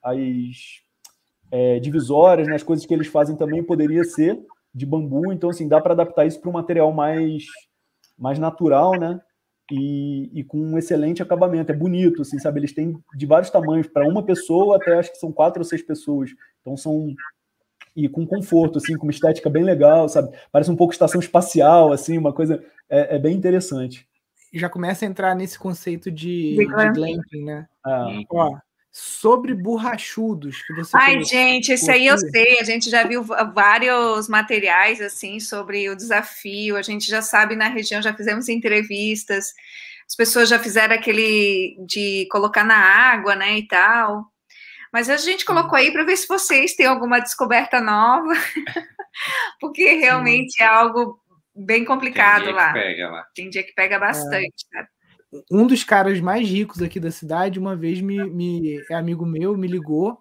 as 0.01 0.17
é, 1.51 1.79
divisórias, 1.79 2.47
né, 2.47 2.55
as 2.55 2.63
coisas 2.63 2.85
que 2.85 2.93
eles 2.93 3.07
fazem 3.07 3.35
também 3.35 3.63
poderia 3.63 4.03
ser 4.03 4.39
de 4.73 4.85
bambu, 4.85 5.31
então 5.31 5.49
assim 5.49 5.67
dá 5.67 5.79
para 5.79 5.93
adaptar 5.93 6.25
isso 6.25 6.39
para 6.39 6.49
um 6.49 6.53
material 6.53 6.91
mais 6.91 7.45
mais 8.17 8.39
natural, 8.39 8.99
né? 8.99 9.19
E, 9.71 10.29
e, 10.33 10.43
com 10.43 10.59
um 10.59 10.77
excelente 10.77 11.23
acabamento, 11.23 11.71
é 11.71 11.75
bonito, 11.75 12.21
assim, 12.21 12.37
sabe? 12.37 12.59
Eles 12.59 12.73
têm 12.73 12.95
de 13.15 13.25
vários 13.25 13.49
tamanhos, 13.49 13.87
para 13.87 14.07
uma 14.07 14.21
pessoa 14.23 14.75
até 14.75 14.99
acho 14.99 15.11
que 15.11 15.17
são 15.17 15.31
quatro 15.31 15.61
ou 15.61 15.65
seis 15.65 15.81
pessoas. 15.81 16.31
Então 16.61 16.75
são 16.75 17.13
e 17.95 18.09
com 18.09 18.25
conforto, 18.25 18.79
assim, 18.79 18.97
com 18.97 19.05
uma 19.05 19.11
estética 19.11 19.49
bem 19.49 19.63
legal, 19.63 20.09
sabe? 20.09 20.35
Parece 20.51 20.69
um 20.71 20.75
pouco 20.75 20.93
estação 20.93 21.21
espacial, 21.21 21.91
assim, 21.91 22.17
uma 22.17 22.33
coisa 22.33 22.63
é, 22.89 23.15
é 23.15 23.19
bem 23.19 23.35
interessante. 23.35 24.07
Já 24.53 24.69
começa 24.69 25.05
a 25.05 25.07
entrar 25.07 25.35
nesse 25.35 25.57
conceito 25.57 26.11
de, 26.11 26.55
de 26.55 26.65
glamping, 26.65 27.43
né? 27.43 27.67
Ah. 27.83 28.07
Ó, 28.31 28.57
sobre 28.95 29.55
borrachudos 29.55 30.61
que 30.61 30.73
você 30.75 30.95
Ai, 30.95 31.23
gente, 31.23 31.71
esse 31.71 31.89
aí 31.89 32.05
eu 32.05 32.15
sei, 32.15 32.59
a 32.59 32.63
gente 32.63 32.91
já 32.91 33.03
viu 33.03 33.23
vários 33.23 34.29
materiais 34.29 35.01
assim 35.01 35.39
sobre 35.39 35.89
o 35.89 35.95
desafio, 35.95 36.77
a 36.77 36.81
gente 36.83 37.07
já 37.07 37.19
sabe 37.19 37.55
na 37.55 37.69
região, 37.69 38.03
já 38.03 38.13
fizemos 38.13 38.47
entrevistas, 38.49 39.51
as 40.07 40.15
pessoas 40.15 40.47
já 40.47 40.59
fizeram 40.59 40.93
aquele 40.93 41.75
de 41.87 42.27
colocar 42.31 42.63
na 42.63 42.77
água, 42.77 43.35
né, 43.35 43.57
e 43.57 43.67
tal. 43.67 44.27
Mas 44.91 45.09
a 45.09 45.17
gente 45.17 45.43
colocou 45.43 45.75
aí 45.75 45.91
para 45.91 46.03
ver 46.03 46.15
se 46.15 46.27
vocês 46.27 46.75
têm 46.75 46.85
alguma 46.85 47.19
descoberta 47.19 47.81
nova, 47.81 48.31
porque 49.59 49.95
realmente 49.95 50.53
Sim. 50.53 50.63
é 50.63 50.67
algo 50.67 51.19
bem 51.55 51.83
complicado 51.83 52.45
Tem 52.45 52.53
lá. 52.53 52.73
Pega 52.73 53.09
lá. 53.09 53.27
Tem 53.33 53.49
dia 53.49 53.63
que 53.63 53.73
pega 53.73 53.97
bastante, 53.97 54.67
é 54.75 54.85
um 55.51 55.67
dos 55.67 55.83
caras 55.83 56.19
mais 56.19 56.47
ricos 56.47 56.81
aqui 56.81 56.99
da 56.99 57.11
cidade, 57.11 57.59
uma 57.59 57.75
vez 57.75 58.01
me, 58.01 58.23
me 58.29 58.83
é 58.89 58.93
amigo 58.93 59.25
meu, 59.25 59.57
me 59.57 59.67
ligou, 59.67 60.17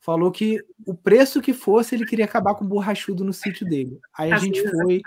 falou 0.00 0.30
que 0.30 0.58
o 0.86 0.94
preço 0.94 1.40
que 1.40 1.52
fosse, 1.52 1.94
ele 1.94 2.06
queria 2.06 2.24
acabar 2.24 2.54
com 2.54 2.64
o 2.64 2.68
borrachudo 2.68 3.24
no 3.24 3.32
sítio 3.32 3.66
dele. 3.66 3.98
Aí 4.16 4.32
a 4.32 4.36
gente 4.36 4.62
foi, 4.68 5.00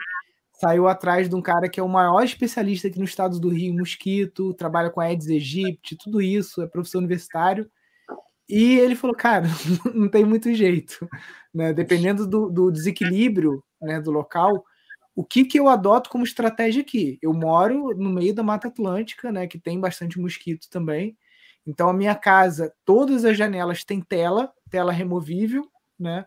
saiu 0.53 0.87
atrás 0.87 1.29
de 1.29 1.35
um 1.35 1.41
cara 1.41 1.69
que 1.69 1.79
é 1.79 1.83
o 1.83 1.89
maior 1.89 2.23
especialista 2.23 2.87
aqui 2.87 2.97
no 2.97 3.05
estado 3.05 3.39
do 3.39 3.49
Rio, 3.49 3.75
mosquito, 3.75 4.53
trabalha 4.55 4.89
com 4.89 4.99
Aedes 4.99 5.27
aegypti, 5.27 5.95
tudo 5.95 6.21
isso, 6.21 6.61
é 6.61 6.67
professor 6.67 6.97
universitário. 6.97 7.69
E 8.49 8.79
ele 8.79 8.95
falou, 8.95 9.15
cara, 9.15 9.45
não 9.93 10.09
tem 10.09 10.25
muito 10.25 10.53
jeito, 10.53 11.07
né? 11.53 11.73
Dependendo 11.73 12.25
do, 12.25 12.49
do 12.49 12.71
desequilíbrio 12.71 13.63
né, 13.81 13.99
do 14.01 14.09
local, 14.09 14.63
o 15.17 15.25
que, 15.25 15.43
que 15.43 15.59
eu 15.59 15.67
adoto 15.67 16.11
como 16.11 16.23
estratégia 16.23 16.83
aqui? 16.83 17.17
Eu 17.23 17.33
moro 17.33 17.89
no 17.97 18.07
meio 18.07 18.35
da 18.35 18.43
Mata 18.43 18.67
Atlântica, 18.67 19.31
né, 19.31 19.47
que 19.47 19.57
tem 19.57 19.79
bastante 19.79 20.19
mosquito 20.19 20.69
também. 20.69 21.17
Então 21.65 21.89
a 21.89 21.93
minha 21.93 22.13
casa, 22.13 22.71
todas 22.85 23.25
as 23.25 23.35
janelas 23.35 23.83
têm 23.83 23.99
tela, 23.99 24.53
tela 24.69 24.91
removível, 24.91 25.67
né? 25.99 26.23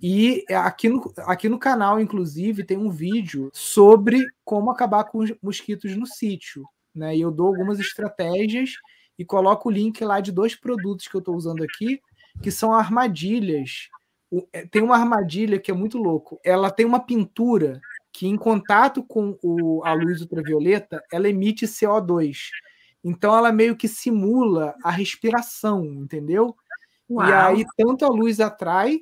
E 0.00 0.44
aqui 0.50 0.88
no, 0.88 1.12
aqui 1.18 1.48
no 1.48 1.56
canal, 1.56 2.00
inclusive, 2.00 2.64
tem 2.64 2.76
um 2.76 2.90
vídeo 2.90 3.48
sobre 3.54 4.26
como 4.44 4.72
acabar 4.72 5.04
com 5.04 5.18
os 5.18 5.32
mosquitos 5.40 5.96
no 5.96 6.04
sítio. 6.04 6.64
Né? 6.92 7.16
E 7.16 7.20
eu 7.20 7.30
dou 7.30 7.46
algumas 7.46 7.78
estratégias 7.78 8.72
e 9.16 9.24
coloco 9.24 9.68
o 9.68 9.72
link 9.72 10.04
lá 10.04 10.20
de 10.20 10.32
dois 10.32 10.56
produtos 10.56 11.06
que 11.06 11.14
eu 11.14 11.20
estou 11.20 11.36
usando 11.36 11.62
aqui, 11.62 12.00
que 12.42 12.50
são 12.50 12.74
armadilhas. 12.74 13.88
É, 14.52 14.66
tem 14.66 14.82
uma 14.82 14.96
armadilha 14.96 15.60
que 15.60 15.70
é 15.70 15.74
muito 15.74 15.96
louco. 15.96 16.40
Ela 16.44 16.72
tem 16.72 16.84
uma 16.84 17.00
pintura 17.00 17.80
que 18.16 18.26
em 18.26 18.36
contato 18.36 19.04
com 19.04 19.38
o, 19.42 19.84
a 19.84 19.92
luz 19.92 20.22
ultravioleta, 20.22 21.04
ela 21.12 21.28
emite 21.28 21.66
CO2. 21.66 22.48
Então 23.04 23.36
ela 23.36 23.52
meio 23.52 23.76
que 23.76 23.86
simula 23.86 24.74
a 24.82 24.90
respiração, 24.90 25.84
entendeu? 25.84 26.56
Uau. 27.10 27.28
E 27.28 27.32
aí 27.32 27.66
tanto 27.76 28.06
a 28.06 28.08
luz 28.08 28.40
atrai 28.40 29.00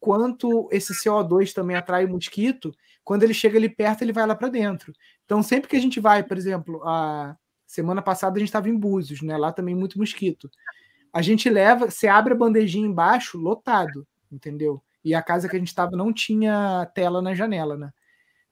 quanto 0.00 0.68
esse 0.72 0.92
CO2 0.92 1.52
também 1.52 1.76
atrai 1.76 2.04
o 2.04 2.08
mosquito, 2.08 2.74
quando 3.04 3.22
ele 3.22 3.32
chega 3.32 3.56
ali 3.56 3.68
perto, 3.68 4.02
ele 4.02 4.12
vai 4.12 4.26
lá 4.26 4.34
para 4.34 4.48
dentro. 4.48 4.92
Então, 5.24 5.40
sempre 5.40 5.68
que 5.68 5.76
a 5.76 5.80
gente 5.80 6.00
vai, 6.00 6.24
por 6.24 6.36
exemplo, 6.36 6.82
a 6.84 7.36
semana 7.64 8.02
passada 8.02 8.36
a 8.36 8.40
gente 8.40 8.48
estava 8.48 8.68
em 8.68 8.76
Búzios, 8.76 9.22
né? 9.22 9.36
Lá 9.36 9.52
também 9.52 9.74
muito 9.74 9.98
mosquito. 9.98 10.50
A 11.12 11.22
gente 11.22 11.48
leva, 11.48 11.90
você 11.90 12.08
abre 12.08 12.34
a 12.34 12.36
bandejinha 12.36 12.86
embaixo, 12.86 13.38
lotado, 13.38 14.06
entendeu? 14.32 14.82
E 15.04 15.14
a 15.14 15.22
casa 15.22 15.48
que 15.48 15.54
a 15.54 15.58
gente 15.58 15.68
estava 15.68 15.96
não 15.96 16.12
tinha 16.12 16.90
tela 16.92 17.22
na 17.22 17.34
janela, 17.34 17.76
né? 17.76 17.92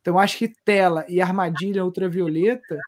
Então, 0.06 0.20
acho 0.20 0.38
que 0.38 0.46
tela 0.64 1.04
e 1.08 1.20
armadilha 1.20 1.84
ultravioleta 1.84 2.78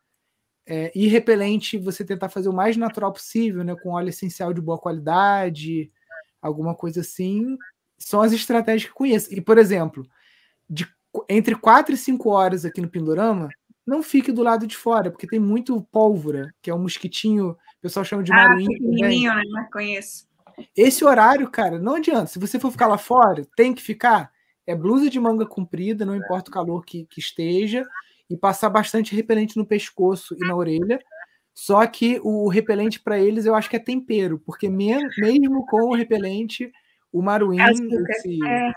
é, 0.64 0.92
e 0.94 1.08
repelente, 1.08 1.76
você 1.76 2.04
tentar 2.04 2.28
fazer 2.28 2.48
o 2.48 2.52
mais 2.52 2.76
natural 2.76 3.12
possível, 3.12 3.64
né? 3.64 3.74
Com 3.74 3.90
óleo 3.90 4.10
essencial 4.10 4.54
de 4.54 4.60
boa 4.60 4.78
qualidade, 4.78 5.90
alguma 6.40 6.76
coisa 6.76 7.00
assim, 7.00 7.58
são 7.98 8.20
as 8.20 8.32
estratégias 8.32 8.88
que 8.88 8.94
conheço. 8.94 9.34
E, 9.34 9.40
por 9.40 9.58
exemplo, 9.58 10.06
de, 10.70 10.86
entre 11.28 11.56
4 11.56 11.92
e 11.92 11.98
5 11.98 12.30
horas 12.30 12.64
aqui 12.64 12.80
no 12.80 12.88
Pindorama, 12.88 13.48
não 13.84 14.00
fique 14.00 14.30
do 14.30 14.44
lado 14.44 14.64
de 14.64 14.76
fora, 14.76 15.10
porque 15.10 15.26
tem 15.26 15.40
muito 15.40 15.82
pólvora, 15.90 16.54
que 16.62 16.70
é 16.70 16.74
um 16.74 16.82
mosquitinho, 16.82 17.50
o 17.50 17.80
pessoal 17.80 18.04
chama 18.04 18.22
de 18.22 18.32
ah, 18.32 18.54
pequenininho, 18.54 19.34
né? 19.34 19.68
Conheço. 19.72 20.28
Esse 20.76 21.04
horário, 21.04 21.50
cara, 21.50 21.80
não 21.80 21.96
adianta. 21.96 22.26
Se 22.26 22.38
você 22.38 22.60
for 22.60 22.70
ficar 22.70 22.86
lá 22.86 22.96
fora, 22.96 23.44
tem 23.56 23.74
que 23.74 23.82
ficar. 23.82 24.30
É 24.68 24.74
blusa 24.74 25.08
de 25.08 25.18
manga 25.18 25.46
comprida, 25.46 26.04
não 26.04 26.14
importa 26.14 26.50
o 26.50 26.52
calor 26.52 26.84
que, 26.84 27.06
que 27.06 27.20
esteja, 27.20 27.88
e 28.28 28.36
passar 28.36 28.68
bastante 28.68 29.16
repelente 29.16 29.56
no 29.56 29.64
pescoço 29.64 30.36
e 30.38 30.46
na 30.46 30.54
orelha. 30.54 31.00
Só 31.54 31.86
que 31.86 32.20
o 32.22 32.48
repelente 32.48 33.00
para 33.00 33.18
eles 33.18 33.46
eu 33.46 33.54
acho 33.54 33.70
que 33.70 33.76
é 33.76 33.80
tempero, 33.80 34.38
porque 34.38 34.68
mesmo 34.68 35.64
com 35.64 35.88
o 35.88 35.94
repelente, 35.94 36.70
o 37.10 37.22
maruim, 37.22 37.56
esse, 37.58 38.46
é. 38.46 38.72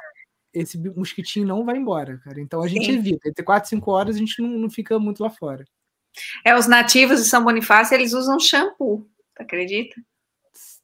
esse 0.53 0.77
mosquitinho 0.95 1.45
não 1.45 1.65
vai 1.65 1.75
embora, 1.75 2.19
cara. 2.23 2.39
Então 2.39 2.61
a 2.63 2.69
gente 2.69 2.85
Sim. 2.85 2.97
evita. 2.97 3.27
Entre 3.27 3.43
4 3.43 3.67
e 3.67 3.69
5 3.71 3.91
horas 3.91 4.15
a 4.15 4.19
gente 4.19 4.41
não, 4.41 4.47
não 4.47 4.69
fica 4.69 4.97
muito 4.97 5.21
lá 5.21 5.29
fora. 5.29 5.65
É, 6.45 6.55
os 6.55 6.67
nativos 6.67 7.19
de 7.19 7.25
São 7.25 7.43
Bonifácio, 7.43 7.95
eles 7.95 8.13
usam 8.13 8.39
shampoo, 8.39 9.05
acredita? 9.37 9.95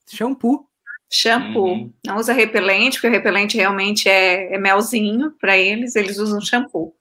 Shampoo? 0.06 0.68
Shampoo. 1.10 1.68
Uhum. 1.68 1.94
Não 2.06 2.18
usa 2.18 2.34
repelente, 2.34 2.96
porque 2.96 3.08
o 3.08 3.12
repelente 3.12 3.58
realmente 3.58 4.10
é, 4.10 4.54
é 4.54 4.58
melzinho 4.58 5.32
para 5.40 5.58
eles, 5.58 5.96
eles 5.96 6.18
usam 6.18 6.42
shampoo. 6.42 6.96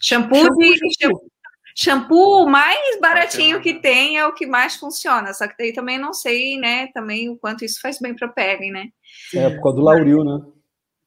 Shampoo, 0.00 0.36
shampoo 0.36 0.58
de. 0.58 0.78
Shampoo. 1.00 1.30
shampoo 1.74 2.48
mais 2.48 3.00
baratinho 3.00 3.60
que 3.60 3.74
tem 3.74 4.16
é 4.16 4.26
o 4.26 4.32
que 4.32 4.46
mais 4.46 4.76
funciona. 4.76 5.32
Só 5.34 5.48
que 5.48 5.56
daí 5.58 5.72
também 5.72 5.98
não 5.98 6.12
sei, 6.12 6.56
né? 6.58 6.88
Também 6.88 7.28
o 7.28 7.36
quanto 7.36 7.64
isso 7.64 7.80
faz 7.80 7.98
bem 7.98 8.14
para 8.14 8.28
a 8.28 8.32
pele, 8.32 8.70
né? 8.70 8.88
É, 9.34 9.50
por 9.50 9.62
causa 9.62 9.76
do 9.78 9.84
lauril, 9.84 10.24
né? 10.24 10.44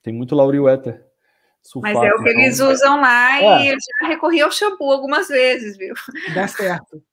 Tem 0.01 0.13
muito 0.13 0.35
lauril 0.35 0.67
éter. 0.67 1.05
Sulfato, 1.61 1.93
Mas 1.93 2.07
é 2.07 2.13
o 2.13 2.23
que 2.23 2.29
então... 2.29 2.41
eles 2.41 2.59
usam 2.59 3.01
lá 3.01 3.41
é. 3.41 3.63
e 3.63 3.67
eu 3.69 3.75
já 4.01 4.07
recorri 4.07 4.41
ao 4.41 4.51
shampoo 4.51 4.91
algumas 4.91 5.27
vezes, 5.27 5.77
viu? 5.77 5.93
Dá 6.33 6.47
certo. 6.47 7.03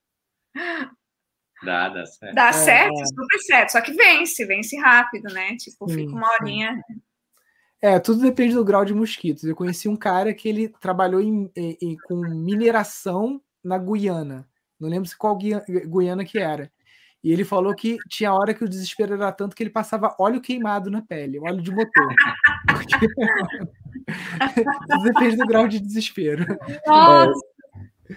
Dá, 1.65 1.89
dá 1.89 2.07
certo. 2.07 2.35
Dá 2.35 2.49
é, 2.49 2.53
certo, 2.53 3.01
é. 3.01 3.07
super 3.07 3.39
certo. 3.41 3.73
Só 3.73 3.81
que 3.81 3.93
vence, 3.93 4.45
vence 4.45 4.77
rápido, 4.78 5.33
né? 5.33 5.57
Tipo, 5.57 5.89
sim, 5.89 5.95
fica 5.95 6.12
uma 6.12 6.31
horinha. 6.33 6.81
É, 7.81 7.99
tudo 7.99 8.20
depende 8.20 8.55
do 8.55 8.65
grau 8.65 8.85
de 8.85 8.95
mosquitos. 8.95 9.45
Eu 9.45 9.57
conheci 9.57 9.89
um 9.89 9.97
cara 9.97 10.33
que 10.35 10.49
ele 10.49 10.69
trabalhou 10.81 11.20
em, 11.20 11.51
em, 11.57 11.97
com 12.07 12.16
mineração 12.16 13.41
na 13.62 13.78
Guiana. 13.78 14.47
Não 14.78 14.89
lembro 14.89 15.09
se 15.09 15.16
qual 15.16 15.37
Guiana 15.37 16.24
que 16.24 16.39
era. 16.39 16.70
E 17.24 17.33
ele 17.33 17.45
falou 17.45 17.74
que 17.74 17.97
tinha 18.09 18.33
hora 18.33 18.55
que 18.55 18.62
o 18.62 18.69
desespero 18.69 19.15
era 19.15 19.33
tanto 19.33 19.57
que 19.57 19.62
ele 19.62 19.70
passava 19.70 20.15
óleo 20.19 20.41
queimado 20.41 20.91
na 20.91 21.03
pele, 21.03 21.41
óleo 21.41 21.61
de 21.61 21.73
motor. 21.73 22.15
Porque... 22.70 23.07
Tudo 24.89 25.03
depende 25.03 25.37
do 25.37 25.47
grau 25.47 25.66
de 25.66 25.81
desespero. 25.81 26.45
É, 26.69 26.87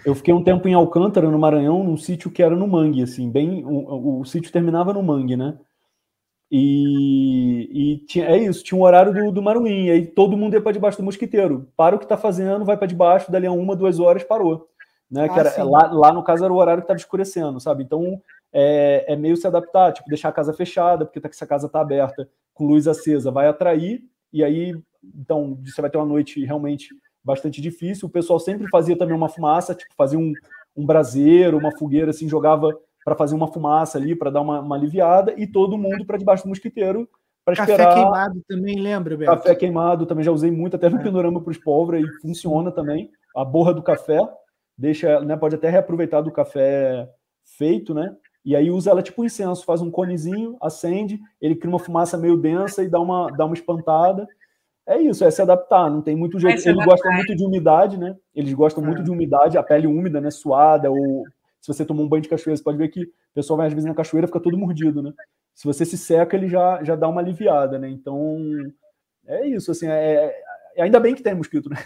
eu 0.04 0.14
fiquei 0.14 0.32
um 0.32 0.42
tempo 0.42 0.68
em 0.68 0.74
Alcântara, 0.74 1.30
no 1.30 1.38
Maranhão, 1.38 1.84
num 1.84 1.96
sítio 1.96 2.30
que 2.30 2.42
era 2.42 2.54
no 2.54 2.66
mangue, 2.66 3.02
assim, 3.02 3.30
bem. 3.30 3.64
O, 3.64 4.20
o 4.20 4.24
sítio 4.24 4.52
terminava 4.52 4.92
no 4.92 5.02
mangue, 5.02 5.36
né? 5.36 5.58
E, 6.50 7.68
e 7.72 7.98
tinha, 8.06 8.26
é 8.26 8.36
isso, 8.36 8.64
tinha 8.64 8.78
um 8.78 8.82
horário 8.82 9.14
do, 9.14 9.30
do 9.30 9.42
Maruim, 9.42 9.88
aí 9.88 10.04
todo 10.04 10.36
mundo 10.36 10.54
ia 10.54 10.60
para 10.60 10.72
debaixo 10.72 10.98
do 10.98 11.04
mosquiteiro. 11.04 11.68
Para 11.76 11.94
o 11.94 11.98
que 11.98 12.04
está 12.04 12.16
fazendo, 12.16 12.64
vai 12.64 12.76
para 12.76 12.88
debaixo, 12.88 13.30
dali 13.30 13.46
a 13.46 13.52
uma, 13.52 13.76
duas 13.76 14.00
horas 14.00 14.24
parou. 14.24 14.68
Né? 15.08 15.28
Ah, 15.30 15.38
era, 15.38 15.64
lá, 15.64 15.92
lá, 15.92 16.12
no 16.12 16.24
caso, 16.24 16.44
era 16.44 16.52
o 16.52 16.56
horário 16.56 16.82
que 16.82 16.84
estava 16.84 16.98
escurecendo, 16.98 17.60
sabe? 17.60 17.84
Então 17.84 18.20
é, 18.52 19.12
é, 19.12 19.16
meio 19.16 19.36
se 19.36 19.46
adaptar, 19.46 19.92
tipo, 19.92 20.08
deixar 20.08 20.28
a 20.28 20.32
casa 20.32 20.52
fechada, 20.52 21.04
porque 21.04 21.20
tá, 21.20 21.28
se 21.30 21.42
a 21.42 21.46
casa 21.46 21.66
está 21.66 21.80
aberta 21.80 22.28
com 22.52 22.66
luz 22.66 22.88
acesa, 22.88 23.30
vai 23.30 23.46
atrair, 23.46 24.02
e 24.32 24.44
aí, 24.44 24.74
então, 25.02 25.58
você 25.64 25.80
vai 25.80 25.90
ter 25.90 25.98
uma 25.98 26.06
noite 26.06 26.44
realmente 26.44 26.88
bastante 27.24 27.60
difícil. 27.60 28.08
O 28.08 28.10
pessoal 28.10 28.38
sempre 28.38 28.68
fazia 28.68 28.96
também 28.96 29.14
uma 29.14 29.28
fumaça, 29.28 29.74
tipo, 29.74 29.94
fazia 29.96 30.18
um, 30.18 30.32
um 30.76 30.86
braseiro, 30.86 31.58
uma 31.58 31.76
fogueira, 31.76 32.10
assim, 32.10 32.28
jogava 32.28 32.76
para 33.04 33.14
fazer 33.14 33.34
uma 33.34 33.48
fumaça 33.48 33.98
ali, 33.98 34.14
para 34.14 34.30
dar 34.30 34.40
uma, 34.40 34.60
uma, 34.60 34.76
aliviada, 34.76 35.34
e 35.36 35.46
todo 35.46 35.78
mundo 35.78 36.04
para 36.04 36.18
debaixo 36.18 36.44
do 36.44 36.48
mosquiteiro 36.50 37.08
para 37.44 37.54
esperar. 37.54 37.88
Café 37.88 38.02
queimado 38.02 38.42
também, 38.46 38.78
lembra, 38.78 39.16
Beto? 39.16 39.30
Café 39.30 39.54
queimado 39.54 40.06
também 40.06 40.24
já 40.24 40.32
usei 40.32 40.50
muito, 40.50 40.76
até 40.76 40.88
no 40.88 41.00
é. 41.00 41.02
panorama 41.02 41.40
para 41.40 41.50
os 41.50 41.58
pólvora, 41.58 41.98
e 41.98 42.06
funciona 42.20 42.70
também. 42.70 43.10
A 43.34 43.44
borra 43.44 43.72
do 43.72 43.82
café, 43.82 44.20
deixa, 44.76 45.20
né, 45.20 45.36
pode 45.36 45.54
até 45.54 45.70
reaproveitar 45.70 46.20
do 46.20 46.30
café 46.30 47.08
feito, 47.44 47.94
né? 47.94 48.14
E 48.44 48.56
aí 48.56 48.70
usa 48.70 48.90
ela 48.90 49.02
tipo 49.02 49.24
incenso, 49.24 49.64
faz 49.64 49.82
um 49.82 49.90
conezinho, 49.90 50.56
acende, 50.62 51.20
ele 51.40 51.54
cria 51.54 51.70
uma 51.70 51.78
fumaça 51.78 52.16
meio 52.16 52.36
densa 52.36 52.82
e 52.82 52.88
dá 52.88 52.98
uma, 52.98 53.30
dá 53.30 53.44
uma 53.44 53.54
espantada. 53.54 54.26
É 54.86 55.00
isso, 55.00 55.24
é 55.24 55.30
se 55.30 55.40
adaptar, 55.40 55.90
não 55.90 56.02
tem 56.02 56.16
muito 56.16 56.38
jeito. 56.38 56.66
Eles 56.66 56.84
gostam 56.84 57.12
muito 57.12 57.36
de 57.36 57.44
umidade, 57.44 57.98
né? 57.98 58.16
Eles 58.34 58.52
gostam 58.52 58.82
é. 58.82 58.86
muito 58.86 59.02
de 59.02 59.10
umidade, 59.10 59.56
a 59.56 59.62
pele 59.62 59.86
úmida, 59.86 60.20
né? 60.20 60.30
Suada, 60.30 60.90
ou 60.90 61.24
se 61.60 61.72
você 61.72 61.84
tomar 61.84 62.02
um 62.02 62.08
banho 62.08 62.22
de 62.22 62.28
cachoeira, 62.28 62.56
você 62.56 62.62
pode 62.62 62.78
ver 62.78 62.88
que 62.88 63.02
o 63.02 63.34
pessoal 63.34 63.58
vai 63.58 63.66
às 63.66 63.72
vezes 63.72 63.86
na 63.86 63.94
cachoeira 63.94 64.26
fica 64.26 64.40
todo 64.40 64.56
mordido, 64.56 65.02
né? 65.02 65.12
Se 65.54 65.66
você 65.66 65.84
se 65.84 65.98
seca, 65.98 66.36
ele 66.36 66.48
já, 66.48 66.82
já 66.82 66.96
dá 66.96 67.06
uma 67.06 67.20
aliviada, 67.20 67.78
né? 67.78 67.88
Então, 67.88 68.38
é 69.26 69.46
isso, 69.46 69.70
assim, 69.70 69.86
é, 69.86 70.14
é 70.24 70.42
ainda 70.80 71.00
bem 71.00 71.14
que 71.14 71.22
tem 71.22 71.34
mosquito, 71.34 71.68
né? 71.68 71.76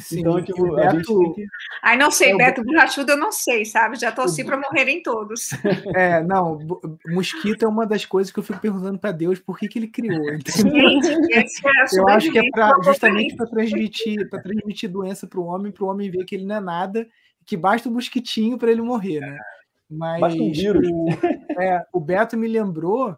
Sim, 0.00 0.20
então, 0.20 0.42
tipo, 0.42 0.74
Beto... 0.74 0.88
a 0.88 0.90
gente 0.92 1.06
tem 1.06 1.32
que... 1.34 1.46
Ai, 1.82 1.96
não 1.96 2.10
sei, 2.10 2.32
é, 2.32 2.36
Beto, 2.36 2.64
borrachudo 2.64 3.12
eu 3.12 3.16
não 3.16 3.32
sei, 3.32 3.64
sabe? 3.64 3.98
Já 3.98 4.12
torci 4.12 4.44
para 4.44 4.56
morrerem 4.56 5.02
todos. 5.02 5.50
É, 5.94 6.22
não, 6.22 6.58
mosquito 7.06 7.64
é 7.64 7.68
uma 7.68 7.86
das 7.86 8.04
coisas 8.04 8.32
que 8.32 8.38
eu 8.38 8.42
fico 8.42 8.60
perguntando 8.60 8.98
para 8.98 9.10
Deus 9.10 9.38
por 9.38 9.58
que, 9.58 9.68
que 9.68 9.78
ele 9.78 9.88
criou. 9.88 10.22
eu 11.92 12.08
acho 12.08 12.30
que 12.30 12.38
é 12.38 12.50
pra, 12.50 12.72
justamente 12.84 13.34
para 13.34 13.46
transmitir, 13.46 14.28
para 14.28 14.42
transmitir 14.42 14.90
doença 14.90 15.26
para 15.26 15.40
o 15.40 15.46
homem, 15.46 15.72
para 15.72 15.84
o 15.84 15.88
homem 15.88 16.10
ver 16.10 16.24
que 16.24 16.34
ele 16.34 16.44
não 16.44 16.56
é 16.56 16.60
nada 16.60 17.08
que 17.48 17.56
basta 17.56 17.88
um 17.88 17.92
mosquitinho 17.92 18.58
para 18.58 18.70
ele 18.70 18.82
morrer, 18.82 19.20
né? 19.20 19.38
Mas 19.88 20.20
basta 20.20 20.42
um 20.42 20.52
vírus. 20.52 20.86
O, 20.86 21.08
é, 21.58 21.86
o 21.94 21.98
Beto 21.98 22.36
me 22.36 22.46
lembrou 22.46 23.16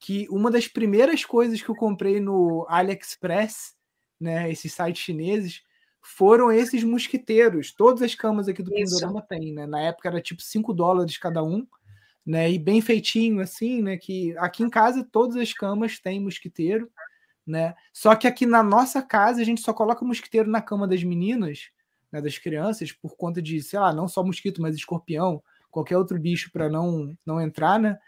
que 0.00 0.26
uma 0.28 0.50
das 0.50 0.66
primeiras 0.66 1.24
coisas 1.24 1.62
que 1.62 1.68
eu 1.68 1.76
comprei 1.76 2.18
no 2.18 2.66
AliExpress, 2.68 3.74
né, 4.20 4.50
esses 4.50 4.72
sites 4.72 5.02
chineses, 5.02 5.62
foram 6.00 6.52
esses 6.52 6.82
mosquiteiros. 6.84 7.72
Todas 7.72 8.02
as 8.02 8.14
camas 8.14 8.48
aqui 8.48 8.62
do 8.62 8.72
Pindorama 8.72 9.22
tem, 9.22 9.52
né? 9.52 9.66
Na 9.66 9.80
época 9.80 10.08
era 10.08 10.20
tipo 10.20 10.42
5 10.42 10.72
dólares 10.72 11.18
cada 11.18 11.42
um, 11.42 11.66
né? 12.24 12.50
E 12.50 12.58
bem 12.58 12.80
feitinho 12.80 13.40
assim, 13.40 13.82
né? 13.82 13.96
Que 13.96 14.36
aqui 14.38 14.62
em 14.62 14.70
casa 14.70 15.06
todas 15.10 15.36
as 15.36 15.52
camas 15.52 15.98
têm 15.98 16.20
mosquiteiro, 16.20 16.90
né? 17.46 17.74
Só 17.92 18.14
que 18.14 18.26
aqui 18.26 18.46
na 18.46 18.62
nossa 18.62 19.02
casa 19.02 19.40
a 19.40 19.44
gente 19.44 19.60
só 19.60 19.72
coloca 19.72 20.04
mosquiteiro 20.04 20.50
na 20.50 20.62
cama 20.62 20.88
das 20.88 21.02
meninas 21.02 21.70
né, 22.10 22.20
das 22.20 22.38
crianças 22.38 22.92
por 22.92 23.16
conta 23.16 23.40
de, 23.40 23.62
sei 23.62 23.78
lá, 23.78 23.92
não 23.92 24.08
só 24.08 24.24
mosquito, 24.24 24.60
mas 24.60 24.74
escorpião, 24.74 25.42
qualquer 25.70 25.96
outro 25.96 26.18
bicho 26.18 26.50
para 26.52 26.68
não, 26.68 27.16
não 27.24 27.40
entrar, 27.40 27.78
né? 27.78 27.98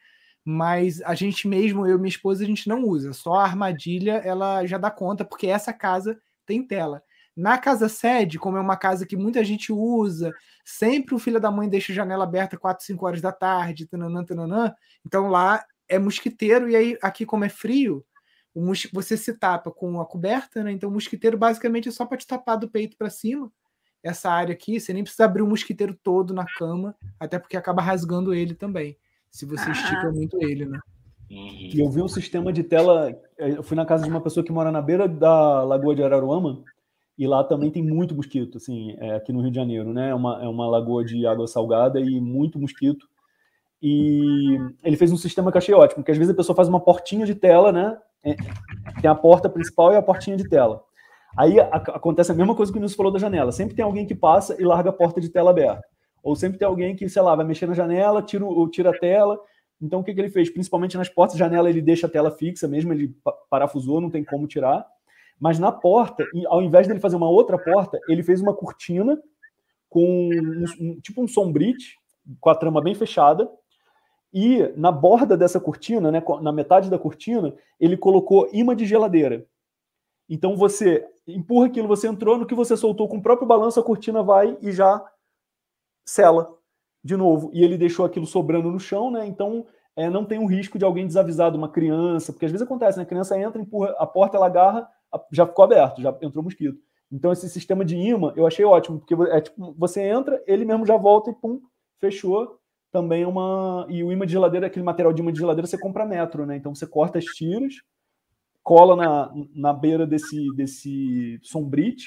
Mas 0.45 1.01
a 1.03 1.15
gente 1.15 1.47
mesmo, 1.47 1.87
eu 1.87 1.97
e 1.97 2.01
minha 2.01 2.09
esposa, 2.09 2.43
a 2.43 2.47
gente 2.47 2.69
não 2.69 2.83
usa. 2.83 3.13
Só 3.13 3.35
a 3.35 3.45
armadilha 3.45 4.15
ela 4.25 4.67
já 4.67 4.79
dá 4.79 4.91
conta, 4.91 5.25
porque 5.25 5.47
essa 5.47 5.73
casa 5.73 6.19
tem 6.45 6.67
tela. 6.67 7.03
Na 7.37 7.57
casa 7.57 7.89
sede, 7.89 8.39
como 8.39 8.59
é 8.59 8.61
uma 8.61 8.77
casa 8.77 9.07
que 9.07 9.17
muita 9.17 9.43
gente 9.43 9.73
usa, 9.73 10.33
sempre 10.65 11.15
o 11.15 11.19
filho 11.19 11.41
da 11.41 11.51
mãe 11.51 11.69
deixa 11.69 11.93
a 11.93 11.97
janela 11.97 12.25
aberta 12.25 12.59
4, 12.59 12.85
5 12.85 13.07
horas 13.07 13.21
da 13.23 13.33
tarde, 13.33 13.87
tananã, 13.87 14.23
tananã, 14.25 14.75
então 15.07 15.29
lá 15.29 15.65
é 15.89 15.99
mosquiteiro, 15.99 16.69
e 16.69 16.77
aí 16.77 16.99
aqui, 17.03 17.25
como 17.25 17.45
é 17.45 17.49
frio, 17.49 18.05
você 18.93 19.17
se 19.17 19.33
tapa 19.39 19.71
com 19.71 19.99
a 19.99 20.07
coberta, 20.07 20.63
né? 20.63 20.73
Então 20.73 20.91
o 20.91 20.93
mosquiteiro 20.93 21.39
basicamente 21.39 21.89
é 21.89 21.93
só 21.93 22.05
para 22.05 22.19
te 22.19 22.27
tapar 22.27 22.59
do 22.59 22.69
peito 22.69 22.99
para 22.99 23.09
cima 23.09 23.51
essa 24.03 24.31
área 24.31 24.53
aqui, 24.53 24.81
você 24.81 24.93
nem 24.93 25.05
precisa 25.05 25.25
abrir 25.25 25.43
o 25.43 25.47
mosquiteiro 25.47 25.97
todo 26.03 26.35
na 26.35 26.45
cama, 26.45 26.95
até 27.21 27.39
porque 27.39 27.57
acaba 27.57 27.81
rasgando 27.81 28.35
ele 28.35 28.55
também, 28.55 28.99
se 29.33 29.45
você 29.45 29.69
ah. 29.69 29.73
estica 29.73 30.13
muito 30.13 30.41
ele, 30.41 30.67
né? 30.67 30.79
E 31.29 31.81
eu 31.81 31.89
vi 31.89 32.03
um 32.03 32.09
sistema 32.09 32.53
de 32.53 32.63
tela. 32.63 33.11
Eu 33.39 33.63
fui 33.63 33.75
na 33.75 33.87
casa 33.87 34.05
de 34.05 34.11
uma 34.11 34.21
pessoa 34.21 34.45
que 34.45 34.53
mora 34.53 34.71
na 34.71 34.83
beira 34.83 35.09
da 35.09 35.65
Lagoa 35.65 35.95
de 35.95 36.03
Araruama, 36.03 36.63
e 37.19 37.27
lá 37.27 37.43
também 37.43 37.71
tem 37.71 37.83
muito 37.83 38.15
mosquito, 38.15 38.59
assim, 38.59 38.95
é, 38.99 39.15
aqui 39.15 39.33
no 39.33 39.41
Rio 39.41 39.51
de 39.51 39.57
Janeiro, 39.57 39.93
né? 39.93 40.11
É 40.11 40.15
uma, 40.15 40.43
é 40.45 40.47
uma 40.47 40.69
lagoa 40.69 41.03
de 41.05 41.27
água 41.27 41.47
salgada 41.47 41.99
e 41.99 42.21
muito 42.21 42.59
mosquito. 42.59 43.09
E 43.83 44.59
ele 44.85 44.97
fez 44.97 45.11
um 45.11 45.17
sistema 45.17 45.51
que 45.51 45.57
eu 45.57 45.61
achei 45.61 45.75
ótimo, 45.75 46.05
que 46.05 46.11
às 46.11 46.19
vezes 46.19 46.33
a 46.33 46.37
pessoa 46.37 46.55
faz 46.55 46.69
uma 46.69 46.81
portinha 46.81 47.25
de 47.25 47.35
tela, 47.35 47.73
né? 47.73 47.99
é, 48.25 48.37
tem 49.01 49.11
a 49.11 49.15
porta 49.15 49.49
principal 49.49 49.93
e 49.93 49.97
a 49.97 50.03
portinha 50.03 50.37
de 50.37 50.49
tela. 50.49 50.83
Aí 51.37 51.59
a, 51.59 51.67
acontece 51.67 52.31
a 52.31 52.35
mesma 52.35 52.55
coisa 52.55 52.71
que 52.71 52.79
o 52.79 52.81
Nilson 52.81 52.97
falou 52.97 53.13
da 53.13 53.19
janela. 53.19 53.53
Sempre 53.53 53.75
tem 53.75 53.85
alguém 53.85 54.07
que 54.07 54.15
passa 54.15 54.57
e 54.61 54.65
larga 54.65 54.91
a 54.91 54.93
porta 54.93 55.21
de 55.21 55.29
tela 55.29 55.51
aberta. 55.51 55.83
Ou 56.23 56.37
sempre 56.37 56.59
tem 56.59 56.67
alguém 56.67 56.95
que, 56.95 57.09
sei 57.09 57.23
lá, 57.23 57.35
vai 57.35 57.45
mexer 57.45 57.67
na 57.67 57.75
janela, 57.75 58.23
tira, 58.23 58.45
tira 58.71 58.91
a 58.91 58.99
tela. 58.99 59.39
Então 59.81 60.01
o 60.01 60.05
que, 60.05 60.15
que 60.15 60.21
ele 60.21 60.31
fez? 60.31 60.49
Principalmente 60.49 60.97
nas 60.97 61.09
portas 61.09 61.37
janela, 61.37 61.69
ele 61.69 61.83
deixa 61.83 62.07
a 62.07 62.11
tela 62.11 62.31
fixa 62.31 62.69
mesmo, 62.69 62.93
ele 62.93 63.15
parafusou, 63.51 64.01
não 64.01 64.11
tem 64.11 64.23
como 64.25 64.47
tirar. 64.47 64.87
Mas 65.41 65.59
na 65.59 65.73
porta, 65.73 66.25
ao 66.47 66.63
invés 66.63 66.87
dele 66.87 67.01
fazer 67.01 67.17
uma 67.17 67.29
outra 67.29 67.59
porta, 67.59 67.99
ele 68.09 68.23
fez 68.23 68.41
uma 68.41 68.55
cortina 68.55 69.21
com 69.89 70.31
um, 70.81 71.01
tipo 71.01 71.21
um 71.21 71.27
sombrite, 71.27 71.99
com 72.41 72.49
a 72.49 72.55
trama 72.55 72.81
bem 72.81 72.95
fechada. 72.95 73.51
E 74.33 74.73
na 74.77 74.93
borda 74.93 75.37
dessa 75.37 75.61
cortina, 75.61 76.13
né, 76.13 76.23
na 76.41 76.53
metade 76.53 76.89
da 76.89 76.99
cortina, 76.99 77.53
ele 77.79 77.97
colocou 77.97 78.49
imã 78.53 78.75
de 78.75 78.87
geladeira. 78.87 79.45
Então 80.29 80.57
você 80.57 81.05
empurra 81.27 81.67
aquilo, 81.67 81.89
você 81.89 82.07
entrou, 82.07 82.39
no 82.39 82.47
que 82.47 82.55
você 82.55 82.77
soltou 82.77 83.09
com 83.09 83.19
o 83.19 83.23
próprio 83.23 83.47
balanço, 83.47 83.79
a 83.79 83.83
cortina 83.83 84.23
vai 84.23 84.57
e 84.63 84.73
já 84.73 85.05
sela 86.05 86.49
de 87.03 87.17
novo. 87.17 87.51
E 87.53 87.65
ele 87.65 87.77
deixou 87.77 88.05
aquilo 88.05 88.27
sobrando 88.27 88.71
no 88.71 88.79
chão, 88.79 89.11
né? 89.11 89.27
Então 89.27 89.67
é, 89.97 90.09
não 90.09 90.25
tem 90.25 90.39
o 90.39 90.47
risco 90.47 90.79
de 90.79 90.85
alguém 90.85 91.07
desavisado, 91.07 91.59
uma 91.59 91.69
criança, 91.69 92.33
porque 92.33 92.47
às 92.47 92.53
vezes 92.53 92.67
acontece, 92.67 92.97
né? 92.97 93.05
A 93.05 93.07
criança 93.07 93.39
entra, 93.39 93.61
empurra, 93.61 93.95
a 93.99 94.07
porta 94.07 94.37
ela 94.37 94.47
agarra, 94.47 94.89
já 95.31 95.47
ficou 95.47 95.65
aberto, 95.65 96.01
já 96.01 96.17
entrou 96.23 96.43
mosquito. 96.43 96.79
Então, 97.11 97.31
esse 97.31 97.49
sistema 97.49 97.85
de 97.85 97.97
imã 97.97 98.33
eu 98.37 98.47
achei 98.47 98.65
ótimo, 98.65 98.99
porque 98.99 99.15
é 99.31 99.41
tipo, 99.41 99.75
você 99.77 100.01
entra, 100.03 100.43
ele 100.47 100.65
mesmo 100.65 100.87
já 100.87 100.97
volta 100.97 101.31
e 101.31 101.35
pum, 101.35 101.61
fechou. 102.01 102.59
Também 102.91 103.25
uma. 103.25 103.87
E 103.89 104.05
o 104.05 104.13
imã 104.13 104.27
de 104.27 104.33
geladeira, 104.33 104.67
aquele 104.67 104.85
material 104.85 105.15
de 105.15 105.23
imã 105.23 105.33
de 105.33 105.39
geladeira, 105.39 105.67
você 105.67 105.79
compra 105.79 106.05
metro, 106.05 106.45
né? 106.45 106.57
Então 106.57 106.75
você 106.75 106.87
corta 106.87 107.19
as 107.19 107.25
tiras, 107.25 107.77
cola 108.63 108.95
na, 108.95 109.33
na 109.55 109.73
beira 109.73 110.07
desse, 110.07 110.47
desse 110.55 111.39
sombrite 111.43 112.07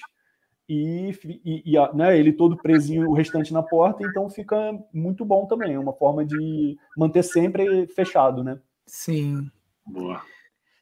e, 0.68 1.12
e, 1.44 1.74
e 1.76 1.96
né, 1.96 2.18
ele 2.18 2.34
todo 2.34 2.58
presinho, 2.58 3.10
o 3.10 3.14
restante 3.14 3.54
na 3.54 3.62
porta, 3.62 4.04
então 4.04 4.30
fica 4.30 4.58
muito 4.94 5.24
bom 5.24 5.46
também. 5.46 5.74
É 5.74 5.80
uma 5.80 5.94
forma 5.94 6.26
de 6.26 6.78
manter 6.98 7.24
sempre 7.24 7.88
fechado, 7.88 8.44
né? 8.44 8.60
Sim. 8.86 9.50
Boa. 9.86 10.22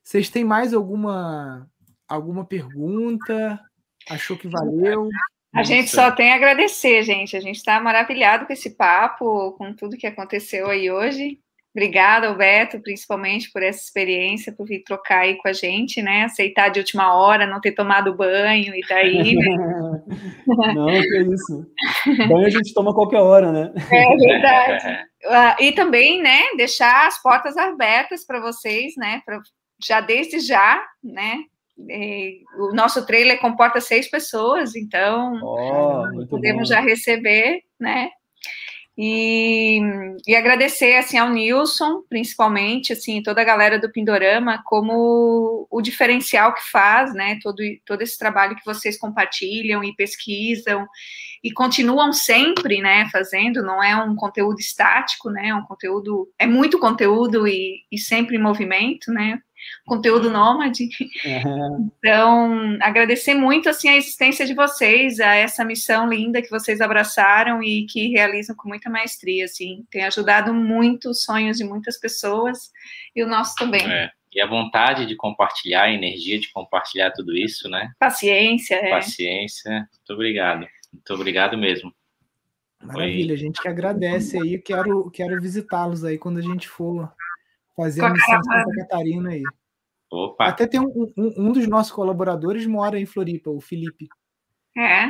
Vocês 0.03 0.29
têm 0.29 0.43
mais 0.43 0.73
alguma 0.73 1.67
alguma 2.07 2.45
pergunta? 2.45 3.59
Achou 4.09 4.37
que 4.37 4.47
valeu? 4.47 5.09
A 5.53 5.63
gente 5.63 5.89
só 5.89 6.11
tem 6.11 6.31
a 6.31 6.35
agradecer, 6.35 7.03
gente. 7.03 7.37
A 7.37 7.39
gente 7.39 7.57
está 7.57 7.79
maravilhado 7.79 8.45
com 8.45 8.53
esse 8.53 8.71
papo, 8.71 9.53
com 9.53 9.73
tudo 9.73 9.97
que 9.97 10.07
aconteceu 10.07 10.67
aí 10.67 10.91
hoje. 10.91 11.39
Obrigada, 11.75 12.27
Alberto, 12.27 12.79
principalmente 12.79 13.51
por 13.51 13.63
essa 13.63 13.83
experiência, 13.83 14.53
por 14.53 14.67
vir 14.67 14.83
trocar 14.83 15.21
aí 15.21 15.37
com 15.37 15.47
a 15.47 15.53
gente, 15.53 16.03
né? 16.03 16.23
Aceitar 16.23 16.69
de 16.69 16.79
última 16.79 17.15
hora, 17.15 17.47
não 17.47 17.59
ter 17.59 17.71
tomado 17.71 18.15
banho 18.15 18.75
e 18.75 18.81
daí. 18.87 19.35
Tá 19.35 19.57
né? 19.57 20.03
não, 20.75 20.85
que 20.85 21.17
isso. 21.33 21.65
Banho 22.29 22.45
a 22.45 22.49
gente 22.51 22.73
toma 22.75 22.93
qualquer 22.93 23.21
hora, 23.21 23.51
né? 23.51 23.73
É 23.91 24.15
verdade. 24.15 25.03
Uh, 25.25 25.63
e 25.63 25.71
também, 25.71 26.21
né, 26.21 26.41
deixar 26.57 27.07
as 27.07 27.19
portas 27.23 27.57
abertas 27.57 28.23
para 28.23 28.39
vocês, 28.39 28.93
né? 28.95 29.23
Pra, 29.25 29.39
já 29.83 29.99
desde 29.99 30.39
já, 30.39 30.79
né? 31.03 31.39
o 32.59 32.73
nosso 32.73 33.03
trailer 33.03 33.39
comporta 33.39 33.81
seis 33.81 34.07
pessoas, 34.07 34.75
então 34.75 35.33
oh, 35.41 36.27
podemos 36.27 36.69
bom. 36.69 36.75
já 36.75 36.79
receber, 36.79 37.61
né? 37.79 38.11
E, 38.95 39.79
e, 40.27 40.35
agradecer 40.35 40.95
assim 40.97 41.17
ao 41.17 41.29
Nilson, 41.29 42.03
principalmente 42.07 42.93
assim 42.93 43.23
toda 43.23 43.41
a 43.41 43.43
galera 43.43 43.79
do 43.79 43.91
Pindorama, 43.91 44.61
como 44.65 45.67
o 45.69 45.81
diferencial 45.81 46.53
que 46.53 46.61
faz, 46.69 47.11
né? 47.13 47.39
Todo 47.41 47.57
todo 47.85 48.03
esse 48.03 48.17
trabalho 48.19 48.55
que 48.55 48.65
vocês 48.65 48.97
compartilham 48.99 49.83
e 49.83 49.95
pesquisam 49.95 50.87
e 51.43 51.51
continuam 51.51 52.13
sempre, 52.13 52.81
né? 52.81 53.09
Fazendo, 53.11 53.63
não 53.63 53.83
é 53.83 53.95
um 53.95 54.15
conteúdo 54.15 54.59
estático, 54.59 55.29
né? 55.31 55.47
É 55.47 55.55
um 55.55 55.63
conteúdo 55.63 56.31
é 56.37 56.45
muito 56.45 56.77
conteúdo 56.77 57.47
e, 57.47 57.81
e 57.91 57.97
sempre 57.97 58.37
em 58.37 58.41
movimento, 58.41 59.11
né? 59.11 59.39
Conteúdo 59.85 60.29
nômade. 60.29 60.87
Uhum. 61.25 61.91
Então, 61.97 62.77
agradecer 62.81 63.33
muito 63.33 63.69
assim 63.69 63.89
a 63.89 63.97
existência 63.97 64.45
de 64.45 64.53
vocês, 64.53 65.19
a 65.19 65.35
essa 65.35 65.63
missão 65.65 66.07
linda 66.07 66.41
que 66.41 66.49
vocês 66.49 66.81
abraçaram 66.81 67.61
e 67.61 67.85
que 67.85 68.09
realizam 68.09 68.55
com 68.55 68.69
muita 68.69 68.89
maestria, 68.89 69.45
assim, 69.45 69.85
tem 69.89 70.03
ajudado 70.03 70.53
muito 70.53 71.09
os 71.09 71.23
sonhos 71.23 71.57
de 71.57 71.63
muitas 71.63 71.99
pessoas 71.99 72.71
e 73.15 73.23
o 73.23 73.27
nosso 73.27 73.55
também. 73.55 73.89
É. 73.89 74.09
E 74.33 74.41
a 74.41 74.47
vontade 74.47 75.05
de 75.05 75.15
compartilhar, 75.15 75.83
a 75.83 75.93
energia 75.93 76.39
de 76.39 76.51
compartilhar 76.51 77.11
tudo 77.11 77.37
isso, 77.37 77.69
né? 77.69 77.91
Paciência, 77.99 78.75
é. 78.75 78.89
Paciência. 78.89 79.71
Muito 79.71 80.13
obrigado. 80.13 80.67
Muito 80.91 81.13
obrigado 81.13 81.57
mesmo. 81.57 81.93
Maravilha, 82.81 83.27
Foi... 83.27 83.35
a 83.35 83.37
gente 83.37 83.61
que 83.61 83.67
agradece 83.67 84.37
aí. 84.37 84.59
Quero, 84.59 85.09
quero 85.11 85.39
visitá-los 85.39 86.03
aí 86.03 86.17
quando 86.17 86.39
a 86.39 86.41
gente 86.41 86.67
for 86.67 87.11
fazer 87.75 88.03
a 88.03 88.09
missão 88.09 88.35
em 88.35 88.43
Santa 88.43 88.71
Catarina 88.77 89.29
aí. 89.29 89.43
Opa. 90.11 90.47
Até 90.47 90.67
tem 90.67 90.79
um, 90.79 91.11
um, 91.17 91.33
um, 91.37 91.51
dos 91.51 91.67
nossos 91.67 91.91
colaboradores 91.91 92.67
mora 92.67 92.99
em 92.99 93.05
Floripa, 93.05 93.49
o 93.49 93.59
Felipe. 93.59 94.07
É. 94.77 95.07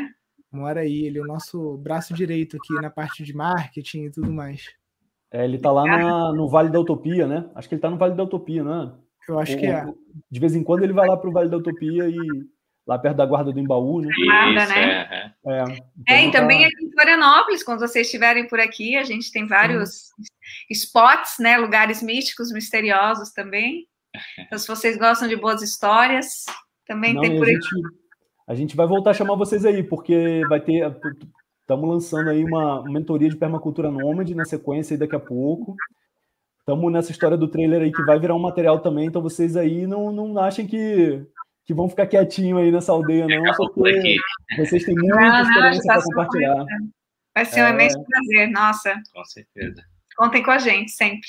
Mora 0.51 0.81
aí, 0.81 1.05
ele 1.05 1.19
é 1.19 1.21
o 1.21 1.27
nosso 1.27 1.77
braço 1.77 2.13
direito 2.13 2.57
aqui 2.57 2.73
na 2.75 2.89
parte 2.89 3.23
de 3.23 3.35
marketing 3.35 4.05
e 4.05 4.11
tudo 4.11 4.31
mais. 4.31 4.63
É, 5.31 5.43
ele 5.43 5.57
tá 5.57 5.71
lá 5.71 5.83
na, 5.83 6.31
no 6.31 6.47
Vale 6.47 6.69
da 6.69 6.79
Utopia, 6.79 7.27
né? 7.27 7.49
Acho 7.55 7.67
que 7.67 7.75
ele 7.75 7.81
tá 7.81 7.89
no 7.89 7.97
Vale 7.97 8.15
da 8.15 8.23
Utopia, 8.23 8.63
né? 8.63 8.93
Eu 9.27 9.39
acho 9.39 9.57
que 9.57 9.65
é. 9.65 9.85
De 10.29 10.39
vez 10.39 10.55
em 10.55 10.63
quando 10.63 10.83
ele 10.83 10.93
vai 10.93 11.07
lá 11.07 11.17
pro 11.17 11.31
Vale 11.31 11.49
da 11.49 11.57
Utopia 11.57 12.07
e 12.07 12.17
lá 12.85 12.99
perto 12.99 13.17
da 13.17 13.25
guarda 13.25 13.51
do 13.51 13.59
Embaú, 13.59 14.01
né? 14.01 14.09
Né? 14.67 15.31
É, 15.45 15.51
é. 15.51 15.63
é, 15.63 15.63
então 15.63 16.15
é 16.15 16.27
e 16.27 16.31
também 16.31 16.61
tá... 16.61 16.67
aqui 16.67 16.85
em 16.85 16.91
Florianópolis, 16.91 17.63
quando 17.63 17.79
vocês 17.79 18.07
estiverem 18.07 18.47
por 18.47 18.59
aqui, 18.59 18.97
a 18.97 19.03
gente 19.03 19.31
tem 19.31 19.47
vários 19.47 20.09
hum. 20.19 20.23
spots, 20.71 21.35
né? 21.39 21.57
Lugares 21.57 22.03
místicos, 22.03 22.51
misteriosos 22.51 23.31
também. 23.31 23.87
Então, 24.37 24.59
se 24.59 24.67
vocês 24.67 24.97
gostam 24.97 25.27
de 25.27 25.35
boas 25.35 25.61
histórias, 25.61 26.45
também 26.85 27.13
Não, 27.13 27.21
tem 27.21 27.37
por 27.37 27.47
a 27.47 27.51
aqui. 27.51 27.61
Gente, 27.61 28.03
a 28.47 28.55
gente 28.55 28.75
vai 28.75 28.85
voltar 28.85 29.11
a 29.11 29.13
chamar 29.13 29.35
vocês 29.35 29.65
aí, 29.65 29.81
porque 29.81 30.41
vai 30.49 30.59
ter. 30.59 30.85
Estamos 31.61 31.89
lançando 31.89 32.29
aí 32.29 32.43
uma 32.43 32.83
mentoria 32.83 33.29
de 33.29 33.37
permacultura 33.37 33.89
nômade 33.89 34.35
na 34.35 34.43
sequência 34.43 34.93
aí 34.93 34.99
daqui 34.99 35.15
a 35.15 35.19
pouco. 35.19 35.75
Estamos 36.59 36.91
nessa 36.91 37.11
história 37.11 37.37
do 37.37 37.47
trailer 37.47 37.81
aí 37.81 37.91
que 37.91 38.03
vai 38.03 38.19
virar 38.19 38.35
um 38.35 38.39
material 38.39 38.79
também, 38.79 39.07
então 39.07 39.21
vocês 39.21 39.57
aí 39.57 39.87
não, 39.87 40.11
não 40.11 40.37
achem 40.37 40.65
que 40.65 41.25
que 41.65 41.73
vão 41.73 41.89
ficar 41.89 42.07
quietinho 42.07 42.57
aí 42.57 42.71
nessa 42.71 42.91
aldeia, 42.91 43.25
não, 43.27 43.53
porque 43.55 44.15
vocês 44.57 44.83
têm 44.83 44.95
muita 44.95 45.15
não, 45.15 45.41
experiência 45.41 45.93
para 45.93 46.03
compartilhar. 46.03 46.65
Vai 47.33 47.45
ser 47.45 47.61
um 47.61 47.65
é... 47.65 47.69
imenso 47.71 48.03
prazer, 48.03 48.51
nossa. 48.51 49.01
Com 49.13 49.25
certeza. 49.25 49.83
Contem 50.15 50.43
com 50.43 50.51
a 50.51 50.57
gente 50.57 50.91
sempre. 50.91 51.27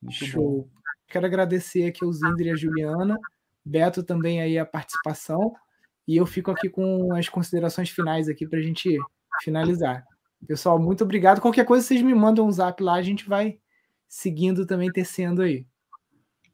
Muito 0.00 0.24
Show. 0.24 0.62
Bom. 0.62 0.82
Quero 1.08 1.26
agradecer 1.26 1.86
aqui 1.86 2.04
ao 2.04 2.12
Zinder 2.12 2.46
e 2.46 2.50
a 2.50 2.56
Juliana, 2.56 3.18
Beto 3.64 4.02
também 4.02 4.40
aí 4.40 4.58
a 4.58 4.64
participação, 4.64 5.54
e 6.08 6.16
eu 6.16 6.24
fico 6.24 6.50
aqui 6.50 6.68
com 6.70 7.12
as 7.14 7.28
considerações 7.28 7.90
finais 7.90 8.28
aqui 8.28 8.46
para 8.46 8.58
a 8.58 8.62
gente 8.62 8.96
finalizar. 9.42 10.04
Pessoal, 10.46 10.78
muito 10.78 11.04
obrigado. 11.04 11.40
Qualquer 11.40 11.64
coisa 11.64 11.86
vocês 11.86 12.02
me 12.02 12.14
mandam 12.14 12.46
um 12.46 12.50
zap 12.50 12.82
lá, 12.82 12.94
a 12.94 13.02
gente 13.02 13.28
vai 13.28 13.58
seguindo 14.08 14.66
também, 14.66 14.90
tecendo 14.90 15.42
aí. 15.42 15.66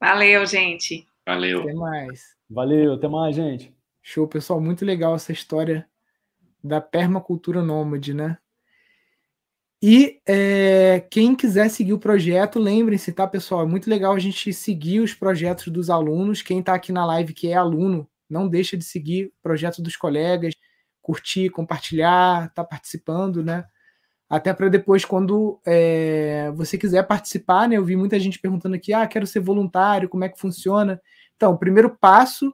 Valeu, 0.01 0.45
gente. 0.45 1.08
Valeu. 1.29 1.61
Até 1.61 1.75
mais. 1.75 2.23
Valeu, 2.49 2.95
até 2.95 3.07
mais, 3.07 3.37
gente. 3.37 3.77
Show, 4.03 4.27
pessoal. 4.27 4.59
Muito 4.63 4.83
legal 4.83 5.15
essa 5.15 5.31
história 5.31 5.87
da 6.65 6.81
permacultura 6.81 7.63
nômade, 7.63 8.15
né? 8.15 8.39
E 9.83 10.23
é, 10.27 11.07
quem 11.11 11.37
quiser 11.37 11.69
seguir 11.69 11.93
o 11.93 11.99
projeto, 11.99 12.59
lembrem-se, 12.59 13.13
tá, 13.13 13.27
pessoal? 13.27 13.63
É 13.63 13.67
muito 13.67 13.91
legal 13.91 14.15
a 14.15 14.19
gente 14.19 14.55
seguir 14.55 15.01
os 15.01 15.13
projetos 15.13 15.69
dos 15.69 15.91
alunos. 15.91 16.41
Quem 16.41 16.61
está 16.61 16.73
aqui 16.73 16.93
na 16.93 17.05
live 17.05 17.35
que 17.35 17.49
é 17.49 17.55
aluno, 17.55 18.09
não 18.29 18.49
deixa 18.49 18.75
de 18.75 18.85
seguir 18.85 19.27
o 19.27 19.33
projeto 19.43 19.83
dos 19.83 19.97
colegas, 19.99 20.55
curtir, 21.03 21.51
compartilhar, 21.51 22.51
tá 22.55 22.65
participando, 22.65 23.45
né? 23.45 23.67
Até 24.31 24.55
para 24.55 24.71
depois, 24.71 25.05
quando 25.05 25.61
é, 25.67 26.51
você 26.55 26.79
quiser 26.79 27.07
participar, 27.07 27.69
né? 27.69 27.77
Eu 27.77 27.85
vi 27.85 27.97
muita 27.97 28.19
gente 28.19 28.39
perguntando 28.39 28.77
aqui: 28.77 28.95
ah, 28.95 29.07
quero 29.07 29.27
ser 29.27 29.41
voluntário, 29.41 30.09
como 30.09 30.25
é 30.25 30.29
que 30.31 30.41
funciona? 30.41 30.99
Então, 31.39 31.52
o 31.55 31.59
primeiro 31.59 31.89
passo 31.97 32.52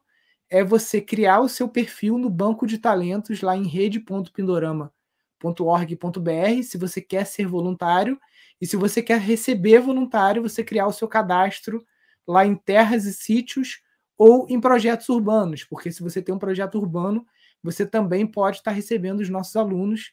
é 0.50 0.62
você 0.62 1.00
criar 1.00 1.40
o 1.40 1.48
seu 1.48 1.66
perfil 1.68 2.18
no 2.18 2.28
banco 2.30 2.66
de 2.66 2.76
talentos 2.78 3.40
lá 3.40 3.56
em 3.56 3.66
rede.pindorama.org.br, 3.66 6.62
se 6.62 6.76
você 6.78 7.00
quer 7.00 7.24
ser 7.26 7.46
voluntário, 7.46 8.20
e 8.60 8.66
se 8.66 8.76
você 8.76 9.02
quer 9.02 9.18
receber 9.20 9.80
voluntário, 9.80 10.42
você 10.42 10.62
criar 10.62 10.86
o 10.86 10.92
seu 10.92 11.08
cadastro 11.08 11.82
lá 12.28 12.44
em 12.46 12.54
terras 12.54 13.06
e 13.06 13.12
sítios 13.14 13.80
ou 14.18 14.46
em 14.50 14.60
projetos 14.60 15.08
urbanos, 15.08 15.64
porque 15.64 15.90
se 15.90 16.02
você 16.02 16.20
tem 16.22 16.34
um 16.34 16.38
projeto 16.38 16.76
urbano, 16.78 17.26
você 17.62 17.86
também 17.86 18.26
pode 18.26 18.58
estar 18.58 18.70
recebendo 18.70 19.20
os 19.20 19.28
nossos 19.30 19.56
alunos, 19.56 20.12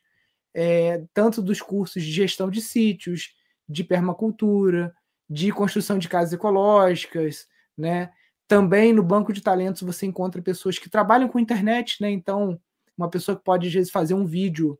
é, 0.53 1.03
tanto 1.13 1.41
dos 1.41 1.61
cursos 1.61 2.01
de 2.03 2.11
gestão 2.11 2.49
de 2.49 2.61
sítios, 2.61 3.33
de 3.69 3.83
permacultura, 3.83 4.93
de 5.29 5.51
construção 5.51 5.97
de 5.99 6.09
casas 6.09 6.33
ecológicas, 6.33 7.47
né? 7.77 8.11
Também 8.51 8.91
no 8.91 9.01
banco 9.01 9.31
de 9.31 9.39
talentos 9.39 9.81
você 9.81 10.05
encontra 10.05 10.41
pessoas 10.41 10.77
que 10.77 10.89
trabalham 10.89 11.29
com 11.29 11.39
internet, 11.39 12.01
né? 12.01 12.11
Então, 12.11 12.59
uma 12.97 13.09
pessoa 13.09 13.37
que 13.37 13.45
pode, 13.45 13.67
às 13.67 13.73
vezes, 13.73 13.89
fazer 13.89 14.13
um 14.13 14.25
vídeo 14.25 14.77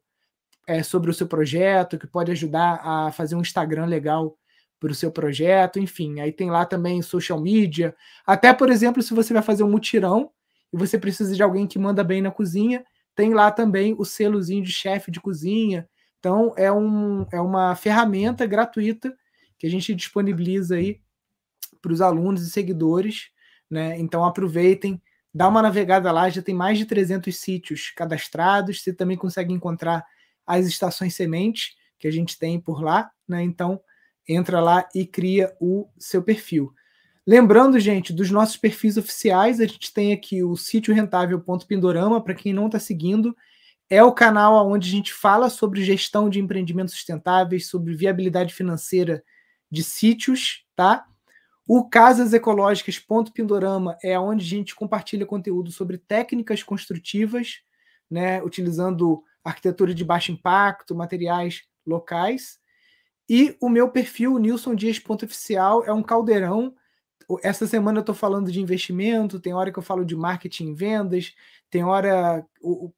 é, 0.68 0.84
sobre 0.84 1.10
o 1.10 1.14
seu 1.14 1.26
projeto, 1.26 1.98
que 1.98 2.06
pode 2.06 2.30
ajudar 2.34 2.81
a 2.84 3.14
fazer 3.14 3.34
um 3.34 3.39
Instagram 3.39 3.85
legal 3.85 4.38
para 4.77 4.91
o 4.91 4.93
seu 4.93 5.10
projeto, 5.10 5.80
enfim. 5.80 6.19
Aí 6.19 6.34
tem 6.34 6.52
lá 6.52 6.65
também 6.65 7.02
social 7.02 7.39
media. 7.39 7.95
Até, 8.27 8.53
por 8.53 8.69
exemplo, 8.69 9.02
se 9.02 9.14
você 9.14 9.34
vai 9.34 9.41
fazer 9.41 9.64
um 9.64 9.72
mutirão 9.72 10.31
e 10.73 10.76
você 10.76 10.99
precisa 10.99 11.34
de 11.34 11.41
alguém 11.41 11.65
que 11.65 11.80
manda 11.80 12.03
bem 12.03 12.22
na 12.22 12.30
cozinha, 12.30 12.84
tem 13.15 13.34
lá 13.34 13.49
também 13.52 13.95
o 13.98 14.03
selozinho 14.03 14.65
de 14.65 14.72
chefe 14.73 15.10
de 15.10 15.22
cozinha. 15.22 15.88
Então, 16.19 16.53
é, 16.57 16.69
um, 16.69 17.26
é 17.31 17.39
uma 17.39 17.73
ferramenta 17.77 18.45
gratuita 18.45 19.18
que 19.57 19.65
a 19.65 19.69
gente 19.69 19.95
disponibiliza 19.95 20.76
aí 20.76 20.99
para 21.81 21.93
os 21.93 22.02
alunos 22.02 22.45
e 22.45 22.52
seguidores. 22.52 23.31
Né? 23.72 23.98
Então, 23.98 24.26
aproveitem, 24.26 25.02
dá 25.34 25.48
uma 25.48 25.61
navegada 25.61 26.11
lá, 26.11 26.30
já 26.30 26.41
tem 26.41 26.53
mais 26.53 26.77
de 26.77 26.85
300 26.85 27.34
sítios 27.35 27.89
cadastrados. 27.95 28.84
Você 28.84 28.93
também 28.93 29.15
consegue 29.15 29.53
encontrar 29.53 30.06
as 30.45 30.68
estações 30.68 31.15
sementes 31.15 31.76
que 31.98 32.07
a 32.07 32.11
gente 32.11 32.38
tem 32.38 32.60
por 32.60 32.84
lá. 32.84 33.10
Né? 33.26 33.41
Então, 33.41 33.80
entra 34.27 34.60
lá 34.60 34.88
e 34.93 35.06
cria 35.06 35.56
o 35.61 35.88
seu 35.98 36.22
perfil. 36.22 36.73
Lembrando, 37.26 37.80
gente, 37.80 38.11
dos 38.11 38.30
nossos 38.30 38.57
perfis 38.57 38.98
oficiais, 38.98 39.61
a 39.61 39.65
gente 39.65 39.93
tem 39.93 40.11
aqui 40.11 40.43
o 40.43 40.57
sítio 40.57 40.93
rentável.pindorama, 40.93 42.22
para 42.22 42.34
quem 42.34 42.52
não 42.52 42.65
está 42.65 42.80
seguindo, 42.80 43.35
é 43.89 44.03
o 44.03 44.11
canal 44.11 44.69
onde 44.69 44.89
a 44.89 44.91
gente 44.91 45.14
fala 45.14 45.49
sobre 45.49 45.84
gestão 45.84 46.30
de 46.30 46.39
empreendimentos 46.39 46.93
sustentáveis, 46.93 47.68
sobre 47.68 47.93
viabilidade 47.93 48.53
financeira 48.53 49.23
de 49.69 49.84
sítios, 49.84 50.65
tá? 50.76 51.06
O 51.73 51.88
casasecológicas.pindorama 51.88 53.98
é 54.03 54.19
onde 54.19 54.43
a 54.43 54.49
gente 54.49 54.76
compartilha 54.76 55.26
conteúdo 55.26 55.72
sobre 55.72 55.98
técnicas 55.98 56.61
construtivas, 56.61 57.61
né, 58.10 58.43
utilizando 58.43 59.23
arquitetura 59.41 59.95
de 59.95 60.03
baixo 60.03 60.34
impacto, 60.34 60.93
materiais 60.93 61.61
locais. 61.88 62.60
E 63.30 63.56
o 63.61 63.69
meu 63.69 63.89
perfil, 63.89 64.38
Nilson 64.38 64.76
Dias 64.76 64.99
Ponto 64.99 65.23
Oficial, 65.23 65.85
é 65.85 65.93
um 65.93 66.03
caldeirão. 66.03 66.76
Essa 67.41 67.65
semana 67.65 67.99
eu 67.99 68.02
estou 68.02 68.15
falando 68.15 68.52
de 68.52 68.60
investimento, 68.60 69.39
tem 69.39 69.53
hora 69.53 69.72
que 69.72 69.80
eu 69.80 69.84
falo 69.84 70.03
de 70.03 70.14
marketing 70.14 70.72
e 70.72 70.73
vendas, 70.73 71.34
tem 71.69 71.85
hora. 71.85 72.45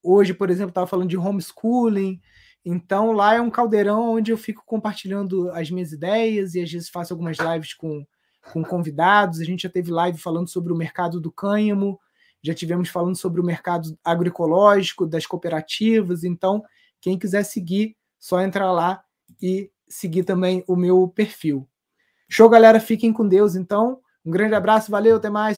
Hoje, 0.01 0.33
por 0.33 0.49
exemplo, 0.49 0.69
estava 0.69 0.87
falando 0.87 1.09
de 1.09 1.17
homeschooling. 1.17 2.19
Então, 2.65 3.11
lá 3.11 3.35
é 3.35 3.41
um 3.41 3.51
caldeirão 3.51 4.13
onde 4.13 4.31
eu 4.31 4.37
fico 4.37 4.63
compartilhando 4.65 5.51
as 5.51 5.69
minhas 5.69 5.91
ideias 5.91 6.55
e 6.55 6.63
às 6.63 6.71
vezes 6.71 6.89
faço 6.89 7.13
algumas 7.13 7.37
lives 7.37 7.75
com, 7.75 8.03
com 8.51 8.63
convidados. 8.63 9.39
A 9.39 9.45
gente 9.45 9.63
já 9.63 9.69
teve 9.69 9.91
live 9.91 10.17
falando 10.17 10.47
sobre 10.47 10.73
o 10.73 10.75
mercado 10.75 11.19
do 11.21 11.31
cânhamo, 11.31 11.99
já 12.41 12.53
tivemos 12.53 12.89
falando 12.89 13.15
sobre 13.15 13.39
o 13.39 13.43
mercado 13.43 13.97
agroecológico, 14.03 15.05
das 15.05 15.25
cooperativas. 15.25 16.23
Então, 16.23 16.63
quem 16.99 17.17
quiser 17.17 17.43
seguir, 17.43 17.95
só 18.19 18.41
entrar 18.41 18.71
lá 18.71 19.03
e 19.41 19.71
seguir 19.87 20.23
também 20.23 20.63
o 20.67 20.75
meu 20.75 21.07
perfil. 21.07 21.67
Show, 22.29 22.49
galera. 22.49 22.79
Fiquem 22.79 23.13
com 23.13 23.27
Deus, 23.27 23.55
então. 23.55 23.99
Um 24.25 24.31
grande 24.31 24.55
abraço, 24.55 24.89
valeu, 24.89 25.17
até 25.17 25.29
mais. 25.29 25.51